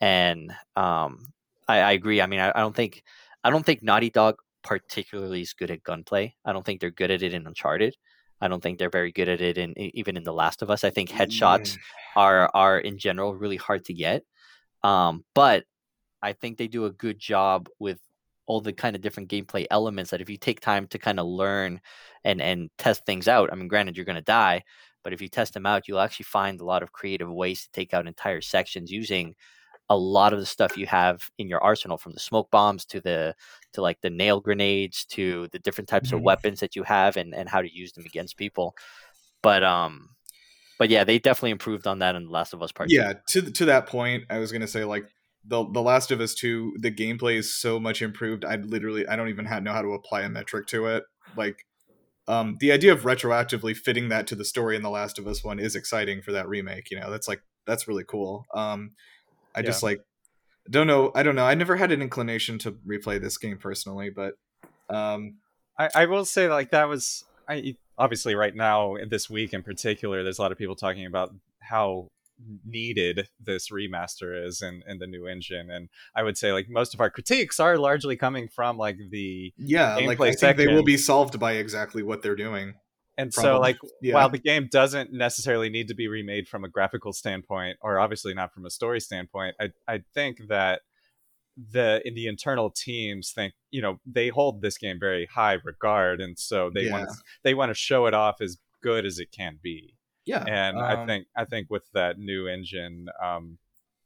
And 0.00 0.52
um, 0.76 1.26
I, 1.68 1.78
I 1.78 1.92
agree 1.92 2.20
i 2.20 2.26
mean 2.26 2.40
I, 2.40 2.50
I 2.54 2.60
don't 2.60 2.76
think 2.76 3.02
i 3.42 3.50
don't 3.50 3.64
think 3.64 3.82
naughty 3.82 4.10
dog 4.10 4.36
particularly 4.62 5.42
is 5.42 5.52
good 5.52 5.70
at 5.70 5.82
gunplay. 5.82 6.34
I 6.44 6.52
don't 6.52 6.64
think 6.64 6.80
they're 6.80 6.90
good 6.90 7.10
at 7.10 7.22
it 7.22 7.34
in 7.34 7.46
uncharted 7.46 7.94
i 8.40 8.48
don't 8.48 8.62
think 8.62 8.78
they're 8.78 8.90
very 8.90 9.12
good 9.12 9.28
at 9.28 9.40
it 9.40 9.58
in 9.58 9.78
e- 9.78 9.90
even 9.94 10.16
in 10.16 10.24
the 10.24 10.32
last 10.32 10.62
of 10.62 10.70
us. 10.70 10.84
I 10.84 10.90
think 10.90 11.10
headshots 11.10 11.76
are 12.16 12.50
are 12.54 12.78
in 12.78 12.98
general 12.98 13.34
really 13.34 13.56
hard 13.56 13.84
to 13.86 13.94
get 13.94 14.22
um, 14.82 15.24
but 15.34 15.64
i 16.22 16.32
think 16.32 16.58
they 16.58 16.68
do 16.68 16.86
a 16.86 16.92
good 16.92 17.18
job 17.18 17.68
with 17.78 17.98
all 18.46 18.60
the 18.60 18.72
kind 18.72 18.94
of 18.94 19.02
different 19.02 19.30
gameplay 19.30 19.66
elements 19.70 20.10
that 20.10 20.20
if 20.20 20.28
you 20.28 20.36
take 20.36 20.60
time 20.60 20.86
to 20.88 20.98
kind 20.98 21.18
of 21.18 21.26
learn 21.26 21.80
and 22.24 22.40
and 22.42 22.70
test 22.78 23.04
things 23.06 23.28
out 23.28 23.52
i 23.52 23.56
mean 23.56 23.68
granted 23.68 23.96
you're 23.96 24.04
going 24.06 24.16
to 24.16 24.22
die 24.22 24.62
but 25.02 25.12
if 25.12 25.20
you 25.20 25.28
test 25.28 25.54
them 25.54 25.66
out 25.66 25.88
you'll 25.88 26.00
actually 26.00 26.24
find 26.24 26.60
a 26.60 26.64
lot 26.64 26.82
of 26.82 26.92
creative 26.92 27.30
ways 27.30 27.62
to 27.62 27.70
take 27.72 27.94
out 27.94 28.06
entire 28.06 28.40
sections 28.40 28.90
using 28.90 29.34
a 29.90 29.96
lot 29.96 30.32
of 30.32 30.40
the 30.40 30.46
stuff 30.46 30.76
you 30.76 30.86
have 30.86 31.30
in 31.38 31.48
your 31.48 31.62
arsenal 31.62 31.98
from 31.98 32.12
the 32.12 32.20
smoke 32.20 32.50
bombs 32.50 32.84
to 32.86 33.00
the 33.00 33.34
to 33.72 33.82
like 33.82 34.00
the 34.00 34.10
nail 34.10 34.40
grenades 34.40 35.04
to 35.04 35.48
the 35.52 35.58
different 35.58 35.88
types 35.88 36.12
of 36.12 36.20
Mhm. 36.20 36.24
weapons 36.24 36.60
that 36.60 36.74
you 36.76 36.82
have 36.84 37.16
and 37.16 37.34
and 37.34 37.48
how 37.48 37.60
to 37.60 37.74
use 37.74 37.92
them 37.92 38.04
against 38.06 38.36
people 38.36 38.74
but 39.42 39.62
um 39.62 40.10
but 40.78 40.88
yeah 40.88 41.04
they 41.04 41.18
definitely 41.18 41.50
improved 41.50 41.86
on 41.86 41.98
that 41.98 42.14
in 42.16 42.24
the 42.24 42.30
last 42.30 42.52
of 42.54 42.62
us 42.62 42.72
part 42.72 42.88
two. 42.88 42.96
yeah 42.96 43.12
to 43.28 43.42
to 43.42 43.64
that 43.66 43.86
point 43.86 44.24
i 44.30 44.38
was 44.38 44.52
gonna 44.52 44.66
say 44.66 44.84
like 44.84 45.04
the 45.46 45.64
the 45.72 45.82
last 45.82 46.10
of 46.10 46.20
us 46.20 46.34
2 46.34 46.74
the 46.80 46.90
gameplay 46.90 47.36
is 47.36 47.54
so 47.54 47.78
much 47.78 48.00
improved 48.00 48.44
i 48.44 48.56
literally 48.56 49.06
i 49.08 49.16
don't 49.16 49.28
even 49.28 49.44
know 49.62 49.72
how 49.72 49.82
to 49.82 49.92
apply 49.92 50.22
a 50.22 50.28
metric 50.28 50.66
to 50.66 50.86
it 50.86 51.04
like 51.36 51.66
um 52.26 52.56
the 52.60 52.72
idea 52.72 52.92
of 52.92 53.02
retroactively 53.02 53.76
fitting 53.76 54.08
that 54.08 54.26
to 54.26 54.34
the 54.34 54.44
story 54.44 54.76
in 54.76 54.82
the 54.82 54.90
last 54.90 55.18
of 55.18 55.26
us 55.26 55.44
one 55.44 55.58
is 55.58 55.76
exciting 55.76 56.22
for 56.22 56.32
that 56.32 56.48
remake 56.48 56.90
you 56.90 56.98
know 56.98 57.10
that's 57.10 57.28
like 57.28 57.42
that's 57.66 57.86
really 57.86 58.04
cool 58.04 58.44
um 58.54 58.92
i 59.54 59.62
just 59.62 59.82
like 59.82 60.00
don't 60.70 60.86
know 60.86 61.12
i 61.14 61.22
don't 61.22 61.36
know. 61.36 61.44
I 61.44 61.54
never 61.54 61.76
had 61.76 61.92
an 61.92 62.00
inclination 62.00 62.58
to 62.60 62.72
replay 62.72 63.20
this 63.20 63.36
game 63.38 63.58
personally 63.58 64.10
but 64.10 64.34
um 64.88 65.36
I, 65.78 65.90
I 65.94 66.06
will 66.06 66.24
say 66.24 66.48
like 66.48 66.70
that 66.70 66.88
was 66.88 67.24
I 67.48 67.76
obviously 67.98 68.34
right 68.34 68.54
now 68.54 68.96
this 69.08 69.28
week 69.28 69.52
in 69.52 69.62
particular, 69.62 70.22
there's 70.22 70.38
a 70.38 70.42
lot 70.42 70.52
of 70.52 70.58
people 70.58 70.76
talking 70.76 71.06
about 71.06 71.34
how 71.60 72.08
needed 72.66 73.28
this 73.40 73.70
remaster 73.70 74.44
is 74.44 74.60
in, 74.60 74.82
in 74.88 74.98
the 74.98 75.06
new 75.06 75.26
engine. 75.26 75.70
And 75.70 75.88
I 76.16 76.22
would 76.22 76.36
say 76.36 76.52
like 76.52 76.68
most 76.68 76.94
of 76.94 77.00
our 77.00 77.10
critiques 77.10 77.60
are 77.60 77.78
largely 77.78 78.16
coming 78.16 78.48
from 78.48 78.76
like 78.76 78.98
the 79.10 79.52
yeah 79.56 79.94
like 79.96 80.20
i 80.20 80.32
think 80.32 80.56
they 80.56 80.66
will 80.66 80.82
be 80.82 80.96
solved 80.96 81.38
by 81.38 81.52
exactly 81.52 82.02
what 82.02 82.22
they're 82.22 82.34
doing 82.34 82.74
and 83.16 83.32
so 83.32 83.58
like 83.58 83.76
yeah. 84.02 84.14
while 84.14 84.28
the 84.28 84.38
game 84.38 84.68
doesn't 84.70 85.12
necessarily 85.12 85.68
need 85.68 85.88
to 85.88 85.94
be 85.94 86.08
remade 86.08 86.48
from 86.48 86.64
a 86.64 86.68
graphical 86.68 87.12
standpoint 87.12 87.76
or 87.80 87.98
obviously 87.98 88.34
not 88.34 88.52
from 88.52 88.64
a 88.66 88.70
story 88.70 89.00
standpoint 89.00 89.54
i 89.60 89.70
i 89.88 90.02
think 90.14 90.38
that 90.48 90.80
the 91.70 92.02
in 92.04 92.14
the 92.14 92.26
internal 92.26 92.70
teams 92.70 93.30
think 93.30 93.54
you 93.70 93.80
know 93.80 94.00
they 94.04 94.28
hold 94.28 94.60
this 94.60 94.76
game 94.76 94.98
very 94.98 95.26
high 95.26 95.56
regard 95.64 96.20
and 96.20 96.38
so 96.38 96.70
they 96.74 96.90
want 96.90 97.08
Yeah. 97.08 97.14
they 97.44 97.54
want 97.54 97.70
to 97.70 97.74
show 97.74 98.06
it 98.06 98.14
off 98.14 98.40
as 98.40 98.58
good 98.82 99.06
as 99.06 99.18
it 99.18 99.30
can 99.32 99.58
be. 99.62 99.94
Yeah 100.26 100.44
and 100.46 100.78
i 100.78 100.94
um, 100.94 101.06
think 101.06 101.26
i 101.36 101.44
think 101.44 101.68
with 101.70 101.84
that 101.92 102.18
new 102.18 102.48
engine 102.48 103.06
um 103.22 103.58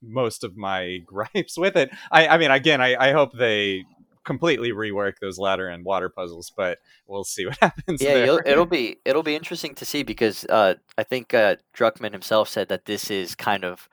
most 0.03 0.45
of 0.45 0.57
my 0.57 0.99
gripes 1.07 1.57
with 1.57 1.77
it 1.77 1.91
i 2.11 2.29
i 2.29 2.39
mean 2.39 2.51
again 2.51 2.81
i 2.81 3.09
i 3.09 3.13
hope 3.13 3.33
they 3.33 3.85
completely 4.29 4.73
rework 4.73 5.15
those 5.23 5.39
ladder 5.39 5.69
and 5.69 5.87
water 5.87 6.11
puzzles 6.11 6.53
but 6.55 6.77
we'll 7.07 7.25
see 7.25 7.47
what 7.47 7.57
happens 7.63 8.03
yeah 8.03 8.13
there. 8.13 8.43
it'll 8.47 8.67
be 8.67 8.99
it'll 9.07 9.23
be 9.23 9.35
interesting 9.35 9.75
to 9.75 9.87
see 9.87 10.03
because 10.03 10.45
uh, 10.51 10.75
i 10.99 11.03
think 11.03 11.33
uh, 11.33 11.57
druckmann 11.75 12.13
himself 12.13 12.47
said 12.47 12.69
that 12.69 12.85
this 12.85 13.11
is 13.11 13.35
kind 13.35 13.65
of 13.65 13.89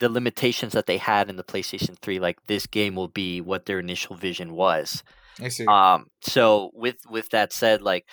the 0.00 0.08
limitations 0.08 0.72
that 0.72 0.86
they 0.86 0.96
had 0.96 1.30
in 1.30 1.36
the 1.36 1.44
playstation 1.44 1.96
3 1.96 2.18
like 2.18 2.44
this 2.48 2.66
game 2.66 2.96
will 2.96 3.06
be 3.06 3.40
what 3.40 3.66
their 3.66 3.78
initial 3.78 4.16
vision 4.16 4.54
was 4.54 5.04
i 5.40 5.46
see 5.46 5.64
um 5.66 6.10
so 6.20 6.72
with 6.74 6.96
with 7.08 7.28
that 7.28 7.52
said 7.52 7.80
like 7.80 8.08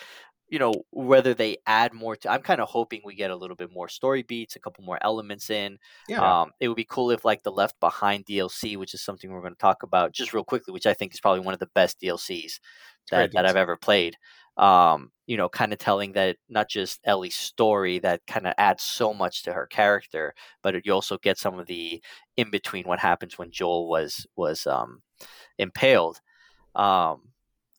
you 0.53 0.59
know 0.59 0.73
whether 0.91 1.33
they 1.33 1.57
add 1.65 1.93
more 1.93 2.15
to 2.15 2.31
i'm 2.31 2.43
kind 2.43 2.61
of 2.61 2.69
hoping 2.69 3.01
we 3.03 3.15
get 3.15 3.31
a 3.31 3.35
little 3.35 3.55
bit 3.55 3.73
more 3.73 3.89
story 3.89 4.21
beats 4.21 4.55
a 4.55 4.59
couple 4.59 4.83
more 4.83 4.99
elements 5.01 5.49
in 5.49 5.79
yeah 6.07 6.41
um, 6.41 6.51
it 6.59 6.67
would 6.67 6.77
be 6.77 6.85
cool 6.85 7.09
if 7.11 7.25
like 7.25 7.43
the 7.43 7.51
Left 7.51 7.79
Behind 7.79 8.25
DLC, 8.25 8.77
which 8.77 8.93
is 8.93 9.01
something 9.01 9.31
we're 9.31 9.41
going 9.41 9.53
to 9.53 9.59
talk 9.59 9.83
about 9.83 10.13
just 10.13 10.33
real 10.33 10.43
quickly, 10.43 10.73
which 10.73 10.85
I 10.85 10.93
think 10.93 11.13
is 11.13 11.19
probably 11.19 11.41
one 11.41 11.53
of 11.53 11.59
the 11.59 11.69
best 11.73 11.99
DLCs 12.01 12.59
that, 13.11 13.17
great 13.17 13.31
that 13.33 13.45
I've 13.45 13.55
ever 13.55 13.77
played. 13.77 14.15
Um, 14.57 15.11
you 15.25 15.37
know, 15.37 15.49
kind 15.49 15.73
of 15.73 15.79
telling 15.79 16.13
that 16.13 16.37
not 16.49 16.69
just 16.69 16.99
Ellie's 17.05 17.35
story 17.35 17.99
that 17.99 18.21
kind 18.27 18.45
of 18.45 18.53
adds 18.57 18.83
so 18.83 19.13
much 19.13 19.43
to 19.43 19.53
her 19.53 19.65
character, 19.65 20.33
but 20.61 20.85
you 20.85 20.91
also 20.91 21.17
get 21.17 21.37
some 21.37 21.57
of 21.57 21.65
the 21.65 22.01
in 22.37 22.51
between 22.51 22.85
what 22.85 22.99
happens 22.99 23.37
when 23.37 23.51
Joel 23.51 23.89
was 23.89 24.27
was 24.35 24.67
um, 24.67 25.01
impaled. 25.57 26.19
Um, 26.75 27.32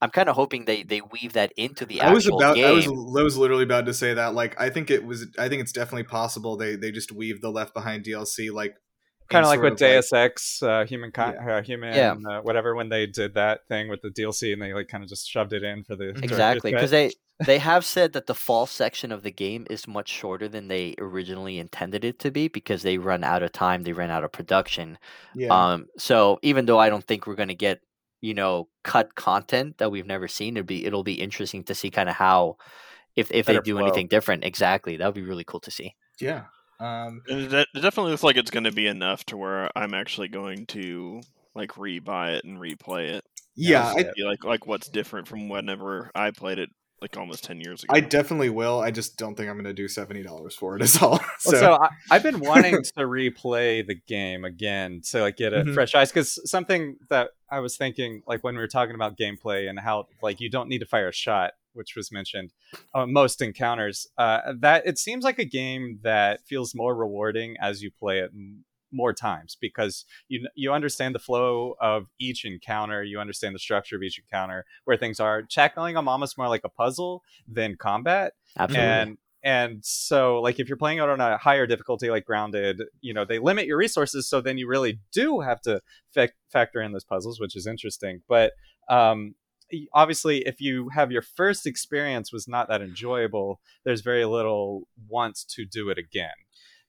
I'm 0.05 0.11
kind 0.11 0.29
of 0.29 0.37
hoping 0.37 0.67
they 0.67 0.83
they 0.83 1.01
weave 1.01 1.33
that 1.33 1.53
into 1.57 1.87
the 1.87 2.03
I 2.03 2.13
was 2.13 2.27
actual 2.27 2.39
about. 2.41 2.57
game. 2.57 2.67
I 2.67 2.73
was. 2.73 2.87
I 2.87 3.23
was 3.23 3.39
literally 3.39 3.65
about 3.65 3.87
to 3.87 3.95
say 3.95 4.13
that. 4.13 4.35
Like, 4.35 4.61
I 4.61 4.69
think 4.69 4.91
it 4.91 5.03
was. 5.03 5.27
I 5.39 5.49
think 5.49 5.63
it's 5.63 5.73
definitely 5.73 6.03
possible 6.05 6.59
they 6.59 6.77
they 6.77 6.93
just 6.93 7.11
weave 7.11 7.41
the 7.41 7.51
Left 7.51 7.73
Behind 7.73 8.05
DLC 8.05 8.53
like 8.53 8.75
kind 9.31 9.43
of 9.43 9.49
like 9.49 9.63
with 9.63 9.73
of, 9.73 9.79
Deus 9.79 10.13
Ex, 10.13 10.63
uh, 10.63 10.85
human, 10.85 11.11
con- 11.11 11.39
uh, 11.39 11.63
human, 11.63 11.95
Yeah. 11.95 12.15
uh, 12.29 12.43
whatever. 12.43 12.75
When 12.75 12.91
they 12.91 13.07
did 13.07 13.33
that 13.35 13.61
thing 13.67 13.89
with 13.89 14.03
the 14.03 14.11
DLC, 14.11 14.53
and 14.53 14.61
they 14.61 14.75
like 14.75 14.89
kind 14.89 15.03
of 15.03 15.09
just 15.09 15.27
shoved 15.27 15.55
it 15.55 15.63
in 15.63 15.85
for 15.85 15.97
the 15.97 16.11
Exactly, 16.23 16.71
because 16.71 16.91
they 16.91 17.11
they 17.47 17.59
have 17.59 17.87
said 17.87 18.13
that 18.13 18.27
the 18.27 18.35
fall 18.35 18.67
section 18.67 19.11
of 19.11 19.23
the 19.23 19.33
game 19.33 19.67
is 19.71 19.89
much 19.89 20.11
shorter 20.11 20.49
than 20.49 20.69
they 20.69 20.95
originally 20.99 21.59
intended 21.59 22.05
it 22.05 22.19
to 22.21 22.31
be 22.31 22.49
because 22.49 22.83
they 22.83 22.99
run 22.99 23.25
out 23.25 23.43
of 23.43 23.53
time, 23.53 23.85
they 23.85 23.95
ran 23.95 24.11
out 24.11 24.23
of 24.23 24.33
production. 24.33 24.99
Yeah. 25.35 25.49
Um, 25.49 25.87
so 25.97 26.39
even 26.43 26.67
though 26.67 26.79
I 26.79 26.91
don't 26.91 27.03
think 27.05 27.27
we're 27.27 27.35
going 27.35 27.49
to 27.49 27.55
get 27.55 27.81
you 28.25 28.35
know 28.35 28.69
cut 28.83 29.15
content 29.15 29.79
that 29.79 29.91
we've 29.91 30.07
never 30.07 30.29
seen, 30.29 30.57
it'll 30.57 30.67
be 30.67 30.87
it'll 30.87 31.05
be 31.05 31.21
interesting 31.21 31.63
to 31.65 31.75
see 31.75 31.91
kind 31.91 32.09
of 32.09 32.15
how 32.17 32.57
if 33.17 33.31
if 33.31 33.47
they 33.47 33.61
do 33.61 33.75
flow. 33.77 33.83
anything 33.85 34.09
different. 34.09 34.45
Exactly, 34.45 34.97
that 34.97 35.07
would 35.07 35.15
be 35.15 35.23
really 35.23 35.45
cool 35.45 35.61
to 35.61 35.71
see. 35.71 35.95
yeah. 36.21 36.45
Um, 36.81 37.23
It, 37.27 37.51
de- 37.51 37.67
it 37.75 37.81
definitely 37.81 38.11
looks 38.11 38.25
like 38.25 38.37
it's 38.37 38.51
going 38.51 38.65
to 38.65 38.73
be 38.73 38.89
enough 38.89 39.25
to 39.27 39.37
where 39.37 39.71
I'm 39.79 39.95
actually 39.95 40.29
going 40.29 40.67
to 40.67 41.21
like 41.55 41.77
re-buy 41.79 42.33
it 42.33 42.45
and 42.45 42.59
replay 42.59 43.11
it. 43.11 43.25
yeah, 43.55 43.85
I, 43.97 44.05
like 44.25 44.43
like 44.45 44.67
what's 44.67 44.89
different 44.89 45.29
from 45.29 45.49
whenever 45.49 46.11
I 46.15 46.31
played 46.33 46.59
it 46.59 46.71
like 47.01 47.17
almost 47.17 47.45
ten 47.45 47.61
years 47.61 47.85
ago. 47.85 47.95
I 47.95 48.01
definitely 48.01 48.51
will. 48.51 48.81
I 48.81 48.91
just 48.91 49.17
don't 49.17 49.35
think 49.35 49.49
I'm 49.51 49.57
going 49.57 49.65
to 49.65 49.73
do 49.75 49.89
seventy 49.89 50.23
dollars 50.23 50.55
for 50.55 50.77
it. 50.77 50.83
Is 50.83 51.01
all. 51.03 51.19
So, 51.39 51.51
Well, 51.53 51.61
so 51.61 51.73
I, 51.75 51.89
I've 52.11 52.23
been 52.23 52.41
wanting 52.51 52.83
to 52.83 53.01
replay 53.01 53.87
the 53.87 53.97
game 54.07 54.45
again 54.45 55.03
to 55.11 55.21
like 55.21 55.37
get 55.37 55.53
a 55.53 55.65
Mhm. 55.65 55.75
fresh 55.75 55.95
eyes 55.95 56.11
because 56.11 56.41
something 56.51 56.97
that 57.11 57.31
I 57.51 57.61
was 57.61 57.77
thinking 57.77 58.23
like 58.27 58.43
when 58.43 58.55
we 58.55 58.61
were 58.61 58.69
talking 58.69 58.95
about 58.95 59.19
gameplay 59.19 59.69
and 59.69 59.79
how 59.79 60.07
like 60.23 60.41
you 60.41 60.49
don't 60.49 60.69
need 60.69 60.79
to 60.79 60.87
fire 60.87 61.09
a 61.09 61.13
shot, 61.13 61.53
which 61.75 61.95
was 61.97 62.11
mentioned 62.11 62.53
uh, 62.95 63.07
most 63.07 63.43
encounters. 63.43 64.07
Uh, 64.17 64.55
that 64.61 64.87
it 64.87 64.99
seems 64.99 65.25
like 65.25 65.39
a 65.39 65.45
game 65.45 65.99
that 66.03 66.41
feels 66.47 66.75
more 66.75 66.95
rewarding 66.95 67.57
as 67.61 67.83
you 67.83 67.91
play 67.91 68.21
it 68.21 68.31
m- 68.33 68.65
more 68.95 69.13
times 69.13 69.57
because 69.61 70.05
you 70.29 70.47
you 70.55 70.73
understand 70.73 71.15
the 71.15 71.19
flow 71.19 71.75
of 71.81 72.07
each 72.19 72.45
encounter, 72.45 73.03
you 73.03 73.19
understand 73.19 73.55
the 73.55 73.59
structure 73.59 73.97
of 73.97 74.03
each 74.03 74.19
encounter, 74.19 74.65
where 74.85 74.97
things 74.97 75.21
are. 75.21 75.43
Tackling 75.43 75.95
them 75.95 76.09
almost 76.09 76.39
more 76.39 76.49
like 76.49 76.63
a 76.65 76.69
puzzle 76.69 77.23
than 77.49 77.77
combat 77.77 78.33
Absolutely. 78.57 78.89
and 78.89 79.19
and 79.45 79.85
so 79.85 80.41
like 80.41 80.59
if 80.59 80.69
you're 80.69 80.79
playing 80.79 80.99
it 80.99 81.09
on 81.09 81.21
a 81.21 81.37
higher 81.37 81.67
difficulty 81.67 82.11
like 82.11 82.25
grounded 82.25 82.83
you 83.01 83.13
know 83.13 83.25
they 83.25 83.39
limit 83.39 83.67
your 83.67 83.77
resources 83.77 84.29
so 84.29 84.41
then 84.41 84.59
you 84.59 84.67
really 84.67 84.99
do 85.13 85.41
have 85.41 85.61
to 85.61 85.81
fac- 86.13 86.35
factor 86.51 86.81
in 86.81 86.93
those 86.93 87.05
puzzles 87.05 87.39
which 87.39 87.55
is 87.55 87.67
interesting 87.67 88.23
but 88.29 88.53
um 88.89 89.35
obviously 89.93 90.39
if 90.47 90.61
you 90.61 90.89
have 90.91 91.13
your 91.13 91.23
first 91.23 91.67
experience 91.67 92.33
was 92.33 92.49
not 92.49 92.69
that 92.69 92.81
enjoyable 92.81 93.61
there's 93.85 94.01
very 94.01 94.25
little 94.25 94.89
want 95.09 95.39
to 95.49 95.65
do 95.65 95.91
it 95.91 95.99
again 95.99 96.33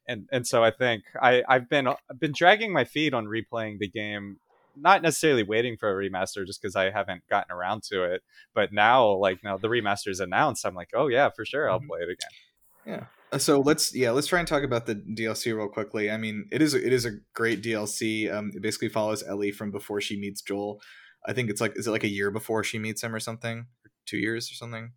and 0.07 0.27
and 0.31 0.45
so 0.47 0.63
i 0.63 0.71
think 0.71 1.03
i 1.21 1.43
i've 1.47 1.67
been 1.69 1.87
i've 1.87 2.19
been 2.19 2.31
dragging 2.33 2.71
my 2.73 2.83
feet 2.83 3.13
on 3.13 3.25
replaying 3.25 3.79
the 3.79 3.87
game 3.89 4.37
not 4.77 5.01
necessarily 5.01 5.41
waiting 5.43 5.77
for 5.77 5.89
a 5.89 5.93
remaster 6.09 6.45
just 6.45 6.61
because 6.61 6.75
I 6.75 6.89
haven't 6.91 7.23
gotten 7.29 7.55
around 7.55 7.83
to 7.83 8.03
it. 8.03 8.23
But 8.53 8.73
now, 8.73 9.07
like 9.13 9.41
now 9.41 9.55
the 9.55 9.69
remaster 9.69 10.09
is 10.09 10.19
announced, 10.19 10.65
I'm 10.65 10.75
like, 10.75 10.89
oh 10.93 11.07
yeah, 11.07 11.29
for 11.33 11.45
sure, 11.45 11.71
I'll 11.71 11.79
Mhm. 11.79 11.87
play 11.87 11.99
it 12.01 12.09
again. 12.09 13.07
Yeah. 13.31 13.37
so 13.37 13.61
let's 13.61 13.95
yeah 13.95 14.11
let's 14.11 14.27
try 14.27 14.39
and 14.39 14.47
talk 14.49 14.63
about 14.63 14.85
the 14.85 14.95
DLC 14.95 15.55
real 15.55 15.69
quickly. 15.69 16.11
I 16.11 16.17
mean, 16.17 16.49
it 16.51 16.61
is 16.61 16.73
a, 16.73 16.85
it 16.85 16.91
is 16.91 17.05
a 17.05 17.11
great 17.33 17.63
DLC. 17.63 18.29
Um, 18.29 18.51
it 18.53 18.61
basically 18.61 18.89
follows 18.89 19.23
Ellie 19.25 19.53
from 19.53 19.71
before 19.71 20.01
she 20.01 20.19
meets 20.19 20.41
Joel. 20.41 20.81
I 21.25 21.31
think 21.31 21.49
it's 21.49 21.61
like 21.61 21.71
is 21.77 21.87
it 21.87 21.91
like 21.91 22.03
a 22.03 22.09
year 22.09 22.29
before 22.29 22.61
she 22.65 22.77
meets 22.77 23.01
him 23.01 23.15
or 23.15 23.21
something, 23.21 23.59
or 23.59 23.91
two 24.05 24.17
years 24.17 24.51
or 24.51 24.55
something. 24.55 24.91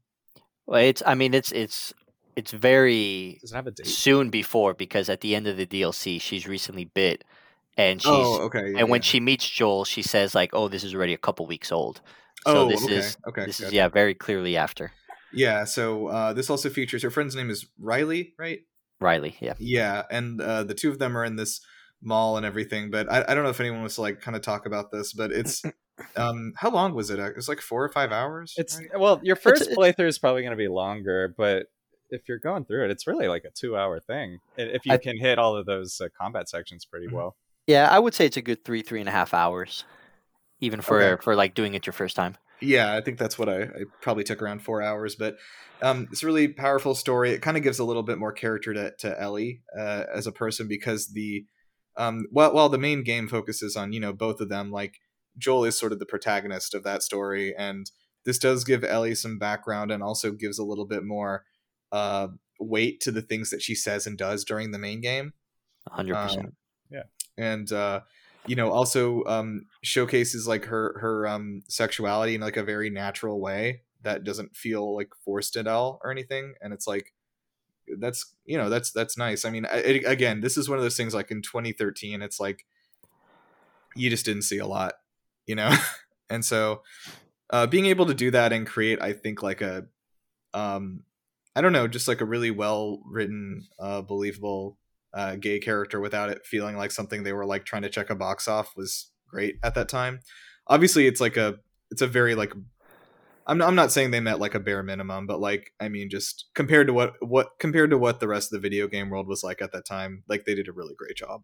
well, 0.66 0.80
it's. 0.82 1.04
I 1.06 1.14
mean, 1.14 1.34
it's 1.34 1.52
it's 1.52 1.94
it's 2.38 2.52
very 2.52 3.38
Does 3.40 3.52
it 3.52 3.56
have 3.56 3.66
a 3.66 3.70
date? 3.70 3.86
soon 3.86 4.30
before 4.30 4.74
because 4.74 5.08
at 5.08 5.20
the 5.20 5.34
end 5.34 5.46
of 5.46 5.56
the 5.56 5.66
DLC, 5.66 6.20
she's 6.20 6.46
recently 6.46 6.84
bit, 6.84 7.24
and 7.76 8.00
she's 8.00 8.10
oh, 8.10 8.42
okay. 8.42 8.72
yeah, 8.72 8.78
and 8.78 8.88
when 8.88 9.00
yeah. 9.00 9.10
she 9.10 9.20
meets 9.20 9.48
Joel, 9.48 9.84
she 9.84 10.02
says 10.02 10.34
like, 10.34 10.50
"Oh, 10.52 10.68
this 10.68 10.84
is 10.84 10.94
already 10.94 11.14
a 11.14 11.18
couple 11.18 11.46
weeks 11.46 11.72
old." 11.72 12.00
So 12.46 12.66
oh, 12.66 12.68
this 12.68 12.84
okay, 12.84 12.94
is 12.94 13.16
okay. 13.28 13.44
this 13.46 13.60
is 13.60 13.66
gotcha. 13.66 13.76
yeah 13.76 13.88
very 13.88 14.14
clearly 14.14 14.56
after 14.56 14.92
yeah. 15.32 15.64
So 15.64 16.08
uh, 16.08 16.32
this 16.32 16.50
also 16.50 16.70
features 16.70 17.02
her 17.02 17.10
friend's 17.10 17.36
name 17.36 17.50
is 17.50 17.66
Riley, 17.78 18.34
right? 18.38 18.60
Riley. 19.00 19.36
Yeah. 19.40 19.54
Yeah, 19.58 20.02
and 20.10 20.40
uh, 20.40 20.64
the 20.64 20.74
two 20.74 20.90
of 20.90 20.98
them 20.98 21.16
are 21.16 21.24
in 21.24 21.36
this 21.36 21.60
mall 22.02 22.36
and 22.36 22.46
everything. 22.46 22.90
But 22.90 23.10
I, 23.10 23.24
I 23.28 23.34
don't 23.34 23.44
know 23.44 23.50
if 23.50 23.60
anyone 23.60 23.80
wants 23.80 23.96
to 23.96 24.02
like 24.02 24.20
kind 24.20 24.36
of 24.36 24.42
talk 24.42 24.66
about 24.66 24.90
this, 24.90 25.12
but 25.12 25.32
it's 25.32 25.62
um 26.16 26.52
how 26.56 26.70
long 26.70 26.94
was 26.94 27.10
it? 27.10 27.18
It 27.18 27.36
was 27.36 27.48
like 27.48 27.60
four 27.60 27.84
or 27.84 27.88
five 27.88 28.12
hours. 28.12 28.54
It's 28.56 28.78
right? 28.78 28.88
well, 28.98 29.20
your 29.22 29.36
first 29.36 29.62
it's- 29.62 29.76
playthrough 29.76 30.08
is 30.08 30.18
probably 30.18 30.42
going 30.42 30.52
to 30.52 30.56
be 30.56 30.68
longer, 30.68 31.34
but 31.36 31.66
if 32.10 32.28
you're 32.28 32.38
going 32.38 32.64
through 32.64 32.84
it, 32.84 32.90
it's 32.90 33.06
really 33.06 33.28
like 33.28 33.44
a 33.44 33.50
two-hour 33.50 34.00
thing. 34.00 34.38
If 34.56 34.86
you 34.86 34.92
I- 34.92 34.98
can 34.98 35.18
hit 35.18 35.38
all 35.38 35.56
of 35.56 35.66
those 35.66 36.00
uh, 36.00 36.08
combat 36.18 36.48
sections 36.48 36.84
pretty 36.84 37.06
Mhm. 37.06 37.12
well. 37.12 37.36
Yeah, 37.66 37.88
I 37.90 37.98
would 37.98 38.14
say 38.14 38.26
it's 38.26 38.36
a 38.36 38.42
good 38.42 38.64
three 38.64 38.82
three 38.82 39.00
and 39.00 39.08
a 39.08 39.12
half 39.12 39.34
hours, 39.34 39.84
even 40.60 40.80
for 40.80 41.00
Okay. 41.02 41.22
for 41.22 41.36
like 41.36 41.54
doing 41.54 41.74
it 41.74 41.86
your 41.86 41.92
first 41.92 42.16
time. 42.16 42.36
yeah, 42.60 42.96
I 42.96 43.00
think 43.00 43.18
that's 43.18 43.38
what 43.38 43.48
I, 43.48 43.62
I 43.62 43.84
probably 44.00 44.24
took 44.24 44.42
around 44.42 44.62
four 44.62 44.82
hours. 44.82 45.14
But 45.14 45.36
um, 45.80 46.08
it's 46.10 46.24
a 46.24 46.26
really 46.26 46.48
powerful 46.48 46.94
story. 46.96 47.30
It 47.30 47.40
kind 47.40 47.56
of 47.56 47.62
gives 47.62 47.78
a 47.78 47.84
little 47.84 48.02
bit 48.02 48.18
more 48.18 48.32
character 48.32 48.74
to, 48.74 48.90
to 48.98 49.20
Ellie 49.20 49.60
uh, 49.78 50.04
as 50.12 50.26
a 50.26 50.32
person 50.32 50.66
because 50.66 51.08
the 51.12 51.44
um, 51.96 52.26
while 52.32 52.52
while 52.52 52.68
the 52.68 52.78
main 52.78 53.04
game 53.04 53.28
focuses 53.28 53.76
on 53.76 53.92
you 53.92 54.00
know 54.00 54.12
both 54.12 54.40
of 54.40 54.48
them, 54.48 54.70
like 54.72 54.98
Joel 55.36 55.66
is 55.66 55.78
sort 55.78 55.92
of 55.92 55.98
the 56.00 56.06
protagonist 56.06 56.74
of 56.74 56.82
that 56.84 57.02
story, 57.04 57.54
and 57.56 57.90
this 58.24 58.38
does 58.38 58.64
give 58.64 58.82
Ellie 58.82 59.14
some 59.14 59.38
background 59.38 59.92
and 59.92 60.02
also 60.02 60.32
gives 60.32 60.58
a 60.58 60.64
little 60.64 60.86
bit 60.86 61.04
more 61.04 61.44
uh, 61.92 62.28
weight 62.58 63.00
to 63.00 63.10
the 63.10 63.22
things 63.22 63.50
that 63.50 63.62
she 63.62 63.74
says 63.74 64.06
and 64.06 64.18
does 64.18 64.44
during 64.44 64.70
the 64.70 64.78
main 64.78 65.00
game. 65.00 65.32
Hundred 65.90 66.16
percent. 66.16 66.46
Um, 66.46 66.52
and 67.38 67.72
uh 67.72 68.00
you 68.46 68.56
know 68.56 68.70
also 68.70 69.24
um 69.24 69.66
showcases 69.82 70.46
like 70.46 70.66
her 70.66 70.98
her 71.00 71.26
um 71.26 71.62
sexuality 71.68 72.34
in 72.34 72.40
like 72.40 72.56
a 72.56 72.62
very 72.62 72.90
natural 72.90 73.40
way 73.40 73.82
that 74.02 74.24
doesn't 74.24 74.56
feel 74.56 74.94
like 74.94 75.10
forced 75.24 75.56
at 75.56 75.66
all 75.66 76.00
or 76.04 76.10
anything. 76.10 76.54
And 76.60 76.72
it's 76.72 76.86
like 76.86 77.12
that's 77.98 78.34
you 78.44 78.58
know 78.58 78.68
that's 78.68 78.90
that's 78.90 79.16
nice. 79.16 79.44
I 79.44 79.50
mean 79.50 79.66
it, 79.70 80.04
again 80.04 80.40
this 80.40 80.56
is 80.56 80.68
one 80.68 80.78
of 80.78 80.84
those 80.84 80.96
things 80.96 81.14
like 81.14 81.30
in 81.30 81.42
2013 81.42 82.20
it's 82.22 82.38
like 82.38 82.66
you 83.96 84.10
just 84.10 84.24
didn't 84.24 84.42
see 84.42 84.58
a 84.58 84.66
lot 84.66 84.94
you 85.46 85.54
know? 85.54 85.74
And 86.30 86.44
so 86.44 86.82
uh 87.48 87.66
being 87.66 87.86
able 87.86 88.04
to 88.04 88.12
do 88.12 88.30
that 88.30 88.52
and 88.52 88.66
create 88.66 89.00
i 89.00 89.14
think 89.14 89.42
like 89.42 89.62
a 89.62 89.86
um 90.52 91.04
i 91.58 91.60
don't 91.60 91.72
know 91.72 91.88
just 91.88 92.08
like 92.08 92.20
a 92.20 92.24
really 92.24 92.50
well 92.50 93.00
written 93.04 93.66
uh 93.78 94.00
believable 94.00 94.78
uh, 95.14 95.36
gay 95.36 95.58
character 95.58 96.00
without 96.00 96.30
it 96.30 96.44
feeling 96.44 96.76
like 96.76 96.90
something 96.90 97.22
they 97.22 97.32
were 97.32 97.46
like 97.46 97.64
trying 97.64 97.82
to 97.82 97.88
check 97.88 98.10
a 98.10 98.14
box 98.14 98.46
off 98.46 98.76
was 98.76 99.10
great 99.28 99.58
at 99.62 99.74
that 99.74 99.88
time. 99.88 100.20
Obviously, 100.66 101.06
it's 101.06 101.20
like 101.20 101.36
a 101.36 101.56
it's 101.90 102.02
a 102.02 102.06
very 102.06 102.34
like 102.34 102.52
I'm 103.46 103.62
I'm 103.62 103.74
not 103.74 103.92
saying 103.92 104.10
they 104.10 104.20
met 104.20 104.40
like 104.40 104.54
a 104.54 104.60
bare 104.60 104.82
minimum, 104.82 105.26
but 105.26 105.40
like 105.40 105.72
I 105.80 105.88
mean, 105.88 106.10
just 106.10 106.46
compared 106.54 106.86
to 106.88 106.92
what 106.92 107.14
what 107.20 107.58
compared 107.58 107.90
to 107.90 107.98
what 107.98 108.20
the 108.20 108.28
rest 108.28 108.52
of 108.52 108.60
the 108.60 108.68
video 108.68 108.86
game 108.86 109.10
world 109.10 109.28
was 109.28 109.42
like 109.42 109.62
at 109.62 109.72
that 109.72 109.86
time, 109.86 110.24
like 110.28 110.44
they 110.44 110.54
did 110.54 110.68
a 110.68 110.72
really 110.72 110.94
great 110.94 111.16
job. 111.16 111.42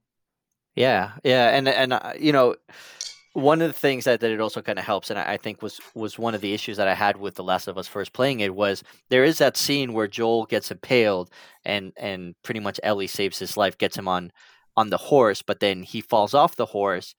Yeah, 0.75 1.13
yeah, 1.23 1.57
and 1.57 1.69
and 1.69 1.93
uh, 1.93 2.13
you 2.19 2.33
know, 2.33 2.57
one 3.35 3.61
of 3.61 3.69
the 3.69 3.79
things 3.79 4.05
that, 4.05 4.21
that 4.21 4.31
it 4.31 4.41
also 4.41 4.63
kind 4.63 4.79
of 4.79 4.85
helps, 4.85 5.11
and 5.11 5.19
I, 5.19 5.33
I 5.33 5.37
think 5.37 5.61
was 5.61 5.81
was 5.95 6.19
one 6.19 6.35
of 6.35 6.41
the 6.41 6.55
issues 6.55 6.77
that 6.77 6.89
I 6.89 6.95
had 6.95 7.17
with 7.17 7.35
The 7.35 7.45
Last 7.45 7.69
of 7.69 7.77
Us 7.77 7.89
first 7.89 8.13
playing 8.13 8.41
it 8.41 8.55
was 8.55 8.83
there 9.11 9.25
is 9.25 9.39
that 9.39 9.57
scene 9.57 9.93
where 9.93 10.07
Joel 10.09 10.47
gets 10.47 10.71
impaled, 10.71 11.31
and 11.65 11.93
and 11.97 12.35
pretty 12.43 12.61
much 12.61 12.81
Ellie 12.83 13.09
saves 13.09 13.39
his 13.39 13.57
life, 13.57 13.77
gets 13.77 13.99
him 13.99 14.09
on 14.09 14.33
on 14.77 14.91
the 14.91 14.97
horse, 14.97 15.43
but 15.43 15.61
then 15.61 15.83
he 15.83 16.01
falls 16.01 16.33
off 16.35 16.57
the 16.57 16.67
horse, 16.67 17.15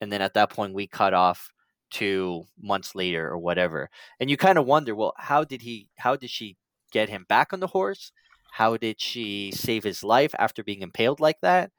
and 0.00 0.10
then 0.10 0.22
at 0.22 0.34
that 0.34 0.50
point 0.50 0.74
we 0.74 0.86
cut 0.86 1.14
off 1.14 1.50
to 1.90 2.44
months 2.60 2.94
later 2.94 3.28
or 3.28 3.38
whatever, 3.38 3.90
and 4.20 4.30
you 4.30 4.36
kind 4.36 4.58
of 4.58 4.66
wonder, 4.66 4.94
well, 4.94 5.14
how 5.18 5.44
did 5.44 5.62
he, 5.62 5.88
how 5.98 6.16
did 6.16 6.30
she 6.30 6.56
get 6.92 7.08
him 7.08 7.24
back 7.28 7.52
on 7.52 7.60
the 7.60 7.66
horse? 7.68 8.12
How 8.52 8.76
did 8.76 9.00
she 9.00 9.52
save 9.54 9.84
his 9.84 10.02
life 10.02 10.34
after 10.38 10.64
being 10.64 10.82
impaled 10.82 11.20
like 11.20 11.40
that? 11.42 11.70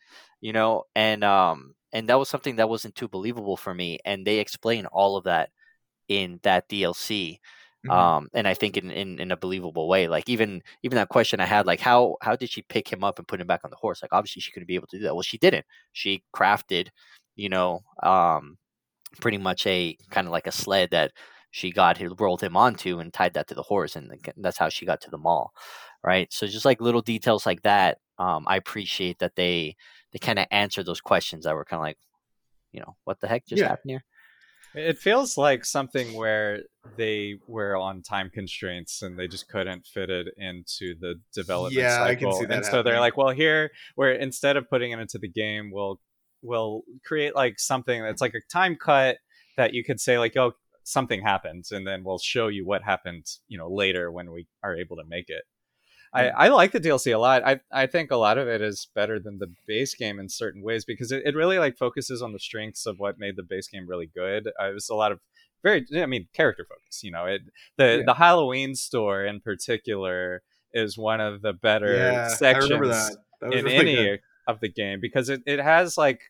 You 0.41 0.53
know, 0.53 0.84
and 0.95 1.24
um, 1.24 1.76
and 1.94 2.10
that 2.10 2.20
was 2.20 2.30
something 2.30 2.56
that 2.57 2.70
wasn't 2.70 2.95
too 2.95 3.07
believable 3.07 3.57
for 3.57 3.74
me 3.74 3.99
and 4.06 4.26
they 4.26 4.40
explain 4.40 4.86
all 4.88 5.18
of 5.18 5.24
that 5.26 5.49
in 6.07 6.40
that 6.44 6.68
dlc 6.70 7.40
Mhm. 7.86 7.91
um 7.94 8.28
and 8.34 8.48
i 8.48 8.53
think 8.53 8.78
in, 8.78 8.91
in 8.91 9.20
in 9.20 9.32
a 9.32 9.38
believable 9.38 9.88
way 9.88 10.07
like 10.07 10.28
even 10.28 10.61
even 10.84 10.95
that 10.98 11.10
question 11.10 11.40
i 11.40 11.45
had 11.45 11.66
like 11.66 11.80
how 11.80 12.18
how 12.22 12.36
did 12.36 12.49
she 12.49 12.61
pick 12.64 12.91
him 12.91 13.03
up 13.03 13.20
and 13.20 13.28
put 13.28 13.40
him 13.40 13.48
back 13.48 13.61
on 13.64 13.70
the 13.72 13.78
horse? 13.78 14.02
Like 14.02 14.14
obviously 14.14 14.41
she 14.41 14.52
couldn't 14.52 14.68
be 14.68 14.76
able 14.76 14.88
to 14.88 14.98
do 14.98 15.03
that. 15.06 15.16
Well 15.16 15.22
she 15.24 15.38
didn't. 15.38 15.66
She 15.94 16.24
crafted 16.36 16.90
you 17.38 17.48
know 17.49 17.82
um 18.03 18.57
pretty 19.22 19.38
much 19.38 19.66
a 19.68 19.98
kind 20.11 20.28
of 20.28 20.32
like 20.34 20.48
a 20.48 20.52
sled 20.52 20.91
that 20.91 21.11
she 21.52 21.72
got 21.72 21.98
him 21.98 22.14
rolled 22.20 22.41
him 22.44 22.56
onto 22.57 22.99
and 22.99 23.14
tied 23.14 23.34
that 23.34 23.48
to 23.48 23.56
the 23.56 23.64
horse 23.64 23.95
and 23.95 24.11
that's 24.38 24.57
how 24.57 24.70
she 24.70 24.86
got 24.86 25.02
to 25.02 25.10
the 25.10 25.18
mall 25.18 25.52
right? 26.03 26.32
So 26.32 26.48
just 26.48 26.66
like 26.66 26.82
little 26.82 27.02
details 27.02 27.45
like 27.45 27.61
that 27.64 27.98
um 28.20 28.45
i 28.48 28.56
appreciate 28.57 29.20
that 29.20 29.36
they 29.36 29.76
they 30.11 30.19
kind 30.19 30.40
of 30.40 30.45
answer 30.52 30.84
those 30.84 31.02
questions 31.02 31.45
that 31.45 31.56
were 31.56 31.65
kind 31.65 31.80
of 31.80 31.84
like 31.84 31.98
you 32.72 32.80
know 32.80 32.95
what 33.03 33.19
the 33.19 33.27
heck 33.27 33.45
just 33.45 33.61
Yeah. 33.61 33.69
happened 33.69 33.91
here 33.91 34.03
It 34.73 34.98
feels 34.98 35.38
like 35.38 35.65
something 35.65 36.14
where 36.14 36.60
they 36.98 37.38
were 37.48 37.76
on 37.76 38.02
time 38.02 38.30
constraints 38.30 39.02
and 39.02 39.18
they 39.18 39.27
just 39.27 39.48
couldn't 39.48 39.88
fit 39.88 40.10
it 40.10 40.27
into 40.38 40.95
the 40.99 41.15
development 41.34 41.86
Yeah, 41.86 42.03
I 42.03 42.15
can 42.15 42.31
see 42.34 42.45
that 42.45 42.53
and 42.57 42.65
so 42.65 42.84
they're 42.84 42.99
like, 42.99 43.18
well, 43.18 43.30
here, 43.30 43.72
where 43.95 44.11
instead 44.14 44.57
of 44.57 44.69
putting 44.69 44.91
it 44.91 44.99
into 44.99 45.18
the 45.18 45.30
game, 45.30 45.72
we'll 45.72 45.99
we'll 46.41 46.84
create 47.06 47.36
like 47.36 47.60
something 47.60 48.02
that's 48.02 48.22
like 48.22 48.34
a 48.34 48.41
time 48.52 48.76
cut 48.76 49.18
that 49.57 49.73
you 49.73 49.84
could 49.84 49.99
say 49.99 50.18
like, 50.18 50.38
oh, 50.38 50.53
something 50.84 51.22
happened, 51.22 51.65
and 51.72 51.86
then 51.86 52.03
we'll 52.03 52.18
show 52.19 52.48
you 52.48 52.65
what 52.65 52.81
happened, 52.84 53.26
you 53.48 53.57
know, 53.57 53.69
later 53.69 54.11
when 54.11 54.31
we 54.31 54.48
are 54.64 54.76
able 54.76 54.95
to 54.98 55.03
make 55.07 55.30
it. 55.30 55.44
I. 56.14 56.30
I 56.30 56.48
like 56.49 56.72
the 56.72 56.80
DLC 56.80 57.14
a 57.14 57.18
lot. 57.18 57.44
I, 57.45 57.60
I 57.72 57.86
think 57.86 58.11
a 58.11 58.15
lot 58.18 58.38
of 58.38 58.48
it 58.48 58.61
is 58.61 58.88
better 58.95 59.19
than 59.19 59.40
the 59.40 59.53
base 59.68 59.94
game 59.95 60.19
in 60.19 60.30
certain 60.30 60.61
ways 60.64 60.86
because 60.86 61.11
it, 61.11 61.23
it 61.26 61.36
really 61.36 61.60
like 61.60 61.77
focuses 61.77 62.22
on 62.22 62.34
the 62.34 62.40
strengths 62.40 62.86
of 62.86 62.99
what 62.99 63.19
made 63.19 63.36
the 63.36 63.44
base 63.44 63.68
game 63.68 63.88
really 63.88 64.10
good. 64.14 64.48
Uh, 64.60 64.69
it 64.69 64.73
was 64.73 64.90
a 64.90 64.95
lot 64.95 65.11
of 65.11 65.19
very 65.64 65.86
I 65.95 66.06
mean 66.06 66.27
character 66.34 66.65
focus. 66.68 67.02
You 67.03 67.11
know, 67.11 67.26
it 67.26 67.41
the 67.77 67.98
Yeah. 67.99 68.03
the 68.06 68.14
Halloween 68.15 68.76
store 68.76 69.26
in 69.26 69.40
particular 69.41 70.41
is 70.73 70.98
one 70.98 71.19
of 71.22 71.41
the 71.41 71.53
better 71.53 71.95
Yeah, 71.95 72.27
sections 72.27 72.69
that. 72.90 73.18
That 73.41 73.53
in 73.53 73.65
really 73.65 73.76
any 73.77 73.95
good. 73.95 74.19
of 74.48 74.60
the 74.60 74.69
game 74.69 74.99
because 75.02 75.30
it, 75.30 75.41
it 75.45 75.60
has 75.60 75.98
like 75.98 76.22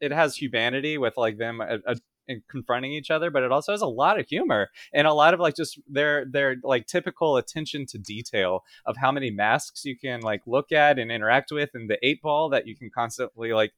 it 0.00 0.12
has 0.12 0.36
humanity 0.36 0.98
with 0.98 1.16
like 1.16 1.38
them 1.38 1.60
uh, 1.60 1.78
uh, 1.86 1.94
in 2.28 2.42
confronting 2.48 2.92
each 2.92 3.10
other 3.10 3.30
but 3.30 3.42
it 3.42 3.50
also 3.50 3.72
has 3.72 3.80
a 3.82 3.86
lot 3.86 4.20
of 4.20 4.26
humor 4.28 4.68
and 4.92 5.06
a 5.06 5.12
lot 5.12 5.34
of 5.34 5.40
like 5.40 5.56
just 5.56 5.80
their 5.88 6.24
their 6.26 6.56
like 6.62 6.86
typical 6.86 7.36
attention 7.36 7.86
to 7.86 7.98
detail 7.98 8.64
of 8.86 8.96
how 8.98 9.10
many 9.10 9.30
masks 9.30 9.84
you 9.84 9.96
can 9.96 10.20
like 10.20 10.42
look 10.46 10.70
at 10.70 10.98
and 10.98 11.10
interact 11.10 11.50
with 11.50 11.70
and 11.74 11.88
the 11.90 11.98
eight 12.06 12.20
ball 12.22 12.48
that 12.50 12.66
you 12.66 12.76
can 12.76 12.90
constantly 12.94 13.52
like 13.52 13.72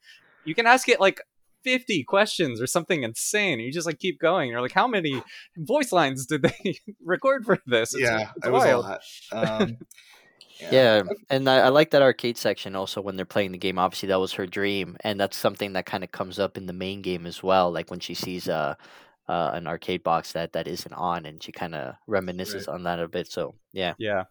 you 0.44 0.54
can 0.54 0.66
ask 0.66 0.88
it 0.88 1.00
like 1.00 1.20
50 1.62 2.04
questions 2.04 2.60
or 2.60 2.66
something 2.66 3.02
insane 3.02 3.60
you 3.60 3.70
just 3.70 3.86
like 3.86 3.98
keep 3.98 4.18
going 4.18 4.48
you're 4.48 4.62
like 4.62 4.72
how 4.72 4.86
many 4.88 5.22
voice 5.58 5.92
lines 5.92 6.24
did 6.26 6.42
they 6.42 6.78
record 7.04 7.44
for 7.44 7.58
this 7.66 7.94
It's- 7.94 8.10
yeah, 8.10 8.30
it's 8.36 8.46
it 8.46 8.50
was 8.50 8.64
wild. 8.64 8.84
a 8.84 8.88
lot. 8.88 9.60
Um, 9.62 9.76
Yeah, 10.70 11.02
and 11.28 11.48
I, 11.48 11.58
I 11.58 11.68
like 11.68 11.90
that 11.90 12.02
arcade 12.02 12.36
section 12.36 12.76
also 12.76 13.00
when 13.00 13.16
they're 13.16 13.24
playing 13.24 13.52
the 13.52 13.58
game. 13.58 13.78
Obviously, 13.78 14.08
that 14.08 14.20
was 14.20 14.32
her 14.34 14.46
dream, 14.46 14.96
and 15.00 15.18
that's 15.18 15.36
something 15.36 15.72
that 15.74 15.86
kind 15.86 16.04
of 16.04 16.12
comes 16.12 16.38
up 16.38 16.56
in 16.56 16.66
the 16.66 16.72
main 16.72 17.02
game 17.02 17.26
as 17.26 17.42
well. 17.42 17.70
Like 17.70 17.90
when 17.90 18.00
she 18.00 18.14
sees 18.14 18.48
a 18.48 18.76
uh, 19.28 19.50
an 19.54 19.66
arcade 19.66 20.02
box 20.02 20.32
that 20.32 20.52
that 20.52 20.66
isn't 20.66 20.92
on, 20.92 21.26
and 21.26 21.42
she 21.42 21.52
kind 21.52 21.74
of 21.74 21.94
reminisces 22.08 22.68
on 22.68 22.82
that 22.84 22.98
a 22.98 23.08
bit. 23.08 23.30
So 23.30 23.54
yeah, 23.72 23.94
yeah 23.98 24.24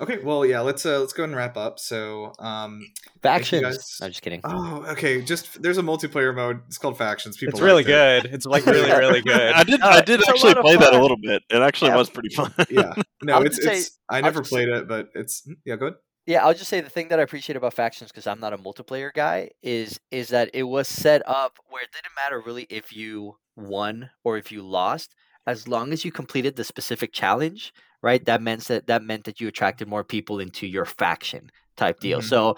Okay, 0.00 0.18
well, 0.18 0.46
yeah, 0.46 0.60
let's 0.60 0.86
uh, 0.86 0.98
let's 1.00 1.12
go 1.12 1.22
ahead 1.24 1.30
and 1.30 1.36
wrap 1.36 1.56
up. 1.56 1.78
So, 1.78 2.32
um, 2.38 2.80
factions. 3.22 3.62
guys. 3.62 3.98
I'm 4.00 4.08
just 4.10 4.22
kidding. 4.22 4.40
oh, 4.44 4.84
okay, 4.88 5.20
just 5.20 5.62
there's 5.62 5.78
a 5.78 5.82
multiplayer 5.82 6.34
mode. 6.34 6.60
It's 6.68 6.78
called 6.78 6.96
Factions. 6.96 7.36
People, 7.36 7.52
it's 7.52 7.60
really 7.60 7.84
liked 7.84 7.88
it. 7.90 8.22
good 8.24 8.34
it's 8.34 8.46
like 8.46 8.64
really 8.66 8.90
really 8.90 9.20
good 9.20 9.52
I 9.54 9.62
did. 9.64 9.80
Uh, 9.82 9.86
I 9.88 10.00
did 10.00 10.20
actually 10.26 10.54
lot 10.54 10.58
of 10.58 10.64
play 10.64 10.76
that 10.76 10.94
a 10.94 11.00
little 11.00 11.18
bit. 11.18 11.42
It 11.50 11.60
actually 11.60 11.90
Yeah. 11.90 11.96
was 11.96 12.08
pretty 12.10 12.30
fun. 12.34 12.54
Yeah, 12.70 12.94
no, 13.22 13.34
I'll 13.34 13.42
it's 13.46 13.62
say- 13.62 13.76
it's. 13.78 13.98
I 14.08 14.20
never 14.22 14.40
just 14.40 14.50
say- 14.50 14.56
played 14.64 14.68
it, 14.68 14.88
but 14.88 15.08
it's 15.14 15.46
yeah. 15.64 15.76
Go 15.76 15.86
ahead. 15.86 15.98
Yeah, 16.26 16.44
I'll 16.46 16.54
just 16.54 16.68
say 16.68 16.80
the 16.80 16.90
thing 16.90 17.08
that 17.08 17.18
I 17.18 17.22
appreciate 17.22 17.56
about 17.56 17.74
factions 17.74 18.10
because 18.10 18.26
I'm 18.26 18.40
not 18.40 18.52
a 18.52 18.58
multiplayer 18.58 19.12
guy 19.12 19.50
is 19.62 19.98
is 20.10 20.28
that 20.28 20.50
it 20.54 20.62
was 20.64 20.86
set 20.88 21.22
up 21.28 21.56
where 21.68 21.82
it 21.82 21.90
didn't 21.92 22.14
matter 22.16 22.40
really 22.40 22.66
if 22.70 22.92
you 22.96 23.36
won 23.56 24.10
or 24.24 24.36
if 24.38 24.50
you 24.52 24.62
lost, 24.62 25.14
as 25.46 25.66
long 25.68 25.92
as 25.92 26.04
you 26.04 26.12
completed 26.12 26.56
the 26.56 26.64
specific 26.64 27.12
challenge, 27.12 27.72
right? 28.02 28.24
That 28.24 28.42
meant 28.42 28.64
that 28.64 28.86
that 28.86 29.02
meant 29.02 29.24
that 29.24 29.40
you 29.40 29.48
attracted 29.48 29.88
more 29.88 30.04
people 30.04 30.40
into 30.40 30.66
your 30.66 30.84
faction 30.84 31.50
type 31.76 32.00
deal. 32.00 32.20
Mhm. 32.20 32.24
So, 32.24 32.56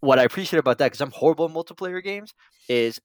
what 0.00 0.18
I 0.18 0.24
appreciate 0.24 0.60
about 0.60 0.78
that 0.78 0.86
because 0.86 1.00
I'm 1.00 1.10
horrible 1.12 1.46
in 1.46 1.52
multiplayer 1.52 2.02
games 2.02 2.34
is 2.68 3.00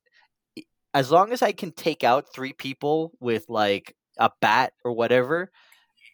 as 0.94 1.12
long 1.12 1.32
as 1.32 1.42
I 1.42 1.52
can 1.52 1.72
take 1.72 2.04
out 2.04 2.34
three 2.34 2.54
people 2.54 3.12
with 3.20 3.46
like 3.50 3.96
a 4.18 4.32
bat 4.42 4.74
or 4.84 4.94
whatever, 4.94 5.52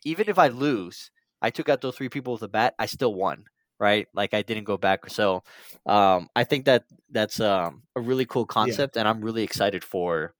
even 0.05 0.29
if 0.29 0.37
I 0.37 0.47
lose, 0.49 1.11
I 1.41 1.49
took 1.49 1.69
out 1.69 1.81
those 1.81 1.95
three 1.95 2.09
people 2.09 2.33
with 2.33 2.43
a 2.43 2.47
bat, 2.47 2.75
I 2.79 2.85
still 2.87 3.13
won, 3.13 3.45
right? 3.79 4.07
Like 4.13 4.33
I 4.33 4.41
didn't 4.41 4.65
go 4.65 4.77
back. 4.77 5.09
So 5.09 5.43
um, 5.85 6.29
I 6.35 6.43
think 6.43 6.65
that 6.65 6.83
that's 7.11 7.39
um, 7.39 7.83
a 7.95 8.01
really 8.01 8.25
cool 8.25 8.45
concept, 8.45 8.97
and 8.97 9.07
I'm 9.07 9.21
really 9.21 9.43
excited 9.43 9.83
for 9.83 10.33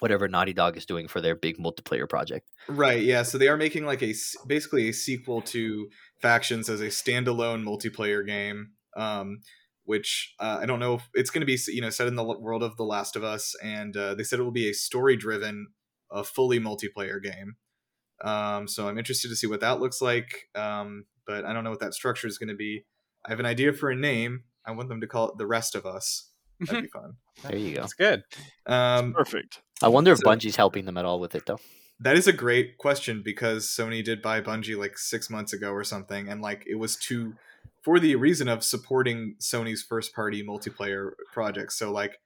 whatever 0.00 0.28
Naughty 0.28 0.52
Dog 0.52 0.76
is 0.76 0.86
doing 0.86 1.08
for 1.08 1.20
their 1.20 1.34
big 1.34 1.58
multiplayer 1.58 2.08
project. 2.08 2.50
Right. 2.68 3.02
Yeah. 3.02 3.22
So 3.22 3.38
they 3.38 3.48
are 3.48 3.56
making 3.56 3.84
like 3.86 4.02
a 4.02 4.14
basically 4.46 4.88
a 4.88 4.92
sequel 4.92 5.42
to 5.42 5.88
Factions 6.20 6.68
as 6.70 6.80
a 6.80 6.86
standalone 6.86 7.64
multiplayer 7.64 8.26
game. 8.26 8.70
Um, 8.96 9.40
which 9.84 10.34
uh, 10.40 10.58
I 10.62 10.66
don't 10.66 10.80
know 10.80 10.94
if 10.94 11.08
it's 11.12 11.30
going 11.30 11.42
to 11.42 11.46
be 11.46 11.58
you 11.68 11.82
know 11.82 11.90
set 11.90 12.06
in 12.06 12.14
the 12.16 12.24
world 12.24 12.62
of 12.62 12.76
The 12.76 12.84
Last 12.84 13.16
of 13.16 13.24
Us, 13.24 13.54
and 13.62 13.96
uh, 13.96 14.14
they 14.14 14.22
said 14.22 14.38
it 14.38 14.42
will 14.42 14.50
be 14.50 14.70
a 14.70 14.74
story 14.74 15.16
driven, 15.16 15.68
uh, 16.10 16.22
fully 16.22 16.58
multiplayer 16.58 17.22
game. 17.22 17.56
Um, 18.22 18.66
so 18.66 18.88
I'm 18.88 18.98
interested 18.98 19.28
to 19.28 19.36
see 19.36 19.46
what 19.46 19.60
that 19.60 19.80
looks 19.80 20.00
like. 20.00 20.48
Um, 20.54 21.04
but 21.26 21.44
I 21.44 21.52
don't 21.52 21.64
know 21.64 21.70
what 21.70 21.80
that 21.80 21.94
structure 21.94 22.26
is 22.26 22.38
going 22.38 22.48
to 22.48 22.54
be. 22.54 22.84
I 23.26 23.30
have 23.30 23.40
an 23.40 23.46
idea 23.46 23.72
for 23.72 23.90
a 23.90 23.96
name. 23.96 24.44
I 24.66 24.72
want 24.72 24.88
them 24.88 25.00
to 25.00 25.06
call 25.06 25.28
it 25.28 25.38
The 25.38 25.46
Rest 25.46 25.74
of 25.74 25.86
Us. 25.86 26.30
That'd 26.60 26.84
be 26.84 26.88
fun. 26.92 27.14
There 27.42 27.56
you 27.56 27.74
go. 27.74 27.80
That's 27.82 27.94
good. 27.94 28.22
Um, 28.66 29.12
Perfect. 29.12 29.60
I 29.84 29.88
wonder 29.88 30.12
if 30.12 30.18
So- 30.18 30.28
Bungie's 30.30 30.56
helping 30.56 30.84
them 30.84 30.96
at 30.98 31.04
all 31.04 31.20
with 31.20 31.34
it, 31.34 31.46
though. 31.46 31.60
That 32.00 32.16
is 32.16 32.26
a 32.26 32.32
great 32.32 32.76
question 32.76 33.22
because 33.24 33.66
Sony 33.68 34.02
did 34.04 34.20
buy 34.20 34.40
Bungie 34.40 34.76
like 34.76 34.98
six 34.98 35.30
months 35.30 35.52
ago 35.52 35.70
or 35.70 35.84
something, 35.84 36.28
and 36.28 36.42
like 36.42 36.64
it 36.66 36.74
was 36.74 36.96
to 37.08 37.34
for 37.82 38.00
the 38.00 38.16
reason 38.16 38.48
of 38.48 38.64
supporting 38.64 39.36
Sony's 39.40 39.82
first 39.82 40.12
party 40.14 40.42
multiplayer 40.44 41.10
projects. 41.32 41.76
So 41.78 41.92
like, 41.92 42.18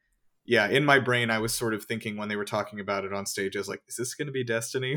yeah, 0.47 0.69
in 0.69 0.85
my 0.87 0.99
brain, 0.99 1.31
I 1.31 1.39
was 1.39 1.53
sort 1.53 1.75
of 1.75 1.85
thinking 1.85 2.17
when 2.17 2.29
they 2.29 2.37
were 2.37 2.47
talking 2.47 2.81
about 2.81 3.05
it 3.05 3.13
on 3.13 3.27
stage, 3.27 3.57
I 3.57 3.61
was 3.61 3.69
like, 3.69 3.83
is 3.89 3.97
this 3.97 4.15
going 4.15 4.27
to 4.27 4.33
be 4.33 4.43
Destiny? 4.45 4.97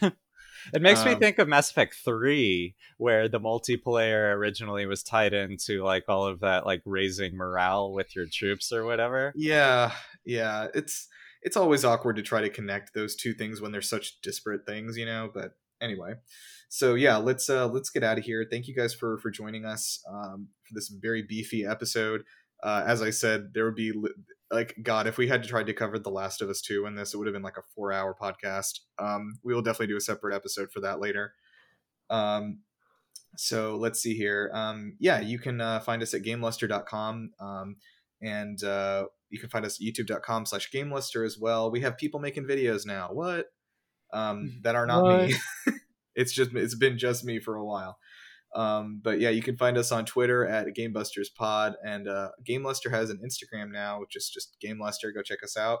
It 0.72 0.80
makes 0.80 1.04
me 1.04 1.12
Um, 1.12 1.18
think 1.20 1.38
of 1.38 1.46
Mass 1.46 1.70
Effect 1.70 1.94
3, 2.02 2.74
where 2.96 3.28
the 3.28 3.38
multiplayer 3.38 4.32
originally 4.34 4.86
was 4.86 5.02
tied 5.02 5.34
into 5.34 5.82
like 5.84 6.04
all 6.08 6.24
of 6.26 6.40
that 6.40 6.64
like 6.64 6.80
raising 6.86 7.36
morale 7.36 7.92
with 7.92 8.16
your 8.16 8.24
troops 8.32 8.72
or 8.72 8.84
whatever. 8.86 9.34
yeah, 9.36 9.92
yeah. 10.24 10.68
It's 10.72 11.08
it's 11.44 11.56
always 11.56 11.84
awkward 11.84 12.16
to 12.16 12.22
try 12.22 12.40
to 12.40 12.50
connect 12.50 12.94
those 12.94 13.14
two 13.14 13.34
things 13.34 13.60
when 13.60 13.70
they're 13.70 13.82
such 13.82 14.20
disparate 14.22 14.66
things, 14.66 14.96
you 14.96 15.04
know. 15.06 15.30
But 15.32 15.52
anyway, 15.80 16.14
so 16.68 16.94
yeah, 16.94 17.18
let's 17.18 17.48
uh 17.48 17.68
let's 17.68 17.90
get 17.90 18.02
out 18.02 18.18
of 18.18 18.24
here. 18.24 18.46
Thank 18.50 18.66
you 18.66 18.74
guys 18.74 18.94
for 18.94 19.18
for 19.18 19.30
joining 19.30 19.64
us 19.64 20.02
um, 20.10 20.48
for 20.66 20.74
this 20.74 20.88
very 20.88 21.22
beefy 21.22 21.64
episode. 21.64 22.24
Uh, 22.62 22.82
as 22.86 23.02
I 23.02 23.10
said, 23.10 23.50
there 23.52 23.66
would 23.66 23.74
be 23.74 23.92
li- 23.92 24.10
like 24.50 24.74
God 24.82 25.06
if 25.06 25.18
we 25.18 25.28
had 25.28 25.42
to 25.42 25.48
try 25.48 25.62
to 25.62 25.74
cover 25.74 25.98
The 25.98 26.10
Last 26.10 26.40
of 26.40 26.48
Us 26.48 26.62
two 26.62 26.86
in 26.86 26.94
this, 26.94 27.12
it 27.12 27.18
would 27.18 27.26
have 27.26 27.34
been 27.34 27.42
like 27.42 27.58
a 27.58 27.62
four 27.74 27.92
hour 27.92 28.16
podcast. 28.18 28.80
Um, 28.98 29.38
we 29.44 29.54
will 29.54 29.62
definitely 29.62 29.88
do 29.88 29.98
a 29.98 30.00
separate 30.00 30.34
episode 30.34 30.72
for 30.72 30.80
that 30.80 30.98
later. 30.98 31.34
Um, 32.08 32.60
so 33.36 33.76
let's 33.76 34.00
see 34.00 34.14
here. 34.14 34.50
Um, 34.54 34.96
yeah, 34.98 35.20
you 35.20 35.38
can 35.38 35.60
uh, 35.60 35.80
find 35.80 36.02
us 36.02 36.14
at 36.14 36.22
gameluster.com. 36.22 37.32
Um, 37.38 37.76
and 38.22 38.62
uh, 38.64 39.06
you 39.34 39.40
can 39.40 39.50
find 39.50 39.66
us 39.66 39.80
at 39.80 39.84
youtube.com 39.84 40.46
slash 40.46 40.70
gameluster 40.70 41.26
as 41.26 41.36
well. 41.36 41.72
We 41.72 41.80
have 41.80 41.98
people 41.98 42.20
making 42.20 42.44
videos 42.44 42.86
now. 42.86 43.08
What? 43.12 43.46
Um, 44.12 44.60
that 44.62 44.76
are 44.76 44.86
not 44.86 45.26
me. 45.26 45.34
it's 46.14 46.32
just 46.32 46.52
it's 46.54 46.76
been 46.76 46.96
just 46.98 47.24
me 47.24 47.40
for 47.40 47.56
a 47.56 47.64
while. 47.64 47.98
Um, 48.54 49.00
but 49.02 49.18
yeah, 49.18 49.30
you 49.30 49.42
can 49.42 49.56
find 49.56 49.76
us 49.76 49.90
on 49.90 50.04
Twitter 50.04 50.46
at 50.46 50.68
Gamebusters 50.68 51.34
Pod, 51.36 51.74
and 51.84 52.06
uh, 52.06 52.28
Gameluster 52.48 52.92
has 52.92 53.10
an 53.10 53.20
Instagram 53.26 53.72
now, 53.72 53.98
which 53.98 54.14
is 54.14 54.30
just 54.30 54.56
Gameluster. 54.64 55.12
Go 55.12 55.22
check 55.22 55.42
us 55.42 55.56
out. 55.56 55.80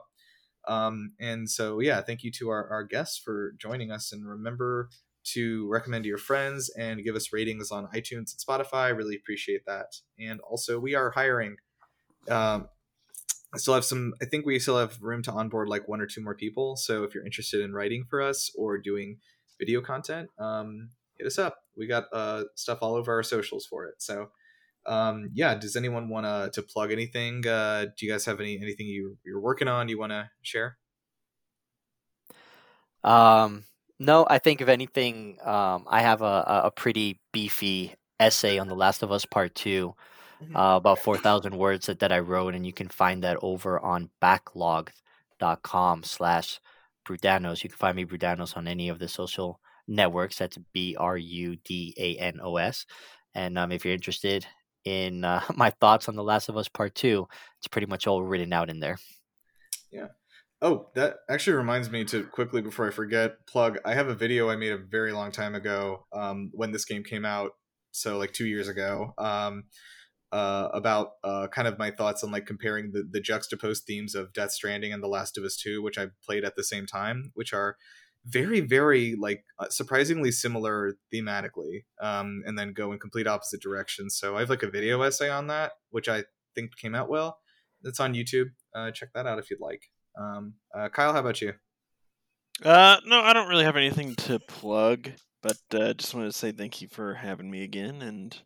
Um, 0.66 1.12
and 1.20 1.48
so 1.48 1.78
yeah, 1.78 2.00
thank 2.00 2.24
you 2.24 2.32
to 2.32 2.48
our, 2.48 2.68
our 2.70 2.82
guests 2.82 3.20
for 3.24 3.54
joining 3.60 3.92
us, 3.92 4.12
and 4.12 4.28
remember 4.28 4.88
to 5.26 5.68
recommend 5.68 6.02
to 6.02 6.08
your 6.08 6.18
friends 6.18 6.70
and 6.76 7.04
give 7.04 7.14
us 7.14 7.32
ratings 7.32 7.70
on 7.70 7.86
iTunes 7.94 8.34
and 8.34 8.40
Spotify. 8.44 8.94
Really 8.94 9.14
appreciate 9.14 9.64
that. 9.66 9.94
And 10.18 10.40
also, 10.40 10.80
we 10.80 10.96
are 10.96 11.12
hiring. 11.12 11.56
Um, 12.28 12.68
I 13.54 13.58
still 13.58 13.74
have 13.74 13.84
some. 13.84 14.14
I 14.20 14.24
think 14.26 14.46
we 14.46 14.58
still 14.58 14.78
have 14.78 15.00
room 15.00 15.22
to 15.22 15.32
onboard 15.32 15.68
like 15.68 15.88
one 15.88 16.00
or 16.00 16.06
two 16.06 16.22
more 16.22 16.34
people. 16.34 16.76
So 16.76 17.04
if 17.04 17.14
you're 17.14 17.24
interested 17.24 17.60
in 17.60 17.72
writing 17.72 18.04
for 18.04 18.20
us 18.20 18.50
or 18.56 18.78
doing 18.78 19.18
video 19.58 19.80
content, 19.80 20.30
um, 20.38 20.90
hit 21.18 21.26
us 21.26 21.38
up. 21.38 21.58
We 21.76 21.86
got 21.86 22.04
uh, 22.12 22.44
stuff 22.56 22.78
all 22.82 22.94
over 22.96 23.12
our 23.12 23.22
socials 23.22 23.66
for 23.66 23.86
it. 23.86 24.02
So 24.02 24.32
um, 24.86 25.30
yeah, 25.34 25.54
does 25.56 25.76
anyone 25.76 26.08
want 26.08 26.52
to 26.54 26.62
plug 26.62 26.92
anything? 26.92 27.46
Uh, 27.46 27.86
do 27.96 28.06
you 28.06 28.12
guys 28.12 28.24
have 28.26 28.40
any 28.40 28.56
anything 28.60 28.86
you 28.86 29.18
you're 29.24 29.40
working 29.40 29.68
on? 29.68 29.88
You 29.88 29.98
want 29.98 30.12
to 30.12 30.30
share? 30.42 30.78
Um, 33.02 33.64
no, 33.98 34.26
I 34.28 34.38
think 34.38 34.60
if 34.60 34.68
anything, 34.68 35.38
um, 35.42 35.86
I 35.88 36.02
have 36.02 36.22
a, 36.22 36.62
a- 36.64 36.70
pretty 36.70 37.20
beefy 37.32 37.94
essay 38.18 38.58
on 38.58 38.68
The 38.68 38.74
Last 38.74 39.02
of 39.02 39.12
Us 39.12 39.24
Part 39.24 39.54
2, 39.54 39.94
Mhm. 39.94 39.94
Uh, 40.54 40.76
about 40.76 40.98
4,000 40.98 41.56
words 41.56 41.86
that, 41.86 42.00
that 42.00 42.12
I 42.12 42.18
wrote, 42.18 42.54
and 42.54 42.66
you 42.66 42.72
can 42.72 42.88
find 42.88 43.22
that 43.24 43.38
over 43.42 43.78
on 43.80 44.10
backlog.com 44.20 46.02
slash 46.02 46.60
Brudanos. 47.06 47.62
You 47.62 47.70
can 47.70 47.78
find 47.78 47.96
me 47.96 48.04
Brudanos 48.04 48.56
on 48.56 48.66
any 48.66 48.88
of 48.88 48.98
the 48.98 49.08
social 49.08 49.60
networks. 49.86 50.38
That's 50.38 50.58
B 50.72 50.96
R 50.98 51.16
U 51.16 51.56
D 51.64 51.94
A 51.98 52.16
N 52.16 52.40
O 52.42 52.56
S. 52.56 52.86
And 53.34 53.58
um, 53.58 53.72
if 53.72 53.84
you're 53.84 53.94
interested 53.94 54.46
in 54.84 55.24
uh, 55.24 55.42
my 55.54 55.70
thoughts 55.70 56.08
on 56.08 56.16
The 56.16 56.22
Last 56.22 56.48
of 56.48 56.56
Us 56.56 56.68
Part 56.68 56.94
2, 56.94 57.26
it's 57.58 57.68
pretty 57.68 57.86
much 57.86 58.06
all 58.06 58.22
written 58.22 58.52
out 58.52 58.70
in 58.70 58.80
there. 58.80 58.98
Yeah. 59.90 60.08
Oh, 60.62 60.88
that 60.94 61.16
actually 61.28 61.56
reminds 61.56 61.90
me 61.90 62.04
to 62.06 62.24
quickly 62.24 62.62
before 62.62 62.88
I 62.88 62.90
forget 62.90 63.46
plug. 63.46 63.78
I 63.84 63.92
have 63.92 64.08
a 64.08 64.14
video 64.14 64.48
I 64.48 64.56
made 64.56 64.72
a 64.72 64.78
very 64.78 65.12
long 65.12 65.30
time 65.30 65.54
ago 65.54 66.06
um, 66.12 66.50
when 66.54 66.72
this 66.72 66.86
game 66.86 67.04
came 67.04 67.26
out, 67.26 67.50
so 67.90 68.16
like 68.16 68.32
two 68.32 68.46
years 68.46 68.68
ago, 68.68 69.12
um, 69.18 69.64
uh, 70.34 70.68
about 70.74 71.12
uh, 71.22 71.46
kind 71.46 71.68
of 71.68 71.78
my 71.78 71.92
thoughts 71.92 72.24
on 72.24 72.32
like 72.32 72.44
comparing 72.44 72.90
the 72.90 73.08
the 73.08 73.20
juxtaposed 73.20 73.84
themes 73.84 74.16
of 74.16 74.32
Death 74.32 74.50
Stranding 74.50 74.92
and 74.92 75.00
The 75.00 75.08
Last 75.08 75.38
of 75.38 75.44
Us 75.44 75.56
Two, 75.56 75.80
which 75.80 75.96
I 75.96 76.08
played 76.26 76.44
at 76.44 76.56
the 76.56 76.64
same 76.64 76.86
time, 76.86 77.30
which 77.34 77.52
are 77.52 77.76
very 78.26 78.60
very 78.60 79.14
like 79.14 79.44
uh, 79.60 79.68
surprisingly 79.68 80.32
similar 80.32 80.96
thematically, 81.12 81.84
um, 82.02 82.42
and 82.46 82.58
then 82.58 82.72
go 82.72 82.90
in 82.90 82.98
complete 82.98 83.28
opposite 83.28 83.62
directions. 83.62 84.18
So 84.18 84.36
I 84.36 84.40
have 84.40 84.50
like 84.50 84.64
a 84.64 84.70
video 84.70 85.00
essay 85.02 85.30
on 85.30 85.46
that, 85.46 85.72
which 85.90 86.08
I 86.08 86.24
think 86.56 86.76
came 86.76 86.96
out 86.96 87.08
well. 87.08 87.38
It's 87.84 88.00
on 88.00 88.14
YouTube. 88.14 88.48
Uh, 88.74 88.90
check 88.90 89.10
that 89.14 89.28
out 89.28 89.38
if 89.38 89.50
you'd 89.50 89.60
like. 89.60 89.82
Um, 90.18 90.54
uh, 90.76 90.88
Kyle, 90.88 91.12
how 91.12 91.20
about 91.20 91.40
you? 91.42 91.52
Uh, 92.64 92.96
no, 93.06 93.20
I 93.20 93.32
don't 93.32 93.48
really 93.48 93.64
have 93.64 93.76
anything 93.76 94.16
to 94.16 94.40
plug, 94.40 95.10
but 95.42 95.58
just 95.70 96.12
wanted 96.12 96.32
to 96.32 96.38
say 96.38 96.50
thank 96.50 96.82
you 96.82 96.88
for 96.88 97.14
having 97.14 97.52
me 97.52 97.62
again, 97.62 98.02
and 98.02 98.36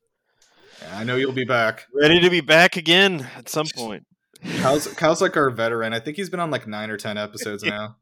I 0.93 1.05
know 1.05 1.17
you'll 1.17 1.33
be 1.33 1.45
back. 1.45 1.87
Ready 1.93 2.21
to 2.21 2.31
be 2.31 2.41
back 2.41 2.77
again 2.77 3.29
at 3.37 3.49
some 3.49 3.67
point. 3.75 4.07
Kyle's, 4.59 4.87
Kyle's 4.95 5.21
like 5.21 5.37
our 5.37 5.51
veteran. 5.51 5.93
I 5.93 6.01
think 6.01 6.17
he's 6.17 6.31
been 6.31 6.41
on 6.41 6.51
like 6.51 6.67
nine 6.67 6.91
or 6.91 6.97
ten 6.97 7.19
episodes 7.19 7.63
now. 7.65 7.97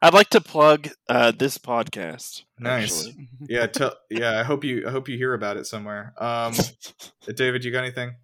I'd 0.00 0.14
like 0.14 0.28
to 0.30 0.40
plug 0.40 0.88
uh, 1.08 1.32
this 1.32 1.58
podcast. 1.58 2.42
Nice. 2.58 3.06
actually. 3.06 3.28
Yeah, 3.48 3.66
tell, 3.68 3.94
yeah. 4.10 4.38
I 4.38 4.42
hope 4.42 4.64
you 4.64 4.86
I 4.86 4.90
hope 4.90 5.08
you 5.08 5.16
hear 5.16 5.34
about 5.34 5.56
it 5.56 5.66
somewhere. 5.66 6.14
Um, 6.18 6.54
David, 7.34 7.64
you 7.64 7.72
got 7.72 7.84
anything? 7.84 8.14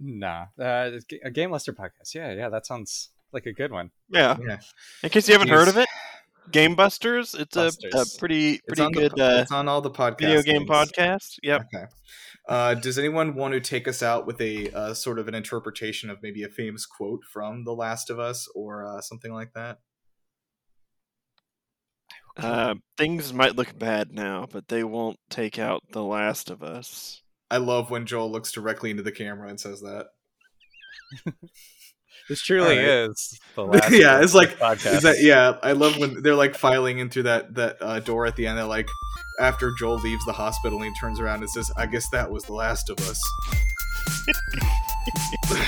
Nah, 0.00 0.46
uh, 0.58 0.90
a 1.24 1.30
Game 1.30 1.50
Luster 1.50 1.72
podcast. 1.72 2.14
Yeah, 2.14 2.32
yeah, 2.32 2.48
that 2.48 2.66
sounds 2.66 3.10
like 3.32 3.46
a 3.46 3.52
good 3.52 3.72
one. 3.72 3.90
Yeah. 4.08 4.36
Yeah, 4.46 4.58
In 5.02 5.10
case 5.10 5.28
you 5.28 5.34
haven't 5.34 5.48
heard 5.48 5.68
of 5.68 5.76
it, 5.76 5.88
Game 6.50 6.74
Busters. 6.74 7.34
It's 7.34 7.56
a, 7.56 7.60
a 7.60 7.64
Busters. 7.64 8.16
pretty 8.18 8.54
it's 8.54 8.62
pretty 8.66 8.92
good 8.92 9.12
the, 9.16 9.24
uh, 9.24 9.40
it's 9.42 9.52
on 9.52 9.68
all 9.68 9.80
the 9.80 9.90
podcast 9.90 10.20
video 10.20 10.42
game 10.42 10.66
things. 10.66 10.70
podcast. 10.70 11.38
Yep. 11.42 11.66
Okay. 11.74 11.84
Uh, 12.46 12.74
does 12.74 12.98
anyone 12.98 13.34
want 13.34 13.54
to 13.54 13.60
take 13.60 13.88
us 13.88 14.02
out 14.02 14.26
with 14.26 14.40
a 14.40 14.70
uh, 14.70 14.94
sort 14.94 15.18
of 15.18 15.28
an 15.28 15.34
interpretation 15.34 16.10
of 16.10 16.18
maybe 16.22 16.42
a 16.42 16.48
famous 16.48 16.84
quote 16.84 17.24
from 17.24 17.64
The 17.64 17.72
Last 17.72 18.10
of 18.10 18.18
Us 18.18 18.48
or 18.54 18.84
uh, 18.84 19.00
something 19.00 19.32
like 19.32 19.54
that? 19.54 19.78
Uh, 22.36 22.74
things 22.98 23.32
might 23.32 23.56
look 23.56 23.78
bad 23.78 24.12
now, 24.12 24.46
but 24.50 24.68
they 24.68 24.84
won't 24.84 25.18
take 25.30 25.58
out 25.58 25.82
The 25.92 26.02
Last 26.02 26.50
of 26.50 26.62
Us. 26.62 27.22
I 27.50 27.58
love 27.58 27.90
when 27.90 28.06
Joel 28.06 28.30
looks 28.30 28.52
directly 28.52 28.90
into 28.90 29.02
the 29.02 29.12
camera 29.12 29.48
and 29.48 29.60
says 29.60 29.80
that. 29.80 30.08
This 32.28 32.40
truly 32.42 32.78
Alright. 32.78 33.10
is 33.10 33.38
the 33.54 33.64
last. 33.66 33.92
Yeah, 33.92 34.22
it's 34.22 34.34
like- 34.34 34.58
podcast. 34.58 34.94
Is 34.96 35.02
that 35.02 35.16
yeah? 35.20 35.58
I 35.62 35.72
love 35.72 35.98
when 35.98 36.22
they're 36.22 36.34
like 36.34 36.54
filing 36.54 36.98
in 36.98 37.10
through 37.10 37.24
that 37.24 37.54
that 37.54 37.76
uh, 37.80 38.00
door 38.00 38.26
at 38.26 38.36
the 38.36 38.46
end. 38.46 38.56
They're 38.58 38.64
like, 38.64 38.88
after 39.40 39.72
Joel 39.78 39.98
leaves 40.00 40.24
the 40.24 40.32
hospital 40.32 40.78
and 40.82 40.86
he 40.92 41.00
turns 41.00 41.20
around 41.20 41.40
and 41.40 41.50
says, 41.50 41.70
"I 41.76 41.86
guess 41.86 42.08
that 42.10 42.30
was 42.30 42.44
the 42.44 42.54
last 42.54 42.88
of 42.90 42.98
us." 43.00 43.20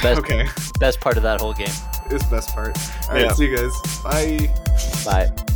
Best- 0.03 0.19
okay, 0.21 0.49
Best 0.81 1.01
part 1.01 1.17
of 1.17 1.23
that 1.25 1.41
whole 1.41 1.53
game. 1.53 1.69
it's 2.11 2.25
best 2.27 2.51
part. 2.55 2.77
All 3.09 3.15
right, 3.15 3.25
Yeah. 3.25 3.33
see 3.33 3.47
you 3.49 3.57
guys. 3.57 3.73
Bye. 4.03 4.51
Bye. 5.05 5.47